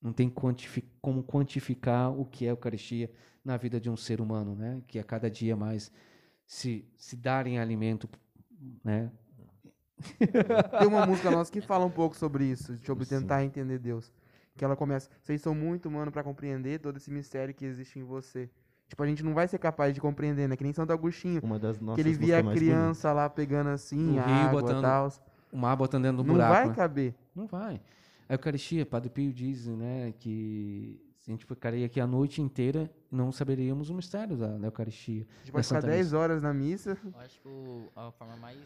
não 0.02 0.14
tem 0.14 0.30
quantifi- 0.30 0.86
como 1.02 1.24
quantificar 1.24 2.12
o 2.18 2.24
que 2.26 2.46
é 2.46 2.50
a 2.50 2.52
Eucaristia 2.52 3.12
na 3.44 3.58
vida 3.58 3.80
de 3.80 3.90
um 3.90 3.98
ser 3.98 4.22
humano, 4.22 4.56
né? 4.56 4.82
Que 4.88 5.00
a 5.00 5.04
cada 5.04 5.30
dia 5.30 5.56
mais 5.56 5.92
se, 6.50 6.84
se 6.98 7.16
darem 7.16 7.60
alimento, 7.60 8.10
né? 8.84 9.12
Tem 10.80 10.88
uma 10.88 11.06
música 11.06 11.30
nossa 11.30 11.52
que 11.52 11.62
fala 11.62 11.86
um 11.86 11.92
pouco 11.92 12.18
sobre 12.18 12.44
isso, 12.44 12.76
sobre 12.80 13.06
Sim. 13.06 13.20
tentar 13.20 13.44
entender 13.46 13.78
Deus. 13.78 14.12
Que 14.58 14.66
ela 14.66 14.76
começa, 14.76 15.12
vocês 15.22 15.40
são 15.42 15.54
muito 15.54 15.88
humanos 15.88 16.12
para 16.12 16.24
compreender 16.24 16.80
todo 16.80 16.98
esse 16.98 17.12
mistério 17.12 17.54
que 17.54 17.64
existe 17.64 18.00
em 18.00 18.04
você. 18.04 18.50
Tipo, 18.88 19.04
a 19.04 19.06
gente 19.06 19.24
não 19.24 19.36
vai 19.36 19.48
ser 19.48 19.60
capaz 19.60 19.94
de 19.94 20.02
compreender, 20.02 20.50
né? 20.50 20.56
Que 20.56 20.64
nem 20.64 20.74
Santo 20.74 20.92
Agostinho, 20.92 21.40
Uma 21.44 21.60
das 21.60 21.80
nossas 21.80 22.04
que 22.04 22.10
ele 22.10 22.18
via 22.18 22.40
a 22.40 22.44
criança 22.44 23.14
lá 23.14 23.30
pegando 23.30 23.70
assim, 23.70 24.14
No 24.14 24.20
a 24.20 24.26
rio, 24.26 24.36
água 24.48 24.62
botando 24.62 24.80
e 24.80 24.82
tal. 24.82 25.14
O 25.52 25.58
mar 25.58 25.76
botando 25.76 26.04
dentro 26.04 26.18
do 26.18 26.24
Não 26.24 26.34
buraco. 26.34 26.54
vai 26.54 26.68
né? 26.68 26.74
caber. 26.74 27.16
Não 27.36 27.46
vai. 27.46 27.80
A 28.28 28.34
Eucaristia, 28.34 28.88
Padre 28.88 29.12
Pio 29.12 29.32
diz, 29.32 29.68
né, 29.68 30.16
que 30.18 31.00
a 31.30 31.32
gente 31.32 31.46
ficaria 31.46 31.86
aqui 31.86 32.00
a 32.00 32.08
noite 32.08 32.42
inteira, 32.42 32.92
não 33.12 33.32
saberíamos 33.32 33.90
o 33.90 33.94
mistério 33.94 34.36
da, 34.36 34.58
da 34.58 34.68
Eucaristia. 34.68 35.28
A 35.30 35.40
gente 35.44 35.52
pode 35.52 35.68
ficar 35.68 35.82
Santa 35.82 35.88
10 35.88 36.08
Missa. 36.08 36.18
horas 36.18 36.42
na 36.42 36.54
missa. 36.54 36.98
Eu 37.04 37.20
acho 37.20 37.40
que 37.40 37.48
o- 37.48 37.88
a 37.96 38.12
forma 38.12 38.36
mais 38.38 38.60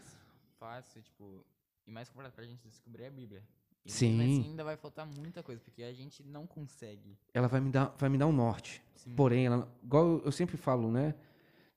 fácil, 0.58 1.02
tipo, 1.02 1.44
e 1.86 1.90
mais 1.90 2.08
completa 2.08 2.32
pra 2.34 2.44
gente 2.44 2.66
descobrir 2.66 3.02
é 3.04 3.08
a 3.08 3.10
Bíblia. 3.10 3.42
E 3.84 3.92
Sim. 3.92 4.18
assim 4.18 4.44
ainda 4.50 4.64
vai 4.64 4.78
faltar 4.78 5.06
muita 5.06 5.42
coisa, 5.42 5.60
porque 5.62 5.82
a 5.82 5.92
gente 5.92 6.22
não 6.22 6.46
consegue. 6.46 7.18
Ela 7.34 7.48
vai 7.48 7.60
me 7.60 7.70
dar, 7.70 7.94
vai 7.98 8.08
me 8.08 8.16
dar 8.16 8.26
um 8.26 8.32
norte. 8.32 8.82
Sim. 8.96 9.14
Porém, 9.14 9.44
ela, 9.44 9.70
igual 9.82 10.22
eu- 10.24 10.32
sempre 10.32 10.56
falo, 10.56 10.90
né? 10.90 11.14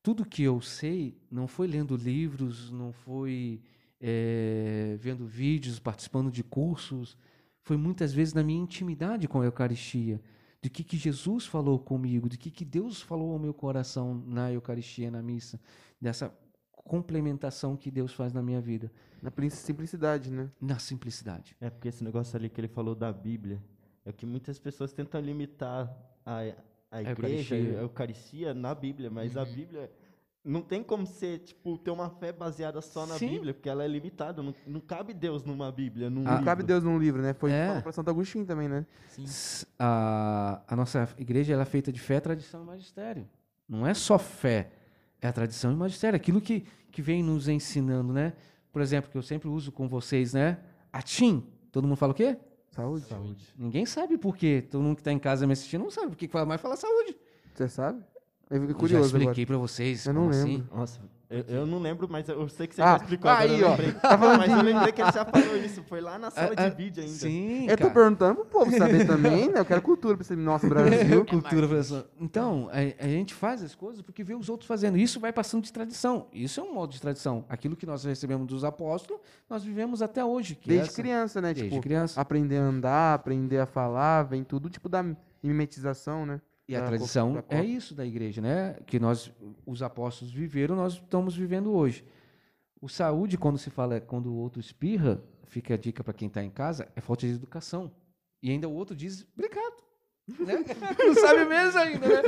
Tudo 0.01 0.23
que 0.25 0.41
eu 0.41 0.61
sei 0.61 1.17
não 1.29 1.49
foi 1.49 1.67
lendo 1.67 1.97
livros, 1.97 2.71
não 2.71 2.93
foi 2.93 3.61
eh, 3.99 4.95
vendo 4.99 5.25
vídeos, 5.25 5.79
participando 5.79 6.31
de 6.31 6.43
cursos. 6.43 7.17
Foi 7.63 7.75
muitas 7.75 8.13
vezes 8.13 8.33
na 8.33 8.41
minha 8.43 8.61
intimidade 8.61 9.27
com 9.27 9.41
a 9.41 9.45
Eucaristia. 9.45 10.21
De 10.67 10.69
que, 10.69 10.83
que 10.83 10.97
Jesus 10.97 11.45
falou 11.45 11.79
comigo, 11.79 12.27
de 12.27 12.37
que, 12.37 12.51
que 12.51 12.65
Deus 12.65 13.01
falou 13.01 13.31
ao 13.31 13.39
meu 13.39 13.53
coração 13.53 14.21
na 14.27 14.51
Eucaristia, 14.51 15.09
na 15.09 15.21
missa. 15.23 15.57
Dessa 15.99 16.29
complementação 16.73 17.77
que 17.77 17.89
Deus 17.89 18.11
faz 18.13 18.33
na 18.33 18.41
minha 18.43 18.59
vida. 18.59 18.91
Na 19.21 19.31
simplicidade, 19.49 20.29
né? 20.29 20.51
Na 20.59 20.77
simplicidade. 20.77 21.55
É 21.61 21.69
porque 21.69 21.87
esse 21.87 22.03
negócio 22.03 22.35
ali 22.37 22.49
que 22.49 22.59
ele 22.59 22.67
falou 22.67 22.93
da 22.93 23.13
Bíblia 23.13 23.63
é 24.03 24.11
que 24.11 24.25
muitas 24.25 24.59
pessoas 24.59 24.91
tentam 24.91 25.21
limitar 25.21 25.89
a, 26.25 26.39
a 26.91 27.01
igreja, 27.01 27.55
Eucaristia. 27.55 27.79
a 27.79 27.81
Eucaristia 27.83 28.53
na 28.53 28.75
Bíblia, 28.75 29.09
mas 29.09 29.37
a 29.37 29.43
Uhum. 29.43 29.53
Bíblia 29.53 29.89
não 30.47 30.61
tem 30.61 30.81
como 30.81 31.05
ser, 31.05 31.39
tipo, 31.39 31.77
ter 31.77 31.91
uma 31.91 32.09
fé 32.09 32.31
baseada 32.31 32.81
só 32.81 33.05
na 33.05 33.15
Sim. 33.15 33.27
Bíblia, 33.29 33.53
porque 33.53 33.67
ela 33.69 33.83
é 33.83 33.87
limitada. 33.87 34.41
Não, 34.41 34.55
não 34.65 34.79
cabe 34.79 35.13
Deus 35.13 35.43
numa 35.43 35.71
Bíblia, 35.71 36.09
num 36.09 36.27
Ah, 36.27 36.35
Não 36.37 36.43
cabe 36.43 36.63
Deus 36.63 36.83
num 36.83 36.97
livro, 36.97 37.21
né? 37.21 37.33
Foi 37.33 37.51
É. 37.51 37.81
pra 37.81 37.91
Santo 37.91 38.09
Agostinho 38.09 38.45
também, 38.45 38.67
né? 38.69 38.85
Sim. 39.09 39.23
S- 39.25 39.67
A, 39.77 40.61
a 40.67 40.75
nossa 40.75 41.07
igreja 41.17 41.53
ela 41.53 41.63
é 41.63 41.65
feita 41.65 41.91
de 41.91 41.99
fé, 41.99 42.19
tradição 42.19 42.63
e 42.63 42.65
magistério. 42.65 43.27
Não 43.67 43.85
é 43.85 43.93
só 43.93 44.17
fé, 44.17 44.71
é 45.21 45.27
a 45.27 45.33
tradição 45.33 45.71
e 45.71 45.75
magistério. 45.75 46.15
Aquilo 46.15 46.39
que, 46.39 46.65
que 46.91 47.01
vem 47.01 47.21
nos 47.21 47.47
ensinando, 47.47 48.13
né? 48.13 48.33
Por 48.71 48.81
exemplo, 48.81 49.11
que 49.11 49.17
eu 49.17 49.21
sempre 49.23 49.47
uso 49.49 49.71
com 49.71 49.87
vocês, 49.87 50.33
né? 50.33 50.59
Atim. 50.93 51.45
Todo 51.71 51.87
mundo 51.87 51.97
fala 51.97 52.13
o 52.13 52.15
quê? 52.15 52.37
Saúde. 52.69 53.05
Ninguém 53.57 53.85
sabe 53.85 54.17
por 54.17 54.37
quê. 54.37 54.63
Todo 54.69 54.81
mundo 54.83 54.95
que 54.95 55.01
está 55.01 55.11
em 55.11 55.19
casa 55.19 55.45
me 55.47 55.53
assistindo 55.53 55.81
não 55.83 55.91
sabe 55.91 56.07
por 56.09 56.15
que 56.15 56.27
que 56.27 56.31
fala, 56.31 56.45
mas 56.45 56.61
fala 56.61 56.75
saúde. 56.75 57.17
Você 57.53 57.67
sabe? 57.67 58.03
Eu 58.49 58.61
fiquei 58.61 58.65
Eu 58.65 58.67
já 58.69 58.73
curioso 58.79 59.09
agora. 59.09 59.23
expliquei 59.23 59.45
para 59.45 59.57
vocês. 59.57 60.05
Eu 60.05 60.13
não 60.13 60.21
como 60.21 60.33
assim. 60.33 60.57
lembro. 60.57 60.75
Nossa, 60.77 60.99
eu, 61.29 61.39
eu 61.49 61.65
não 61.65 61.79
lembro, 61.79 62.07
mas 62.09 62.29
eu 62.29 62.47
sei 62.47 62.65
que 62.67 62.75
você 62.75 62.81
Ah, 62.81 62.91
já 62.91 62.97
explicou. 63.03 63.29
agora 63.29 63.51
aí, 63.51 63.59
eu 63.59 63.67
ó. 63.67 63.71
lembrei. 63.71 63.91
Tá 63.91 64.17
falando 64.17 64.37
mas 64.39 64.49
eu 64.51 64.61
lembrei 64.61 64.91
que 64.93 65.01
ele 65.01 65.11
já 65.11 65.25
falou 65.25 65.57
isso. 65.65 65.83
Foi 65.83 65.99
lá 65.99 66.17
na 66.17 66.31
sala 66.31 66.53
Ah, 66.55 66.63
ah, 66.63 66.69
de 66.69 66.75
vídeo 66.77 67.03
ainda. 67.03 67.13
Sim, 67.13 67.63
Eu 67.67 67.75
tô 67.75 67.83
cara. 67.83 67.93
perguntando 67.93 68.35
pro 68.35 68.45
povo 68.45 68.71
saber 68.77 69.03
também, 69.05 69.49
né? 69.49 69.59
Eu 69.59 69.65
quero 69.65 69.81
cultura 69.81 70.15
pra 70.15 70.21
esse 70.21 70.33
nosso 70.37 70.65
Brasil. 70.69 71.25
Cultura 71.25 71.67
brasileira. 71.67 72.07
Então, 72.21 72.69
a, 72.71 73.03
a 73.05 73.07
gente 73.09 73.33
faz 73.33 73.61
as 73.61 73.75
coisas 73.75 74.01
porque 74.01 74.23
vê 74.23 74.33
os 74.33 74.47
outros 74.47 74.65
fazendo. 74.65 74.97
Isso 74.97 75.19
vai 75.19 75.33
passando 75.33 75.63
de 75.65 75.73
tradição. 75.73 76.27
Isso 76.31 76.61
é 76.61 76.63
um 76.63 76.73
modo 76.73 76.93
de 76.93 77.01
tradição. 77.01 77.43
Aquilo 77.49 77.75
que 77.75 77.85
nós 77.85 78.05
recebemos 78.05 78.47
dos 78.47 78.63
apóstolos, 78.63 79.21
nós 79.49 79.61
vivemos 79.61 80.01
até 80.01 80.23
hoje. 80.23 80.55
que 80.55 80.69
Desde 80.69 80.87
essa- 80.87 81.01
criança, 81.01 81.41
né? 81.41 81.53
Desde 81.53 81.69
tipo, 81.69 81.81
criança. 81.81 82.21
aprender 82.21 82.55
a 82.59 82.61
andar, 82.63 83.13
aprender 83.15 83.59
a 83.59 83.65
falar, 83.65 84.23
vem 84.23 84.45
tudo 84.45 84.69
tipo 84.69 84.87
da 84.87 85.03
mimetização, 85.43 86.25
né? 86.25 86.39
E 86.67 86.75
a 86.75 86.83
tradição 86.83 87.43
é 87.47 87.63
isso 87.63 87.95
da 87.95 88.05
igreja, 88.05 88.41
né? 88.41 88.73
Que 88.85 88.99
nós, 88.99 89.31
os 89.65 89.81
apóstolos 89.81 90.33
viveram, 90.33 90.75
nós 90.75 90.93
estamos 90.93 91.35
vivendo 91.35 91.71
hoje. 91.71 92.03
O 92.81 92.89
saúde, 92.89 93.37
quando 93.37 93.57
se 93.57 93.69
fala, 93.69 94.01
quando 94.01 94.27
o 94.27 94.35
outro 94.35 94.59
espirra, 94.59 95.21
fica 95.45 95.75
a 95.75 95.77
dica 95.77 96.03
para 96.03 96.13
quem 96.13 96.27
está 96.27 96.43
em 96.43 96.49
casa, 96.49 96.87
é 96.95 96.99
falta 97.01 97.25
de 97.25 97.33
educação. 97.33 97.91
E 98.43 98.51
ainda 98.51 98.67
o 98.67 98.73
outro 98.73 98.95
diz, 98.95 99.25
obrigado. 99.33 99.87
Né? 100.27 100.55
Não 100.99 101.13
sabe 101.15 101.45
mesmo 101.45 101.79
ainda, 101.79 102.05
né? 102.05 102.21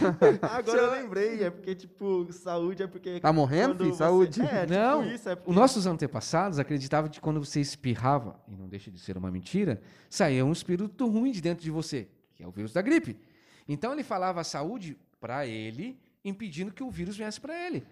Agora 0.40 0.80
eu 0.80 0.90
lembrei, 0.90 1.44
é 1.44 1.50
porque, 1.50 1.74
tipo, 1.74 2.26
saúde 2.32 2.82
é 2.82 2.86
porque. 2.86 3.20
Tá 3.20 3.30
morrendo, 3.30 3.76
filho? 3.76 3.90
você- 3.90 3.98
Saúde. 3.98 4.40
É, 4.40 4.60
tipo 4.62 4.72
Não, 4.72 5.04
isso, 5.04 5.28
é 5.28 5.36
porque. 5.36 5.50
Os 5.50 5.54
nossos 5.56 5.86
antepassados 5.86 6.58
acreditavam 6.58 7.10
que 7.10 7.20
quando 7.20 7.44
você 7.44 7.60
espirrava, 7.60 8.40
e 8.48 8.56
não 8.56 8.66
deixa 8.70 8.90
de 8.90 8.98
ser 8.98 9.18
uma 9.18 9.30
mentira, 9.30 9.82
saía 10.08 10.46
um 10.46 10.50
espírito 10.50 11.06
ruim 11.06 11.30
de 11.30 11.42
dentro 11.42 11.62
de 11.62 11.70
você, 11.70 12.08
que 12.34 12.42
é 12.42 12.48
o 12.48 12.50
vírus 12.50 12.72
da 12.72 12.80
gripe. 12.80 13.18
Então 13.68 13.92
ele 13.92 14.02
falava 14.02 14.40
a 14.40 14.44
saúde 14.44 14.96
para 15.20 15.46
ele, 15.46 15.98
impedindo 16.24 16.72
que 16.72 16.82
o 16.82 16.90
vírus 16.90 17.16
viesse 17.16 17.40
para 17.40 17.54
ele. 17.66 17.86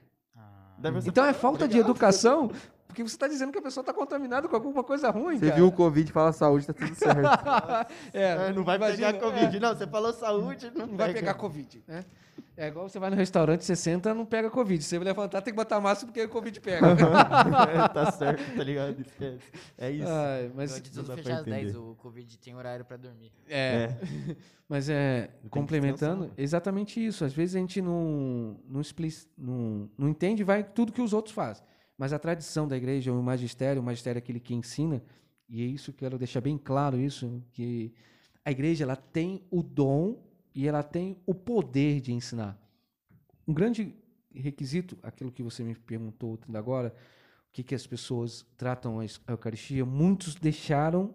Ser- 1.02 1.08
Então 1.10 1.24
é 1.24 1.32
falta 1.32 1.66
de 1.68 1.74
Obrigado. 1.74 1.90
educação, 1.90 2.50
porque 2.90 3.02
você 3.02 3.14
está 3.14 3.26
dizendo 3.28 3.52
que 3.52 3.58
a 3.58 3.62
pessoa 3.62 3.82
está 3.82 3.92
contaminada 3.94 4.48
com 4.48 4.54
alguma 4.56 4.82
coisa 4.84 5.08
ruim, 5.10 5.38
Você 5.38 5.46
cara. 5.46 5.56
viu 5.56 5.66
o 5.68 5.72
Covid 5.72 6.10
e 6.10 6.12
fala 6.12 6.32
saúde, 6.32 6.66
tá 6.66 6.72
tudo 6.72 6.94
certo. 6.94 7.20
É, 8.12 8.52
não 8.52 8.64
vai 8.64 8.76
imagina, 8.76 9.12
pegar 9.12 9.18
Covid. 9.30 9.60
Não, 9.60 9.74
você 9.76 9.86
falou 9.86 10.12
saúde, 10.12 10.70
não, 10.74 10.86
Não 10.86 10.96
vai 10.96 11.08
pega. 11.08 11.20
pegar 11.20 11.34
Covid, 11.34 11.82
né? 11.86 12.04
É 12.56 12.68
igual 12.68 12.88
você 12.88 12.98
vai 12.98 13.08
no 13.08 13.16
restaurante, 13.16 13.64
você 13.64 13.74
senta, 13.74 14.12
não 14.12 14.26
pega 14.26 14.50
Covid. 14.50 14.84
Você 14.84 14.98
vai 14.98 15.06
levantar, 15.06 15.40
tem 15.40 15.50
que 15.52 15.56
botar 15.56 15.80
máscara 15.80 16.06
porque 16.12 16.22
o 16.22 16.28
Covid 16.28 16.60
pega. 16.60 16.86
É, 17.72 17.88
tá 17.88 18.12
certo, 18.12 18.54
tá 18.54 18.62
ligado? 18.62 19.00
Esquece. 19.00 19.40
É 19.78 19.90
isso. 19.90 20.08
Ai, 20.08 20.50
mas 20.54 20.76
Antes 20.76 20.90
de 20.90 20.98
não 20.98 21.04
fechar 21.16 21.38
às 21.38 21.44
10, 21.44 21.62
entender. 21.70 21.78
o 21.78 21.94
Covid 21.94 22.38
tem 22.38 22.54
horário 22.54 22.84
pra 22.84 22.96
dormir. 22.98 23.32
É. 23.48 23.94
Mas 24.68 24.88
é, 24.88 25.30
complementando, 25.50 26.30
exatamente 26.38 27.04
isso. 27.04 27.24
Às 27.24 27.32
vezes 27.32 27.56
a 27.56 27.58
gente 27.58 27.82
não, 27.82 28.56
não, 28.68 28.80
explic- 28.80 29.26
não, 29.36 29.90
não 29.98 30.08
entende 30.08 30.44
vai 30.44 30.62
tudo 30.62 30.92
que 30.92 31.02
os 31.02 31.12
outros 31.12 31.34
fazem. 31.34 31.64
Mas 32.00 32.14
a 32.14 32.18
tradição 32.18 32.66
da 32.66 32.78
igreja, 32.78 33.12
o 33.12 33.22
magistério, 33.22 33.82
o 33.82 33.84
magistério 33.84 34.16
é 34.16 34.20
aquele 34.20 34.40
que 34.40 34.54
ensina, 34.54 35.04
e 35.46 35.60
é 35.60 35.66
isso 35.66 35.92
que 35.92 36.02
eu 36.02 36.08
quero 36.08 36.18
deixar 36.18 36.40
bem 36.40 36.56
claro 36.56 36.98
isso, 36.98 37.44
que 37.52 37.92
a 38.42 38.50
igreja 38.50 38.84
ela 38.84 38.96
tem 38.96 39.46
o 39.50 39.62
dom 39.62 40.26
e 40.54 40.66
ela 40.66 40.82
tem 40.82 41.18
o 41.26 41.34
poder 41.34 42.00
de 42.00 42.14
ensinar. 42.14 42.58
Um 43.46 43.52
grande 43.52 43.94
requisito, 44.34 44.98
aquilo 45.02 45.30
que 45.30 45.42
você 45.42 45.62
me 45.62 45.74
perguntou 45.74 46.38
agora, 46.54 46.94
o 47.50 47.52
que, 47.52 47.62
que 47.62 47.74
as 47.74 47.86
pessoas 47.86 48.46
tratam 48.56 48.98
a 48.98 49.04
Eucaristia, 49.30 49.84
muitos 49.84 50.34
deixaram 50.34 51.14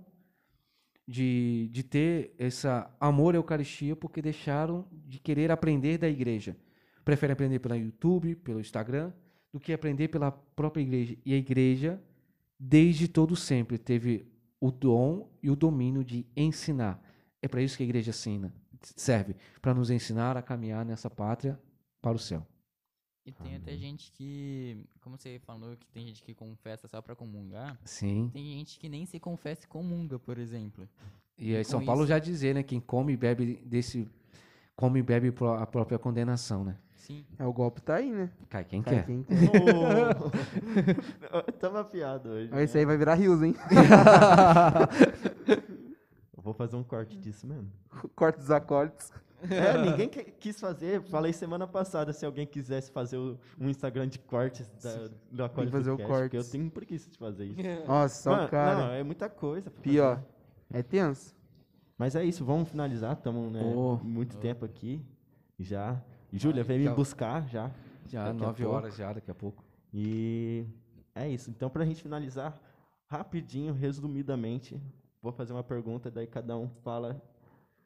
de, 1.08 1.68
de 1.72 1.82
ter 1.82 2.36
esse 2.38 2.68
amor 3.00 3.34
à 3.34 3.40
Eucaristia 3.40 3.96
porque 3.96 4.22
deixaram 4.22 4.88
de 4.92 5.18
querer 5.18 5.50
aprender 5.50 5.98
da 5.98 6.08
igreja. 6.08 6.56
Preferem 7.04 7.34
aprender 7.34 7.58
pelo 7.58 7.76
YouTube, 7.76 8.36
pelo 8.36 8.60
Instagram, 8.60 9.12
do 9.56 9.60
que 9.62 9.72
aprender 9.72 10.10
pela 10.10 10.34
própria 10.34 10.82
igreja. 10.82 11.16
E 11.26 11.34
a 11.34 11.38
igreja, 11.38 12.04
desde 12.60 13.08
todo 13.08 13.38
sempre, 13.38 13.78
teve 13.78 14.28
o 14.60 14.70
dom 14.70 15.30
e 15.42 15.50
o 15.50 15.56
domínio 15.56 16.04
de 16.04 16.26
ensinar. 16.36 17.02
É 17.42 17.48
para 17.48 17.62
isso 17.62 17.78
que 17.78 17.84
a 17.84 17.86
igreja 17.86 18.10
ensina, 18.10 18.54
serve, 18.82 19.34
para 19.62 19.74
nos 19.74 19.90
ensinar 19.90 20.36
a 20.36 20.42
caminhar 20.42 20.84
nessa 20.84 21.10
pátria 21.10 21.58
para 22.02 22.18
o 22.18 22.20
céu. 22.20 22.46
E 23.26 23.32
tem 23.32 23.56
até 23.56 23.78
gente 23.78 24.12
que, 24.12 24.78
como 25.00 25.18
você 25.18 25.40
falou, 25.40 25.78
que 25.78 25.88
tem 25.88 26.06
gente 26.06 26.22
que 26.22 26.34
confessa 26.36 26.86
só 26.90 27.02
pra 27.02 27.16
comungar. 27.16 27.80
Sim. 27.86 28.30
Tem 28.34 28.44
gente 28.58 28.78
que 28.78 28.90
nem 28.90 29.06
se 29.06 29.22
confessa 29.22 29.64
e 29.64 29.68
comunga, 29.70 30.20
por 30.20 30.38
exemplo. 30.38 30.86
E 31.38 31.56
aí 31.56 31.64
São 31.64 31.84
Paulo 31.86 32.02
isso- 32.02 32.10
já 32.10 32.20
dizer, 32.20 32.56
né, 32.56 32.62
quem 32.62 32.82
come 32.82 33.14
e 33.14 33.18
bebe 33.18 33.56
desse 33.66 34.06
come 34.76 35.00
e 35.00 35.04
bebe 35.04 35.34
a 35.60 35.66
própria 35.66 35.98
condenação, 36.00 36.64
né? 36.64 36.76
Sim. 36.96 37.24
É, 37.38 37.46
o 37.46 37.54
golpe 37.54 37.82
tá 37.82 37.96
aí, 37.96 38.12
né? 38.12 38.32
Cai 38.50 38.64
quem 38.66 38.82
Cai 38.82 38.96
quer. 38.96 39.06
quem 39.06 39.22
quer. 39.30 39.36
Ô, 41.38 41.52
Tamo 41.52 41.78
afiado 41.78 42.30
hoje. 42.30 42.50
Ó, 42.52 42.60
Esse 42.60 42.74
né? 42.76 42.80
aí 42.80 42.86
vai 42.86 42.98
virar 42.98 43.14
rios, 43.14 43.44
hein? 43.44 43.54
Eu 46.36 46.42
vou 46.44 46.54
fazer 46.54 46.76
um 46.76 46.84
corte 46.84 47.18
disso 47.18 47.46
mesmo. 47.48 47.72
Corte 48.16 48.38
dos 48.40 48.52
acordes. 48.52 49.12
É, 49.50 49.78
ninguém 49.78 50.10
que- 50.10 50.24
quis 50.24 50.60
fazer. 50.60 51.02
Falei 51.04 51.32
semana 51.32 51.68
passada 51.68 52.12
se 52.12 52.26
alguém 52.26 52.48
quisesse 52.48 52.92
fazer 52.92 53.18
o- 53.18 53.38
um 53.60 53.70
Instagram 53.70 54.08
de 54.08 54.18
cortes 54.18 54.68
da, 54.82 55.10
do 55.32 55.44
Acorde 55.44 55.72
fazer 55.72 55.92
o 55.92 55.98
Podcast, 55.98 56.22
porque 56.24 56.38
eu 56.38 56.44
tenho 56.44 56.72
preguiça 56.72 57.10
de 57.10 57.18
fazer 57.20 57.46
isso. 57.46 57.62
Nossa, 57.88 58.24
só 58.24 58.32
Mano, 58.32 58.46
o 58.46 58.50
cara. 58.50 58.80
Não, 58.80 58.92
é 58.94 59.04
muita 59.04 59.30
coisa. 59.30 59.70
Pior. 59.70 60.16
fazer. 60.16 60.28
É 60.74 60.82
tenso. 60.82 61.35
Mas 61.98 62.16
é 62.16 62.24
isso, 62.24 62.44
vamos 62.44 62.70
finalizar. 62.70 63.14
Estamos 63.14 63.52
né, 63.52 63.62
Oh. 63.64 63.98
muito 64.04 64.38
tempo 64.38 64.66
aqui 64.66 65.02
já. 65.58 66.02
Júlia, 66.32 66.64
vem 66.64 66.80
me 66.80 66.86
Tchau. 66.86 66.96
buscar 66.96 67.48
já. 67.48 67.72
Já, 68.08 68.28
a 68.28 68.34
nove 68.34 68.66
horas 68.66 68.96
já, 68.96 69.14
daqui 69.14 69.32
a 69.32 69.36
pouco. 69.36 69.64
E 69.94 70.66
é 71.14 71.28
isso. 71.30 71.50
Então, 71.50 71.70
pra 71.70 71.86
gente 71.86 72.02
finalizar, 72.04 72.60
rapidinho, 73.08 73.74
resumidamente, 73.74 74.80
vou 75.22 75.32
fazer 75.32 75.54
uma 75.54 75.64
pergunta, 75.64 76.12
daí 76.12 76.28
cada 76.28 76.58
um 76.58 76.68
fala 76.84 77.22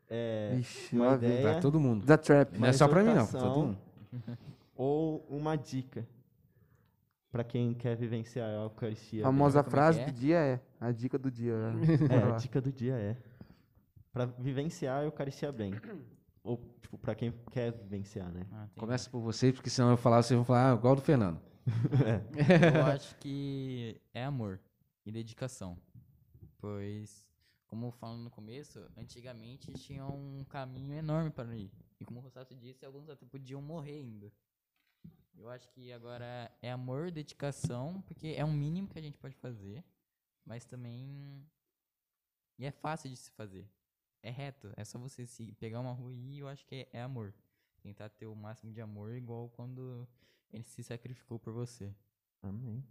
é, 0.10 0.56
Ixi, 0.60 0.96
uma 0.96 1.14
ideia 1.14 1.42
Pra 1.42 1.60
todo 1.62 1.80
mundo. 1.80 2.06
Da 2.06 2.18
Trap. 2.18 2.58
Não 2.58 2.68
é 2.68 2.74
só 2.74 2.88
pra 2.88 3.04
mim, 3.04 3.14
não. 3.14 3.28
Pra 3.28 3.40
todo 3.40 3.60
mundo. 3.60 3.78
ou 4.76 5.26
uma 5.30 5.56
dica 5.56 6.06
pra 7.32 7.44
quem 7.44 7.76
quer 7.76 7.96
vivenciar 7.96 8.50
a 8.50 8.64
Eucaristia. 8.64 9.22
A 9.22 9.26
famosa 9.28 9.60
é 9.60 9.64
que 9.64 9.70
frase 9.70 10.00
é? 10.00 10.06
do 10.06 10.12
dia 10.12 10.38
é. 10.38 10.60
A 10.82 10.92
dica 10.92 11.18
do 11.18 11.30
dia. 11.30 11.54
É, 11.54 12.08
Bora 12.08 12.34
a 12.34 12.38
dica 12.38 12.60
do 12.60 12.72
dia 12.72 12.96
é 12.96 13.16
pra 14.12 14.26
vivenciar 14.26 15.02
a 15.02 15.04
Eucaristia 15.04 15.52
bem. 15.52 15.74
Ou, 16.44 16.58
tipo, 16.82 16.98
pra 16.98 17.14
quem 17.14 17.32
quer 17.52 17.72
vivenciar, 17.72 18.32
né? 18.32 18.48
Ah, 18.52 18.68
Começa 18.78 19.10
por 19.10 19.20
vocês, 19.20 19.54
porque 19.54 19.70
senão 19.70 19.92
eu 19.92 19.98
falar, 19.98 20.24
vocês 20.24 20.36
vão 20.38 20.46
falar, 20.46 20.72
ah, 20.72 20.76
igual 20.76 20.96
do 20.96 21.02
Fernando. 21.02 21.40
Eu 22.76 22.86
acho 22.88 23.16
que 23.18 24.02
é 24.14 24.24
amor 24.24 24.60
e 25.06 25.12
dedicação. 25.12 25.78
Pois, 26.58 27.24
como 27.68 27.92
falando 27.92 28.24
no 28.24 28.32
começo, 28.32 28.80
antigamente 28.98 29.72
tinha 29.74 30.06
um 30.06 30.44
caminho 30.46 30.96
enorme 30.96 31.30
para 31.30 31.56
ir. 31.56 31.72
E 32.00 32.06
como 32.06 32.20
o 32.20 32.24
Rossato 32.24 32.56
disse, 32.56 32.86
alguns 32.86 33.10
até 33.10 33.26
podiam 33.26 33.62
morrer 33.62 33.98
ainda. 33.98 34.32
Eu 35.38 35.50
acho 35.50 35.70
que 35.70 35.92
agora 35.94 36.52
é 36.62 36.72
amor, 36.72 37.12
dedicação, 37.12 38.02
porque 38.08 38.30
é 38.36 38.44
o 38.44 38.52
mínimo 38.52 38.88
que 38.88 38.98
a 38.98 39.02
gente 39.02 39.18
pode 39.18 39.36
fazer, 39.36 39.84
mas 40.46 40.66
também 40.66 41.46
e 42.58 42.66
é 42.66 42.72
fácil 42.72 43.10
de 43.10 43.16
se 43.16 43.32
fazer. 43.32 43.70
É 44.22 44.30
reto, 44.30 44.72
é 44.76 44.84
só 44.84 45.00
você 45.00 45.26
se 45.26 45.54
pegar 45.54 45.80
uma 45.80 45.94
rua 45.94 46.14
e 46.14 46.40
eu 46.40 46.48
acho 46.48 46.66
que 46.66 46.76
é, 46.76 46.90
é 46.94 47.02
amor. 47.02 47.34
Tentar 47.82 48.10
ter 48.10 48.28
o 48.28 48.36
máximo 48.36 48.74
de 48.74 48.82
amor 48.82 49.16
igual 49.16 49.50
quando 49.56 50.08
ele 50.52 50.64
se 50.64 50.84
sacrificou 50.84 51.40
por 51.40 51.54
você. 51.54 51.94
Amém. 52.44 52.84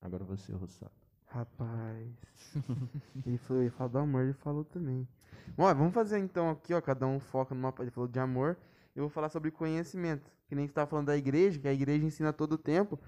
Agora 0.00 0.24
você, 0.24 0.52
Rossato. 0.52 1.06
Rapaz. 1.26 2.08
ele 3.26 3.38
falou, 3.38 3.62
ele 3.62 3.70
falou 3.70 3.92
do 3.92 3.98
amor, 3.98 4.22
ele 4.24 4.32
falou 4.32 4.64
também. 4.64 5.08
Bom, 5.56 5.64
ó, 5.64 5.74
vamos 5.74 5.94
fazer 5.94 6.18
então 6.18 6.50
aqui, 6.50 6.74
ó. 6.74 6.80
Cada 6.80 7.06
um 7.06 7.18
foca 7.18 7.54
numa. 7.54 7.72
Ele 7.78 7.90
falou 7.90 8.08
de 8.08 8.18
amor. 8.18 8.56
Eu 8.94 9.02
vou 9.02 9.10
falar 9.10 9.28
sobre 9.28 9.50
conhecimento. 9.50 10.30
Que 10.46 10.54
nem 10.54 10.66
você 10.66 10.72
tava 10.72 10.88
falando 10.88 11.06
da 11.06 11.16
igreja, 11.16 11.58
que 11.58 11.66
a 11.66 11.72
igreja 11.72 12.04
ensina 12.04 12.32
todo 12.32 12.52
o 12.52 12.58
tempo. 12.58 12.98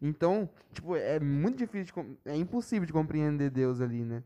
Então, 0.00 0.48
tipo, 0.72 0.96
é 0.96 1.20
muito 1.20 1.58
difícil, 1.58 1.94
de 1.94 2.30
é 2.30 2.36
impossível 2.36 2.86
de 2.86 2.92
compreender 2.92 3.50
Deus 3.50 3.80
ali, 3.80 4.04
né? 4.04 4.22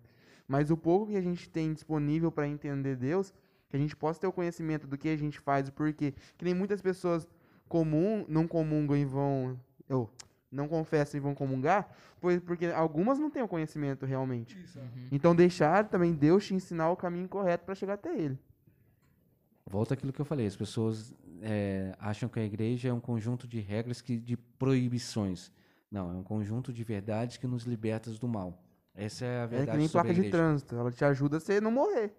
Mas 0.51 0.68
o 0.68 0.77
pouco 0.77 1.06
que 1.06 1.16
a 1.16 1.20
gente 1.20 1.48
tem 1.48 1.72
disponível 1.72 2.32
para 2.32 2.48
entender 2.48 2.97
Deus, 2.97 3.32
que 3.68 3.77
a 3.77 3.78
gente 3.78 3.94
possa 3.94 4.18
ter 4.18 4.27
o 4.27 4.32
conhecimento 4.32 4.85
do 4.85 4.98
que 4.98 5.09
a 5.09 5.16
gente 5.16 5.39
faz, 5.39 5.68
o 5.68 5.72
porquê. 5.72 6.12
Que 6.36 6.44
nem 6.44 6.52
muitas 6.52 6.82
pessoas 6.82 7.24
comum, 7.68 8.24
não 8.28 8.48
comungam 8.48 8.97
e 8.97 9.05
vão. 9.05 9.56
Não 10.51 10.66
confessam 10.66 11.18
e 11.18 11.20
vão 11.20 11.36
comungar, 11.36 11.89
pois, 12.20 12.40
porque 12.40 12.66
algumas 12.66 13.16
não 13.16 13.31
têm 13.31 13.44
o 13.44 13.47
conhecimento 13.47 14.05
realmente. 14.05 14.56
Uhum. 14.74 15.06
Então 15.12 15.36
deixar 15.36 15.89
também 15.89 16.12
Deus 16.12 16.44
te 16.44 16.52
ensinar 16.52 16.90
o 16.90 16.97
caminho 16.97 17.28
correto 17.28 17.64
para 17.64 17.77
chegar 17.77 17.94
até 17.94 18.12
Ele. 18.12 18.36
Volta 19.64 19.94
aquilo 19.94 20.12
que 20.12 20.20
eu 20.20 20.24
falei. 20.24 20.48
As 20.48 20.56
pessoas 20.56 21.14
é, 21.40 21.94
acham 22.01 22.28
que 22.28 22.40
a 22.40 22.44
igreja 22.44 22.89
é 22.89 22.93
um 22.93 22.98
conjunto 22.98 23.47
de 23.47 23.60
regras 23.60 24.01
que, 24.01 24.18
de 24.18 24.36
proibições. 24.36 25.52
Não, 25.89 26.10
é 26.10 26.14
um 26.14 26.24
conjunto 26.24 26.72
de 26.72 26.82
verdades 26.82 27.36
que 27.36 27.47
nos 27.47 27.62
liberta 27.62 28.10
do 28.10 28.27
mal. 28.27 28.60
Essa 28.94 29.24
é 29.24 29.40
a 29.40 29.42
É 29.42 29.46
verdade 29.46 29.70
que 29.72 29.76
nem 29.78 29.88
placa 29.88 30.14
de 30.14 30.30
trânsito. 30.30 30.74
Ela 30.76 30.90
te 30.90 31.04
ajuda 31.04 31.36
a 31.36 31.40
você 31.40 31.60
não 31.60 31.70
morrer. 31.70 32.12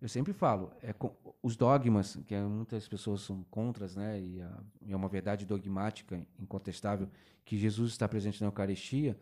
Eu 0.00 0.08
sempre 0.08 0.32
falo, 0.32 0.70
é 0.80 0.94
os 1.42 1.56
dogmas, 1.56 2.16
que 2.26 2.32
é- 2.34 2.40
muitas 2.42 2.86
pessoas 2.86 3.22
são 3.22 3.42
contras, 3.50 3.96
né, 3.96 4.20
e, 4.20 4.40
a- 4.40 4.60
e 4.82 4.92
é 4.92 4.96
uma 4.96 5.08
verdade 5.08 5.44
dogmática, 5.44 6.24
incontestável, 6.38 7.08
que 7.44 7.56
Jesus 7.58 7.92
está 7.92 8.06
presente 8.08 8.40
na 8.40 8.46
Eucaristia, 8.46 9.18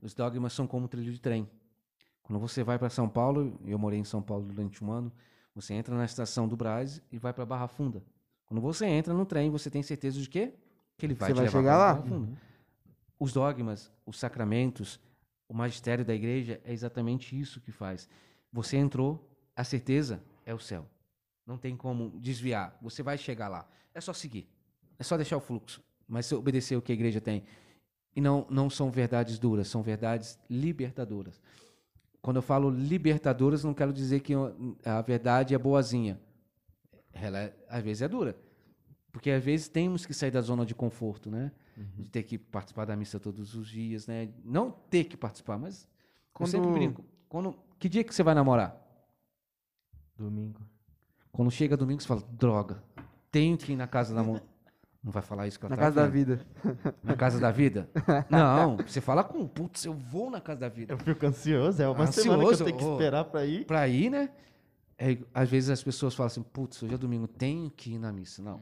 os 0.00 0.14
dogmas 0.14 0.52
são 0.52 0.66
como 0.66 0.84
um 0.84 0.88
trilho 0.88 1.12
de 1.12 1.20
trem. 1.20 1.48
Quando 2.22 2.38
você 2.38 2.62
vai 2.62 2.78
para 2.78 2.88
São 2.88 3.08
Paulo, 3.08 3.58
eu 3.64 3.78
morei 3.78 3.98
em 3.98 4.04
São 4.04 4.22
Paulo 4.22 4.46
durante 4.46 4.82
um 4.84 4.92
ano, 4.92 5.12
você 5.54 5.74
entra 5.74 5.94
na 5.96 6.04
estação 6.04 6.46
do 6.46 6.56
Brás 6.56 7.02
e 7.10 7.18
vai 7.18 7.32
para 7.32 7.44
Barra 7.44 7.66
Funda. 7.66 8.02
Quando 8.46 8.60
você 8.60 8.86
entra 8.86 9.12
no 9.12 9.26
trem, 9.26 9.50
você 9.50 9.68
tem 9.68 9.82
certeza 9.82 10.20
de 10.20 10.28
quê? 10.28 10.54
Que 10.96 11.06
ele 11.06 11.14
vai 11.14 11.30
Você 11.30 11.34
vai 11.34 11.48
chegar 11.48 11.76
lá. 11.76 11.94
Barra 11.94 12.06
Funda. 12.08 12.32
Os 13.18 13.32
dogmas, 13.32 13.90
os 14.06 14.18
sacramentos, 14.20 15.00
o 15.52 15.54
magistério 15.54 16.02
da 16.02 16.14
igreja 16.14 16.58
é 16.64 16.72
exatamente 16.72 17.38
isso 17.38 17.60
que 17.60 17.70
faz. 17.70 18.08
Você 18.50 18.78
entrou, 18.78 19.30
a 19.54 19.62
certeza 19.62 20.22
é 20.46 20.54
o 20.54 20.58
céu. 20.58 20.88
Não 21.46 21.58
tem 21.58 21.76
como 21.76 22.18
desviar. 22.18 22.74
Você 22.80 23.02
vai 23.02 23.18
chegar 23.18 23.48
lá. 23.48 23.68
É 23.94 24.00
só 24.00 24.14
seguir. 24.14 24.48
É 24.98 25.04
só 25.04 25.14
deixar 25.14 25.36
o 25.36 25.40
fluxo. 25.40 25.84
Mas 26.08 26.24
se 26.24 26.34
obedecer 26.34 26.74
o 26.74 26.80
que 26.80 26.90
a 26.90 26.94
igreja 26.94 27.20
tem. 27.20 27.44
E 28.16 28.20
não, 28.20 28.46
não 28.48 28.70
são 28.70 28.90
verdades 28.90 29.38
duras, 29.38 29.68
são 29.68 29.82
verdades 29.82 30.38
libertadoras. 30.48 31.38
Quando 32.22 32.36
eu 32.36 32.42
falo 32.42 32.70
libertadoras, 32.70 33.62
não 33.62 33.74
quero 33.74 33.92
dizer 33.92 34.20
que 34.20 34.32
a 34.86 35.02
verdade 35.02 35.54
é 35.54 35.58
boazinha. 35.58 36.18
Ela, 37.12 37.40
é- 37.40 37.54
às 37.68 37.84
vezes, 37.84 38.00
é 38.00 38.08
dura. 38.08 38.38
Porque, 39.12 39.30
às 39.30 39.44
vezes, 39.44 39.68
temos 39.68 40.06
que 40.06 40.14
sair 40.14 40.30
da 40.30 40.40
zona 40.40 40.64
de 40.64 40.74
conforto, 40.74 41.30
né? 41.30 41.52
De 41.76 42.04
ter 42.04 42.22
que 42.24 42.36
participar 42.36 42.84
da 42.84 42.94
missa 42.94 43.18
todos 43.18 43.54
os 43.54 43.68
dias, 43.68 44.06
né? 44.06 44.28
Não 44.44 44.70
ter 44.70 45.04
que 45.04 45.16
participar, 45.16 45.58
mas... 45.58 45.88
Eu 46.38 46.46
sempre 46.46 46.66
Quando- 46.66 46.74
brinco. 46.74 47.04
Quando, 47.28 47.56
que 47.78 47.88
dia 47.88 48.04
que 48.04 48.14
você 48.14 48.22
vai 48.22 48.34
namorar? 48.34 48.76
Domingo. 50.16 50.60
Quando 51.30 51.50
chega 51.50 51.76
domingo, 51.76 52.00
você 52.02 52.08
fala, 52.08 52.22
droga, 52.30 52.82
tenho 53.30 53.56
que 53.56 53.72
ir 53.72 53.76
na 53.76 53.86
casa 53.86 54.14
da 54.14 54.22
mulher. 54.22 54.42
Não 55.02 55.10
vai 55.10 55.22
falar 55.22 55.48
isso 55.48 55.58
que 55.58 55.66
ela 55.66 55.70
Na 55.74 55.76
tá 55.76 55.82
casa 55.82 55.96
da 55.96 56.06
vida. 56.06 56.46
Na 57.02 57.16
casa 57.16 57.40
da 57.40 57.50
vida? 57.50 57.90
Não, 58.30 58.76
você 58.76 59.00
fala 59.00 59.24
com, 59.24 59.48
putz, 59.48 59.84
eu 59.84 59.94
vou 59.94 60.30
na 60.30 60.40
casa 60.40 60.60
da 60.60 60.68
vida. 60.68 60.94
Eu 60.94 60.98
fico 60.98 61.26
ansioso, 61.26 61.82
é 61.82 61.88
uma 61.88 62.06
semana 62.06 62.38
que 62.38 62.44
eu 62.44 62.50
Ansioso, 62.50 62.64
tenho 62.64 62.76
que 62.76 62.84
esperar 62.84 63.24
pra 63.24 63.44
ir. 63.44 63.64
Pra 63.66 63.88
ir, 63.88 64.10
né? 64.10 64.30
É, 64.96 65.18
às 65.34 65.48
vezes 65.48 65.70
as 65.70 65.82
pessoas 65.82 66.14
falam 66.14 66.28
assim, 66.28 66.42
putz, 66.42 66.80
hoje 66.84 66.94
é 66.94 66.98
domingo, 66.98 67.26
tenho 67.26 67.68
que 67.70 67.94
ir 67.94 67.98
na 67.98 68.12
missa. 68.12 68.40
Não, 68.42 68.60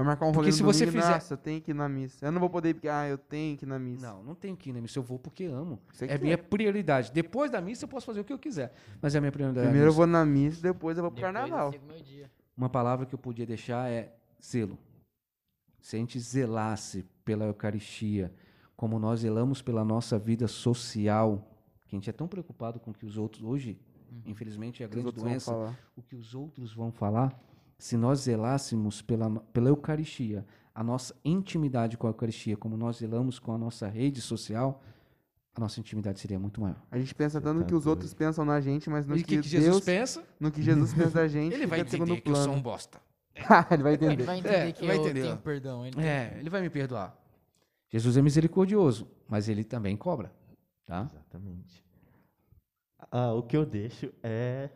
Vai 0.00 0.06
marcar 0.06 0.24
um 0.26 0.28
Porque 0.32 0.46
rolê 0.46 0.52
se 0.52 0.62
no 0.62 0.72
você 0.72 0.86
domingo, 0.86 1.02
fizer- 1.02 1.14
Nossa, 1.14 1.34
eu 1.34 1.38
tenho 1.38 1.60
que 1.60 1.70
ir 1.72 1.74
na 1.74 1.88
missa. 1.88 2.24
Eu 2.24 2.32
não 2.32 2.40
vou 2.40 2.48
poder 2.48 2.70
ir 2.70 2.74
porque, 2.74 2.88
ah, 2.88 3.06
eu 3.06 3.18
tenho 3.18 3.56
que 3.58 3.64
ir 3.64 3.68
na 3.68 3.78
missa. 3.78 4.06
não, 4.10 4.22
não 4.24 4.34
tenho 4.34 4.56
que 4.56 4.70
ir 4.70 4.72
na 4.72 4.80
missa, 4.80 4.98
eu 4.98 5.02
vou 5.02 5.18
porque 5.18 5.44
amo. 5.44 5.78
Você 5.92 6.06
É 6.06 6.08
quer. 6.08 6.20
minha 6.22 6.38
prioridade. 6.38 7.12
Depois 7.12 7.50
da 7.50 7.60
missa 7.60 7.84
eu 7.84 7.88
posso 7.88 8.06
fazer 8.06 8.20
o 8.20 8.24
que 8.24 8.32
eu 8.32 8.38
quiser, 8.38 8.72
mas 9.02 9.14
é 9.14 9.18
a 9.18 9.20
minha 9.20 9.30
prioridade. 9.32 9.66
Primeiro 9.66 9.86
eu 9.88 9.90
missa. 9.90 9.96
vou 9.98 10.06
na 10.06 10.24
missa, 10.24 10.62
depois 10.62 10.96
eu 10.96 11.02
vou 11.02 11.10
pro 11.10 11.20
Depois 11.20 11.34
carnaval. 11.34 11.72
sigo 11.72 11.84
meu 11.86 12.00
dia. 12.00 12.30
Uma 12.56 12.70
palavra 12.70 13.04
que 13.04 13.14
eu 13.14 13.18
podia 13.18 13.44
deixar 13.44 13.90
é 13.90 14.14
zelo. 14.42 14.78
Se 15.80 15.96
a 15.96 15.98
gente 15.98 16.18
zelasse 16.18 17.04
pela 17.24 17.44
Eucaristia, 17.44 18.32
como 18.76 18.98
nós 18.98 19.20
zelamos 19.20 19.60
pela 19.60 19.84
nossa 19.84 20.18
vida 20.18 20.48
social, 20.48 21.46
que 21.86 21.94
a 21.94 21.98
gente 21.98 22.08
é 22.08 22.12
tão 22.12 22.26
preocupado 22.28 22.80
com 22.80 22.90
o 22.90 22.94
que 22.94 23.04
os 23.04 23.16
outros, 23.18 23.42
hoje, 23.42 23.78
infelizmente, 24.24 24.82
é 24.82 24.86
a 24.86 24.88
grande 24.88 25.12
doença, 25.12 25.52
o 25.96 26.02
que 26.02 26.16
os 26.16 26.34
outros 26.34 26.72
vão 26.74 26.90
falar, 26.90 27.38
se 27.80 27.96
nós 27.96 28.20
zelássemos 28.20 29.00
pela, 29.00 29.30
pela 29.52 29.70
Eucaristia, 29.70 30.44
a 30.74 30.84
nossa 30.84 31.14
intimidade 31.24 31.96
com 31.96 32.06
a 32.06 32.10
Eucaristia, 32.10 32.54
como 32.56 32.76
nós 32.76 32.98
zelamos 32.98 33.38
com 33.38 33.52
a 33.54 33.58
nossa 33.58 33.88
rede 33.88 34.20
social, 34.20 34.82
a 35.54 35.60
nossa 35.60 35.80
intimidade 35.80 36.20
seria 36.20 36.38
muito 36.38 36.60
maior. 36.60 36.76
A 36.90 36.98
gente 36.98 37.14
pensa 37.14 37.40
tanto 37.40 37.54
no 37.54 37.60
tá 37.62 37.68
que 37.68 37.74
os 37.74 37.86
outros 37.86 38.12
pensam 38.12 38.44
na 38.44 38.60
gente, 38.60 38.90
mas 38.90 39.06
no 39.06 39.16
e 39.16 39.24
que, 39.24 39.36
que, 39.36 39.42
que 39.42 39.48
Jesus 39.48 39.66
Deus, 39.76 39.80
pensa? 39.84 40.22
no 40.38 40.52
que 40.52 40.62
Jesus 40.62 40.92
pensa 40.92 41.10
da 41.10 41.26
gente, 41.26 41.54
Ele 41.54 41.66
vai 41.66 41.80
entender 41.80 42.20
que 42.20 42.30
eu 42.30 42.36
sou 42.36 42.42
um 42.44 42.46
plano. 42.48 42.62
bosta. 42.62 43.00
Ele 43.72 43.82
vai 43.82 43.94
Ele 43.94 44.04
entender. 44.04 44.24
vai 44.24 44.38
entender 44.38 44.54
É, 44.54 44.72
que 44.72 44.86
vai 44.86 44.96
eu 44.96 45.00
entender, 45.00 45.22
tenho 45.22 45.36
perdão. 45.38 45.86
Ele 45.86 46.00
É, 46.00 46.36
ele 46.38 46.50
vai 46.50 46.60
me 46.60 46.68
perdoar. 46.68 47.16
Jesus 47.88 48.16
é 48.18 48.22
misericordioso, 48.22 49.08
mas 49.26 49.48
ele 49.48 49.64
também 49.64 49.96
cobra, 49.96 50.30
tá? 50.84 51.08
Exatamente. 51.10 51.82
Ah, 53.10 53.32
o 53.32 53.42
que 53.42 53.56
eu 53.56 53.64
deixo 53.64 54.12
é 54.22 54.68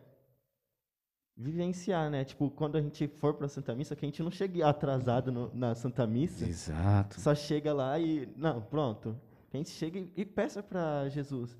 vivenciar, 1.37 2.09
né? 2.09 2.23
Tipo, 2.23 2.49
quando 2.49 2.77
a 2.77 2.81
gente 2.81 3.07
for 3.07 3.33
pra 3.33 3.47
Santa 3.47 3.75
Missa, 3.75 3.95
que 3.95 4.05
a 4.05 4.07
gente 4.07 4.23
não 4.23 4.31
chegue 4.31 4.63
atrasado 4.63 5.31
no- 5.31 5.51
na 5.53 5.75
Santa 5.75 6.07
Missa, 6.07 6.45
Exato. 6.47 7.19
só 7.19 7.35
chega 7.35 7.73
lá 7.73 7.99
e. 7.99 8.27
Não, 8.37 8.61
pronto. 8.61 9.15
Que 9.49 9.57
a 9.57 9.59
gente 9.59 9.69
chega 9.71 10.05
e, 10.15 10.25
peça 10.25 10.63
pra 10.63 11.07
Jesus. 11.09 11.57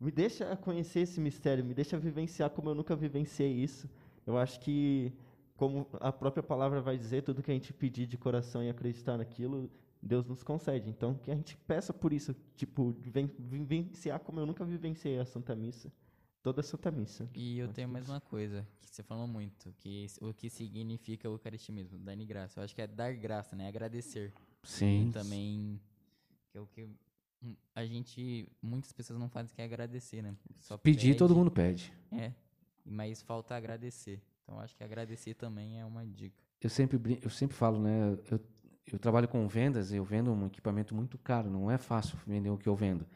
Me 0.00 0.10
deixa 0.10 0.56
conhecer 0.56 1.00
esse 1.00 1.20
mistério, 1.20 1.64
me 1.64 1.74
deixa 1.74 1.96
vivenciar 1.98 2.50
como 2.50 2.70
eu 2.70 2.74
nunca 2.74 2.96
vivenciei 2.96 3.52
isso. 3.52 3.88
Eu 4.26 4.36
acho 4.36 4.58
que, 4.60 5.12
como 5.56 5.86
a 6.00 6.10
própria 6.12 6.42
palavra 6.42 6.80
vai 6.80 6.98
dizer, 6.98 7.22
tudo 7.22 7.42
que 7.42 7.50
a 7.50 7.54
gente 7.54 7.72
pedir 7.72 8.06
de 8.06 8.16
coração 8.18 8.62
e 8.62 8.68
acreditar 8.68 9.16
naquilo, 9.16 9.70
Deus 10.02 10.26
nos 10.26 10.42
concede. 10.42 10.90
Então, 10.90 11.14
que 11.14 11.30
a 11.30 11.34
gente 11.36 11.56
peça 11.56 11.92
por 11.92 12.12
isso, 12.12 12.34
tipo, 12.56 12.90
viven- 12.98 13.30
vivenciar 13.38 14.18
como 14.18 14.40
eu 14.40 14.46
nunca 14.46 14.64
vivenciei 14.64 15.18
a 15.20 15.24
Santa 15.24 15.54
Missa. 15.54 15.92
Toda 16.42 16.60
a 16.60 16.64
Santa 16.64 16.90
Missa. 16.90 17.28
E 17.34 17.58
eu 17.58 17.68
tenho 17.68 17.86
que 17.86 17.92
mais 17.92 18.08
uma 18.08 18.20
coisa, 18.20 18.66
que 18.80 18.90
você 18.90 19.02
falou 19.02 19.28
muito, 19.28 19.72
que 19.78 20.06
o 20.20 20.34
que 20.34 20.50
significa 20.50 21.28
o 21.30 21.34
eucaristismo, 21.34 21.98
dar 21.98 22.16
graça. 22.16 22.58
Eu 22.58 22.64
acho 22.64 22.74
que 22.74 22.82
é 22.82 22.86
dar 22.86 23.14
graça, 23.14 23.54
né? 23.54 23.68
Agradecer. 23.68 24.32
Sim. 24.64 25.08
E 25.08 25.12
também, 25.12 25.80
que 26.50 26.58
é 26.58 26.60
o 26.60 26.66
que 26.66 26.88
hum, 27.42 27.54
a 27.74 27.84
gente, 27.84 28.48
muitas 28.60 28.92
pessoas 28.92 29.20
não 29.20 29.28
fazem, 29.28 29.54
que 29.54 29.62
é 29.62 29.64
agradecer, 29.64 30.20
né? 30.20 30.34
Só 30.58 30.76
Pedir, 30.76 31.14
todo 31.16 31.28
pede, 31.28 31.38
mundo 31.38 31.50
pede. 31.50 31.92
É, 32.10 32.32
mas 32.84 33.22
falta 33.22 33.54
agradecer. 33.54 34.20
Então 34.42 34.58
acho 34.58 34.76
que 34.76 34.82
agradecer 34.82 35.34
também 35.34 35.80
é 35.80 35.84
uma 35.84 36.04
dica. 36.04 36.36
Eu 36.60 36.70
sempre, 36.70 37.20
eu 37.22 37.30
sempre 37.30 37.56
falo, 37.56 37.80
né? 37.80 38.18
Eu, 38.28 38.40
eu 38.92 38.98
trabalho 38.98 39.28
com 39.28 39.46
vendas, 39.46 39.92
eu 39.92 40.04
vendo 40.04 40.32
um 40.32 40.46
equipamento 40.46 40.92
muito 40.92 41.16
caro, 41.18 41.48
não 41.48 41.70
é 41.70 41.78
fácil 41.78 42.18
vender 42.26 42.50
o 42.50 42.58
que 42.58 42.68
eu 42.68 42.74
vendo. 42.74 43.06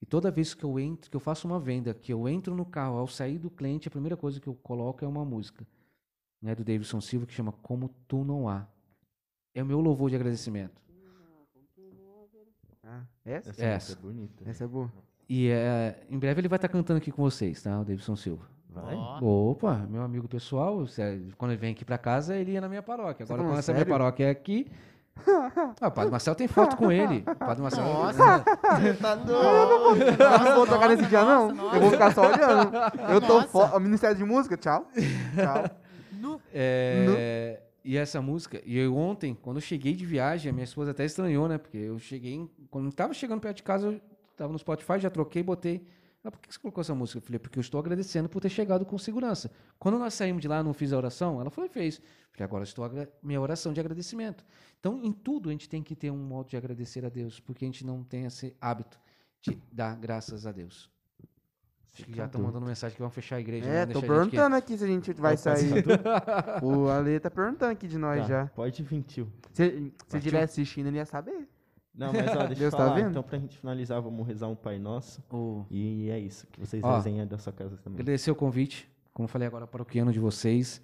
E 0.00 0.06
toda 0.06 0.30
vez 0.30 0.54
que 0.54 0.64
eu 0.64 0.78
entro, 0.78 1.10
que 1.10 1.16
eu 1.16 1.20
faço 1.20 1.46
uma 1.46 1.58
venda, 1.58 1.92
que 1.92 2.12
eu 2.12 2.28
entro 2.28 2.54
no 2.54 2.64
carro, 2.64 2.96
ao 2.98 3.08
sair 3.08 3.38
do 3.38 3.50
cliente, 3.50 3.88
a 3.88 3.90
primeira 3.90 4.16
coisa 4.16 4.40
que 4.40 4.46
eu 4.46 4.54
coloco 4.54 5.04
é 5.04 5.08
uma 5.08 5.24
música, 5.24 5.66
né, 6.40 6.54
do 6.54 6.64
Davidson 6.64 7.00
Silva, 7.00 7.26
que 7.26 7.32
chama 7.34 7.52
Como 7.62 7.88
Tu 8.06 8.24
Não 8.24 8.48
Há. 8.48 8.66
É 9.54 9.62
o 9.62 9.66
meu 9.66 9.80
louvor 9.80 10.08
de 10.08 10.16
agradecimento. 10.16 10.80
Ah, 12.84 13.02
essa? 13.24 13.50
Essa, 13.50 13.64
Essa. 13.64 13.92
música 13.92 14.00
é 14.00 14.02
bonita. 14.02 14.50
Essa 14.50 14.64
é 14.64 14.66
boa. 14.66 14.92
E 15.28 15.48
é, 15.48 16.06
em 16.08 16.18
breve 16.18 16.40
ele 16.40 16.48
vai 16.48 16.56
estar 16.56 16.68
cantando 16.68 16.98
aqui 16.98 17.12
com 17.12 17.22
vocês, 17.22 17.62
tá? 17.62 17.78
O 17.80 17.84
Davidson 17.84 18.16
Silva. 18.16 18.48
Vai? 18.70 18.94
Ó, 18.94 19.50
Opa, 19.50 19.86
meu 19.90 20.02
amigo 20.02 20.28
pessoal, 20.28 20.84
quando 21.36 21.50
ele 21.50 21.60
vem 21.60 21.72
aqui 21.72 21.84
pra 21.84 21.98
casa, 21.98 22.36
ele 22.36 22.52
ia 22.52 22.60
na 22.60 22.68
minha 22.68 22.82
paróquia. 22.82 23.26
Você 23.26 23.32
Agora, 23.32 23.48
quando 23.48 23.58
essa 23.58 23.72
minha 23.72 23.84
paróquia 23.84 24.24
é 24.24 24.30
aqui. 24.30 24.70
Ah, 25.80 25.88
o 25.88 25.90
Padre 25.90 26.10
Marcelo 26.10 26.36
tem 26.36 26.48
foto 26.48 26.76
com 26.76 26.90
ele. 26.90 27.24
O 27.26 27.34
Padre 27.36 27.62
Marcelo. 27.62 27.86
Nossa, 27.92 28.44
Tá 29.00 29.14
doido! 29.14 30.02
Eu 30.18 30.38
não 30.40 30.54
vou 30.56 30.66
tocar 30.66 30.88
nesse 30.88 31.06
dia, 31.06 31.24
não. 31.24 31.52
nossa, 31.52 31.76
Eu 31.76 31.80
vou 31.82 31.90
ficar 31.90 32.14
só 32.14 32.22
olhando. 32.22 32.70
Eu 33.12 33.20
tô 33.20 33.42
fora. 33.42 33.78
Ministério 33.80 34.16
de 34.16 34.24
Música, 34.24 34.56
tchau. 34.56 34.86
Tchau. 35.34 35.64
É, 36.52 37.60
E 37.84 37.96
essa 37.96 38.20
música, 38.20 38.60
e 38.66 38.76
eu 38.78 38.96
ontem, 38.96 39.34
quando 39.40 39.56
eu 39.58 39.60
cheguei 39.62 39.94
de 39.94 40.04
viagem, 40.04 40.50
a 40.50 40.52
minha 40.52 40.64
esposa 40.64 40.90
até 40.90 41.04
estranhou, 41.04 41.48
né? 41.48 41.56
Porque 41.58 41.78
eu 41.78 41.98
cheguei, 41.98 42.46
quando 42.70 42.86
eu 42.86 42.92
tava 42.92 43.14
chegando 43.14 43.40
perto 43.40 43.56
de 43.58 43.62
casa, 43.62 43.86
eu 43.86 44.00
tava 44.36 44.52
no 44.52 44.58
Spotify, 44.58 44.98
já 44.98 45.08
troquei, 45.10 45.42
botei. 45.42 45.86
Ah, 46.24 46.30
por 46.30 46.40
que 46.40 46.52
você 46.52 46.58
colocou 46.58 46.80
essa 46.80 46.94
música? 46.94 47.18
Eu 47.18 47.22
falei, 47.22 47.38
porque 47.38 47.58
eu 47.58 47.60
estou 47.60 47.78
agradecendo 47.78 48.28
por 48.28 48.40
ter 48.40 48.48
chegado 48.48 48.84
com 48.84 48.98
segurança. 48.98 49.50
Quando 49.78 49.98
nós 49.98 50.14
saímos 50.14 50.42
de 50.42 50.48
lá, 50.48 50.62
não 50.62 50.74
fiz 50.74 50.92
a 50.92 50.96
oração, 50.96 51.40
ela 51.40 51.48
falou, 51.50 51.70
fez. 51.70 51.98
Eu 51.98 52.02
Falei, 52.32 52.44
agora 52.44 52.64
estou 52.64 52.84
agra- 52.84 53.08
minha 53.22 53.40
oração 53.40 53.72
de 53.72 53.80
agradecimento. 53.80 54.44
Então, 54.80 55.00
em 55.02 55.12
tudo 55.12 55.48
a 55.48 55.52
gente 55.52 55.68
tem 55.68 55.82
que 55.82 55.94
ter 55.96 56.10
um 56.10 56.16
modo 56.18 56.48
de 56.50 56.56
agradecer 56.56 57.04
a 57.04 57.08
Deus, 57.08 57.38
porque 57.40 57.64
a 57.64 57.68
gente 57.68 57.86
não 57.86 58.02
tem 58.02 58.24
esse 58.26 58.54
hábito 58.60 59.00
de 59.40 59.56
dar 59.72 59.96
graças 59.96 60.44
a 60.44 60.52
Deus. 60.52 60.90
Acho 61.94 62.04
que 62.04 62.14
já 62.14 62.26
estão 62.26 62.40
mandando 62.42 62.64
mensagem 62.66 62.94
que 62.94 63.02
vão 63.02 63.10
fechar 63.10 63.36
a 63.36 63.40
igreja. 63.40 63.68
É, 63.68 63.84
não 63.86 63.92
tô 63.94 64.00
perguntando 64.00 64.54
aqui 64.54 64.76
se 64.78 64.84
a 64.84 64.86
gente 64.86 65.12
vai 65.14 65.36
sair. 65.36 65.72
O 66.62 66.88
Ale 66.88 67.18
tá 67.18 67.28
perguntando 67.30 67.72
aqui 67.72 67.88
de 67.88 67.98
nós 67.98 68.20
Tá, 68.22 68.26
já. 68.28 68.46
Pode 68.48 68.82
vir, 68.84 69.02
tio. 69.02 69.32
Se, 69.52 69.64
se 69.64 69.70
ele 69.72 69.92
estiver 70.14 70.42
assistindo, 70.44 70.86
ele 70.88 70.96
ia 70.98 71.06
saber. 71.06 71.48
Não, 71.98 72.12
mas 72.12 72.28
ó, 72.36 72.46
deixa 72.46 72.54
Deus 72.54 72.60
eu 72.60 72.70
tá 72.70 72.76
falar. 72.78 72.94
vendo? 72.94 73.10
Então, 73.10 73.22
pra 73.22 73.38
gente 73.38 73.58
finalizar, 73.58 74.00
vamos 74.00 74.26
rezar 74.26 74.46
um 74.48 74.54
Pai 74.54 74.78
Nosso. 74.78 75.20
O- 75.30 75.64
E 75.70 76.08
é 76.10 76.18
isso. 76.18 76.46
Que 76.52 76.60
vocês 76.60 76.82
Ó, 76.82 76.94
rezem 76.96 77.26
da 77.26 77.36
sua 77.38 77.52
casa 77.52 77.76
também. 77.82 78.00
Agradecer 78.00 78.30
o 78.30 78.34
convite, 78.36 78.88
como 79.12 79.24
eu 79.24 79.28
falei 79.28 79.48
agora, 79.48 79.66
paroquiano 79.66 80.12
de 80.12 80.20
vocês. 80.20 80.80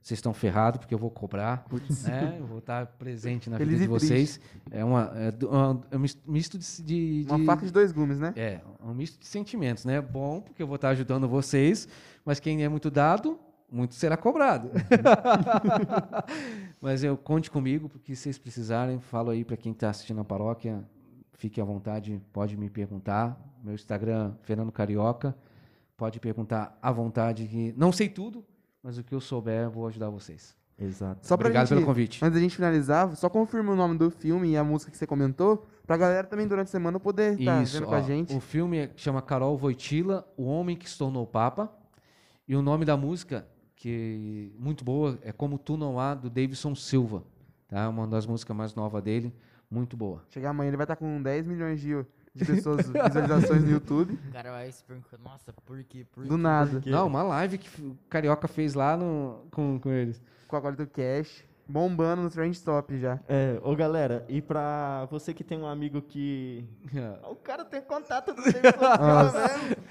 vocês 0.00 0.18
estão 0.18 0.32
ferrados, 0.32 0.78
porque 0.78 0.94
eu 0.94 0.98
vou 0.98 1.10
cobrar. 1.10 1.66
Né? 2.06 2.36
Eu 2.38 2.46
vou 2.46 2.58
estar 2.58 2.86
presente 2.86 3.50
na 3.50 3.56
Feliz 3.58 3.80
vida 3.80 3.82
de 3.84 3.88
vocês. 3.88 4.38
É, 4.70 4.84
uma, 4.84 5.10
é, 5.16 5.44
uma- 5.44 5.80
é 5.90 5.96
um 5.96 6.00
mis- 6.00 6.18
misto 6.26 6.56
de. 6.58 7.24
de- 7.24 7.26
Uma 7.32 7.44
faca 7.44 7.66
de 7.66 7.72
dois 7.72 7.90
gumes, 7.92 8.18
né? 8.18 8.32
É, 8.36 8.60
um 8.84 8.94
misto 8.94 9.18
de 9.18 9.26
sentimentos, 9.26 9.84
né? 9.84 10.00
Bom, 10.00 10.40
porque 10.40 10.62
eu 10.62 10.66
vou 10.66 10.76
estar 10.76 10.90
ajudando 10.90 11.26
vocês, 11.28 11.88
mas 12.24 12.38
quem 12.38 12.62
é 12.62 12.68
muito 12.68 12.90
dado, 12.90 13.38
muito 13.70 13.94
será 13.96 14.16
cobrado. 14.16 14.70
mas 16.80 17.02
eu 17.02 17.16
conte 17.16 17.50
comigo, 17.50 17.88
porque 17.88 18.14
se 18.14 18.22
vocês 18.22 18.38
precisarem, 18.38 19.00
falo 19.00 19.30
aí 19.30 19.44
para 19.44 19.56
quem 19.56 19.72
está 19.72 19.90
assistindo 19.90 20.20
a 20.20 20.24
paróquia, 20.24 20.84
fique 21.32 21.60
à 21.60 21.64
vontade, 21.64 22.20
pode 22.32 22.56
me 22.56 22.68
perguntar. 22.70 23.38
Meu 23.62 23.74
Instagram, 23.74 24.34
Fernando 24.42 24.70
Carioca, 24.70 25.36
pode 25.96 26.20
perguntar 26.20 26.78
à 26.80 26.92
vontade, 26.92 27.46
que 27.46 27.74
não 27.76 27.90
sei 27.92 28.08
tudo, 28.08 28.44
mas 28.82 28.98
o 28.98 29.04
que 29.04 29.14
eu 29.14 29.20
souber, 29.20 29.64
eu 29.64 29.70
vou 29.70 29.86
ajudar 29.88 30.08
vocês. 30.10 30.56
Exato. 30.78 31.26
Só 31.26 31.34
Obrigado 31.34 31.66
gente, 31.66 31.76
pelo 31.76 31.86
convite. 31.86 32.24
Antes 32.24 32.34
da 32.34 32.40
gente 32.40 32.54
finalizar, 32.54 33.16
só 33.16 33.28
confirma 33.28 33.72
o 33.72 33.76
nome 33.76 33.98
do 33.98 34.10
filme 34.12 34.50
e 34.50 34.56
a 34.56 34.62
música 34.62 34.92
que 34.92 34.96
você 34.96 35.08
comentou, 35.08 35.66
pra 35.84 35.96
galera 35.96 36.24
também 36.28 36.46
durante 36.46 36.68
a 36.68 36.70
semana 36.70 37.00
poder 37.00 37.36
estar 37.38 37.62
Isso, 37.62 37.72
vendo 37.74 37.86
ó, 37.86 37.88
com 37.88 37.94
a 37.96 38.00
gente. 38.00 38.36
O 38.36 38.38
filme 38.40 38.78
é- 38.78 38.90
chama 38.94 39.20
Carol 39.20 39.56
Voitila, 39.56 40.24
O 40.36 40.44
Homem 40.44 40.76
que 40.76 40.88
se 40.88 40.96
tornou 40.96 41.26
Papa. 41.26 41.72
E 42.46 42.54
o 42.54 42.62
nome 42.62 42.84
da 42.84 42.96
música, 42.96 43.46
que 43.78 44.52
é 44.56 44.60
muito 44.60 44.84
boa, 44.84 45.18
é 45.22 45.32
Como 45.32 45.56
Tu 45.56 45.76
Não 45.76 45.98
Há, 46.00 46.14
do 46.14 46.28
Davidson 46.28 46.74
Silva. 46.74 47.22
Tá? 47.68 47.88
Uma 47.88 48.06
das 48.06 48.26
músicas 48.26 48.56
mais 48.56 48.74
novas 48.74 49.02
dele, 49.02 49.32
muito 49.70 49.96
boa. 49.96 50.22
Chegar 50.30 50.50
amanhã 50.50 50.68
ele 50.68 50.76
vai 50.76 50.84
estar 50.84 50.96
com 50.96 51.22
10 51.22 51.46
milhões 51.46 51.80
de, 51.80 51.94
de 52.34 52.44
pessoas, 52.44 52.88
visualizações 52.88 53.62
no 53.62 53.70
YouTube. 53.70 54.18
O 54.28 54.32
cara 54.32 54.50
vai 54.50 54.70
se 54.72 54.82
perguntar, 54.82 55.18
nossa, 55.18 55.52
por 55.64 55.82
quê? 55.84 56.04
Por 56.10 56.24
Do 56.24 56.36
quê? 56.36 56.42
nada. 56.42 56.82
Não, 56.86 57.06
uma 57.06 57.22
live 57.22 57.58
que 57.58 57.80
o 57.80 57.96
Carioca 58.08 58.48
fez 58.48 58.74
lá 58.74 58.96
no, 58.96 59.46
com, 59.52 59.78
com 59.78 59.90
eles. 59.90 60.20
Com 60.48 60.56
a 60.56 60.70
do 60.70 60.86
Cash. 60.86 61.46
Bombando 61.70 62.22
no 62.22 62.30
Trend 62.30 62.58
Top 62.64 62.98
já. 62.98 63.20
É, 63.28 63.60
ô 63.62 63.76
galera, 63.76 64.24
e 64.26 64.40
pra 64.40 65.06
você 65.10 65.34
que 65.34 65.44
tem 65.44 65.58
um 65.58 65.66
amigo 65.66 66.00
que. 66.00 66.64
O 67.30 67.36
cara 67.36 67.62
tem 67.62 67.82
contato 67.82 68.32
do 68.32 68.42
Davidson. 68.42 68.70
Silva 68.72 69.32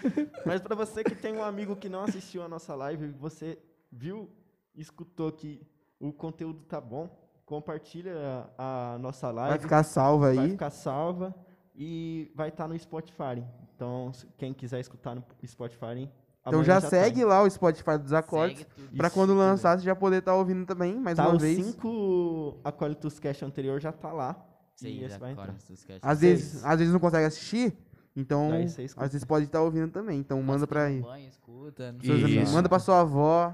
mesmo. 0.03 0.31
Mas 0.43 0.59
pra 0.61 0.75
você 0.75 1.03
que 1.03 1.13
tem 1.13 1.37
um 1.37 1.43
amigo 1.43 1.75
que 1.75 1.87
não 1.87 2.03
assistiu 2.03 2.41
a 2.41 2.49
nossa 2.49 2.73
live, 2.73 3.09
você 3.19 3.59
viu, 3.91 4.29
escutou 4.75 5.31
que 5.31 5.61
o 5.99 6.11
conteúdo 6.11 6.61
tá 6.61 6.79
bom, 6.79 7.09
compartilha 7.45 8.13
a, 8.57 8.93
a 8.93 8.97
nossa 8.99 9.31
live. 9.31 9.49
Vai 9.51 9.59
ficar 9.59 9.83
salva 9.83 10.33
vai 10.33 10.45
aí. 10.45 10.51
ficar 10.51 10.69
salva 10.69 11.35
e 11.75 12.31
vai 12.35 12.49
estar 12.49 12.67
no 12.67 12.77
Spotify. 12.77 13.43
Então, 13.75 14.11
quem 14.37 14.53
quiser 14.53 14.79
escutar 14.79 15.15
no 15.15 15.23
Spotify. 15.45 16.09
Então 16.41 16.59
amanhã 16.59 16.63
já, 16.63 16.81
tá 16.81 16.87
segue 16.89 17.19
aí. 17.21 17.25
lá 17.25 17.43
o 17.43 17.49
Spotify 17.49 17.97
dos 17.97 18.13
acordes. 18.13 18.61
Isso, 18.61 19.13
quando 19.13 19.35
lançar, 19.35 19.77
você 19.77 19.83
já 19.85 19.95
poder 19.95 20.19
estar 20.19 20.33
ouvindo 20.35 20.65
também, 20.65 20.95
mais 20.97 21.17
Tá, 21.17 21.27
uma 21.27 21.35
os 21.35 21.41
vez. 21.41 21.57
cinco 21.63 22.57
Acólitos 22.63 23.19
Cash 23.19 23.43
anterior 23.43 23.79
já 23.81 23.91
tá 23.91 24.13
lá. 24.13 24.35
e 24.75 24.79
Seis 24.79 25.17
vai 25.17 25.35
se 25.59 25.73
esquece. 25.73 25.99
Às 26.01 26.19
Seis. 26.19 26.39
vezes, 26.41 26.65
às 26.65 26.77
vezes 26.79 26.93
não 26.93 26.99
consegue 27.01 27.25
assistir, 27.25 27.77
então 28.15 28.49
às 28.95 29.11
vezes 29.11 29.25
pode 29.25 29.45
estar 29.45 29.61
ouvindo 29.61 29.91
também. 29.91 30.19
Então 30.19 30.41
manda 30.41 30.65
tomando 30.65 30.85
aí. 30.85 31.01
banho, 31.01 31.27
escuta, 31.27 31.91
não 31.91 31.99
Seus 31.99 32.23
amigos, 32.23 32.51
Manda 32.53 32.69
pra 32.69 32.79
sua 32.79 33.01
avó. 33.01 33.53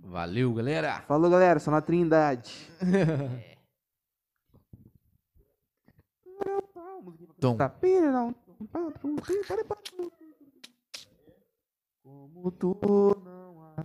Valeu, 0.11 0.53
galera! 0.53 0.99
Falou, 1.07 1.31
galera. 1.31 1.57
Só 1.57 1.71
na 1.71 1.79
Trindade. 1.79 2.69
Tom. 7.39 7.55
Tá. 7.55 7.73
Como 12.03 12.51
tu 12.51 12.75